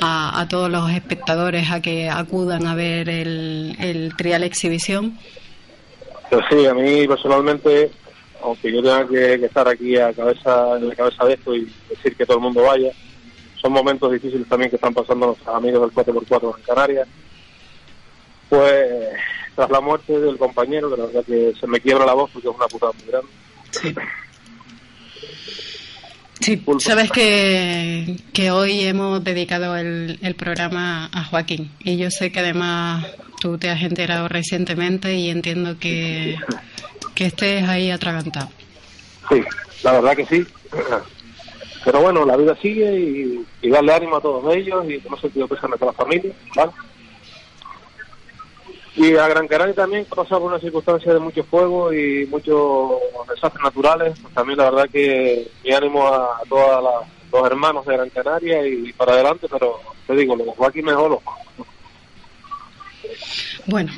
a, 0.00 0.40
a 0.40 0.48
todos 0.48 0.70
los 0.70 0.90
espectadores 0.90 1.70
a 1.70 1.80
que 1.80 2.08
acudan 2.10 2.66
a 2.66 2.74
ver 2.74 3.08
el, 3.08 3.76
el 3.78 4.16
trial 4.16 4.44
exhibición. 4.44 5.18
Pero 6.30 6.42
sí, 6.50 6.66
a 6.66 6.74
mí 6.74 7.06
personalmente, 7.06 7.90
aunque 8.42 8.72
yo 8.72 8.82
tenga 8.82 9.06
que, 9.06 9.38
que 9.38 9.46
estar 9.46 9.68
aquí 9.68 9.96
a 9.96 10.12
cabeza, 10.12 10.76
en 10.76 10.88
la 10.88 10.94
cabeza 10.94 11.24
de 11.24 11.34
esto 11.34 11.54
y 11.54 11.70
decir 11.88 12.16
que 12.16 12.26
todo 12.26 12.38
el 12.38 12.42
mundo 12.42 12.62
vaya, 12.62 12.92
son 13.60 13.72
momentos 13.72 14.12
difíciles 14.12 14.48
también 14.48 14.70
que 14.70 14.76
están 14.76 14.94
pasando 14.94 15.26
nuestros 15.26 15.54
amigos 15.54 15.80
del 15.94 16.04
4x4 16.04 16.56
en 16.56 16.62
Canarias. 16.64 17.08
Pues 18.48 19.08
tras 19.54 19.70
la 19.70 19.80
muerte 19.80 20.18
del 20.18 20.36
compañero, 20.36 20.90
que 20.90 20.96
la 20.96 21.06
verdad 21.06 21.24
que 21.24 21.54
se 21.58 21.66
me 21.66 21.80
quiebra 21.80 22.04
la 22.04 22.14
voz 22.14 22.30
porque 22.32 22.48
es 22.48 22.54
una 22.54 22.66
putada 22.66 22.92
muy 22.92 23.06
grande. 23.06 23.30
Sí, 23.70 23.94
sabes 26.78 27.10
que, 27.10 28.16
que 28.32 28.50
hoy 28.50 28.80
hemos 28.80 29.22
dedicado 29.22 29.76
el, 29.76 30.18
el 30.22 30.34
programa 30.34 31.08
a 31.12 31.24
Joaquín 31.24 31.70
y 31.80 31.96
yo 31.96 32.10
sé 32.10 32.32
que 32.32 32.40
además 32.40 33.06
tú 33.40 33.58
te 33.58 33.70
has 33.70 33.82
enterado 33.82 34.28
recientemente 34.28 35.14
y 35.14 35.30
entiendo 35.30 35.78
que, 35.78 36.36
que 37.14 37.26
estés 37.26 37.68
ahí 37.68 37.90
atragantado. 37.90 38.48
Sí, 39.28 39.42
la 39.82 39.92
verdad 39.92 40.16
que 40.16 40.26
sí. 40.26 40.46
Pero 41.84 42.00
bueno, 42.00 42.24
la 42.24 42.36
vida 42.36 42.56
sigue 42.56 42.98
y, 42.98 43.44
y 43.60 43.70
darle 43.70 43.92
ánimo 43.92 44.16
a 44.16 44.20
todos 44.20 44.54
ellos 44.56 44.84
y 44.88 44.98
que 44.98 45.10
no 45.10 45.18
se 45.18 45.28
pido 45.28 45.46
pésame 45.46 45.76
con 45.76 45.88
la 45.88 45.92
familia, 45.92 46.32
¿vale? 46.56 46.72
Y 48.96 49.16
a 49.16 49.26
Gran 49.26 49.48
Canaria 49.48 49.74
también 49.74 50.04
por 50.04 50.46
una 50.46 50.60
circunstancia 50.60 51.12
de 51.12 51.18
mucho 51.18 51.42
fuego 51.44 51.92
y 51.92 52.26
muchos 52.26 52.92
desastres 53.28 53.64
naturales. 53.64 54.18
Pues 54.20 54.34
también 54.34 54.58
la 54.58 54.70
verdad 54.70 54.88
que 54.90 55.50
mi 55.64 55.72
ánimo 55.72 56.06
a 56.06 56.40
todos 56.48 56.84
los 57.32 57.46
hermanos 57.46 57.84
de 57.86 57.94
Gran 57.94 58.10
Canaria 58.10 58.66
y 58.66 58.92
para 58.92 59.14
adelante, 59.14 59.48
pero 59.50 59.80
te 60.06 60.14
digo, 60.14 60.36
lo 60.36 60.44
de 60.44 60.66
aquí 60.66 60.80
mejor 60.80 61.20
Bueno, 63.66 63.92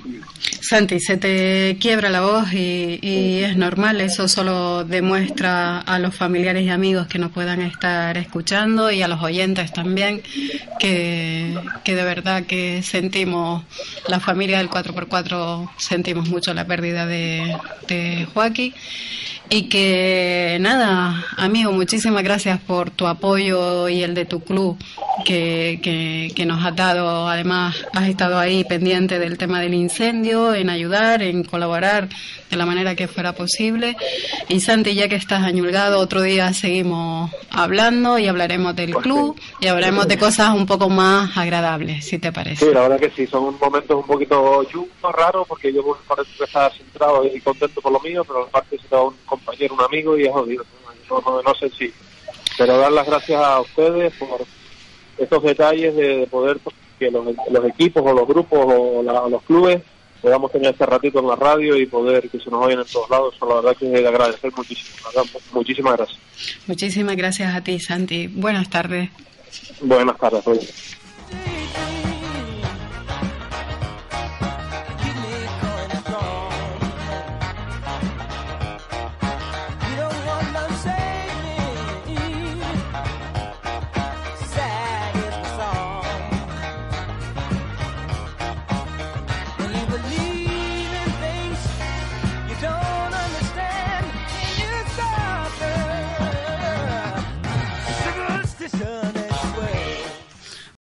Santi, 0.61 1.01
se 1.01 1.17
te 1.17 1.77
quiebra 1.81 2.09
la 2.09 2.21
voz 2.21 2.53
y, 2.53 3.01
y 3.03 3.43
es 3.43 3.57
normal, 3.57 4.01
eso 4.01 4.29
solo 4.29 4.85
demuestra 4.85 5.81
a 5.81 5.99
los 5.99 6.15
familiares 6.15 6.65
y 6.65 6.71
amigos 6.71 7.09
que 7.09 7.19
nos 7.19 7.33
puedan 7.33 7.61
estar 7.61 8.17
escuchando 8.17 8.93
y 8.93 9.03
a 9.03 9.09
los 9.09 9.21
oyentes 9.23 9.73
también 9.73 10.23
que, 10.79 11.59
que 11.83 11.97
de 11.97 12.05
verdad 12.05 12.45
que 12.45 12.83
sentimos, 12.83 13.65
la 14.07 14.21
familia 14.21 14.59
del 14.59 14.71
4x4 14.71 15.69
sentimos 15.79 16.29
mucho 16.29 16.55
la 16.55 16.65
pérdida 16.65 17.05
de, 17.07 17.57
de 17.89 18.29
Joaquín 18.33 18.73
y 19.49 19.69
que 19.69 20.59
nada, 20.61 21.25
amigo, 21.37 21.73
muchísimas 21.73 22.23
gracias 22.23 22.61
por 22.61 22.91
tu 22.91 23.07
apoyo 23.07 23.89
y 23.89 24.03
el 24.03 24.15
de 24.15 24.25
tu 24.25 24.41
club 24.41 24.77
que, 25.25 25.79
que, 25.83 26.33
que 26.35 26.47
nos 26.47 26.65
has 26.65 26.75
dado. 26.75 27.29
Además, 27.29 27.77
has 27.93 28.09
estado 28.09 28.39
ahí 28.39 28.65
pendiente 28.65 29.19
del 29.19 29.39
tema 29.39 29.61
del 29.61 29.75
incendio, 29.75 30.55
en 30.55 30.69
ayudar, 30.71 31.23
en 31.23 31.45
colaborar 31.45 32.09
de 32.51 32.57
la 32.57 32.67
manera 32.67 32.95
que 32.95 33.09
fuera 33.09 33.33
posible. 33.33 33.97
Y 34.49 34.61
Santi, 34.61 34.95
ya 34.95 35.09
que 35.09 35.17
estás 35.17 35.43
añulgado, 35.43 35.99
otro 35.99 36.23
día 36.23 36.53
seguimos 36.53 37.31
hablando 37.51 38.19
y 38.19 38.27
hablaremos 38.27 38.75
del 38.77 38.95
club 38.95 39.39
y 39.61 39.67
hablaremos 39.67 40.09
de 40.09 40.19
cosas 40.19 40.55
un 40.55 40.67
poco 40.67 40.89
más 40.89 41.37
agradables, 41.37 42.05
si 42.05 42.19
te 42.19 42.33
parece. 42.33 42.67
Sí, 42.67 42.73
la 42.73 42.83
verdad 42.83 43.01
que 43.01 43.11
sí, 43.11 43.27
son 43.27 43.57
momentos 43.59 43.97
un 43.97 44.07
poquito 44.07 44.65
chungos, 44.65 45.13
raros, 45.13 45.47
porque 45.49 45.73
yo 45.73 45.83
parece 46.07 46.31
que 46.37 46.45
estar 46.45 46.73
centrado 46.73 47.25
y 47.25 47.41
contento 47.41 47.81
por 47.81 47.93
lo 47.93 48.01
mío, 48.01 48.25
pero 48.25 48.45
aparte 48.45 48.79
se 48.79 48.89
da 48.89 49.03
un 49.03 49.15
compañero, 49.39 49.75
un 49.75 49.81
amigo 49.83 50.17
y 50.19 50.25
es 50.27 50.33
jodido. 50.33 50.65
No, 51.09 51.21
no, 51.21 51.43
no 51.43 51.55
sé 51.55 51.71
si 51.71 51.93
Pero 52.59 52.79
dar 52.79 52.91
las 52.93 53.07
gracias 53.07 53.41
a 53.41 53.61
ustedes 53.61 54.13
por 54.15 54.45
estos 55.19 55.43
detalles 55.43 55.95
de, 55.95 56.17
de 56.19 56.27
poder 56.27 56.59
que 56.99 57.11
los, 57.11 57.27
los 57.51 57.65
equipos 57.67 58.03
o 58.05 58.13
los 58.13 58.27
grupos 58.27 58.59
o 58.67 59.03
la- 59.03 59.29
los 59.29 59.43
clubes 59.43 59.83
podamos 60.23 60.51
tener 60.51 60.73
este 60.73 60.85
ratito 60.87 61.21
en 61.21 61.29
la 61.29 61.37
radio 61.37 61.77
y 61.77 61.87
poder 61.87 62.29
que 62.29 62.41
se 62.41 62.51
nos 62.51 62.65
oyen 62.65 62.81
en 62.81 62.87
todos 62.87 63.09
lados. 63.11 63.35
La 63.47 63.55
verdad 63.57 63.77
que 63.77 63.87
es 63.87 63.93
de 63.93 64.09
agradecer 64.09 64.51
muchísimo. 64.57 64.97
muchísimas 65.53 65.97
gracias. 65.97 66.19
Muchísimas 66.67 67.17
gracias 67.17 67.55
a 67.55 67.63
ti, 67.63 67.79
Santi. 67.79 68.27
Buenas 68.29 68.69
tardes. 68.71 69.11
Buenas 69.83 70.17
tardes. 70.19 70.45
Roger. 70.45 70.96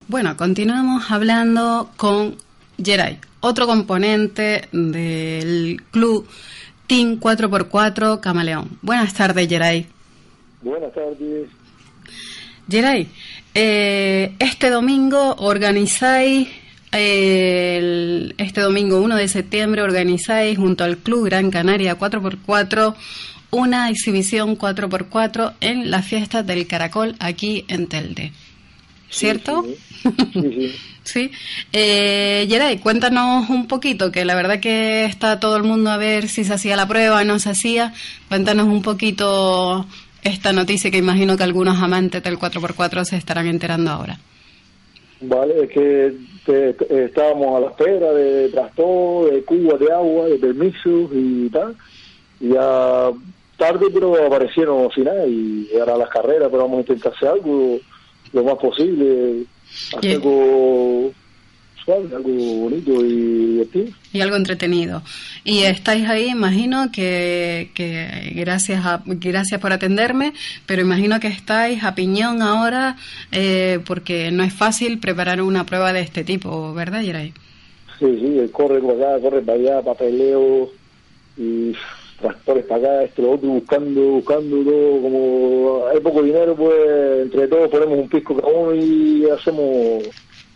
Bueno, 0.08 0.38
continuamos 0.38 1.10
hablando 1.10 1.92
con 1.98 2.36
Geray, 2.84 3.18
otro 3.40 3.66
componente 3.66 4.68
del 4.72 5.82
club 5.92 6.28
Team 6.88 7.20
4x4 7.20 8.20
Camaleón. 8.20 8.78
Buenas 8.82 9.14
tardes, 9.14 9.48
Geray. 9.48 9.88
Buenas 10.62 10.94
tardes. 10.94 11.50
Geray, 12.70 13.08
eh, 13.54 14.36
este 14.40 14.70
domingo 14.70 15.36
organizáis, 15.40 16.48
eh, 16.92 17.78
el- 17.78 18.36
este 18.38 18.62
domingo 18.62 19.02
1 19.02 19.16
de 19.16 19.28
septiembre 19.28 19.82
organizáis 19.82 20.58
junto 20.58 20.84
al 20.84 20.98
Club 20.98 21.26
Gran 21.26 21.50
Canaria 21.52 21.98
4x4 21.98 22.96
una 23.52 23.90
exhibición 23.90 24.56
4x4 24.58 25.54
en 25.62 25.90
las 25.90 26.06
fiestas 26.06 26.46
del 26.46 26.68
Caracol 26.68 27.16
aquí 27.20 27.66
en 27.68 27.88
Telde. 27.88 28.34
¿Cierto? 29.16 29.64
Sí, 29.64 29.76
sí. 30.34 30.76
Sí. 31.04 31.32
Eh, 31.74 32.46
Geray, 32.50 32.78
cuéntanos 32.80 33.50
un 33.50 33.68
poquito, 33.68 34.12
que 34.12 34.26
la 34.26 34.36
verdad 34.36 34.60
que 34.60 35.06
está 35.06 35.40
todo 35.40 35.56
el 35.58 35.64
mundo 35.64 35.90
a 35.92 35.98
ver 35.98 36.28
si 36.30 36.44
se 36.44 36.54
hacía 36.54 36.76
la 36.76 36.88
prueba, 36.88 37.24
no 37.24 37.38
se 37.40 37.50
hacía. 37.50 37.94
Cuéntanos 38.30 38.68
un 38.68 38.82
poquito 38.82 39.86
esta 40.24 40.52
noticia 40.54 40.90
que 40.92 40.98
imagino 40.98 41.38
que 41.38 41.44
algunos 41.44 41.82
amantes 41.82 42.24
del 42.24 42.38
4x4 42.40 43.04
se 43.06 43.18
estarán 43.18 43.48
enterando 43.48 43.92
ahora. 43.92 44.20
Vale, 45.22 45.64
es 45.64 45.70
que 45.70 46.14
te- 46.46 46.74
te- 46.74 47.06
estábamos 47.06 47.58
a 47.58 47.60
la 47.62 47.68
espera 47.68 48.12
de 48.14 48.50
trastor, 48.50 49.32
de 49.34 49.44
cubas 49.44 49.80
de 49.80 49.92
agua, 49.92 50.26
de 50.28 50.38
permisos 50.38 51.10
y 51.14 51.50
tal. 51.50 51.76
Y 52.40 52.50
ya 52.50 53.12
tarde, 53.58 53.86
pero 53.94 54.26
aparecieron 54.26 54.90
final 54.92 55.30
y 55.30 55.70
ahora 55.80 55.98
las 55.98 56.10
carreras, 56.10 56.48
pero 56.50 56.64
vamos 56.64 56.78
a 56.78 56.82
intentar 56.82 57.14
hacer 57.14 57.30
algo 57.30 57.80
lo 58.34 58.44
más 58.44 58.56
posible, 58.56 59.44
hacer 59.98 60.12
Y- 60.12 60.14
algo 60.14 61.12
suave, 61.84 62.16
algo 62.16 62.30
bonito 62.62 63.06
y 63.06 63.14
divertido. 63.14 63.86
Y 64.12 64.22
algo 64.22 64.36
entretenido. 64.38 65.04
Y 65.44 65.60
estáis 65.64 66.08
ahí, 66.10 66.30
imagino 66.30 66.92
que, 66.92 67.70
que 67.76 68.32
gracias 68.36 68.84
a, 68.86 69.04
gracias 69.06 69.62
por 69.62 69.72
atenderme, 69.72 70.34
pero 70.66 70.82
imagino 70.82 71.20
que 71.20 71.28
estáis 71.28 71.84
a 71.84 71.94
piñón 71.94 72.42
ahora 72.42 72.96
eh, 73.32 73.80
porque 73.86 74.32
no 74.32 74.44
es 74.44 74.54
fácil 74.54 74.98
preparar 75.00 75.42
una 75.42 75.66
prueba 75.66 75.94
de 75.94 76.02
este 76.02 76.24
tipo, 76.24 76.74
¿verdad, 76.74 77.02
Geray? 77.04 77.34
Sí, 78.00 78.06
sí, 78.20 78.50
corre 78.52 78.78
acá, 78.80 79.22
corre 79.22 79.42
para 79.42 79.58
allá, 79.60 79.82
papeleo 79.82 80.72
y 81.38 81.74
tractores 82.28 82.66
para 82.66 82.80
acá, 82.82 83.04
esto, 83.04 83.22
lo 83.22 83.32
otro, 83.32 83.50
buscando, 83.50 84.02
buscando 84.02 84.58
todo. 84.64 85.02
Como 85.02 85.82
hay 85.92 86.00
poco 86.00 86.22
dinero, 86.24 86.56
pues 86.56 86.74
entre 87.24 87.48
todos 87.48 87.70
ponemos 87.70 88.00
un 88.00 88.10
pisco 88.10 88.36
cada 88.36 88.48
uno 88.52 88.74
y 88.76 89.26
hacemos 89.30 90.04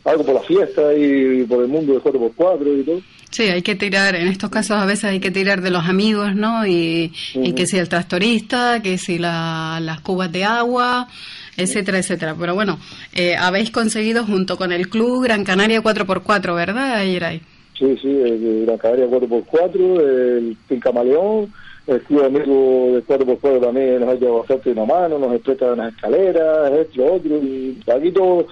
algo 0.06 0.24
por 0.26 0.36
la 0.36 0.42
fiesta 0.42 0.94
y 0.94 1.44
por 1.44 1.62
el 1.62 1.68
mundo 1.68 1.94
de 1.94 2.00
4x4 2.00 2.80
y 2.80 2.84
todo. 2.84 3.02
Sí, 3.32 3.44
hay 3.44 3.62
que 3.62 3.76
tirar, 3.76 4.16
en 4.16 4.28
estos 4.28 4.50
casos 4.50 4.78
a 4.78 4.86
veces 4.88 5.04
hay 5.06 5.20
que 5.20 5.30
tirar 5.30 5.62
de 5.62 5.70
los 5.70 5.86
amigos, 5.88 6.34
¿no? 6.36 6.66
Y, 6.66 7.14
y 7.36 7.54
que 7.54 7.68
si 7.68 7.78
el 7.78 7.88
tractorista, 7.88 8.82
que 8.82 8.98
si 8.98 9.20
la- 9.20 9.80
las 9.82 10.02
cubas 10.02 10.32
de 10.32 10.46
agua, 10.46 11.08
etcétera, 11.56 12.00
etcétera. 12.00 12.36
Pero 12.40 12.56
bueno, 12.56 12.80
eh, 13.14 13.36
habéis 13.36 13.70
conseguido 13.70 14.26
junto 14.26 14.58
con 14.58 14.72
el 14.72 14.90
club 14.90 15.24
Gran 15.26 15.44
Canaria 15.44 15.82
4x4, 15.84 16.56
¿verdad, 16.56 17.04
Yeray? 17.06 17.42
Sí, 17.80 17.98
sí, 18.02 18.10
el 18.10 18.66
Gran 18.66 18.78
Canaria 18.78 19.08
4x4, 19.08 20.02
el 20.02 20.58
Pincamaleón, 20.68 21.54
el 21.88 22.02
Club 22.02 22.26
Amigo 22.26 22.90
del 22.92 23.08
4x4 23.08 23.62
también 23.62 24.02
nos 24.02 24.10
ha 24.10 24.16
llevado 24.16 24.40
bastante 24.40 24.72
una 24.72 24.86
mano, 24.86 25.18
nos 25.18 25.40
presta 25.40 25.72
unas 25.72 25.94
escaleras, 25.94 26.72
esto, 26.74 27.06
otro, 27.06 27.38
y 27.38 27.82
aquí 27.90 28.12
todos 28.12 28.48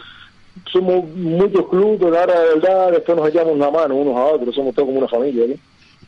somos 0.71 1.09
muchos 1.13 1.67
clubes, 1.67 2.01
ahora 2.03 2.39
de 2.39 2.55
verdad 2.55 2.91
después 2.93 3.17
nos 3.17 3.29
echamos 3.29 3.53
una 3.53 3.69
mano 3.69 3.95
unos 3.95 4.15
a 4.15 4.23
otros, 4.23 4.55
somos 4.55 4.73
todos 4.73 4.87
como 4.87 4.99
una 4.99 5.09
familia. 5.09 5.45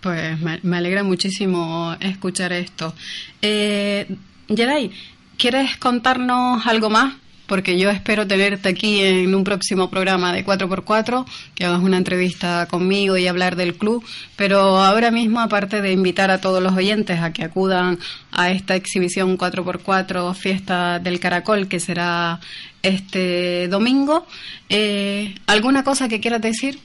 Pues 0.02 0.64
me 0.64 0.78
alegra 0.78 1.04
muchísimo 1.04 1.94
escuchar 2.00 2.54
esto. 2.54 2.94
Eh, 3.42 4.08
Yeray, 4.48 4.92
¿quieres 5.38 5.76
contarnos 5.76 6.66
algo 6.66 6.90
más? 6.90 7.16
Porque 7.50 7.80
yo 7.80 7.90
espero 7.90 8.28
tenerte 8.28 8.70
aquí 8.70 9.02
en 9.02 9.34
un 9.34 9.44
próximo 9.44 9.90
programa 9.90 10.32
de 10.32 10.46
4x4, 10.46 11.26
que 11.56 11.66
hagas 11.66 11.82
una 11.82 11.98
entrevista 11.98 12.68
conmigo 12.70 13.18
y 13.18 13.28
hablar 13.28 13.56
del 13.56 13.74
club. 13.74 14.04
Pero 14.38 14.60
ahora 14.78 15.10
mismo, 15.10 15.40
aparte 15.40 15.82
de 15.82 15.92
invitar 15.92 16.30
a 16.30 16.40
todos 16.40 16.62
los 16.62 16.74
oyentes 16.78 17.20
a 17.20 17.34
que 17.34 17.44
acudan 17.44 17.98
a 18.32 18.52
esta 18.52 18.76
exhibición 18.76 19.36
4x4 19.36 20.36
Fiesta 20.36 21.00
del 21.00 21.20
Caracol, 21.20 21.68
que 21.68 21.80
será 21.80 22.40
este 22.84 23.68
domingo, 23.68 24.28
eh, 24.70 25.34
¿alguna 25.48 25.84
cosa 25.84 26.08
que 26.08 26.20
quieras 26.22 26.42
decir? 26.42 26.78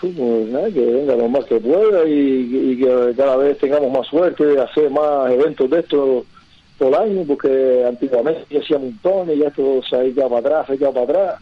Pues 0.00 0.48
nada, 0.48 0.68
que 0.70 0.80
venga 0.80 1.14
lo 1.14 1.28
más 1.28 1.44
que 1.44 1.60
pueda 1.60 2.08
y, 2.08 2.72
y 2.72 2.76
que 2.78 3.14
cada 3.16 3.36
vez 3.36 3.58
tengamos 3.58 3.92
más 3.92 4.06
suerte 4.08 4.46
de 4.46 4.60
hacer 4.60 4.90
más 4.90 5.30
eventos 5.30 5.68
de 5.70 5.78
estos 5.78 6.24
todo 6.78 6.88
el 6.88 6.94
año, 6.94 7.24
porque 7.26 7.84
antiguamente 7.86 8.46
yo 8.50 8.60
hacía 8.60 8.78
montones, 8.78 9.38
ya 9.38 9.48
esto 9.48 9.80
se 9.88 9.96
ha 9.96 10.04
ido 10.04 10.28
para 10.28 10.40
atrás, 10.40 10.66
se 10.66 10.72
ha 10.72 10.76
ido 10.76 10.92
para 10.92 11.04
atrás. 11.04 11.40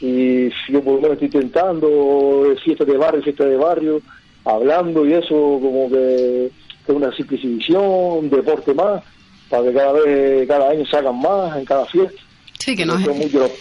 Y 0.00 0.50
yo 0.70 0.82
por 0.82 0.94
lo 0.94 1.00
menos 1.00 1.12
estoy 1.12 1.26
intentando 1.26 2.46
eh, 2.50 2.56
fiestas 2.62 2.86
de 2.86 2.96
barrio, 2.96 3.22
fiestas 3.22 3.48
de 3.48 3.56
barrio, 3.56 4.02
hablando 4.44 5.06
y 5.06 5.14
eso 5.14 5.34
como 5.34 5.88
que 5.88 6.46
es 6.46 6.94
una 6.94 7.14
simple 7.14 7.36
exhibición, 7.36 7.82
un 7.82 8.30
deporte 8.30 8.74
más, 8.74 9.02
para 9.48 9.64
que 9.64 9.72
cada 9.72 9.92
vez, 9.92 10.48
cada 10.48 10.70
año 10.70 10.84
se 10.84 10.96
hagan 10.96 11.20
más 11.20 11.56
en 11.56 11.64
cada 11.64 11.86
fiesta. 11.86 12.20
Sí, 12.58 12.76
que 12.76 12.84
no 12.84 12.98
son 13.00 13.18
muchos 13.18 13.34
los, 13.34 13.52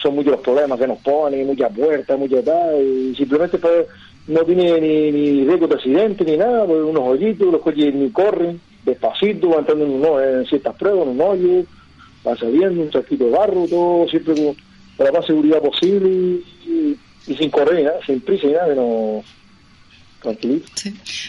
son 0.00 0.14
muchos 0.14 0.32
los 0.32 0.40
problemas 0.40 0.78
que 0.78 0.86
nos 0.86 0.98
ponen, 0.98 1.46
muchas 1.46 1.72
puertas, 1.72 2.18
muchas 2.18 2.44
tal, 2.44 2.80
y 2.80 3.14
simplemente 3.16 3.58
pues 3.58 3.86
no 4.28 4.40
tiene 4.44 4.80
ni, 4.80 5.10
ni 5.10 5.44
riesgo 5.44 5.66
de 5.66 5.74
accidente 5.74 6.24
ni 6.24 6.36
nada, 6.36 6.66
pues 6.66 6.82
unos 6.82 7.02
hoyitos, 7.02 7.50
los 7.50 7.62
coches 7.62 7.94
ni 7.94 8.10
corren, 8.10 8.60
despacito, 8.84 9.58
entrando 9.58 9.84
en, 9.84 9.90
un 9.92 10.38
en 10.40 10.46
ciertas 10.46 10.74
pruebas, 10.76 11.02
en 11.04 11.08
un 11.10 11.20
hoyo, 11.20 11.64
van 12.24 12.36
saliendo, 12.38 12.82
un 12.82 12.90
chasquito 12.90 13.24
de 13.26 13.30
barro, 13.30 13.66
todo 13.68 14.08
siempre 14.08 14.34
con, 14.34 14.54
con 14.96 15.06
la 15.06 15.12
más 15.12 15.26
seguridad 15.26 15.60
posible 15.60 16.08
y, 16.08 16.44
y- 16.70 16.98
y 17.26 17.36
sin 17.36 17.50
correr 17.50 17.84
nada, 17.84 17.98
sin 18.06 18.20
prisa 18.22 18.46
ni 18.46 18.52
nada, 18.54 18.74
no, 18.74 19.22
tranquilito. 20.22 20.66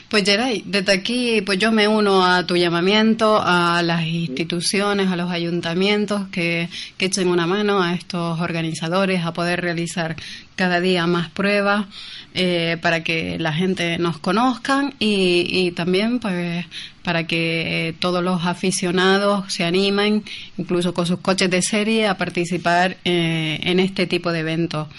Pues 0.09 0.23
Geray, 0.23 0.63
desde 0.65 0.91
aquí 0.93 1.41
pues 1.41 1.59
yo 1.59 1.71
me 1.71 1.87
uno 1.87 2.25
a 2.25 2.45
tu 2.47 2.55
llamamiento 2.57 3.37
a 3.39 3.81
las 3.83 4.05
instituciones, 4.05 5.09
a 5.09 5.15
los 5.15 5.29
ayuntamientos 5.29 6.27
que, 6.31 6.69
que 6.97 7.05
echen 7.05 7.27
una 7.27 7.45
mano 7.45 7.81
a 7.83 7.93
estos 7.93 8.39
organizadores 8.39 9.23
a 9.25 9.33
poder 9.33 9.61
realizar 9.61 10.15
cada 10.59 10.81
día 10.81 11.07
más 11.07 11.29
pruebas 11.29 11.85
eh, 12.33 12.75
para 12.81 13.01
que 13.01 13.39
la 13.39 13.53
gente 13.53 13.97
nos 13.97 14.19
conozcan 14.19 14.93
y, 14.99 15.47
y 15.49 15.71
también 15.71 16.19
pues 16.19 16.65
para 17.01 17.25
que 17.25 17.87
eh, 17.87 17.93
todos 17.97 18.21
los 18.21 18.45
aficionados 18.45 19.53
se 19.53 19.63
animen, 19.63 20.21
incluso 20.57 20.93
con 20.93 21.05
sus 21.05 21.19
coches 21.19 21.49
de 21.49 21.61
serie, 21.61 22.07
a 22.07 22.17
participar 22.17 22.97
eh, 23.05 23.61
en 23.63 23.79
este 23.79 24.05
tipo 24.05 24.33
de 24.33 24.39
eventos. 24.39 24.89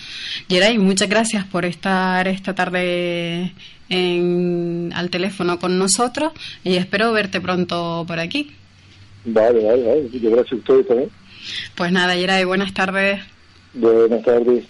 Geray, 0.48 0.78
muchas 0.78 1.10
gracias 1.10 1.44
por 1.44 1.66
estar 1.66 2.26
esta 2.26 2.54
tarde 2.54 3.52
en, 3.90 4.90
al 4.94 5.10
teléfono 5.10 5.58
con 5.58 5.78
nosotros 5.78 6.32
y 6.64 6.76
espero 6.76 7.12
verte 7.12 7.38
pronto 7.42 8.06
por 8.08 8.18
aquí. 8.18 8.50
Vale, 9.26 9.62
vale, 9.62 9.82
vale, 9.82 10.08
gracias 10.10 10.52
a 10.52 10.56
ustedes 10.56 10.88
también. 10.88 11.10
Pues 11.74 11.92
nada, 11.92 12.14
Geray, 12.14 12.44
buenas 12.44 12.72
tardes. 12.72 13.20
Buenas 13.74 14.22
tardes. 14.22 14.64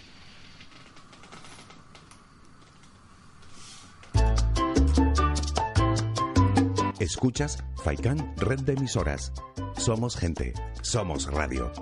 Escuchas 7.01 7.65
Faikán 7.83 8.35
Red 8.37 8.61
de 8.61 8.75
Emisoras. 8.75 9.33
Somos 9.79 10.17
gente. 10.17 10.53
Somos 10.83 11.33
radio. 11.33 11.73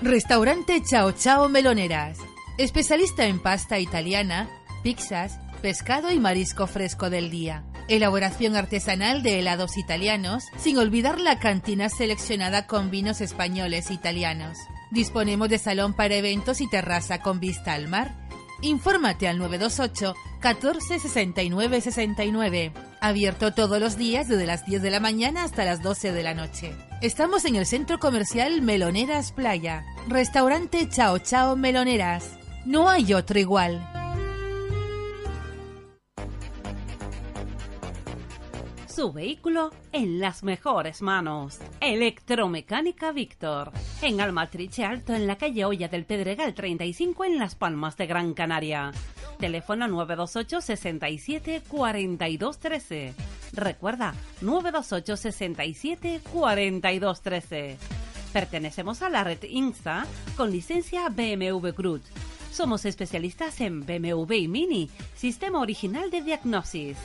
Restaurante 0.00 0.82
Chao 0.82 1.12
Chao 1.12 1.50
Meloneras. 1.50 2.16
Especialista 2.56 3.26
en 3.26 3.40
pasta 3.40 3.78
italiana, 3.78 4.48
pizzas, 4.82 5.38
pescado 5.60 6.10
y 6.10 6.18
marisco 6.18 6.66
fresco 6.66 7.10
del 7.10 7.30
día. 7.30 7.62
Elaboración 7.88 8.56
artesanal 8.56 9.22
de 9.22 9.38
helados 9.38 9.76
italianos, 9.76 10.44
sin 10.56 10.78
olvidar 10.78 11.20
la 11.20 11.38
cantina 11.38 11.90
seleccionada 11.90 12.66
con 12.66 12.90
vinos 12.90 13.20
españoles 13.20 13.90
e 13.90 13.94
italianos. 13.94 14.56
Disponemos 14.90 15.50
de 15.50 15.58
salón 15.58 15.92
para 15.92 16.14
eventos 16.14 16.62
y 16.62 16.70
terraza 16.70 17.20
con 17.20 17.38
vista 17.38 17.74
al 17.74 17.86
mar. 17.88 18.14
Infórmate 18.60 19.28
al 19.28 19.38
928 19.38 20.14
14 20.40 20.98
69 20.98 21.80
69. 21.80 22.72
Abierto 23.00 23.52
todos 23.52 23.80
los 23.80 23.96
días 23.96 24.28
desde 24.28 24.46
las 24.46 24.66
10 24.66 24.82
de 24.82 24.90
la 24.90 25.00
mañana 25.00 25.44
hasta 25.44 25.64
las 25.64 25.82
12 25.82 26.12
de 26.12 26.22
la 26.22 26.34
noche. 26.34 26.74
Estamos 27.00 27.44
en 27.44 27.56
el 27.56 27.66
centro 27.66 27.98
comercial 27.98 28.62
Meloneras 28.62 29.32
Playa. 29.32 29.84
Restaurante 30.08 30.88
Chao 30.88 31.18
Chao 31.18 31.56
Meloneras. 31.56 32.30
No 32.64 32.88
hay 32.88 33.14
otro 33.14 33.38
igual. 33.38 34.07
Su 38.98 39.12
vehículo 39.12 39.70
en 39.92 40.18
las 40.18 40.42
mejores 40.42 41.02
manos. 41.02 41.60
Electromecánica 41.80 43.12
Víctor. 43.12 43.70
En 44.02 44.20
Almatriche 44.20 44.84
Alto, 44.84 45.14
en 45.14 45.28
la 45.28 45.38
calle 45.38 45.64
Olla 45.64 45.86
del 45.86 46.04
Pedregal 46.04 46.52
35, 46.52 47.24
en 47.24 47.38
Las 47.38 47.54
Palmas 47.54 47.96
de 47.96 48.08
Gran 48.08 48.34
Canaria. 48.34 48.90
Teléfono 49.38 49.86
928 49.86 50.60
67 50.60 51.62
42 51.68 52.58
13. 52.58 53.14
Recuerda, 53.52 54.14
928 54.40 55.16
67 55.16 56.20
42 56.32 57.22
13. 57.22 57.76
Pertenecemos 58.32 59.02
a 59.02 59.10
la 59.10 59.22
red 59.22 59.44
Insta 59.44 60.06
con 60.36 60.50
licencia 60.50 61.08
BMW 61.08 61.68
Cruz. 61.68 62.02
Somos 62.52 62.84
especialistas 62.84 63.60
en 63.60 63.86
BMW 63.86 64.32
y 64.34 64.48
Mini, 64.48 64.90
sistema 65.14 65.60
original 65.60 66.10
de 66.10 66.22
diagnosis. 66.22 66.96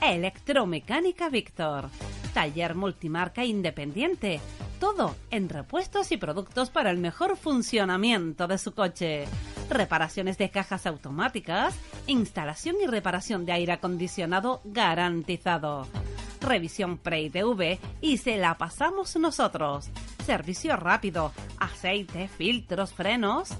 Electromecánica 0.00 1.28
Víctor. 1.28 1.88
Taller 2.32 2.74
multimarca 2.74 3.44
independiente. 3.44 4.40
Todo 4.78 5.16
en 5.30 5.48
repuestos 5.48 6.12
y 6.12 6.16
productos 6.16 6.70
para 6.70 6.90
el 6.90 6.98
mejor 6.98 7.36
funcionamiento 7.36 8.46
de 8.46 8.58
su 8.58 8.72
coche. 8.72 9.26
Reparaciones 9.68 10.38
de 10.38 10.50
cajas 10.50 10.86
automáticas, 10.86 11.74
instalación 12.06 12.76
y 12.82 12.86
reparación 12.86 13.44
de 13.44 13.52
aire 13.52 13.72
acondicionado 13.72 14.60
garantizado. 14.64 15.86
Revisión 16.40 16.98
pre-ITV 16.98 17.78
y 18.00 18.18
se 18.18 18.38
la 18.38 18.56
pasamos 18.56 19.16
nosotros. 19.16 19.90
Servicio 20.24 20.76
rápido, 20.76 21.32
aceite, 21.58 22.28
filtros, 22.28 22.92
frenos. 22.92 23.50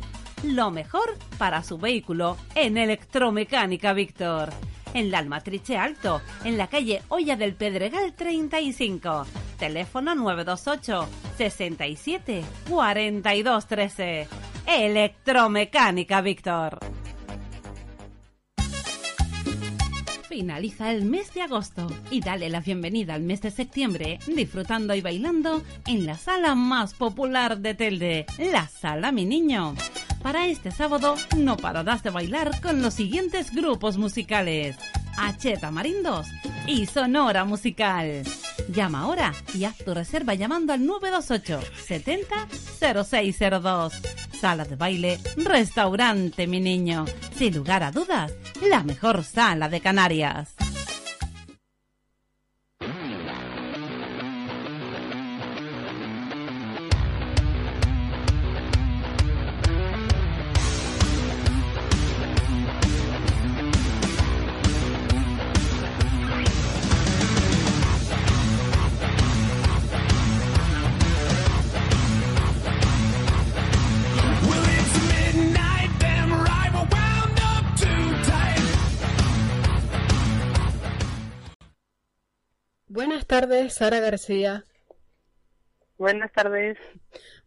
Lo 0.43 0.71
mejor 0.71 1.19
para 1.37 1.63
su 1.63 1.77
vehículo 1.77 2.39
en 2.55 2.79
Electromecánica 2.79 3.93
Víctor. 3.93 4.49
En 4.95 5.11
la 5.11 5.19
Almatriche 5.19 5.77
Alto, 5.77 6.23
en 6.45 6.57
la 6.57 6.67
calle 6.67 7.03
Olla 7.09 7.37
del 7.37 7.55
Pedregal 7.55 8.15
35. 8.15 9.27
Teléfono 9.59 10.15
928 10.15 11.09
67 11.37 12.43
42 12.69 13.67
13. 13.67 14.29
Electromecánica 14.67 16.23
Víctor. 16.23 16.79
Finaliza 20.31 20.93
el 20.93 21.07
mes 21.07 21.35
de 21.35 21.43
agosto 21.43 21.89
y 22.09 22.21
dale 22.21 22.49
la 22.51 22.61
bienvenida 22.61 23.15
al 23.15 23.23
mes 23.23 23.43
de 23.43 23.51
septiembre 23.51 24.21
disfrutando 24.29 24.95
y 24.95 25.01
bailando 25.01 25.61
en 25.89 26.07
la 26.07 26.17
sala 26.17 26.55
más 26.55 26.95
popular 26.95 27.59
de 27.59 27.75
Telde, 27.75 28.27
la 28.39 28.69
Sala 28.69 29.11
Mi 29.11 29.25
Niño. 29.25 29.75
Para 30.23 30.47
este 30.47 30.71
sábado 30.71 31.17
no 31.37 31.57
pararás 31.57 32.05
de 32.05 32.11
bailar 32.11 32.61
con 32.61 32.81
los 32.81 32.95
siguientes 32.95 33.53
grupos 33.53 33.99
musicales. 33.99 34.77
Acheta 35.21 35.71
Marindos 35.71 36.29
y 36.67 36.87
Sonora 36.87 37.45
Musical. 37.45 38.23
Llama 38.69 39.03
ahora 39.03 39.33
y 39.55 39.65
haz 39.65 39.77
tu 39.79 39.93
reserva 39.93 40.35
llamando 40.35 40.73
al 40.73 40.85
928 40.85 41.61
70 41.87 42.49
0602. 43.05 43.93
Sala 44.41 44.65
de 44.65 44.77
baile, 44.77 45.21
restaurante, 45.37 46.47
mi 46.47 46.61
niño. 46.61 47.05
Sin 47.37 47.55
lugar 47.55 47.83
a 47.83 47.91
dudas, 47.91 48.33
la 48.67 48.83
mejor 48.83 49.25
sala 49.25 49.69
de 49.69 49.81
Canarias. 49.81 50.55
Tardes, 83.51 83.73
Sara 83.73 83.99
García. 83.99 84.65
Buenas 85.99 86.31
tardes. 86.33 86.79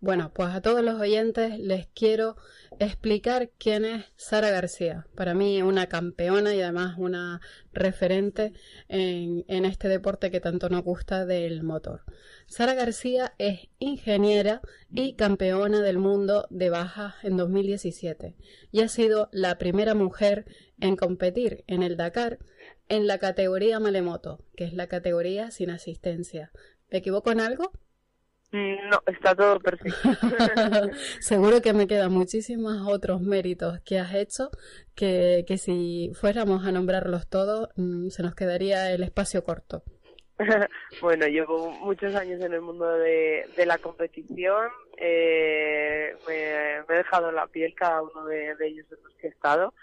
Bueno, 0.02 0.34
pues 0.34 0.50
a 0.50 0.62
todos 0.62 0.84
los 0.84 1.00
oyentes 1.00 1.58
les 1.60 1.88
quiero 1.88 2.36
explicar 2.78 3.52
quién 3.58 3.86
es 3.86 4.04
Sara 4.18 4.52
García. 4.52 5.08
Para 5.16 5.34
mí 5.34 5.62
una 5.62 5.88
campeona 5.88 6.54
y 6.54 6.62
además 6.62 6.96
una 6.98 7.40
referente 7.72 8.52
en, 8.90 9.46
en 9.48 9.64
este 9.64 9.88
deporte 9.88 10.30
que 10.30 10.42
tanto 10.42 10.68
nos 10.68 10.84
gusta 10.84 11.26
del 11.26 11.64
motor. 11.64 12.04
Sara 12.48 12.74
García 12.74 13.34
es 13.38 13.70
ingeniera 13.80 14.60
y 14.92 15.16
campeona 15.16 15.80
del 15.80 16.00
mundo 16.00 16.48
de 16.50 16.70
bajas 16.70 17.16
en 17.24 17.38
2017 17.38 18.36
y 18.74 18.82
ha 18.82 18.90
sido 18.90 19.30
la 19.32 19.58
primera 19.58 19.94
mujer 19.94 20.44
en 20.82 20.98
competir 20.98 21.64
en 21.68 21.82
el 21.82 21.96
Dakar 21.96 22.40
en 22.96 23.08
la 23.08 23.18
categoría 23.20 23.80
Malemoto, 23.80 24.40
que 24.56 24.66
es 24.66 24.74
la 24.74 24.88
categoría 24.88 25.52
sin 25.52 25.70
asistencia. 25.72 26.52
¿Me 26.92 27.00
equivoco 27.00 27.32
en 27.32 27.42
algo? 27.42 27.72
Mm, 28.52 28.90
No, 28.90 29.02
está 29.08 29.36
todo 29.36 29.60
perfecto. 29.60 30.10
Seguro 31.20 31.62
que 31.62 31.74
me 31.74 31.88
quedan 31.88 32.12
muchísimos 32.12 32.88
otros 32.88 33.22
méritos 33.22 33.80
que 33.82 34.00
has 34.00 34.14
hecho 34.14 34.50
que, 34.96 35.44
que 35.48 35.58
si 35.58 36.12
fuéramos 36.16 36.66
a 36.66 36.72
nombrarlos 36.72 37.28
todos 37.30 37.70
mm, 37.76 38.10
se 38.10 38.24
nos 38.24 38.36
quedaría 38.36 38.92
el 38.92 39.04
espacio 39.04 39.44
corto. 39.44 39.84
bueno, 41.02 41.28
llevo 41.28 41.72
muchos 41.72 42.14
años 42.16 42.42
en 42.42 42.54
el 42.54 42.62
mundo 42.62 42.92
de, 42.98 43.46
de 43.56 43.66
la 43.66 43.78
competición. 43.78 44.70
eh, 44.98 46.16
me, 46.28 46.84
me 46.88 46.96
he 46.96 46.98
dejado 46.98 47.32
la 47.32 47.48
piel 47.48 47.74
cada 47.76 48.02
uno 48.02 48.26
de, 48.26 48.56
de 48.56 48.68
ellos 48.68 48.86
en 48.92 49.04
los 49.04 49.14
que 49.16 49.28
he 49.28 49.30
estado. 49.30 49.74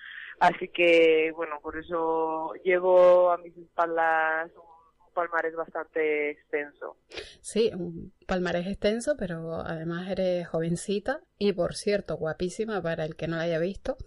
Así 0.40 0.68
que, 0.68 1.32
bueno, 1.36 1.60
por 1.62 1.76
eso 1.78 2.54
llevo 2.64 3.30
a 3.30 3.36
mis 3.36 3.54
espaldas 3.58 4.50
un, 4.56 4.70
palmarés 5.12 5.54
bastante 5.54 6.30
extenso. 6.30 6.96
Sí, 7.42 7.70
un 7.74 8.12
palmarés 8.26 8.66
extenso, 8.66 9.16
pero 9.18 9.56
además 9.56 10.08
eres 10.10 10.48
jovencita 10.48 11.20
y, 11.36 11.52
por 11.52 11.74
cierto, 11.74 12.16
guapísima 12.16 12.80
para 12.80 13.04
el 13.04 13.16
que 13.16 13.28
no 13.28 13.36
la 13.36 13.42
haya 13.42 13.58
visto. 13.58 13.98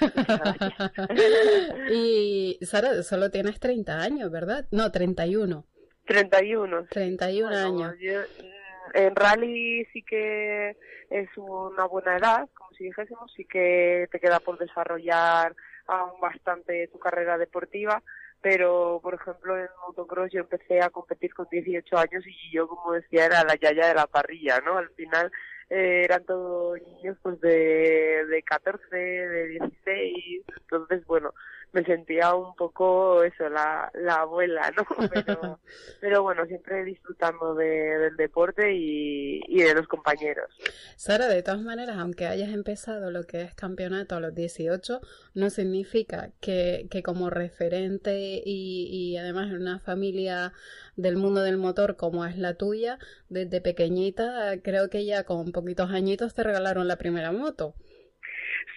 y, 1.92 2.58
Sara, 2.62 3.02
solo 3.04 3.30
tienes 3.30 3.60
30 3.60 4.00
años, 4.00 4.30
¿verdad? 4.30 4.66
No, 4.72 4.90
31. 4.90 5.64
31. 6.06 6.86
31 6.90 7.48
años. 7.48 7.94
Yo, 8.00 8.20
mm, 8.20 8.96
en 8.96 9.14
rally 9.14 9.84
sí 9.92 10.02
que 10.02 10.76
es 11.10 11.28
una 11.36 11.86
buena 11.86 12.16
edad, 12.16 12.48
como 12.54 12.70
si 12.72 12.84
dijésemos, 12.84 13.32
sí 13.36 13.44
que 13.44 14.08
te 14.10 14.18
queda 14.18 14.40
por 14.40 14.58
desarrollar 14.58 15.54
aún 15.86 16.20
bastante 16.20 16.88
tu 16.88 16.98
carrera 16.98 17.38
deportiva, 17.38 18.02
pero 18.40 19.00
por 19.02 19.14
ejemplo 19.14 19.58
en 19.58 19.68
motocross 19.86 20.30
yo 20.32 20.40
empecé 20.40 20.80
a 20.80 20.90
competir 20.90 21.34
con 21.34 21.46
18 21.50 21.98
años 21.98 22.24
y 22.26 22.52
yo 22.52 22.68
como 22.68 22.92
decía 22.92 23.26
era 23.26 23.44
la 23.44 23.56
yaya 23.56 23.88
de 23.88 23.94
la 23.94 24.06
parrilla, 24.06 24.60
¿no? 24.60 24.78
Al 24.78 24.90
final 24.90 25.30
eh, 25.70 26.02
eran 26.04 26.24
todos 26.24 26.78
niños 26.82 27.16
pues 27.22 27.40
de, 27.40 28.24
de 28.26 28.42
14, 28.42 28.96
de 28.96 29.48
16, 29.48 30.44
entonces 30.60 31.04
bueno, 31.06 31.32
me 31.76 31.84
sentía 31.84 32.34
un 32.34 32.54
poco 32.56 33.22
eso, 33.22 33.48
la, 33.48 33.90
la 33.94 34.16
abuela, 34.22 34.72
¿no? 34.76 34.84
Pero, 35.10 35.60
pero 36.00 36.22
bueno, 36.22 36.46
siempre 36.46 36.84
disfrutando 36.84 37.54
de- 37.54 37.98
del 37.98 38.16
deporte 38.16 38.74
y, 38.74 39.40
y 39.48 39.62
de 39.62 39.74
los 39.74 39.86
compañeros. 39.88 40.50
Sara, 40.96 41.28
de 41.28 41.42
todas 41.42 41.60
maneras, 41.60 41.96
aunque 41.98 42.26
hayas 42.26 42.50
empezado 42.50 43.10
lo 43.10 43.24
que 43.26 43.42
es 43.42 43.54
campeonato 43.54 44.16
a 44.16 44.20
los 44.20 44.34
18, 44.34 45.00
no 45.34 45.50
significa 45.50 46.30
que, 46.40 46.86
que 46.90 47.02
como 47.02 47.30
referente 47.30 48.42
y, 48.44 48.88
y 48.90 49.16
además 49.16 49.48
en 49.50 49.56
una 49.62 49.78
familia 49.80 50.52
del 50.96 51.16
mundo 51.16 51.42
del 51.42 51.58
motor 51.58 51.96
como 51.96 52.24
es 52.26 52.38
la 52.38 52.54
tuya, 52.54 52.98
desde 53.28 53.60
pequeñita, 53.60 54.60
creo 54.62 54.88
que 54.90 55.04
ya 55.04 55.24
con 55.24 55.52
poquitos 55.52 55.90
añitos 55.90 56.34
te 56.34 56.42
regalaron 56.42 56.88
la 56.88 56.96
primera 56.96 57.32
moto. 57.32 57.74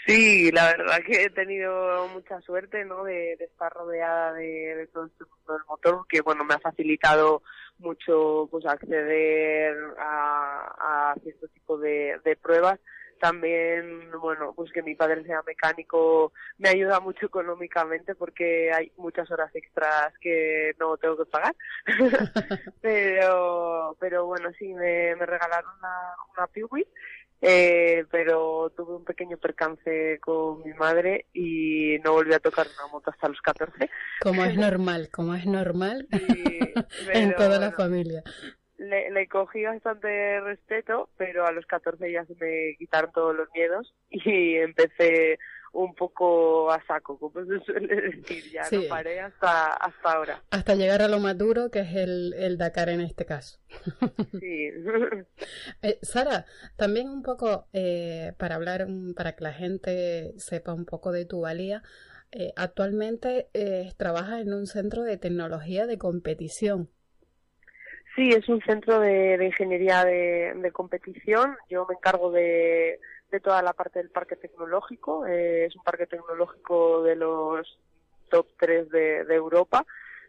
Sí, 0.05 0.51
la 0.51 0.75
verdad 0.75 0.99
que 1.05 1.23
he 1.23 1.29
tenido 1.29 2.07
mucha 2.09 2.39
suerte, 2.41 2.85
¿no? 2.85 3.03
De, 3.03 3.35
de 3.37 3.45
estar 3.45 3.71
rodeada 3.71 4.33
de, 4.33 4.75
de 4.75 4.87
todo 4.87 5.05
este 5.05 5.25
mundo 5.25 5.53
del 5.53 5.65
motor, 5.67 6.05
que 6.07 6.21
bueno, 6.21 6.43
me 6.43 6.55
ha 6.55 6.59
facilitado 6.59 7.43
mucho, 7.79 8.47
pues, 8.51 8.65
acceder 8.65 9.75
a, 9.97 11.11
a 11.11 11.15
cierto 11.21 11.47
tipo 11.49 11.77
de, 11.77 12.19
de 12.23 12.35
pruebas. 12.35 12.79
También, 13.19 14.09
bueno, 14.21 14.53
pues 14.55 14.71
que 14.71 14.81
mi 14.81 14.95
padre 14.95 15.25
sea 15.25 15.43
mecánico 15.45 16.31
me 16.57 16.69
ayuda 16.69 17.01
mucho 17.01 17.25
económicamente 17.25 18.15
porque 18.15 18.71
hay 18.71 18.93
muchas 18.95 19.29
horas 19.29 19.53
extras 19.53 20.13
que 20.21 20.71
no 20.79 20.95
tengo 20.95 21.17
que 21.17 21.25
pagar. 21.25 21.53
pero, 22.81 23.97
pero 23.99 24.25
bueno, 24.25 24.49
sí, 24.57 24.73
me, 24.73 25.17
me 25.17 25.25
regalaron 25.25 25.69
una, 25.79 26.15
una 26.33 26.47
Piwi 26.47 26.87
eh, 27.41 28.05
pero 28.11 28.71
tuve 28.75 28.95
un 28.95 29.05
pequeño 29.05 29.37
percance 29.37 30.19
con 30.19 30.61
mi 30.63 30.73
madre 30.73 31.25
y 31.33 31.97
no 32.03 32.13
volví 32.13 32.33
a 32.33 32.39
tocar 32.39 32.67
una 32.77 32.91
moto 32.91 33.11
hasta 33.11 33.29
los 33.29 33.41
14. 33.41 33.89
Como 34.21 34.43
es 34.43 34.55
normal, 34.57 35.09
como 35.11 35.35
es 35.35 35.45
normal 35.45 36.07
en 37.13 37.35
toda 37.35 37.59
la 37.59 37.71
familia. 37.71 38.23
Le, 38.77 39.11
le 39.11 39.27
cogí 39.27 39.63
bastante 39.63 40.39
respeto, 40.41 41.09
pero 41.17 41.45
a 41.45 41.51
los 41.51 41.65
14 41.65 42.11
ya 42.11 42.25
se 42.25 42.35
me 42.35 42.75
quitaron 42.77 43.11
todos 43.11 43.35
los 43.35 43.49
miedos 43.53 43.93
y 44.09 44.55
empecé 44.55 45.37
un 45.73 45.93
poco 45.95 46.71
a 46.71 46.83
saco, 46.85 47.17
como 47.19 47.45
se 47.45 47.59
suele 47.61 47.95
decir, 48.01 48.43
ya 48.51 48.63
Sí. 48.63 48.77
no 48.77 48.87
paré 48.89 49.19
hasta, 49.19 49.73
hasta 49.73 50.11
ahora. 50.11 50.43
Hasta 50.51 50.75
llegar 50.75 51.01
a 51.01 51.07
lo 51.07 51.19
más 51.19 51.37
duro, 51.37 51.69
que 51.71 51.79
es 51.81 51.95
el, 51.95 52.33
el 52.33 52.57
Dakar 52.57 52.89
en 52.89 53.01
este 53.01 53.25
caso. 53.25 53.59
Sí. 54.39 54.71
Eh, 55.81 55.99
Sara, 56.01 56.45
también 56.75 57.09
un 57.09 57.23
poco 57.23 57.67
eh, 57.73 58.33
para 58.37 58.55
hablar, 58.55 58.87
para 59.15 59.35
que 59.35 59.43
la 59.43 59.53
gente 59.53 60.33
sepa 60.37 60.73
un 60.73 60.85
poco 60.85 61.11
de 61.11 61.25
tu 61.25 61.41
valía, 61.41 61.83
eh, 62.31 62.53
actualmente 62.55 63.49
eh, 63.53 63.91
trabajas 63.97 64.41
en 64.41 64.53
un 64.53 64.67
centro 64.67 65.03
de 65.03 65.17
tecnología 65.17 65.87
de 65.87 65.97
competición. 65.97 66.89
Sí, 68.15 68.29
es 68.29 68.47
un 68.49 68.61
centro 68.61 68.99
de, 68.99 69.37
de 69.37 69.45
ingeniería 69.45 70.03
de, 70.03 70.53
de 70.55 70.71
competición. 70.71 71.55
Yo 71.69 71.85
me 71.87 71.95
encargo 71.95 72.31
de, 72.31 72.99
de 73.31 73.39
toda 73.39 73.61
la 73.61 73.73
parte 73.73 73.99
del 73.99 74.09
parque 74.09 74.35
tecnológico. 74.35 75.25
Eh, 75.25 75.65
es 75.65 75.75
un 75.75 75.83
parque 75.83 76.07
tecnológico 76.07 77.03
de 77.03 77.15
los 77.15 77.79
top 78.29 78.47
3 78.57 78.89
de, 78.89 79.19
Europa. 79.29 79.85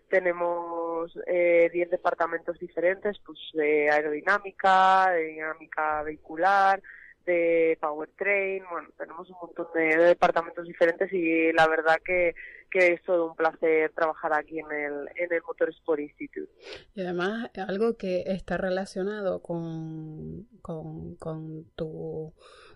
Tenemos 0.09 1.13
eh, 1.27 1.71
10 1.73 1.91
departamentos 1.91 2.59
diferentes, 2.59 3.19
pues 3.25 3.39
de 3.55 3.91
aerodinámica, 3.91 5.11
de 5.13 5.25
dinámica 5.25 6.03
vehicular, 6.03 6.83
de 7.25 7.79
powertrain. 7.81 8.65
Bueno, 8.71 8.89
tenemos 8.99 9.29
un 9.31 9.37
montón 9.41 9.69
de, 9.75 9.97
de 9.97 10.05
departamentos 10.05 10.67
diferentes 10.67 11.13
y 11.13 11.53
la 11.53 11.69
verdad 11.69 11.97
que, 12.05 12.35
que 12.71 12.93
es 12.95 13.03
todo 13.03 13.27
un 13.27 13.37
placer 13.37 13.93
trabajar 13.95 14.33
aquí 14.33 14.61
en 14.61 14.71
el, 14.71 15.09
en 15.17 15.33
el 15.33 15.43
Motor 15.43 15.71
Sport 15.71 16.01
Institute. 16.01 16.51
Y 16.95 17.03
además 17.03 17.51
algo 17.69 17.97
que 17.97 18.23
está 18.27 18.57
relacionado 18.57 19.43
con, 19.43 20.47
con, 20.63 21.17
con 21.17 21.65
tu, 21.75 22.33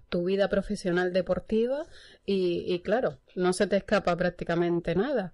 tu 0.09 0.24
vida 0.24 0.48
profesional 0.48 1.12
deportiva 1.12 1.86
y, 2.26 2.64
y 2.72 2.81
claro, 2.82 3.18
no 3.36 3.52
se 3.52 3.66
te 3.66 3.76
escapa 3.76 4.16
prácticamente 4.16 4.94
nada. 4.94 5.32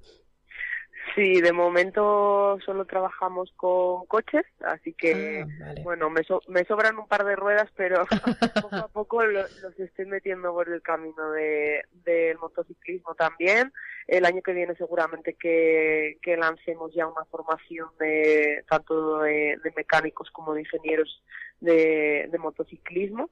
Sí, 1.15 1.41
de 1.41 1.53
momento 1.53 2.59
solo 2.65 2.85
trabajamos 2.85 3.53
con 3.57 4.07
coches, 4.07 4.45
así 4.65 4.93
que 4.95 5.47
bueno, 5.83 6.11
me, 6.11 6.23
so- 6.25 6.43
me 6.47 6.65
sobran 6.65 6.99
un 6.99 7.09
par 7.09 7.25
de 7.25 7.37
ruedas, 7.37 7.69
pero 7.75 8.05
poco 8.61 8.83
a 8.83 8.89
poco 8.89 9.25
lo- 9.25 9.49
los 9.61 9.79
estoy 9.81 10.07
metiendo 10.07 10.53
por 10.53 10.69
el 10.69 10.83
camino 10.83 11.31
de, 11.33 11.83
del 12.05 12.39
motociclismo 12.39 13.15
también. 13.15 13.73
El 14.07 14.25
año 14.27 14.43
que 14.43 14.53
viene 14.53 14.75
seguramente 14.77 15.35
que, 15.35 16.19
que 16.23 16.37
lancemos 16.37 16.93
ya 16.95 17.07
una 17.07 17.25
formación 17.27 17.89
de 17.99 18.65
tanto 18.69 19.21
de, 19.21 19.57
de 19.65 19.73
mecánicos 19.77 20.31
como 20.31 20.55
de 20.55 20.61
ingenieros 20.61 21.23
de, 21.61 22.29
de 22.31 22.39
motociclismo. 22.39 23.31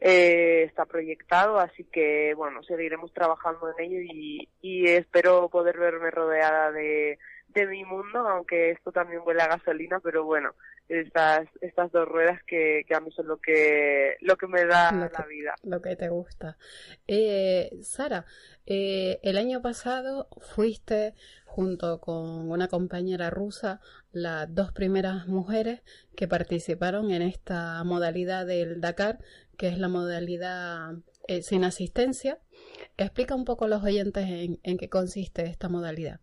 Eh, 0.00 0.64
está 0.64 0.84
proyectado, 0.84 1.58
así 1.58 1.84
que 1.84 2.34
bueno, 2.34 2.62
seguiremos 2.62 3.12
trabajando 3.14 3.70
en 3.78 3.84
ello 3.84 4.00
y, 4.02 4.48
y 4.60 4.86
espero 4.88 5.48
poder 5.48 5.78
verme 5.78 6.10
rodeada 6.10 6.70
de, 6.70 7.18
de 7.48 7.66
mi 7.66 7.82
mundo, 7.84 8.18
aunque 8.28 8.70
esto 8.72 8.92
también 8.92 9.22
huele 9.24 9.40
a 9.42 9.48
gasolina, 9.48 9.98
pero 10.00 10.24
bueno, 10.24 10.54
estas, 10.88 11.48
estas 11.62 11.90
dos 11.92 12.06
ruedas 12.06 12.40
que, 12.46 12.84
que 12.86 12.94
a 12.94 13.00
mí 13.00 13.10
son 13.10 13.26
lo 13.26 13.38
que, 13.38 14.16
lo 14.20 14.36
que 14.36 14.46
me 14.46 14.66
da 14.66 14.92
Lo 14.92 15.00
la 15.00 15.08
que- 15.08 15.28
vida. 15.28 15.54
Lo 15.64 15.80
que 15.80 15.96
te 15.96 16.08
gusta. 16.10 16.58
Eh, 17.08 17.70
Sara, 17.82 18.26
eh, 18.66 19.18
el 19.22 19.38
año 19.38 19.62
pasado 19.62 20.28
fuiste 20.54 21.14
junto 21.46 22.00
con 22.02 22.50
una 22.50 22.68
compañera 22.68 23.30
rusa 23.30 23.80
las 24.12 24.54
dos 24.54 24.72
primeras 24.72 25.26
mujeres 25.26 25.80
que 26.14 26.28
participaron 26.28 27.10
en 27.10 27.22
esta 27.22 27.82
modalidad 27.84 28.44
del 28.46 28.80
Dakar, 28.80 29.18
que 29.56 29.68
es 29.68 29.78
la 29.78 29.88
modalidad 29.88 30.94
eh, 31.28 31.42
sin 31.42 31.64
asistencia. 31.64 32.38
Explica 32.96 33.34
un 33.34 33.44
poco 33.44 33.64
a 33.64 33.68
los 33.68 33.82
oyentes 33.82 34.24
en, 34.28 34.58
en 34.62 34.78
qué 34.78 34.88
consiste 34.88 35.42
esta 35.42 35.68
modalidad. 35.68 36.20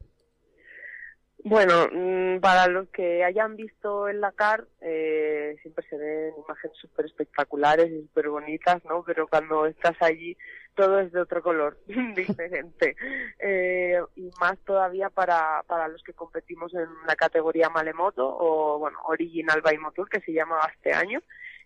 Bueno, 1.45 1.89
mm, 1.91 2.39
para 2.39 2.67
los 2.67 2.87
que 2.89 3.21
hayan 3.25 3.57
visto 3.57 4.07
el 4.07 4.21
Dakar, 4.21 4.65
eh, 4.79 5.57
siempre 5.61 5.85
se 5.89 5.97
ven 5.97 6.33
imágenes 6.37 6.77
súper 6.77 7.05
espectaculares 7.05 7.91
y 7.91 8.01
súper 8.03 8.29
bonitas, 8.29 8.83
¿no? 8.85 9.03
Pero 9.03 9.27
cuando 9.27 9.65
estás 9.65 9.97
allí, 9.99 10.37
todo 10.73 11.01
es 11.01 11.11
de 11.11 11.19
otro 11.19 11.43
color, 11.43 11.77
diferente. 12.15 12.95
Eh, 13.39 13.99
y 14.15 14.29
más 14.39 14.57
todavía 14.59 15.09
para, 15.09 15.63
para 15.67 15.89
los 15.89 16.01
que 16.03 16.13
competimos 16.13 16.73
en 16.73 16.87
la 17.05 17.15
categoría 17.17 17.69
Malemoto 17.69 18.25
o, 18.25 18.79
bueno, 18.79 18.99
Original 19.07 19.61
by 19.61 19.77
Motor, 19.79 20.07
que 20.07 20.21
se 20.21 20.31
llamaba 20.31 20.71
este 20.73 20.93
año, 20.93 21.21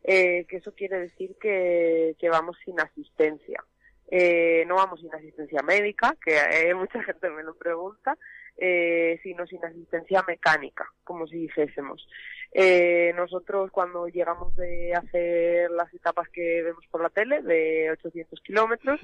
eh, 0.08 0.46
que 0.48 0.58
eso 0.58 0.74
quiere 0.74 1.00
decir 1.00 1.36
que, 1.40 2.16
que 2.18 2.30
vamos 2.30 2.58
sin 2.64 2.80
asistencia. 2.80 3.64
Eh, 4.10 4.64
no 4.66 4.76
vamos 4.76 5.02
sin 5.02 5.14
asistencia 5.14 5.62
médica, 5.62 6.16
que 6.24 6.38
eh, 6.38 6.74
mucha 6.76 7.04
gente 7.04 7.30
me 7.30 7.44
lo 7.44 7.56
pregunta, 7.56 8.18
eh, 8.56 9.20
sino 9.22 9.46
sin 9.46 9.64
asistencia 9.66 10.24
mecánica, 10.26 10.86
como 11.04 11.28
si 11.28 11.38
dijésemos. 11.38 12.08
Eh, 12.54 13.12
nosotros 13.18 13.70
cuando 13.70 14.08
llegamos 14.08 14.56
de 14.56 14.94
hacer 14.96 15.70
las 15.72 15.94
etapas 15.94 16.30
que 16.30 16.64
vemos 16.64 16.86
por 16.90 17.02
la 17.02 17.10
tele, 17.10 17.42
de 17.42 17.92
800 17.92 18.40
kilómetros, 18.40 19.02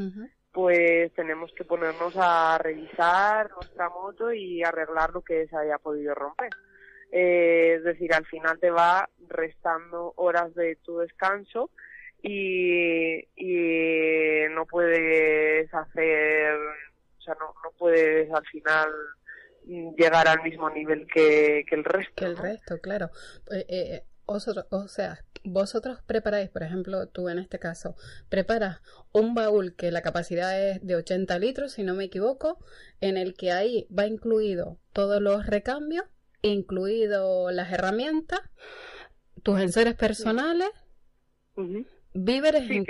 pues 0.53 1.13
tenemos 1.13 1.51
que 1.51 1.65
ponernos 1.65 2.13
a 2.15 2.57
revisar 2.59 3.51
nuestra 3.51 3.89
moto 3.89 4.31
y 4.31 4.63
arreglar 4.63 5.11
lo 5.11 5.21
que 5.21 5.47
se 5.47 5.57
haya 5.57 5.77
podido 5.79 6.15
romper. 6.15 6.51
Eh, 7.15 7.75
es 7.77 7.83
decir, 7.83 8.11
al 8.11 8.25
final 8.25 8.57
te 8.59 8.71
va 8.71 9.07
restando 9.29 10.13
horas 10.15 10.55
de 10.55 10.77
tu 10.77 10.97
descanso 10.97 11.69
y, 12.23 13.19
y 13.35 14.49
no 14.49 14.65
puedes 14.65 15.71
hacer, 15.71 16.55
o 16.55 17.21
sea, 17.21 17.35
no, 17.39 17.53
no 17.63 17.71
puedes 17.77 18.31
al 18.31 18.43
final 18.47 18.89
llegar 19.95 20.27
al 20.27 20.41
mismo 20.41 20.71
nivel 20.71 21.05
que, 21.05 21.63
que 21.69 21.75
el 21.75 21.83
resto. 21.83 22.13
Que 22.15 22.25
el 22.25 22.35
resto, 22.35 22.79
claro. 22.81 23.11
Eh, 23.51 23.65
eh, 23.69 24.03
vosotros, 24.25 24.65
o 24.71 24.87
sea, 24.87 25.19
vosotros 25.43 25.99
preparáis, 26.07 26.49
por 26.49 26.63
ejemplo, 26.63 27.09
tú 27.09 27.29
en 27.29 27.37
este 27.37 27.59
caso, 27.59 27.95
preparas 28.27 28.81
un 29.11 29.35
baúl 29.35 29.75
que 29.75 29.91
la 29.91 30.01
capacidad 30.01 30.59
es 30.59 30.83
de 30.83 30.95
80 30.95 31.37
litros, 31.37 31.73
si 31.73 31.83
no 31.83 31.93
me 31.93 32.05
equivoco, 32.05 32.57
en 33.01 33.17
el 33.17 33.35
que 33.35 33.51
ahí 33.51 33.87
va 33.95 34.07
incluido 34.07 34.79
todos 34.93 35.21
los 35.21 35.45
recambios, 35.45 36.05
incluido 36.43 37.51
las 37.51 37.71
herramientas, 37.71 38.41
tus 39.41 39.59
enseres 39.59 39.95
personales, 39.95 40.69
víveres, 42.13 42.67
Sí, 42.67 42.83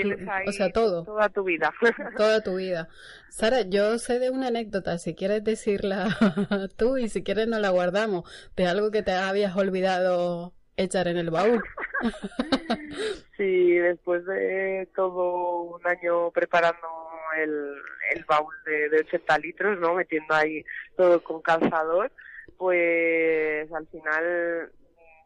o 0.47 0.51
sea, 0.51 0.71
todo. 0.71 1.05
Toda 1.05 1.29
tu 1.29 1.43
vida. 1.43 1.71
Toda 2.17 2.41
tu 2.41 2.55
vida. 2.57 2.89
Sara, 3.29 3.61
yo 3.61 3.97
sé 3.97 4.19
de 4.19 4.29
una 4.29 4.47
anécdota, 4.47 4.97
si 4.97 5.15
quieres 5.15 5.43
decirla 5.43 6.07
tú 6.77 6.97
y 6.97 7.09
si 7.09 7.23
quieres 7.23 7.47
nos 7.47 7.61
la 7.61 7.69
guardamos, 7.69 8.29
de 8.55 8.67
algo 8.67 8.91
que 8.91 9.03
te 9.03 9.13
habías 9.13 9.55
olvidado 9.55 10.53
echar 10.75 11.07
en 11.07 11.17
el 11.17 11.29
baúl. 11.29 11.63
Sí, 13.35 13.71
después 13.71 14.23
de 14.25 14.87
todo 14.95 15.63
un 15.63 15.87
año 15.87 16.29
preparando 16.31 16.87
el, 17.35 17.73
el 18.13 18.25
baúl 18.25 18.53
de, 18.63 18.89
de 18.89 18.99
80 18.99 19.37
litros, 19.39 19.79
¿no? 19.79 19.95
Metiendo 19.95 20.35
ahí 20.35 20.63
todo 20.95 21.21
con 21.23 21.41
calzador, 21.41 22.11
pues 22.57 23.71
al 23.71 23.87
final 23.87 24.71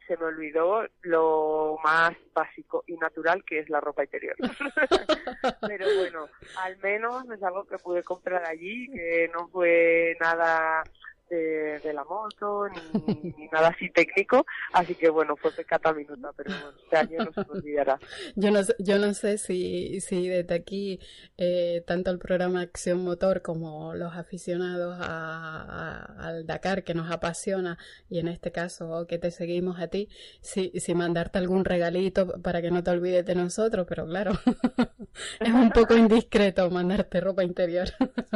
se 0.08 0.18
me 0.18 0.26
olvidó 0.26 0.86
lo 1.02 1.78
más 1.84 2.14
básico 2.34 2.84
y 2.88 2.96
natural 2.96 3.44
que 3.44 3.60
es 3.60 3.70
la 3.70 3.82
ropa 3.82 4.04
interior. 4.04 4.36
Pero 5.68 5.86
bueno, 5.98 6.30
al 6.64 6.78
menos 6.78 7.30
es 7.30 7.44
algo 7.44 7.66
que 7.66 7.78
pude 7.78 8.04
comprar 8.04 8.46
allí, 8.46 8.88
que 8.88 9.30
no 9.34 9.50
fue 9.50 10.16
nada 10.20 10.84
de, 11.30 11.80
de 11.80 11.94
la 11.94 12.04
moto 12.04 12.68
ni, 12.70 13.32
ni 13.38 13.48
nada 13.50 13.70
así 13.70 13.90
técnico, 13.90 14.46
así 14.74 14.96
que 14.96 15.10
bueno, 15.10 15.36
fue 15.36 15.52
pecata 15.52 15.94
minuta, 15.94 16.32
pero 16.36 16.52
bueno, 16.62 16.78
este 16.84 16.98
año 16.98 17.26
no 17.26 17.34
se 17.34 17.52
olvidará. 17.52 18.00
Yo 18.36 18.52
no, 18.52 18.64
sé- 18.64 18.76
yo 18.80 18.98
no 19.00 19.14
sé 19.14 19.38
si, 19.38 20.00
si 20.02 20.28
desde 20.28 20.54
aquí 20.56 21.00
eh, 21.38 21.84
tanto 21.88 22.12
el 22.12 22.20
programa 22.20 22.62
Acción 22.62 23.04
Motor 23.04 23.42
como 23.42 23.94
los 23.96 24.14
aficionados 24.16 24.98
a- 25.00 25.64
a- 25.64 26.28
al 26.28 26.46
Dakar 26.46 26.84
que 26.84 26.94
nos 26.94 27.10
apasiona 27.12 27.78
y 28.10 28.20
en 28.20 28.28
este 28.28 28.52
caso 28.52 29.06
que 29.08 29.18
te 29.18 29.32
seguimos 29.32 29.80
a 29.80 29.88
ti, 29.88 30.10
si, 30.42 30.72
si 30.80 30.94
mandarte 30.96 31.38
algún 31.40 31.66
regalito 31.66 32.40
para 32.42 32.62
que 32.62 32.72
no 32.72 32.84
te 32.84 32.92
olvides 32.92 33.26
de 33.26 33.36
nosotros, 33.36 33.86
pero 33.90 34.06
claro, 34.06 34.32
es 35.40 35.54
un 35.54 35.72
poco 35.72 35.96
indiscreto 35.96 36.70
mandarte 36.70 37.20
ropa 37.22 37.44
interior. 37.44 37.88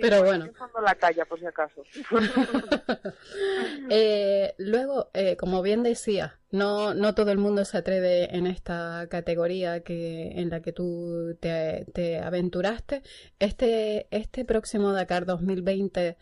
Pero 0.00 0.22
bueno. 0.24 0.46
La 0.82 0.94
talla, 0.94 1.24
por 1.24 1.38
si 1.38 1.46
acaso. 1.46 1.82
Eh, 3.92 4.54
luego, 4.58 5.10
eh, 5.14 5.36
como 5.36 5.62
bien 5.62 5.82
decía, 5.82 6.38
no, 6.50 6.94
no 6.94 7.14
todo 7.14 7.32
el 7.32 7.38
mundo 7.38 7.64
se 7.64 7.78
atreve 7.78 8.36
en 8.36 8.46
esta 8.46 9.08
categoría 9.10 9.82
que, 9.82 10.40
en 10.40 10.50
la 10.50 10.62
que 10.62 10.72
tú 10.72 11.36
te, 11.40 11.86
te 11.92 12.18
aventuraste. 12.18 13.02
Este, 13.40 14.06
este 14.10 14.44
próximo 14.44 14.92
Dakar 14.92 15.26
2020, 15.26 16.16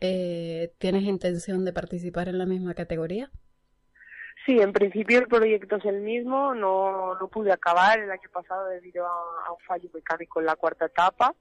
eh, 0.00 0.72
¿tienes 0.78 1.04
intención 1.04 1.64
de 1.64 1.72
participar 1.72 2.28
en 2.28 2.38
la 2.38 2.46
misma 2.46 2.74
categoría? 2.74 3.30
Sí, 4.44 4.58
en 4.60 4.72
principio 4.72 5.20
el 5.20 5.28
proyecto 5.28 5.76
es 5.76 5.84
el 5.84 6.00
mismo, 6.00 6.54
no, 6.54 7.14
no 7.14 7.28
pude 7.28 7.52
acabar 7.52 7.98
el 8.00 8.10
año 8.10 8.28
pasado 8.32 8.66
debido 8.68 9.06
a, 9.06 9.46
a 9.46 9.52
un 9.52 9.60
fallo 9.60 9.88
mecánico 9.94 10.40
en 10.40 10.46
la 10.46 10.56
cuarta 10.56 10.86
etapa, 10.86 11.34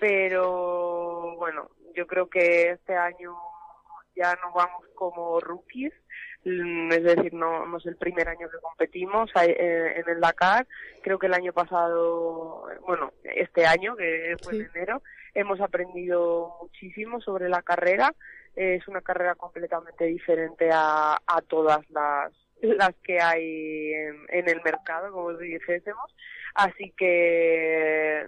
pero 0.00 1.36
bueno, 1.36 1.70
yo 1.94 2.06
creo 2.08 2.28
que 2.28 2.70
este 2.70 2.96
año 2.96 3.36
ya 4.16 4.36
no 4.42 4.52
vamos 4.52 4.84
como 4.94 5.38
rookies, 5.38 5.92
mm, 6.44 6.92
es 6.92 7.02
decir, 7.04 7.34
no, 7.34 7.66
no 7.66 7.78
es 7.78 7.86
el 7.86 7.96
primer 7.96 8.28
año 8.28 8.48
que 8.50 8.58
competimos 8.58 9.30
eh, 9.40 9.94
en 9.96 10.08
el 10.08 10.20
Dakar, 10.20 10.66
creo 11.02 11.18
que 11.18 11.26
el 11.26 11.34
año 11.34 11.52
pasado, 11.52 12.66
bueno, 12.86 13.12
este 13.22 13.64
año, 13.64 13.96
que 13.96 14.36
fue 14.42 14.56
en 14.56 14.70
enero, 14.74 15.02
hemos 15.34 15.60
aprendido 15.60 16.56
muchísimo 16.60 17.20
sobre 17.20 17.48
la 17.48 17.62
carrera, 17.62 18.12
es 18.56 18.86
una 18.88 19.00
carrera 19.00 19.34
completamente 19.34 20.04
diferente 20.04 20.70
a, 20.72 21.18
a 21.26 21.40
todas 21.42 21.88
las, 21.90 22.32
las 22.62 22.94
que 23.02 23.20
hay 23.20 23.92
en, 23.92 24.26
en 24.28 24.48
el 24.48 24.60
mercado, 24.62 25.12
como 25.12 25.32
dijésemos. 25.34 26.14
Así 26.54 26.92
que 26.96 28.26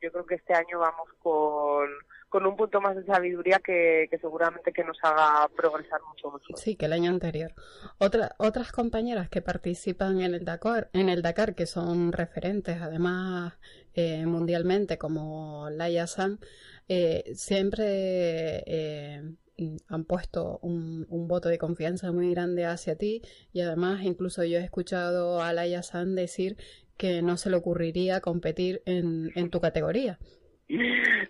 yo 0.00 0.12
creo 0.12 0.26
que 0.26 0.36
este 0.36 0.54
año 0.54 0.78
vamos 0.78 1.08
con, 1.18 1.88
con 2.28 2.46
un 2.46 2.56
punto 2.56 2.80
más 2.80 2.94
de 2.96 3.04
sabiduría 3.04 3.58
que, 3.58 4.06
que 4.10 4.18
seguramente 4.18 4.72
que 4.72 4.84
nos 4.84 4.98
haga 5.02 5.48
progresar 5.56 6.00
mucho 6.08 6.30
mucho. 6.30 6.56
Sí, 6.56 6.76
que 6.76 6.86
el 6.86 6.92
año 6.92 7.10
anterior. 7.10 7.52
Otra, 7.98 8.34
otras 8.38 8.72
compañeras 8.72 9.28
que 9.28 9.42
participan 9.42 10.20
en 10.20 10.34
el 10.34 10.44
Dakar, 10.44 10.90
en 10.92 11.08
el 11.08 11.22
Dakar 11.22 11.54
que 11.54 11.66
son 11.66 12.12
referentes, 12.12 12.80
además 12.80 13.58
eh, 13.94 14.26
mundialmente, 14.26 14.98
como 14.98 15.68
Laia 15.70 16.06
San, 16.06 16.38
eh, 16.88 17.24
siempre 17.34 18.62
eh, 18.66 19.22
han 19.88 20.04
puesto 20.04 20.58
un, 20.62 21.06
un 21.08 21.28
voto 21.28 21.48
de 21.48 21.58
confianza 21.58 22.12
muy 22.12 22.30
grande 22.30 22.66
hacia 22.66 22.96
ti 22.96 23.22
y 23.52 23.60
además 23.60 24.02
incluso 24.04 24.44
yo 24.44 24.58
he 24.58 24.64
escuchado 24.64 25.40
a 25.42 25.52
Laia 25.52 25.82
San 25.82 26.14
decir 26.14 26.56
que 26.96 27.22
no 27.22 27.36
se 27.36 27.50
le 27.50 27.56
ocurriría 27.56 28.20
competir 28.20 28.82
en, 28.86 29.30
en 29.34 29.50
tu 29.50 29.60
categoría. 29.60 30.18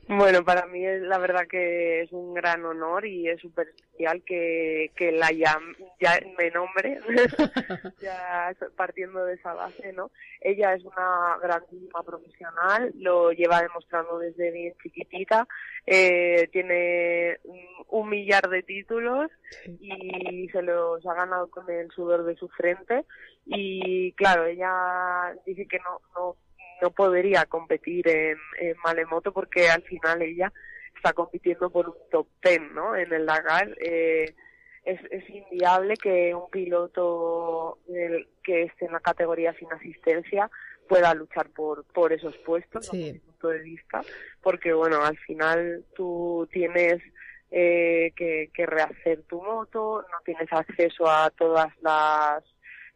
Bueno, 0.09 0.45
para 0.45 0.67
mí 0.67 0.85
es 0.87 1.03
la 1.03 1.19
verdad 1.19 1.47
que 1.47 2.01
es 2.03 2.13
un 2.13 2.33
gran 2.33 2.65
honor 2.65 3.05
y 3.05 3.29
es 3.29 3.39
súper 3.41 3.69
especial 3.69 4.23
que, 4.25 4.93
que 4.97 5.13
la 5.13 5.31
ya, 5.31 5.59
ya 6.01 6.19
me 6.39 6.51
nombre, 6.51 6.99
ya 8.01 8.55
partiendo 8.77 9.25
de 9.27 9.35
esa 9.35 9.53
base, 9.53 9.93
¿no? 9.93 10.11
Ella 10.41 10.73
es 10.75 10.85
una 10.85 11.37
grandísima 11.43 12.03
profesional, 12.03 12.93
lo 12.97 13.33
lleva 13.33 13.61
demostrando 13.61 14.19
desde 14.19 14.51
bien 14.53 14.75
chiquitita, 14.83 15.47
eh, 15.87 16.49
tiene 16.53 17.39
un- 17.45 17.77
un 17.89 18.09
millar 18.09 18.49
de 18.49 18.63
títulos 18.63 19.31
y 19.81 20.49
se 20.51 20.61
los 20.63 21.07
ha 21.07 21.15
ganado 21.15 21.49
con 21.51 21.71
el 21.71 21.91
sudor 21.93 22.25
de 22.25 22.35
su 22.37 22.49
frente 22.49 23.05
y 23.45 24.13
claro, 24.13 24.47
ella 24.47 25.35
dice 25.47 25.67
que 25.69 25.79
no, 25.79 26.01
no 26.17 26.37
no 26.83 26.91
podría 26.91 27.47
competir 27.47 28.07
en, 28.09 28.39
en 28.59 28.77
Malemoto 28.85 29.33
porque 29.33 29.69
al 29.69 29.83
final 29.83 30.23
ella 30.23 30.53
está 30.95 31.13
compitiendo 31.13 31.71
por 31.71 31.89
un 31.89 31.97
top 32.11 32.27
ten, 32.41 32.75
¿no? 32.75 32.97
En 32.97 33.13
el 33.13 33.27
Dakar 33.27 33.69
eh, 33.81 34.35
es, 34.85 35.01
es 35.11 35.29
inviable 35.31 35.95
que 35.97 36.35
un 36.35 36.49
piloto 36.51 37.79
del- 37.87 38.29
que 38.43 38.63
esté 38.65 38.87
en 38.87 38.93
la 38.93 39.01
categoría 39.01 39.53
sin 39.55 39.73
asistencia 39.73 40.51
pueda 40.89 41.13
luchar 41.15 41.49
por 41.51 41.85
por 41.87 42.13
esos 42.13 42.37
puestos, 42.39 42.87
Sí. 42.87 42.99
desde 42.99 43.13
mi 43.15 43.19
punto 43.21 43.49
de 43.49 43.59
vista, 43.61 44.03
porque 44.41 44.73
bueno, 44.73 45.03
al 45.05 45.17
final 45.19 45.85
tú 45.95 46.49
tienes 46.53 47.03
eh, 47.51 48.13
que, 48.17 48.51
que 48.55 48.67
rehacer 48.67 49.23
tu 49.23 49.43
moto, 49.43 50.03
no 50.11 50.19
tienes 50.25 50.53
acceso 50.53 51.09
a 51.09 51.31
todas 51.31 51.69
las 51.83 52.45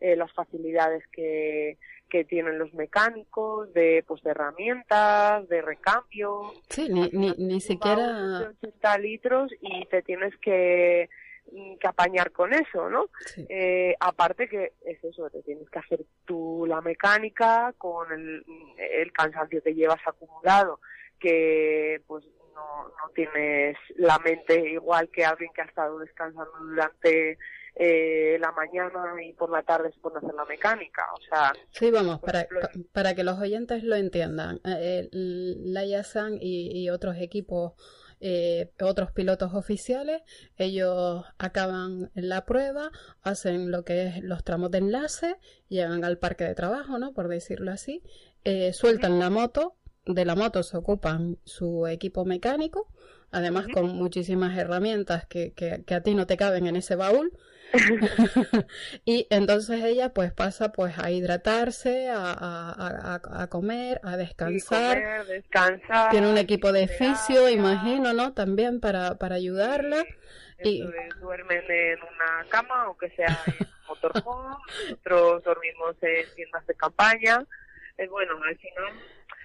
eh, 0.01 0.17
las 0.17 0.33
facilidades 0.33 1.05
que, 1.13 1.77
que 2.11 2.25
tienen 2.25 2.59
los 2.59 2.75
mecánicos 2.75 3.73
de 3.73 4.05
pues 4.07 4.23
de 4.23 4.33
herramientas, 4.33 5.49
de 5.49 5.63
recambio, 5.63 6.53
Sí, 6.69 6.89
ni, 6.91 7.09
ni, 7.13 7.31
ni 7.39 7.61
siquiera... 7.61 8.53
80 8.61 8.99
litros 8.99 9.53
y 9.61 9.87
te 9.87 10.03
tienes 10.03 10.37
que, 10.39 11.09
mm, 11.51 11.77
que 11.77 11.89
apañar 11.89 12.33
con 12.33 12.53
eso, 12.53 12.91
¿no? 12.91 13.07
Eh, 13.49 13.95
aparte 14.01 14.49
que 14.49 14.73
es 14.85 15.03
eso, 15.03 15.31
te 15.31 15.43
tienes 15.43 15.71
que 15.71 15.79
hacer 15.79 16.01
tú 16.27 16.67
la 16.69 16.81
mecánica 16.83 17.73
con 17.79 18.13
el, 18.13 18.45
el 18.77 19.13
cansancio 19.13 19.63
que 19.63 19.75
llevas 19.75 20.01
acumulado, 20.07 20.81
que 21.19 22.03
pues 22.07 22.25
no, 22.55 22.89
no 22.89 23.09
tienes 23.15 23.77
la 23.97 24.19
mente 24.19 24.71
igual 24.71 25.09
que 25.11 25.25
alguien 25.25 25.51
que 25.55 25.63
ha 25.63 25.67
estado 25.67 25.99
descansando 26.01 26.53
durante 26.61 27.39
eh, 27.77 28.37
la 28.41 28.53
mañana 28.53 29.15
y 29.25 29.33
por 29.33 29.51
la 29.51 29.63
tarde 29.63 29.91
se 29.93 30.01
pone 30.01 30.17
a 30.17 30.19
hacer 30.19 30.35
la 30.35 30.45
mecánica, 30.45 31.03
o 31.15 31.21
sea, 31.23 31.53
Sí, 31.73 31.91
vamos, 31.91 32.21
para, 32.21 32.47
pa- 32.49 32.71
para 32.93 33.15
que 33.15 33.25
los 33.25 33.39
oyentes 33.39 33.83
lo 33.85 33.97
entiendan, 33.97 34.61
eh, 34.65 35.09
el- 35.13 35.73
Laia 35.73 36.03
San 36.05 36.35
y, 36.41 36.71
y 36.79 36.91
otros 36.91 37.17
equipos, 37.19 37.73
eh, 38.21 38.71
otros 38.83 39.13
pilotos 39.13 39.55
oficiales, 39.55 40.21
ellos 40.57 41.25
acaban 41.39 42.11
la 42.15 42.45
prueba, 42.45 42.91
hacen 43.23 43.71
lo 43.71 43.85
que 43.85 44.07
es 44.09 44.23
los 44.23 44.45
tramos 44.45 44.71
de 44.71 44.79
enlace, 44.79 45.37
llegan 45.69 46.05
al 46.05 46.19
parque 46.19 46.45
de 46.45 46.55
trabajo, 46.55 46.99
¿no? 46.99 47.13
Por 47.15 47.29
decirlo 47.29 47.71
así, 47.73 48.03
eh, 48.45 48.73
sueltan 48.75 49.19
la 49.19 49.31
moto, 49.31 49.77
de 50.05 50.25
la 50.25 50.35
moto 50.35 50.63
se 50.63 50.77
ocupan 50.77 51.39
su 51.45 51.87
equipo 51.87 52.25
mecánico, 52.25 52.89
además 53.31 53.69
con 53.73 53.89
muchísimas 53.97 54.59
herramientas 54.59 55.25
que, 55.27 55.53
que, 55.53 55.85
que 55.87 55.95
a 55.95 56.03
ti 56.03 56.15
no 56.15 56.27
te 56.27 56.37
caben 56.37 56.67
en 56.67 56.77
ese 56.77 56.97
baúl. 56.97 57.33
y 59.05 59.27
entonces 59.31 59.83
ella 59.85 60.11
pues 60.13 60.33
pasa 60.33 60.73
pues 60.73 60.99
a 60.99 61.11
hidratarse, 61.11 62.09
a, 62.11 62.33
a, 62.33 63.17
a- 63.17 63.43
a 63.43 63.47
comer, 63.49 64.01
a 64.05 64.17
descansar. 64.17 64.95
comer, 65.03 65.27
descansar, 65.27 66.11
Tiene 66.11 66.29
un 66.31 66.39
equipo 66.39 66.73
de 66.73 66.89
fisio, 66.89 67.49
imagino, 67.49 68.13
¿no? 68.13 68.33
También 68.33 68.81
para, 68.81 69.17
para 69.17 69.37
ayudarla. 69.37 70.05
Y, 70.63 70.83
es, 70.83 71.21
duermen 71.21 71.63
en 71.69 71.99
una 72.01 72.45
cama, 72.51 72.83
aunque 72.85 73.11
sea 73.11 73.39
en 73.47 73.67
motorhome, 73.89 74.57
nosotros 74.89 75.43
dormimos 75.45 75.97
en 76.03 76.35
tiendas 76.35 76.67
de 76.67 76.75
campaña. 76.75 77.45
Eh, 77.97 78.09
bueno, 78.09 78.33
al 78.43 78.57
final 78.59 78.93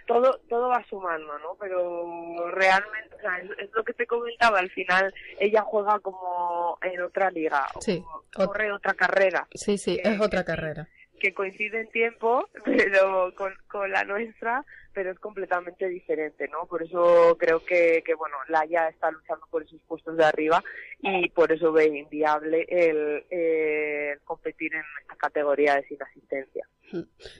todo 0.06 0.40
todo 0.50 0.70
va 0.70 0.84
sumando, 0.90 1.38
¿no? 1.40 1.56
Pero 1.60 2.50
realmente, 2.52 3.16
o 3.16 3.20
sea, 3.20 3.40
es, 3.40 3.50
es 3.58 3.72
lo 3.74 3.84
que 3.84 3.94
te 3.94 4.06
comentaba, 4.08 4.60
al 4.60 4.70
final 4.70 5.14
ella 5.40 5.62
juega 5.62 6.00
como 6.00 6.78
en 6.82 7.02
otra 7.02 7.32
liga, 7.32 7.66
sí, 7.80 8.04
corre 8.34 8.72
otra 8.72 8.94
carrera. 8.94 9.48
sí, 9.54 9.78
sí, 9.78 10.00
es 10.04 10.20
otra 10.20 10.44
carrera. 10.44 10.88
Que 11.26 11.34
coincide 11.34 11.82
en 11.82 11.90
tiempo, 11.90 12.48
pero 12.66 13.34
con, 13.34 13.52
la 13.92 14.04
nuestra, 14.04 14.64
pero 14.94 15.12
es 15.12 15.20
completamente 15.20 15.88
diferente, 15.88 16.48
¿no? 16.50 16.68
Por 16.68 16.84
eso 16.84 17.36
creo 17.40 17.66
que, 17.66 18.04
bueno, 18.16 18.36
Laia 18.48 18.88
está 18.90 19.10
luchando 19.10 19.46
por 19.50 19.64
esos 19.64 19.82
puestos 19.88 20.16
de 20.16 20.24
arriba 20.24 20.64
y 21.00 21.30
por 21.30 21.52
eso 21.52 21.72
ve 21.72 21.88
inviable 21.88 22.66
el, 22.70 24.20
competir 24.24 24.76
en 24.76 24.84
esta 25.02 25.16
categoría 25.16 25.76
de 25.76 25.88
sin 25.88 26.02
asistencia. 26.02 26.68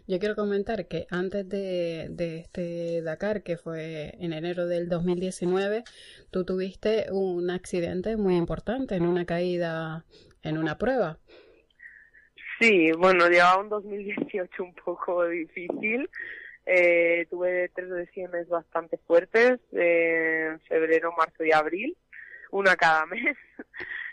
Yo 0.08 0.20
quiero 0.20 0.36
comentar 0.36 0.88
que 0.88 1.06
antes 1.12 1.48
de, 1.48 2.08
de 2.10 2.40
este 2.40 3.04
Dakar, 3.04 3.44
que 3.44 3.58
fue 3.58 4.16
en 4.20 4.34
enero 4.34 4.66
del 4.66 4.90
2019, 4.90 5.84
tú 6.32 6.44
tuviste 6.44 7.06
un 7.12 7.52
accidente 7.52 8.18
muy 8.18 8.36
importante 8.36 8.96
en 8.96 9.06
una 9.06 9.26
caída 9.26 10.06
en 10.42 10.58
una 10.58 10.78
prueba. 10.78 11.20
Sí, 12.60 12.92
bueno, 12.94 13.28
llevaba 13.28 13.62
un 13.62 13.70
2018 13.70 14.64
un 14.64 14.74
poco 14.76 15.28
difícil. 15.28 16.10
Eh, 16.66 17.28
tuve 17.30 17.70
tres 17.76 17.90
lesiones 17.90 18.48
bastante 18.48 18.98
fuertes 19.06 19.60
eh, 19.74 20.48
en 20.52 20.60
febrero, 20.62 21.14
marzo 21.18 21.44
y 21.44 21.52
abril, 21.52 21.98
una 22.52 22.76
cada 22.76 23.06
mes. 23.08 23.38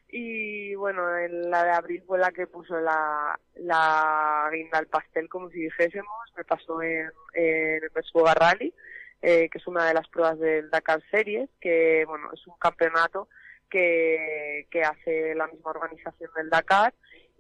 Y 0.09 0.75
bueno, 0.75 1.17
en 1.17 1.51
la 1.51 1.65
de 1.65 1.71
abril 1.71 2.03
fue 2.07 2.19
la 2.19 2.33
que 2.33 2.47
puso 2.47 2.79
la, 2.81 3.39
la 3.55 4.51
guinda 4.53 4.79
al 4.79 4.87
pastel, 4.87 5.29
como 5.29 5.49
si 5.51 5.61
dijésemos. 5.61 6.13
Me 6.37 6.45
pasó 6.45 6.83
en, 6.83 7.11
el 7.33 7.91
Mesboga 7.95 8.35
Rally, 8.35 8.75
eh, 9.23 9.49
que 9.49 9.59
es 9.59 9.67
una 9.67 9.87
de 9.87 9.95
las 9.95 10.09
pruebas 10.09 10.39
del 10.39 10.69
Dakar 10.69 11.01
Series, 11.11 11.49
que 11.61 12.05
bueno, 12.07 12.29
es 12.35 12.47
un 12.47 12.59
campeonato 12.59 13.29
que, 13.71 14.67
que 14.71 14.83
hace 14.83 15.35
la 15.35 15.47
misma 15.47 15.71
organización 15.71 16.31
del 16.37 16.51
Dakar 16.51 16.93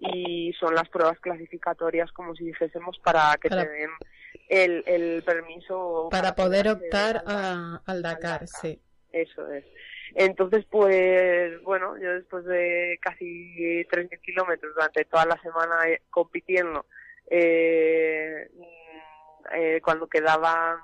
y 0.04 0.52
son 0.54 0.74
las 0.74 0.88
pruebas 0.88 1.18
clasificatorias, 1.20 2.10
como 2.12 2.34
si 2.34 2.44
dijésemos, 2.44 2.98
para 2.98 3.36
que 3.40 3.48
Para- 3.48 3.62
te 3.64 3.70
den 3.70 3.90
el, 4.48 4.82
el 4.86 5.22
permiso 5.22 6.08
Para 6.10 6.34
poder 6.34 6.68
optar 6.68 7.22
al 7.26 7.36
a- 7.36 7.82
al 7.86 8.02
Dakar, 8.02 8.48
sí. 8.48 8.80
eso 9.12 9.48
es. 9.52 9.64
Entonces, 10.14 10.64
pues, 10.70 11.62
bueno, 11.62 11.96
yo 11.98 12.14
después 12.14 12.44
de 12.44 12.98
casi 13.00 13.84
3.000 13.90 14.20
kilómetros 14.20 14.74
durante 14.74 15.04
toda 15.04 15.24
la 15.24 15.40
semana 15.40 15.88
eh, 15.88 16.02
compitiendo, 16.10 16.84
eh, 17.30 18.50
mm, 18.54 19.54
eh, 19.54 19.80
cuando 19.82 20.06
quedaban 20.08 20.78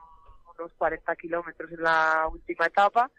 unos 0.58 0.72
40 0.74 1.14
kilómetros 1.16 1.70
en 1.72 1.82
la 1.82 2.26
última 2.32 2.66
etapa, 2.66 3.10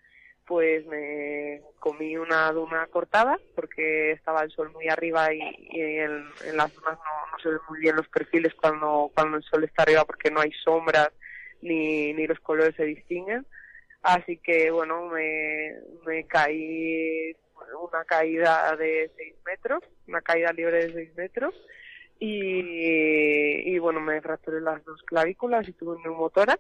pues 0.49 0.83
me 0.87 1.61
comí 1.77 2.17
una 2.17 2.51
duna 2.51 2.87
cortada 2.87 3.39
porque 3.53 4.13
estaba 4.13 4.41
el 4.41 4.49
sol 4.49 4.71
muy 4.73 4.89
arriba 4.89 5.31
y, 5.31 5.39
y 5.69 5.79
en, 5.79 6.25
en 6.43 6.57
las 6.57 6.73
dunas 6.73 6.97
no, 6.97 7.31
no 7.31 7.39
se 7.39 7.49
ven 7.49 7.59
muy 7.69 7.79
bien 7.79 7.95
los 7.95 8.07
perfiles 8.07 8.55
cuando, 8.55 9.11
cuando 9.13 9.37
el 9.37 9.43
sol 9.43 9.63
está 9.63 9.83
arriba 9.83 10.05
porque 10.05 10.31
no 10.31 10.41
hay 10.41 10.51
sombras 10.63 11.11
ni, 11.61 12.13
ni 12.13 12.25
los 12.25 12.39
colores 12.39 12.75
se 12.75 12.83
distinguen. 12.85 13.45
Así 14.01 14.37
que 14.37 14.71
bueno, 14.71 15.05
me, 15.09 15.75
me 16.07 16.25
caí 16.25 17.31
una 17.79 18.03
caída 18.05 18.75
de 18.75 19.11
6 19.17 19.35
metros, 19.45 19.83
una 20.07 20.21
caída 20.21 20.51
libre 20.51 20.87
de 20.87 20.93
6 20.93 21.15
metros. 21.15 21.53
Y, 22.17 23.71
y 23.71 23.77
bueno, 23.77 24.01
me 24.01 24.19
fracturé 24.19 24.61
las 24.61 24.83
dos 24.83 25.03
clavículas 25.03 25.67
y 25.67 25.73
tuve 25.73 25.97
un 25.97 26.01
neumotórax. 26.01 26.59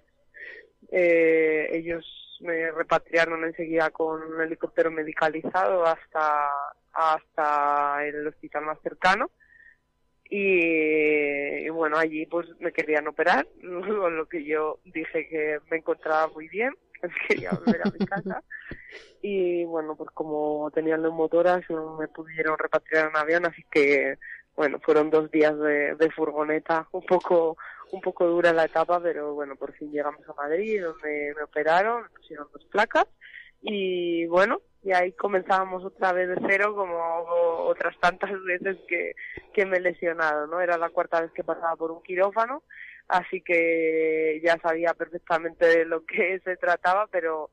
Eh, 0.91 1.69
ellos 1.71 2.05
me 2.41 2.71
repatriaron 2.71 3.43
enseguida 3.43 3.89
con 3.91 4.21
un 4.21 4.41
helicóptero 4.41 4.91
medicalizado 4.91 5.85
hasta, 5.85 6.49
hasta 6.93 8.05
el 8.05 8.27
hospital 8.27 8.65
más 8.65 8.79
cercano. 8.81 9.29
Y, 10.29 11.65
y 11.65 11.69
bueno, 11.69 11.97
allí 11.97 12.25
pues 12.27 12.47
me 12.59 12.71
querían 12.71 13.07
operar, 13.07 13.47
con 13.61 14.15
lo 14.15 14.27
que 14.27 14.43
yo 14.43 14.79
dije 14.85 15.27
que 15.27 15.59
me 15.69 15.77
encontraba 15.77 16.27
muy 16.27 16.47
bien, 16.47 16.73
que 17.01 17.09
quería 17.27 17.51
volver 17.51 17.81
a 17.83 17.91
mi 17.91 18.05
casa. 18.05 18.43
Y 19.21 19.65
bueno, 19.65 19.95
pues 19.95 20.09
como 20.11 20.71
tenía 20.73 20.95
el 20.95 21.01
neumotórax 21.01 21.69
no 21.69 21.97
me 21.97 22.07
pudieron 22.07 22.57
repatriar 22.57 23.09
en 23.09 23.17
avión, 23.17 23.45
así 23.45 23.65
que 23.69 24.17
bueno, 24.55 24.79
fueron 24.81 25.09
dos 25.09 25.29
días 25.29 25.57
de, 25.59 25.95
de 25.95 26.11
furgoneta, 26.11 26.87
un 26.91 27.05
poco 27.05 27.57
un 27.91 28.01
poco 28.01 28.25
dura 28.25 28.53
la 28.53 28.65
etapa, 28.65 28.99
pero 29.01 29.33
bueno, 29.33 29.55
por 29.55 29.73
fin 29.73 29.91
llegamos 29.91 30.27
a 30.27 30.33
Madrid, 30.33 30.83
donde 30.83 31.33
me 31.35 31.43
operaron, 31.43 32.03
me 32.03 32.09
pusieron 32.09 32.47
dos 32.53 32.65
placas 32.65 33.05
y 33.61 34.25
bueno, 34.27 34.61
y 34.83 34.91
ahí 34.93 35.11
comenzábamos 35.13 35.83
otra 35.83 36.13
vez 36.13 36.29
de 36.29 36.37
cero 36.47 36.73
como 36.75 36.97
otras 37.65 37.97
tantas 37.99 38.31
veces 38.43 38.77
que, 38.87 39.15
que 39.53 39.65
me 39.65 39.77
he 39.77 39.81
lesionado, 39.81 40.47
¿no? 40.47 40.61
Era 40.61 40.77
la 40.77 40.89
cuarta 40.89 41.21
vez 41.21 41.31
que 41.31 41.43
pasaba 41.43 41.75
por 41.75 41.91
un 41.91 42.01
quirófano, 42.01 42.63
así 43.07 43.41
que 43.41 44.41
ya 44.43 44.57
sabía 44.59 44.93
perfectamente 44.93 45.65
de 45.65 45.85
lo 45.85 46.05
que 46.05 46.39
se 46.43 46.55
trataba, 46.57 47.07
pero 47.07 47.49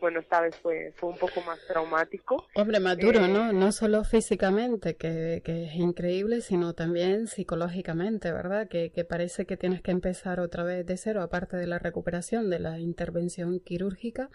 bueno, 0.00 0.20
esta 0.20 0.40
vez 0.40 0.56
fue, 0.56 0.92
fue 0.96 1.10
un 1.10 1.18
poco 1.18 1.40
más 1.42 1.58
traumático. 1.66 2.46
Hombre, 2.54 2.80
más 2.80 2.98
duro, 2.98 3.24
Eh, 3.24 3.28
¿no? 3.28 3.52
No 3.52 3.72
solo 3.72 4.04
físicamente, 4.04 4.96
que, 4.96 5.42
que 5.44 5.64
es 5.66 5.74
increíble, 5.74 6.40
sino 6.40 6.74
también 6.74 7.26
psicológicamente, 7.26 8.32
¿verdad? 8.32 8.68
Que, 8.68 8.90
que 8.92 9.04
parece 9.04 9.46
que 9.46 9.56
tienes 9.56 9.82
que 9.82 9.90
empezar 9.90 10.40
otra 10.40 10.64
vez 10.64 10.86
de 10.86 10.96
cero, 10.96 11.22
aparte 11.22 11.56
de 11.56 11.66
la 11.66 11.78
recuperación 11.78 12.50
de 12.50 12.58
la 12.60 12.78
intervención 12.78 13.60
quirúrgica, 13.60 14.30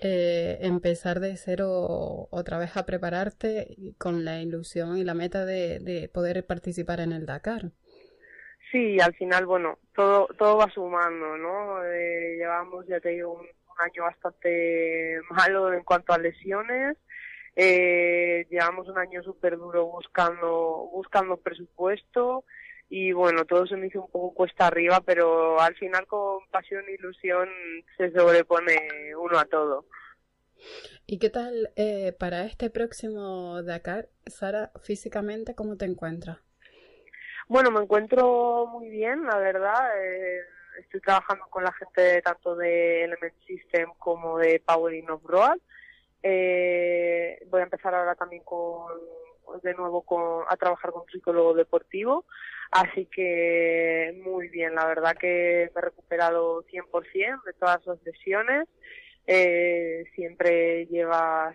eh, 0.00 0.58
empezar 0.60 1.20
de 1.20 1.36
cero 1.36 2.28
otra 2.30 2.58
vez 2.58 2.76
a 2.76 2.86
prepararte 2.86 3.76
con 3.98 4.24
la 4.24 4.40
ilusión 4.40 4.96
y 4.96 5.04
la 5.04 5.14
meta 5.14 5.44
de, 5.44 5.80
de 5.80 6.08
poder 6.08 6.46
participar 6.46 7.00
en 7.00 7.12
el 7.12 7.26
Dakar. 7.26 7.72
Sí, 8.70 9.00
al 9.00 9.14
final, 9.14 9.46
bueno, 9.46 9.78
todo, 9.94 10.28
todo 10.38 10.58
va 10.58 10.70
sumando, 10.70 11.38
¿no? 11.38 11.82
Eh, 11.84 12.36
llevamos, 12.36 12.86
ya 12.86 13.00
te 13.00 13.08
digo, 13.08 13.32
un, 13.32 13.46
un 13.78 13.84
año 13.84 14.02
bastante 14.04 15.20
malo 15.30 15.72
en 15.72 15.84
cuanto 15.84 16.12
a 16.12 16.18
lesiones. 16.18 16.96
Eh, 17.56 18.46
llevamos 18.50 18.88
un 18.88 18.98
año 18.98 19.22
súper 19.22 19.56
duro 19.56 19.86
buscando, 19.86 20.88
buscando 20.92 21.36
presupuesto 21.38 22.44
y 22.88 23.12
bueno, 23.12 23.44
todo 23.44 23.66
se 23.66 23.76
me 23.76 23.88
hizo 23.88 24.02
un 24.02 24.10
poco 24.10 24.32
cuesta 24.32 24.66
arriba, 24.66 25.02
pero 25.04 25.60
al 25.60 25.74
final 25.74 26.06
con 26.06 26.46
pasión 26.50 26.84
e 26.88 26.94
ilusión 26.94 27.48
se 27.96 28.10
sobrepone 28.12 29.14
uno 29.16 29.38
a 29.38 29.44
todo. 29.44 29.86
¿Y 31.06 31.18
qué 31.18 31.30
tal 31.30 31.70
eh, 31.76 32.12
para 32.18 32.44
este 32.44 32.70
próximo 32.70 33.62
Dakar, 33.62 34.08
Sara, 34.26 34.70
físicamente, 34.82 35.54
cómo 35.54 35.76
te 35.76 35.84
encuentras? 35.84 36.38
Bueno, 37.48 37.70
me 37.70 37.80
encuentro 37.80 38.66
muy 38.66 38.88
bien, 38.88 39.24
la 39.24 39.38
verdad. 39.38 40.02
Eh, 40.02 40.40
estoy 40.78 41.00
trabajando 41.00 41.46
con 41.50 41.64
la 41.64 41.72
gente 41.72 42.22
tanto 42.22 42.56
de 42.56 43.04
Element 43.04 43.34
System 43.46 43.90
como 43.98 44.38
de 44.38 44.62
Powering 44.64 45.10
of 45.10 45.24
Road. 45.24 45.58
Eh, 46.22 47.40
voy 47.46 47.60
a 47.60 47.64
empezar 47.64 47.94
ahora 47.94 48.14
también 48.14 48.42
con 48.44 48.92
de 49.62 49.74
nuevo 49.74 50.02
con, 50.02 50.44
a 50.48 50.56
trabajar 50.56 50.92
con 50.92 51.06
psicólogo 51.06 51.54
deportivo. 51.54 52.24
Así 52.70 53.06
que 53.06 54.20
muy 54.24 54.48
bien, 54.48 54.74
la 54.74 54.86
verdad 54.86 55.16
que 55.16 55.70
me 55.74 55.78
he 55.80 55.84
recuperado 55.84 56.64
100% 56.64 57.42
de 57.44 57.52
todas 57.54 57.86
las 57.86 58.02
lesiones. 58.02 58.68
Eh, 59.30 60.04
siempre 60.14 60.86
llevas 60.86 61.54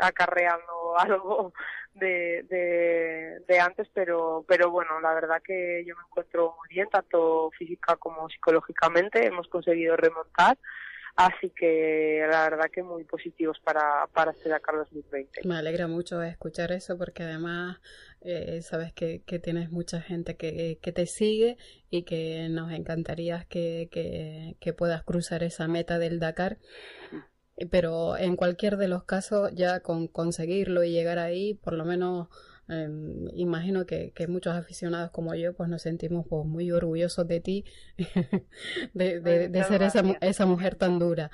acarreando 0.00 0.98
algo 0.98 1.52
de 1.94 3.60
antes, 3.60 3.88
pero, 3.94 4.44
pero 4.48 4.70
bueno, 4.72 5.00
la 5.00 5.14
verdad 5.14 5.40
que 5.44 5.84
yo 5.86 5.94
me 5.94 6.02
encuentro 6.08 6.56
muy 6.58 6.68
bien, 6.74 6.88
tanto 6.88 7.50
física 7.56 7.94
como 7.96 8.28
psicológicamente. 8.28 9.24
Hemos 9.24 9.46
conseguido 9.46 9.96
remontar. 9.96 10.58
Así 11.18 11.50
que 11.50 12.24
la 12.30 12.48
verdad 12.48 12.70
que 12.72 12.80
muy 12.84 13.02
positivos 13.02 13.58
para, 13.64 14.06
para 14.12 14.30
este 14.30 14.48
Dakar 14.48 14.76
2020. 14.76 15.40
Me 15.48 15.56
alegra 15.56 15.88
mucho 15.88 16.22
escuchar 16.22 16.70
eso 16.70 16.96
porque 16.96 17.24
además 17.24 17.80
eh, 18.20 18.60
sabes 18.62 18.92
que, 18.92 19.22
que 19.24 19.38
tienes 19.38 19.70
mucha 19.70 20.00
gente 20.00 20.36
que, 20.36 20.78
que 20.82 20.92
te 20.92 21.06
sigue 21.06 21.56
y 21.90 22.02
que 22.02 22.48
nos 22.48 22.72
encantaría 22.72 23.46
que, 23.48 23.88
que, 23.90 24.56
que 24.60 24.72
puedas 24.72 25.02
cruzar 25.04 25.42
esa 25.42 25.68
meta 25.68 25.98
del 25.98 26.18
Dakar. 26.18 26.58
Pero 27.70 28.16
en 28.16 28.36
cualquier 28.36 28.76
de 28.76 28.88
los 28.88 29.04
casos, 29.04 29.50
ya 29.54 29.80
con 29.80 30.06
conseguirlo 30.06 30.84
y 30.84 30.92
llegar 30.92 31.18
ahí, 31.18 31.54
por 31.54 31.72
lo 31.72 31.84
menos 31.84 32.28
eh, 32.68 32.88
imagino 33.34 33.86
que, 33.86 34.12
que 34.12 34.26
muchos 34.28 34.54
aficionados 34.54 35.10
como 35.10 35.34
yo, 35.34 35.54
pues 35.54 35.68
nos 35.68 35.82
sentimos 35.82 36.26
pues, 36.28 36.44
muy 36.46 36.70
orgullosos 36.70 37.26
de 37.26 37.40
ti, 37.40 37.64
de, 38.94 39.20
de, 39.20 39.48
de 39.48 39.64
ser 39.64 39.82
esa, 39.82 40.02
esa 40.20 40.46
mujer 40.46 40.76
tan 40.76 40.98
dura. 40.98 41.30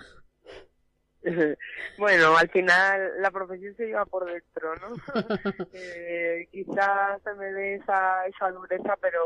Bueno, 1.98 2.36
al 2.36 2.48
final 2.50 3.20
la 3.20 3.30
profesión 3.30 3.74
se 3.76 3.86
lleva 3.86 4.04
por 4.04 4.26
dentro, 4.26 4.74
¿no? 4.76 4.92
Eh, 5.72 6.48
quizás 6.50 7.20
se 7.22 7.34
me 7.34 7.52
dé 7.52 7.74
esa, 7.76 8.26
esa 8.26 8.50
dureza, 8.50 8.96
pero 9.00 9.20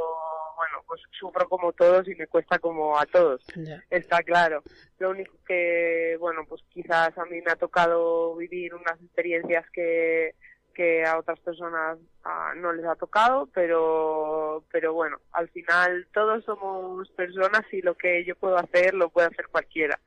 bueno, 0.57 0.83
pues 0.87 1.03
sufro 1.11 1.49
como 1.49 1.73
todos 1.73 2.09
y 2.09 2.15
me 2.15 2.27
cuesta 2.27 2.59
como 2.59 2.99
a 2.99 3.07
todos, 3.07 3.45
está 3.91 4.23
claro. 4.23 4.62
Lo 4.99 5.11
único 5.11 5.35
que, 5.47 6.16
bueno, 6.19 6.45
pues 6.49 6.62
quizás 6.70 7.16
a 7.19 7.25
mí 7.27 7.41
me 7.43 7.53
ha 7.53 7.57
tocado 7.57 8.35
vivir 8.37 8.75
unas 8.75 9.01
experiencias 9.01 9.65
que, 9.70 10.35
que 10.75 11.05
a 11.05 11.19
otras 11.19 11.39
personas 11.41 11.99
ah, 12.25 12.53
no 12.57 12.73
les 12.73 12.87
ha 12.87 12.97
tocado, 12.97 13.49
pero, 13.53 14.65
pero 14.70 14.95
bueno, 14.95 15.19
al 15.33 15.49
final 15.51 16.07
todos 16.12 16.45
somos 16.45 17.09
personas 17.11 17.62
y 17.73 17.83
lo 17.83 17.97
que 17.97 18.25
yo 18.25 18.35
puedo 18.37 18.57
hacer 18.57 18.95
lo 18.95 19.11
puede 19.11 19.29
hacer 19.29 19.49
cualquiera. 19.49 19.99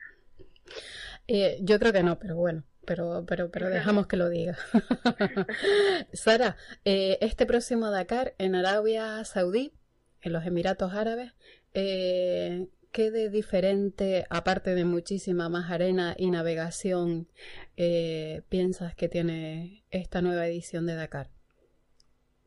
Eh, 1.33 1.59
yo 1.61 1.79
creo 1.79 1.93
que 1.93 2.03
no, 2.03 2.19
pero 2.19 2.35
bueno, 2.35 2.63
pero, 2.85 3.23
pero, 3.25 3.49
pero 3.51 3.69
dejamos 3.69 4.05
que 4.07 4.17
lo 4.17 4.27
diga. 4.27 4.57
Sara, 6.13 6.57
eh, 6.83 7.17
este 7.21 7.45
próximo 7.45 7.89
Dakar 7.89 8.33
en 8.37 8.53
Arabia 8.53 9.23
Saudí, 9.23 9.73
en 10.21 10.33
los 10.33 10.45
Emiratos 10.45 10.93
Árabes, 10.93 11.31
eh, 11.73 12.67
¿qué 12.91 13.11
de 13.11 13.29
diferente, 13.29 14.25
aparte 14.29 14.75
de 14.75 14.83
muchísima 14.83 15.47
más 15.47 15.71
arena 15.71 16.15
y 16.17 16.31
navegación, 16.31 17.29
eh, 17.77 18.41
piensas 18.49 18.93
que 18.93 19.07
tiene 19.07 19.85
esta 19.89 20.21
nueva 20.21 20.47
edición 20.47 20.85
de 20.85 20.95
Dakar? 20.95 21.29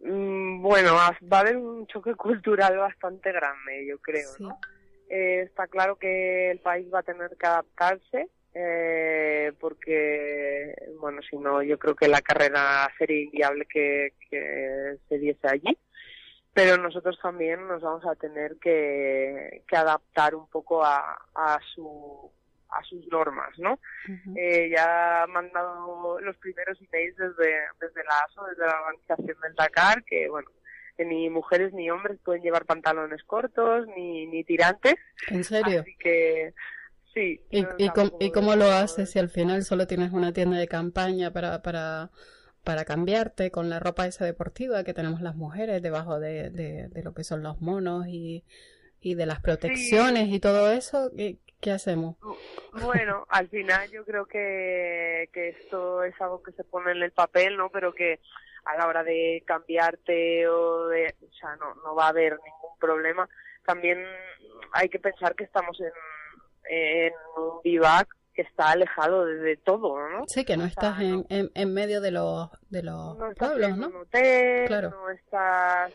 Mm, 0.01 0.61
Bueno, 0.61 0.95
va 0.95 1.17
va 1.33 1.39
a 1.39 1.41
haber 1.41 1.57
un 1.57 1.87
choque 1.87 2.15
cultural 2.17 2.77
bastante 2.77 3.33
grande, 3.33 3.87
yo 3.89 3.99
creo, 3.99 4.29
¿no? 4.41 4.59
Eh, 5.09 5.41
está 5.43 5.69
claro 5.69 5.97
que 5.97 6.51
el 6.51 6.59
país 6.59 6.87
va 6.93 6.99
a 6.99 7.03
tener 7.03 7.35
que 7.39 7.47
adaptarse, 7.47 8.29
eh, 8.55 9.53
porque, 9.59 10.75
bueno, 11.01 11.21
si 11.29 11.37
no, 11.37 11.63
yo 11.63 11.79
creo 11.79 11.95
que 11.95 12.09
la 12.09 12.23
carrera 12.23 12.91
sería 12.99 13.25
inviable 13.25 13.67
que, 13.67 14.13
que 14.31 14.97
se 15.09 15.19
diese 15.19 15.49
allí. 15.49 15.77
Pero 16.53 16.77
nosotros 16.77 17.19
también 17.21 17.67
nos 17.67 17.83
vamos 17.83 18.07
a 18.07 18.15
tener 18.15 18.57
que, 18.61 19.65
que 19.67 19.77
adaptar 19.77 20.37
un 20.37 20.49
poco 20.49 20.85
a, 20.85 21.19
a 21.35 21.59
su 21.75 22.31
a 22.75 22.83
sus 22.85 23.07
normas, 23.09 23.57
¿no? 23.59 23.79
Eh, 24.37 24.69
ya 24.75 25.23
han 25.23 25.53
dado 25.53 26.21
los 26.21 26.37
primeros 26.39 26.77
emails 26.81 27.17
desde, 27.17 27.55
desde 27.81 28.05
la 28.05 28.19
ASO, 28.27 28.45
desde 28.47 28.67
la 28.67 28.81
organización 28.81 29.41
del 29.41 29.55
Dakar, 29.55 30.03
que 30.05 30.29
bueno, 30.29 30.51
que 30.97 31.05
ni 31.05 31.31
mujeres 31.31 31.73
ni 31.73 31.91
hombres 31.91 32.19
pueden 32.25 32.43
llevar 32.43 32.65
pantalones 32.65 33.23
cortos, 33.25 33.87
ni, 33.97 34.27
ni 34.27 34.45
tirantes. 34.45 34.97
¿En 35.29 35.45
serio? 35.45 35.81
Así 35.81 35.97
que, 35.99 36.53
sí. 37.15 37.41
¿Y, 37.51 37.61
y, 37.79 37.91
y 38.21 38.31
cómo 38.33 38.57
lo 38.57 38.67
haces 38.67 39.11
si 39.11 39.19
al 39.19 39.29
final 39.29 39.65
solo 39.65 39.87
tienes 39.87 40.13
una 40.13 40.33
tienda 40.33 40.59
de 40.59 40.69
campaña 40.69 41.33
para, 41.33 41.63
para, 41.63 42.11
para 42.65 42.85
cambiarte 42.85 43.51
con 43.51 43.71
la 43.71 43.81
ropa 43.81 44.07
esa 44.07 44.25
deportiva 44.25 44.85
que 44.85 44.95
tenemos 44.95 45.21
las 45.21 45.37
mujeres 45.37 45.83
debajo 45.83 46.21
de, 46.21 46.51
de, 46.51 46.89
de 46.89 47.03
lo 47.03 47.15
que 47.15 47.25
son 47.25 47.43
los 47.43 47.61
monos 47.61 48.07
y, 48.09 48.45
y 49.05 49.15
de 49.15 49.27
las 49.27 49.41
protecciones 49.41 50.29
y 50.29 50.41
todo 50.41 50.73
eso? 50.73 51.11
¿Qué, 51.15 51.37
qué 51.61 51.71
hacemos? 51.73 52.17
Bueno, 52.73 53.27
al 53.29 53.49
final 53.49 53.91
yo 53.91 54.05
creo 54.05 54.27
que, 54.27 55.29
que 55.33 55.51
esto 55.51 56.03
es 56.03 56.19
algo 56.21 56.43
que 56.43 56.53
se 56.53 56.65
pone 56.65 56.93
en 56.93 57.03
el 57.03 57.13
papel, 57.13 57.57
¿no? 57.57 57.69
Pero 57.71 57.95
que 57.95 58.21
a 58.65 58.77
la 58.77 58.87
hora 58.87 59.05
de 59.05 59.43
cambiarte 59.47 60.49
o 60.49 60.87
de, 60.89 61.15
o 61.21 61.35
sea, 61.35 61.55
no, 61.57 61.75
no 61.85 61.95
va 61.95 62.07
a 62.07 62.09
haber 62.09 62.33
ningún 62.33 62.79
problema. 62.81 63.29
También 63.67 64.03
hay 64.73 64.89
que 64.89 64.99
pensar 64.99 65.35
que 65.35 65.45
estamos 65.45 65.79
en, 65.81 65.93
en 66.69 67.13
un 67.37 67.61
vivac 67.63 68.09
que 68.35 68.43
está 68.43 68.71
alejado 68.73 69.25
de, 69.27 69.37
de 69.37 69.57
todo, 69.59 69.97
¿no? 70.11 70.25
Sí, 70.27 70.45
que 70.45 70.57
no 70.57 70.65
estás 70.65 71.01
en, 71.01 71.25
en, 71.29 71.51
en 71.55 71.73
medio 71.73 72.01
de 72.01 72.11
los, 72.11 72.51
de 72.69 72.83
los 72.83 73.17
No 73.17 73.33
pueblos, 73.39 73.71
en 73.71 73.79
¿no? 73.81 73.89
un 73.89 73.97
hotel, 73.97 74.67
Claro. 74.67 74.91
no 74.91 75.11
estás, 75.11 75.93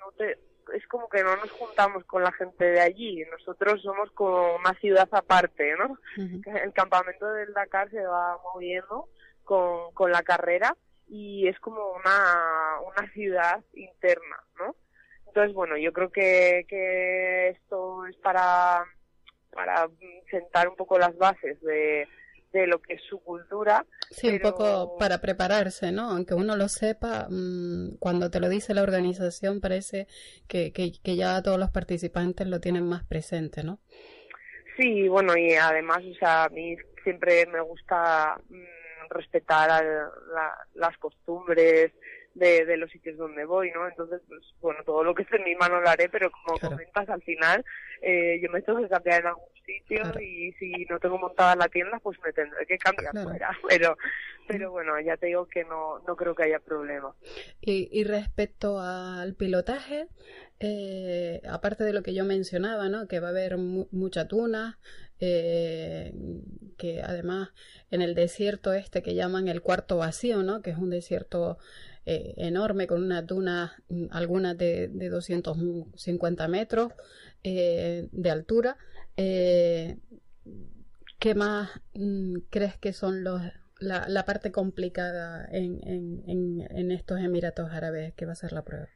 no 0.00 0.12
te- 0.12 0.38
es 0.74 0.86
como 0.86 1.08
que 1.08 1.22
no 1.24 1.34
nos 1.36 1.50
juntamos 1.50 2.04
con 2.04 2.22
la 2.22 2.30
gente 2.32 2.64
de 2.64 2.80
allí. 2.80 3.24
Nosotros 3.32 3.82
somos 3.82 4.10
como 4.12 4.54
una 4.56 4.72
ciudad 4.74 5.08
aparte, 5.10 5.74
¿no? 5.76 5.98
El 6.16 6.72
campamento 6.72 7.26
del 7.32 7.52
Dakar 7.52 7.90
se 7.90 8.00
va 8.06 8.38
moviendo 8.54 9.08
con, 9.44 9.92
con 9.92 10.12
la 10.12 10.22
carrera 10.22 10.76
y 11.08 11.48
es 11.48 11.58
como 11.58 11.80
una, 11.94 12.76
una 12.96 13.12
ciudad 13.12 13.60
interna, 13.74 14.36
¿no? 14.60 14.76
Entonces, 15.26 15.52
bueno, 15.52 15.76
yo 15.76 15.92
creo 15.92 16.10
que, 16.12 16.64
que 16.68 17.48
esto 17.48 18.06
es 18.06 18.16
para, 18.18 18.84
para 19.52 19.88
sentar 20.30 20.68
un 20.68 20.76
poco 20.76 20.98
las 20.98 21.16
bases 21.16 21.60
de, 21.60 22.08
de 22.52 22.66
lo 22.66 22.80
que 22.80 22.94
es 22.94 23.02
su 23.08 23.20
cultura. 23.20 23.84
Sí, 24.10 24.28
un 24.28 24.40
poco 24.40 24.96
para 24.98 25.20
prepararse, 25.20 25.92
¿no? 25.92 26.10
Aunque 26.10 26.34
uno 26.34 26.56
lo 26.56 26.68
sepa, 26.68 27.26
mm, 27.30 27.96
cuando 27.98 28.30
te 28.30 28.40
lo 28.40 28.48
dice 28.48 28.74
la 28.74 28.82
organización 28.82 29.60
parece 29.60 30.06
que, 30.48 30.72
que, 30.72 30.92
que 31.02 31.16
ya 31.16 31.42
todos 31.42 31.58
los 31.58 31.70
participantes 31.70 32.46
lo 32.46 32.60
tienen 32.60 32.86
más 32.86 33.04
presente, 33.04 33.62
¿no? 33.64 33.78
Sí, 34.76 35.08
bueno, 35.08 35.36
y 35.36 35.52
además, 35.54 35.98
o 36.10 36.14
sea, 36.18 36.44
a 36.44 36.48
mí 36.48 36.76
siempre 37.04 37.46
me 37.46 37.60
gusta 37.60 38.38
mm, 38.48 39.08
respetar 39.10 39.70
al- 39.70 40.10
la- 40.34 40.66
las 40.74 40.96
costumbres 40.98 41.92
de, 42.34 42.64
de 42.64 42.76
los 42.76 42.90
sitios 42.90 43.16
donde 43.18 43.44
voy, 43.44 43.70
¿no? 43.72 43.86
Entonces, 43.88 44.20
pues, 44.28 44.40
bueno, 44.60 44.80
todo 44.84 45.04
lo 45.04 45.14
que 45.14 45.22
esté 45.22 45.36
en 45.36 45.44
mi 45.44 45.54
mano 45.56 45.80
lo 45.80 45.88
haré, 45.88 46.08
pero 46.08 46.30
como 46.30 46.58
comentas, 46.58 47.08
al 47.08 47.22
final 47.22 47.64
eh, 48.00 48.40
yo 48.42 48.50
me 48.50 48.62
tengo 48.62 48.80
que 48.80 48.88
cambiar 48.88 49.20
en 49.20 49.26
algún 49.28 49.44
sitio 49.66 50.02
y 50.20 50.52
si 50.54 50.84
no 50.90 50.98
tengo 50.98 51.18
montada 51.18 51.54
la 51.56 51.68
tienda, 51.68 51.98
pues 52.02 52.18
me 52.24 52.32
tendré 52.32 52.66
que 52.66 52.78
cambiar 52.78 53.12
Claro. 53.12 53.30
fuera. 53.30 53.50
Pero, 53.68 53.96
pero 54.48 54.70
bueno, 54.72 55.00
ya 55.00 55.16
te 55.16 55.26
digo 55.26 55.46
que 55.46 55.64
no, 55.64 56.00
no 56.00 56.16
creo 56.16 56.34
que 56.34 56.42
haya 56.42 56.58
problema. 56.58 57.14
Y, 57.60 57.88
y 57.92 58.04
respecto 58.04 58.80
al 58.80 59.34
pilotaje, 59.34 60.08
eh, 60.60 61.40
aparte 61.48 61.84
de 61.84 61.92
lo 61.92 62.02
que 62.02 62.14
yo 62.14 62.24
mencionaba, 62.24 62.88
¿no? 62.88 63.06
Que 63.08 63.20
va 63.20 63.28
a 63.28 63.30
haber 63.30 63.56
mu- 63.56 63.88
mucha 63.92 64.26
tuna, 64.28 64.78
eh, 65.20 66.12
que 66.76 67.02
además 67.02 67.50
en 67.90 68.02
el 68.02 68.14
desierto 68.14 68.72
este 68.72 69.02
que 69.02 69.14
llaman 69.14 69.48
el 69.48 69.62
cuarto 69.62 69.96
vacío, 69.98 70.42
¿no? 70.42 70.62
Que 70.62 70.70
es 70.70 70.78
un 70.78 70.90
desierto 70.90 71.58
eh, 72.04 72.34
enorme 72.36 72.86
con 72.86 73.02
una 73.02 73.24
tuna, 73.26 73.76
mm, 73.88 74.06
algunas 74.10 74.56
de, 74.58 74.88
de 74.88 75.08
250 75.08 76.48
metros 76.48 76.92
eh, 77.44 78.08
de 78.10 78.30
altura. 78.30 78.76
Eh, 79.16 79.98
¿Qué 81.18 81.34
más 81.34 81.70
mm, 81.94 82.38
crees 82.50 82.76
que 82.78 82.92
son 82.92 83.22
los, 83.22 83.40
la, 83.78 84.08
la 84.08 84.24
parte 84.24 84.50
complicada 84.50 85.46
en, 85.50 85.80
en, 85.86 86.22
en, 86.26 86.76
en 86.76 86.90
estos 86.90 87.20
Emiratos 87.20 87.70
Árabes 87.70 88.14
que 88.14 88.26
va 88.26 88.32
a 88.32 88.36
ser 88.36 88.52
la 88.52 88.62
prueba? 88.62 88.88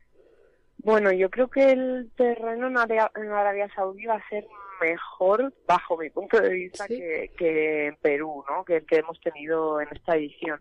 Bueno, 0.78 1.10
yo 1.12 1.30
creo 1.30 1.48
que 1.48 1.72
el 1.72 2.10
terreno 2.16 2.68
en 2.68 2.76
Arabia, 2.76 3.10
en 3.16 3.30
Arabia 3.30 3.68
Saudí 3.74 4.06
va 4.06 4.16
a 4.16 4.28
ser 4.28 4.46
mejor, 4.80 5.52
bajo 5.66 5.96
mi 5.96 6.10
punto 6.10 6.40
de 6.40 6.50
vista, 6.50 6.86
que, 6.86 7.32
que 7.36 7.86
en 7.86 7.96
Perú, 7.96 8.44
¿no? 8.48 8.64
Que 8.64 8.76
el 8.76 8.86
que 8.86 8.96
hemos 8.96 9.20
tenido 9.20 9.80
en 9.80 9.88
esta 9.92 10.16
edición. 10.16 10.60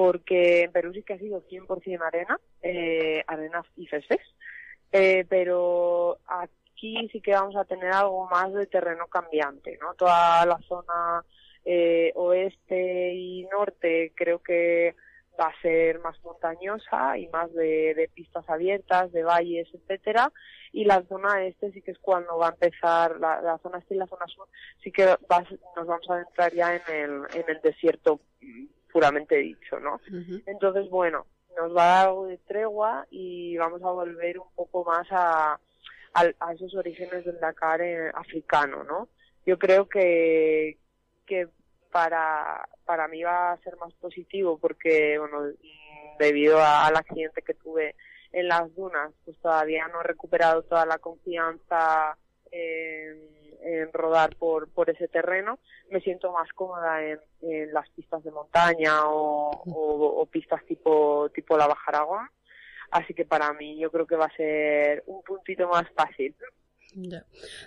Porque 0.00 0.62
en 0.62 0.72
Perú 0.72 0.94
sí 0.94 1.02
que 1.02 1.12
ha 1.12 1.18
sido 1.18 1.42
100% 1.46 2.00
arena, 2.00 2.40
eh, 2.62 3.22
arena 3.26 3.62
y 3.76 3.86
césped, 3.86 4.16
eh, 4.92 5.26
pero 5.28 6.16
aquí 6.26 7.06
sí 7.12 7.20
que 7.20 7.32
vamos 7.32 7.54
a 7.54 7.66
tener 7.66 7.92
algo 7.92 8.26
más 8.26 8.50
de 8.54 8.66
terreno 8.66 9.08
cambiante, 9.08 9.76
¿no? 9.78 9.92
Toda 9.92 10.46
la 10.46 10.58
zona 10.66 11.22
eh, 11.66 12.12
oeste 12.14 13.12
y 13.12 13.46
norte 13.52 14.14
creo 14.16 14.38
que 14.38 14.94
va 15.38 15.48
a 15.48 15.60
ser 15.60 15.98
más 15.98 16.16
montañosa 16.24 17.18
y 17.18 17.28
más 17.28 17.52
de, 17.52 18.10
pistas 18.14 18.48
abiertas, 18.48 19.12
de 19.12 19.22
valles, 19.22 19.68
etcétera, 19.74 20.32
y 20.72 20.86
la 20.86 21.02
zona 21.10 21.44
este 21.44 21.72
sí 21.72 21.82
que 21.82 21.90
es 21.90 21.98
cuando 21.98 22.38
va 22.38 22.48
a 22.48 22.52
empezar, 22.52 23.20
la, 23.20 23.42
la 23.42 23.58
zona 23.58 23.80
este 23.80 23.96
y 23.96 23.98
la 23.98 24.06
zona 24.06 24.26
sur, 24.28 24.48
sí 24.82 24.90
que 24.90 25.04
va 25.30 25.44
nos 25.76 25.86
vamos 25.86 26.08
a 26.08 26.20
entrar 26.20 26.54
ya 26.54 26.74
en 26.74 26.82
el, 26.88 27.22
en 27.34 27.44
el 27.48 27.60
desierto 27.60 28.20
puramente 28.92 29.36
dicho, 29.36 29.78
¿no? 29.80 30.00
Entonces, 30.46 30.88
bueno, 30.90 31.26
nos 31.56 31.76
va 31.76 31.82
a 31.82 31.96
dar 31.96 32.08
algo 32.08 32.26
de 32.26 32.38
tregua 32.38 33.06
y 33.10 33.56
vamos 33.56 33.82
a 33.82 33.90
volver 33.90 34.38
un 34.38 34.50
poco 34.54 34.84
más 34.84 35.06
a, 35.10 35.52
a, 36.14 36.24
a 36.40 36.52
esos 36.52 36.74
orígenes 36.74 37.24
del 37.24 37.38
Dakar 37.40 37.80
eh, 37.82 38.10
africano, 38.14 38.84
¿no? 38.84 39.08
Yo 39.46 39.58
creo 39.58 39.88
que, 39.88 40.78
que 41.26 41.48
para, 41.90 42.68
para 42.84 43.08
mí 43.08 43.22
va 43.22 43.52
a 43.52 43.58
ser 43.58 43.76
más 43.78 43.92
positivo 43.94 44.58
porque, 44.58 45.18
bueno, 45.18 45.42
debido 46.18 46.58
a- 46.58 46.86
al 46.86 46.96
accidente 46.96 47.42
que 47.42 47.54
tuve 47.54 47.96
en 48.32 48.46
las 48.48 48.72
dunas, 48.76 49.12
pues 49.24 49.36
todavía 49.38 49.88
no 49.88 50.00
he 50.00 50.04
recuperado 50.04 50.62
toda 50.62 50.86
la 50.86 50.98
confianza 50.98 52.16
en, 52.52 53.18
en 53.62 53.92
rodar 53.92 54.36
por, 54.36 54.68
por 54.72 54.90
ese 54.90 55.08
terreno. 55.08 55.58
Me 55.90 56.00
siento 56.00 56.32
más 56.32 56.48
cómoda 56.54 57.02
en, 57.04 57.18
en 57.42 57.72
las 57.72 57.88
pistas 57.90 58.22
de 58.24 58.30
montaña 58.30 59.06
o, 59.08 59.50
o- 59.50 60.20
o 60.22 60.26
pistas 60.26 60.64
tipo, 60.66 61.28
tipo 61.34 61.56
la 61.56 61.66
Baja 61.66 61.84
Aragón. 61.88 62.28
Así 62.90 63.14
que 63.14 63.24
para 63.24 63.52
mí 63.52 63.78
yo 63.78 63.90
creo 63.90 64.06
que 64.06 64.16
va 64.16 64.26
a 64.26 64.36
ser 64.36 65.04
un 65.06 65.22
puntito 65.22 65.68
más 65.68 65.86
fácil. 65.94 66.34
Ya. 66.94 67.24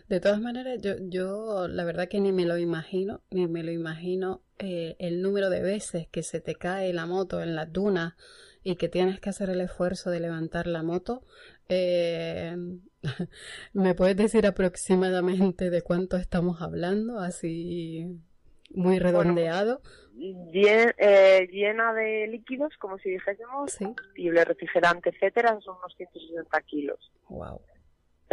De 0.10 0.20
todas 0.20 0.41
maneras, 0.41 0.82
yo, 0.82 0.95
yo 0.99 1.70
la 1.70 1.86
verdad 1.86 2.10
que 2.10 2.20
ni 2.20 2.34
me 2.34 2.44
lo 2.45 2.57
imagino, 2.57 3.22
ni 3.32 3.48
me 3.48 3.64
lo 3.64 3.72
imagino 3.72 4.41
eh, 4.60 4.98
el 4.99 5.22
número 5.22 5.49
de 5.49 5.61
veces 5.61 6.07
que 6.10 6.24
se 6.24 6.41
te 6.41 6.56
cae 6.56 6.91
la 6.91 7.06
moto 7.06 7.41
en 7.41 7.56
las 7.56 7.72
dunas 7.72 8.15
y 8.64 8.76
que 8.76 8.90
tienes 8.90 9.22
que 9.22 9.30
hacer 9.30 9.49
el 9.49 9.61
esfuerzo 9.61 10.10
de 10.10 10.20
levantar 10.20 10.68
la 10.68 10.84
moto. 10.84 11.22
Eh, 11.70 12.53
¿Me 13.74 13.96
puedes 13.96 14.16
decir 14.18 14.46
aproximadamente 14.46 15.70
de 15.70 15.82
cuánto 15.82 16.18
estamos 16.18 16.62
hablando? 16.62 17.20
Así 17.20 18.08
muy 18.72 19.00
redondeado. 19.00 19.82
Llen- 20.16 20.94
eh, 20.98 21.48
llena 21.52 21.94
de 21.94 22.28
líquidos, 22.28 22.72
como 22.80 22.98
si 23.00 23.10
dijésemos, 23.10 23.76
combustible, 23.78 24.46
refrigerante, 24.46 25.10
etcétera, 25.10 25.60
son 25.62 25.78
unos 25.78 25.94
160 25.98 26.62
kilos. 26.62 27.00
Wow. 27.30 27.62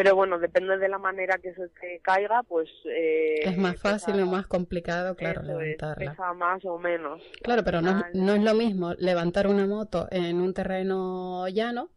Pero 0.02 0.16
bueno, 0.16 0.38
depende 0.38 0.78
de 0.78 0.88
la 0.88 0.96
manera 0.96 1.36
que 1.36 1.52
se 1.52 1.68
te 1.68 2.00
caiga, 2.00 2.42
pues... 2.44 2.70
eh, 2.86 3.40
es 3.42 3.58
más 3.58 3.74
pesa- 3.74 3.90
fácil 3.98 4.22
o 4.22 4.26
más 4.26 4.46
complicado, 4.46 5.14
claro, 5.14 5.42
eso 5.42 5.60
es, 5.60 5.66
levantarla. 5.76 6.10
pesa 6.12 6.32
más 6.32 6.64
o 6.64 6.78
menos. 6.78 7.22
Claro, 7.42 7.62
pero 7.64 7.82
no, 7.82 7.90
es- 7.98 8.14
no 8.14 8.32
es 8.32 8.42
lo 8.42 8.54
mismo 8.54 8.94
levantar 8.94 9.46
una 9.46 9.66
moto 9.66 10.08
en 10.10 10.40
un 10.40 10.54
terreno 10.54 11.46
llano 11.48 11.90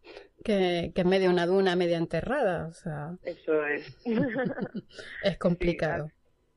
que, 0.44 0.92
que 0.94 1.02
en 1.02 1.08
medio 1.08 1.28
de 1.30 1.34
una 1.34 1.46
duna 1.46 1.78
media 1.78 1.98
enterrada. 1.98 2.68
O 2.68 2.74
sea, 2.74 3.12
Eso 3.24 3.66
es. 3.68 3.96
es 5.24 5.38
complicado. 5.38 6.12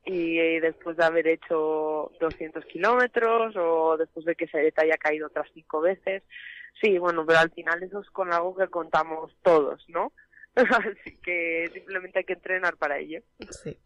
y, 0.04 0.38
eh, 0.40 0.60
después 0.60 0.96
de 0.96 1.04
haber 1.04 1.28
hecho 1.28 2.10
200 2.20 2.64
kilómetros 2.64 3.54
o 3.56 3.96
después 3.96 4.26
de 4.26 4.34
que 4.34 4.48
se 4.48 4.72
te 4.72 4.82
haya 4.84 4.96
caído 4.96 5.28
otras 5.28 5.46
cinco 5.54 5.80
veces. 5.80 6.24
Sí, 6.82 6.98
bueno, 6.98 7.24
pero 7.24 7.38
al 7.38 7.50
final 7.52 7.80
eso 7.84 8.00
es 8.00 8.10
con 8.10 8.32
algo 8.32 8.54
que 8.56 8.66
contamos 8.66 9.32
todos, 9.42 9.82
¿no? 9.88 10.12
Así 10.96 11.18
que 11.22 11.70
simplemente 11.74 12.20
hay 12.20 12.24
que 12.24 12.32
entrenar 12.32 12.78
para 12.78 12.98
ello. 12.98 13.20
Sí. 13.50 13.78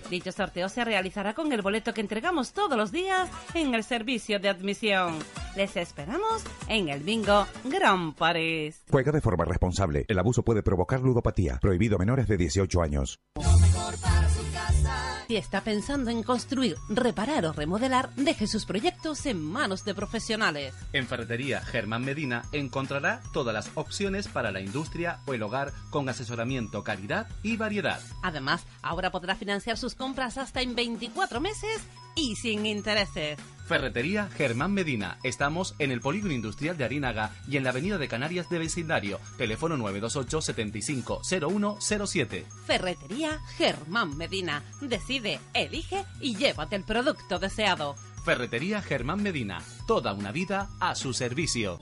Dicho 0.09 0.31
sorteo 0.31 0.69
se 0.69 0.83
realizará 0.85 1.33
con 1.33 1.51
el 1.51 1.61
boleto 1.61 1.93
que 1.93 2.01
entregamos 2.01 2.53
todos 2.53 2.77
los 2.77 2.91
días 2.91 3.29
en 3.53 3.75
el 3.75 3.83
servicio 3.83 4.39
de 4.39 4.49
admisión. 4.49 5.19
Les 5.55 5.75
esperamos 5.75 6.43
en 6.67 6.89
el 6.89 7.01
Bingo 7.01 7.45
Gran 7.65 8.13
París. 8.13 8.81
Juega 8.89 9.11
de 9.11 9.21
forma 9.21 9.45
responsable. 9.45 10.05
El 10.07 10.17
abuso 10.17 10.43
puede 10.43 10.63
provocar 10.63 11.01
ludopatía. 11.01 11.59
Prohibido 11.61 11.97
a 11.97 11.99
menores 11.99 12.27
de 12.27 12.37
18 12.37 12.81
años. 12.81 13.19
Si 15.29 15.37
está 15.37 15.61
pensando 15.61 16.09
en 16.09 16.23
construir, 16.23 16.75
reparar 16.89 17.45
o 17.45 17.53
remodelar, 17.53 18.09
deje 18.15 18.47
sus 18.47 18.65
proyectos 18.65 19.27
en 19.27 19.39
manos 19.39 19.85
de 19.85 19.93
profesionales. 19.93 20.73
En 20.91 21.05
Ferretería 21.05 21.61
Germán 21.61 22.03
Medina 22.03 22.45
encontrará 22.51 23.21
todas 23.31 23.53
las 23.53 23.69
opciones 23.75 24.27
para 24.27 24.51
la 24.51 24.59
industria 24.59 25.19
o 25.27 25.35
el 25.35 25.43
hogar 25.43 25.71
con 25.91 26.09
asesoramiento, 26.09 26.83
calidad 26.83 27.27
y 27.43 27.57
variedad. 27.57 28.01
Además, 28.23 28.65
ahora 28.81 29.11
podrá 29.11 29.35
financiar 29.35 29.77
sus 29.77 29.93
compras 29.93 30.39
hasta 30.39 30.61
en 30.61 30.73
24 30.73 31.39
meses 31.39 31.79
y 32.15 32.35
sin 32.35 32.65
intereses. 32.65 33.37
Ferretería 33.69 34.27
Germán 34.35 34.73
Medina. 34.73 35.19
Estamos 35.21 35.75
en 35.77 35.91
el 35.91 36.01
Polígono 36.01 36.33
Industrial 36.33 36.75
de 36.75 36.85
Arinaga 36.85 37.35
y 37.47 37.55
en 37.55 37.63
la 37.63 37.69
Avenida 37.69 37.99
de 37.99 38.07
Canarias 38.07 38.49
de 38.49 38.57
Vecindario. 38.57 39.19
Teléfono 39.37 39.77
928 39.77 40.41
75 40.41 41.21
0107. 41.23 42.47
Ferretería 42.65 43.39
Germán 43.57 44.17
Medina. 44.17 44.63
Decide, 44.81 45.39
elige 45.53 46.03
y 46.19 46.35
llévate 46.35 46.77
el 46.77 46.83
producto 46.83 47.37
deseado. 47.37 47.93
Ferretería 48.25 48.81
Germán 48.81 49.21
Medina. 49.21 49.61
Toda 49.85 50.13
una 50.13 50.31
vida 50.31 50.67
a 50.79 50.95
su 50.95 51.13
servicio. 51.13 51.79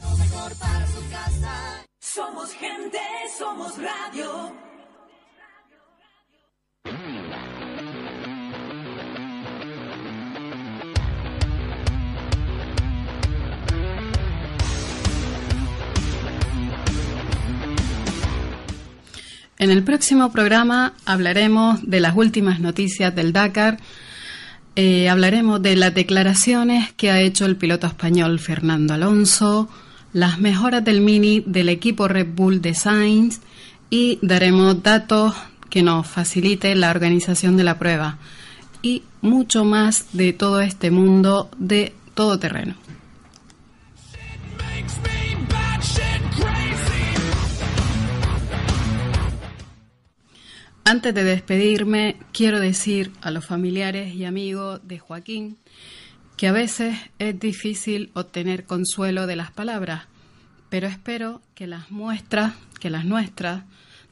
Somos 2.00 2.52
gente, 2.52 3.00
somos 3.38 3.76
radio. 3.78 4.54
En 19.60 19.72
el 19.72 19.84
próximo 19.84 20.32
programa 20.32 20.94
hablaremos 21.06 21.80
de 21.82 22.00
las 22.00 22.16
últimas 22.16 22.60
noticias 22.60 23.16
del 23.16 23.34
Dakar. 23.34 23.80
Eh, 24.76 25.10
hablaremos 25.10 25.64
de 25.64 25.76
las 25.76 25.96
declaraciones 25.96 26.94
que 26.94 27.10
ha 27.10 27.22
hecho 27.22 27.48
el 27.48 27.56
piloto 27.56 27.88
español 27.88 28.38
Fernando 28.38 28.94
Alonso, 28.94 29.68
las 30.14 30.38
mejoras 30.38 30.86
del 30.86 31.02
Mini 31.02 31.44
del 31.44 31.70
equipo 31.70 32.08
Red 32.08 32.28
Bull 32.36 32.62
de 32.62 32.76
Sainz 32.76 33.40
y 33.90 34.20
daremos 34.22 34.84
datos 34.84 35.34
que 35.72 35.82
nos 35.82 36.06
facilite 36.06 36.76
la 36.76 36.92
organización 36.92 37.58
de 37.58 37.64
la 37.64 37.80
prueba 37.80 38.20
y 38.84 39.02
mucho 39.22 39.66
más 39.66 40.06
de 40.14 40.34
todo 40.34 40.62
este 40.62 40.92
mundo 40.92 41.50
de 41.58 41.94
todo 42.14 42.38
terreno. 42.38 42.76
Antes 50.90 51.14
de 51.14 51.26
despedirme, 51.26 52.16
quiero 52.32 52.62
decir 52.62 53.12
a 53.20 53.30
los 53.30 53.46
familiares 53.46 54.16
y 54.16 54.24
amigos 54.24 54.80
de 54.88 55.00
Joaquín 55.00 55.58
que 56.38 56.48
a 56.48 56.54
veces 56.54 56.98
es 57.20 57.38
difícil 57.38 58.10
obtener 58.14 58.64
consuelo 58.64 59.28
de 59.28 59.36
las 59.36 59.52
palabras, 59.52 60.06
pero 60.70 60.88
espero 60.88 61.42
que 61.56 61.68
las 61.68 61.92
muestras, 61.92 62.54
que 62.80 62.90
las 62.90 63.04
nuestras, 63.04 63.66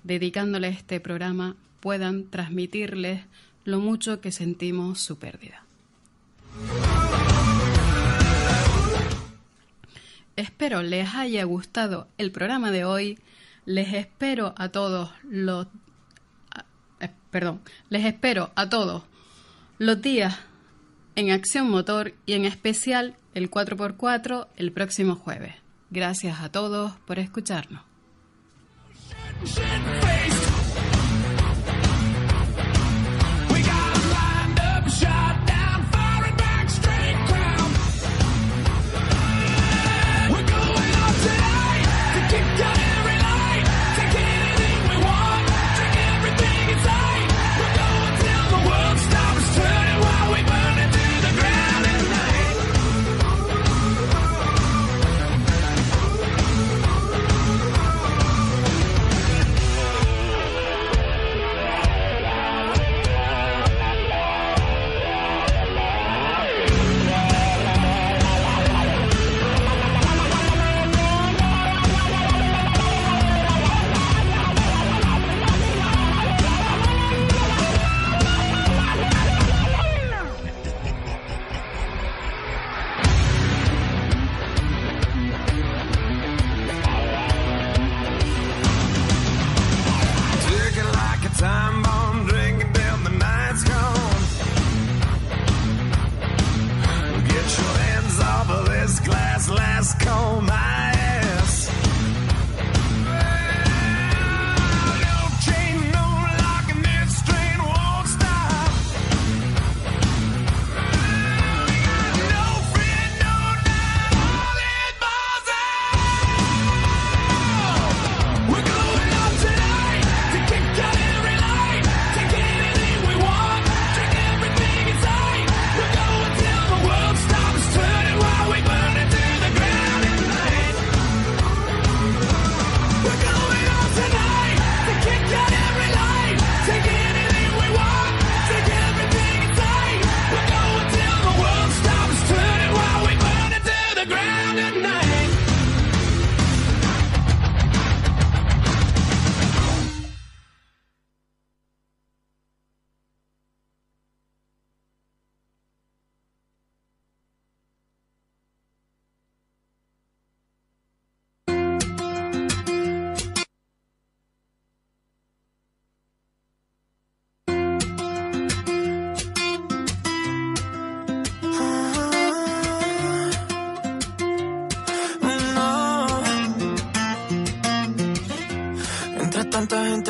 dedicándole 0.03 0.67
este 0.67 0.99
programa, 0.99 1.55
puedan 1.79 2.29
transmitirles 2.29 3.21
lo 3.63 3.79
mucho 3.79 4.19
que 4.19 4.33
sentimos 4.33 4.99
su 4.99 5.17
pérdida. 5.17 5.63
Espero 10.35 10.83
les 10.83 11.15
haya 11.15 11.45
gustado 11.45 12.09
el 12.17 12.33
programa 12.33 12.69
de 12.71 12.83
hoy. 12.83 13.17
Les 13.63 13.93
espero 13.93 14.53
a 14.57 14.67
todos 14.67 15.11
los 15.23 15.67
perdón, 17.35 17.59
les 17.89 18.05
espero 18.05 18.53
a 18.55 18.69
todos 18.69 19.03
los 19.77 20.01
días 20.01 20.39
en 21.17 21.31
Acción 21.31 21.69
Motor 21.69 22.13
y 22.25 22.31
en 22.31 22.45
especial 22.45 23.17
el 23.33 23.51
4x4 23.51 24.47
el 24.55 24.71
próximo 24.71 25.17
jueves. 25.17 25.53
Gracias 25.89 26.39
a 26.39 26.49
todos 26.49 26.93
por 27.05 27.19
escucharnos. 27.19 27.81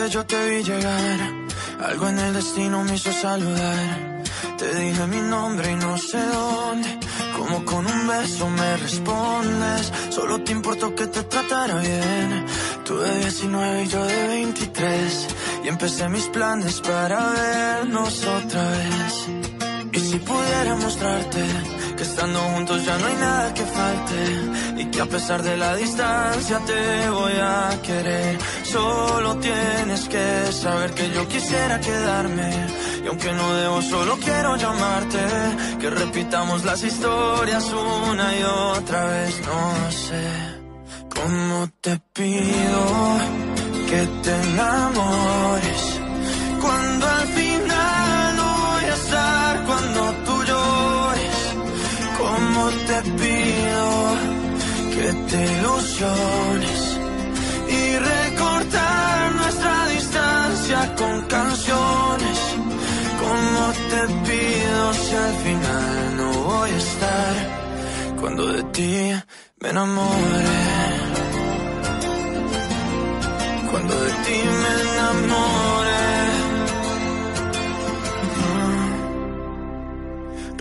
Yo 0.10 0.26
te 0.26 0.50
vi 0.50 0.64
llegar. 0.64 1.20
Algo 1.80 2.08
en 2.08 2.20
el 2.20 2.34
destino 2.34 2.84
me 2.84 2.96
hizo 2.96 3.12
saludar. 3.12 4.24
Te 4.58 4.76
dije 4.76 5.08
mi 5.08 5.22
nombre 5.22 5.72
y 5.72 5.76
no 5.76 5.98
sé 5.98 6.20
dónde. 6.20 7.00
Como 7.38 7.66
con 7.66 7.86
un 7.86 8.08
beso 8.08 8.48
me 8.50 8.78
respondes. 8.78 9.92
Solo 10.10 10.42
te 10.42 10.52
importó 10.52 10.94
que 10.96 11.08
te 11.08 11.24
tratara 11.24 11.80
bien. 11.80 12.46
Tú 12.84 12.98
de 12.98 13.20
19 13.20 13.84
y 13.84 13.88
yo 13.88 14.06
de 14.06 14.28
23. 14.28 15.28
Y 15.64 15.68
empecé 15.68 16.10
mis 16.10 16.28
planes 16.28 16.82
para 16.82 17.20
vernos 17.32 18.26
otra 18.26 18.70
vez. 18.72 19.28
Y 19.92 20.00
si 20.00 20.20
pudiera 20.20 20.76
mostrarte 20.76 21.44
que 21.96 22.04
estando 22.04 22.40
juntos 22.40 22.86
ya 22.86 22.98
no 22.98 23.06
hay 23.06 23.16
nada 23.16 23.54
que 23.54 23.64
falte 23.64 24.82
y 24.82 24.86
que 24.86 25.02
a 25.02 25.06
pesar 25.06 25.42
de 25.44 25.58
la 25.58 25.76
distancia 25.76 26.60
te 26.66 27.10
voy 27.10 27.34
a 27.42 27.80
querer. 27.82 28.38
Solo 28.64 29.38
tienes 29.38 30.08
que 30.10 30.52
saber 30.52 30.94
que 30.94 31.10
yo 31.12 31.28
quisiera 31.28 31.80
quedarme 31.80 32.50
y 33.04 33.08
aunque 33.08 33.32
no 33.32 33.54
debo 33.56 33.82
solo 33.82 34.18
quiero 34.18 34.56
llamarte 34.58 35.20
que 35.80 35.90
repitamos 35.90 36.66
las 36.66 36.84
historias 36.84 37.66
una 38.12 38.38
y 38.38 38.44
otra 38.44 39.06
vez. 39.06 39.42
No 39.46 39.92
sé 39.92 40.24
cómo 41.16 41.70
te 41.82 42.00
pido 42.14 42.84
que 43.90 44.08
te 44.24 44.42
enamores 44.52 45.96
te 52.88 53.02
pido 53.22 53.86
que 54.96 55.08
te 55.30 55.40
ilusiones 55.60 57.00
y 57.70 57.98
recortar 57.98 59.36
nuestra 59.36 59.88
distancia 59.88 60.96
con 60.96 61.22
canciones. 61.28 62.40
Como 63.22 63.62
te 63.92 64.02
pido 64.28 64.94
si 64.94 65.16
al 65.16 65.36
final 65.46 66.18
no 66.18 66.28
voy 66.44 66.70
a 66.70 66.78
estar 66.78 67.36
cuando 68.20 68.48
de 68.54 68.64
ti 68.76 69.12
me 69.62 69.70
enamore. 69.70 70.66
Cuando 73.72 73.94
de 74.06 74.12
ti 74.26 74.38
me 74.62 74.72
enamore. 74.92 75.85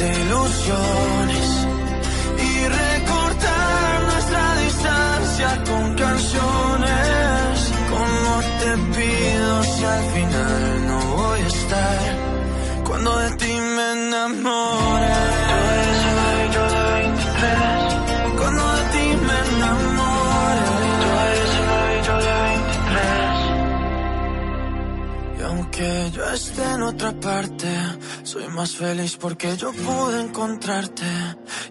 que 0.00 0.06
te 0.06 0.20
ilusiones 0.20 1.66
y 2.38 2.68
recortar 2.68 4.02
nuestra 4.02 4.54
distancia 4.64 5.48
condiciones. 5.68 7.72
¿Cómo 7.90 8.32
te 8.60 8.70
pido 8.96 9.50
si 9.64 9.84
al 9.84 10.04
final 10.14 10.86
no 10.86 10.98
voy 11.16 11.40
a 11.40 11.46
estar? 11.46 12.00
Cuando 12.86 13.10
de 13.18 13.30
ti 13.36 13.52
me 13.76 13.86
enamore. 13.92 15.29
23. 25.80 25.80
Y 25.80 25.82
aunque 25.82 26.10
yo 26.16 26.30
esté 26.30 26.62
en 26.62 26.82
otra 26.82 27.12
parte, 27.12 27.68
soy 28.22 28.48
más 28.48 28.76
feliz 28.76 29.16
porque 29.16 29.56
yo 29.56 29.72
pude 29.72 30.20
encontrarte. 30.20 31.06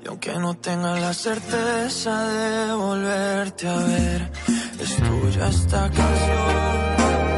Y 0.03 0.07
aunque 0.07 0.33
no 0.33 0.55
tenga 0.55 0.99
la 0.99 1.13
certeza 1.13 2.27
de 2.27 2.73
volverte 2.73 3.67
a 3.67 3.77
ver, 3.77 4.31
es 4.79 4.95
tuya 4.97 5.47
esta 5.49 5.89
canción. 5.89 7.28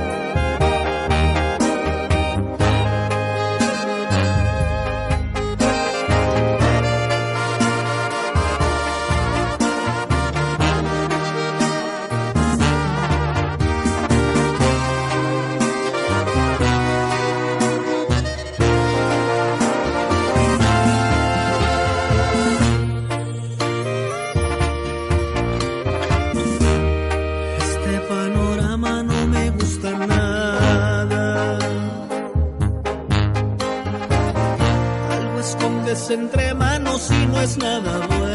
Entre 36.11 36.53
manos 36.53 37.09
y 37.09 37.25
no 37.27 37.41
es 37.41 37.57
nada 37.57 38.07
bueno. 38.07 38.30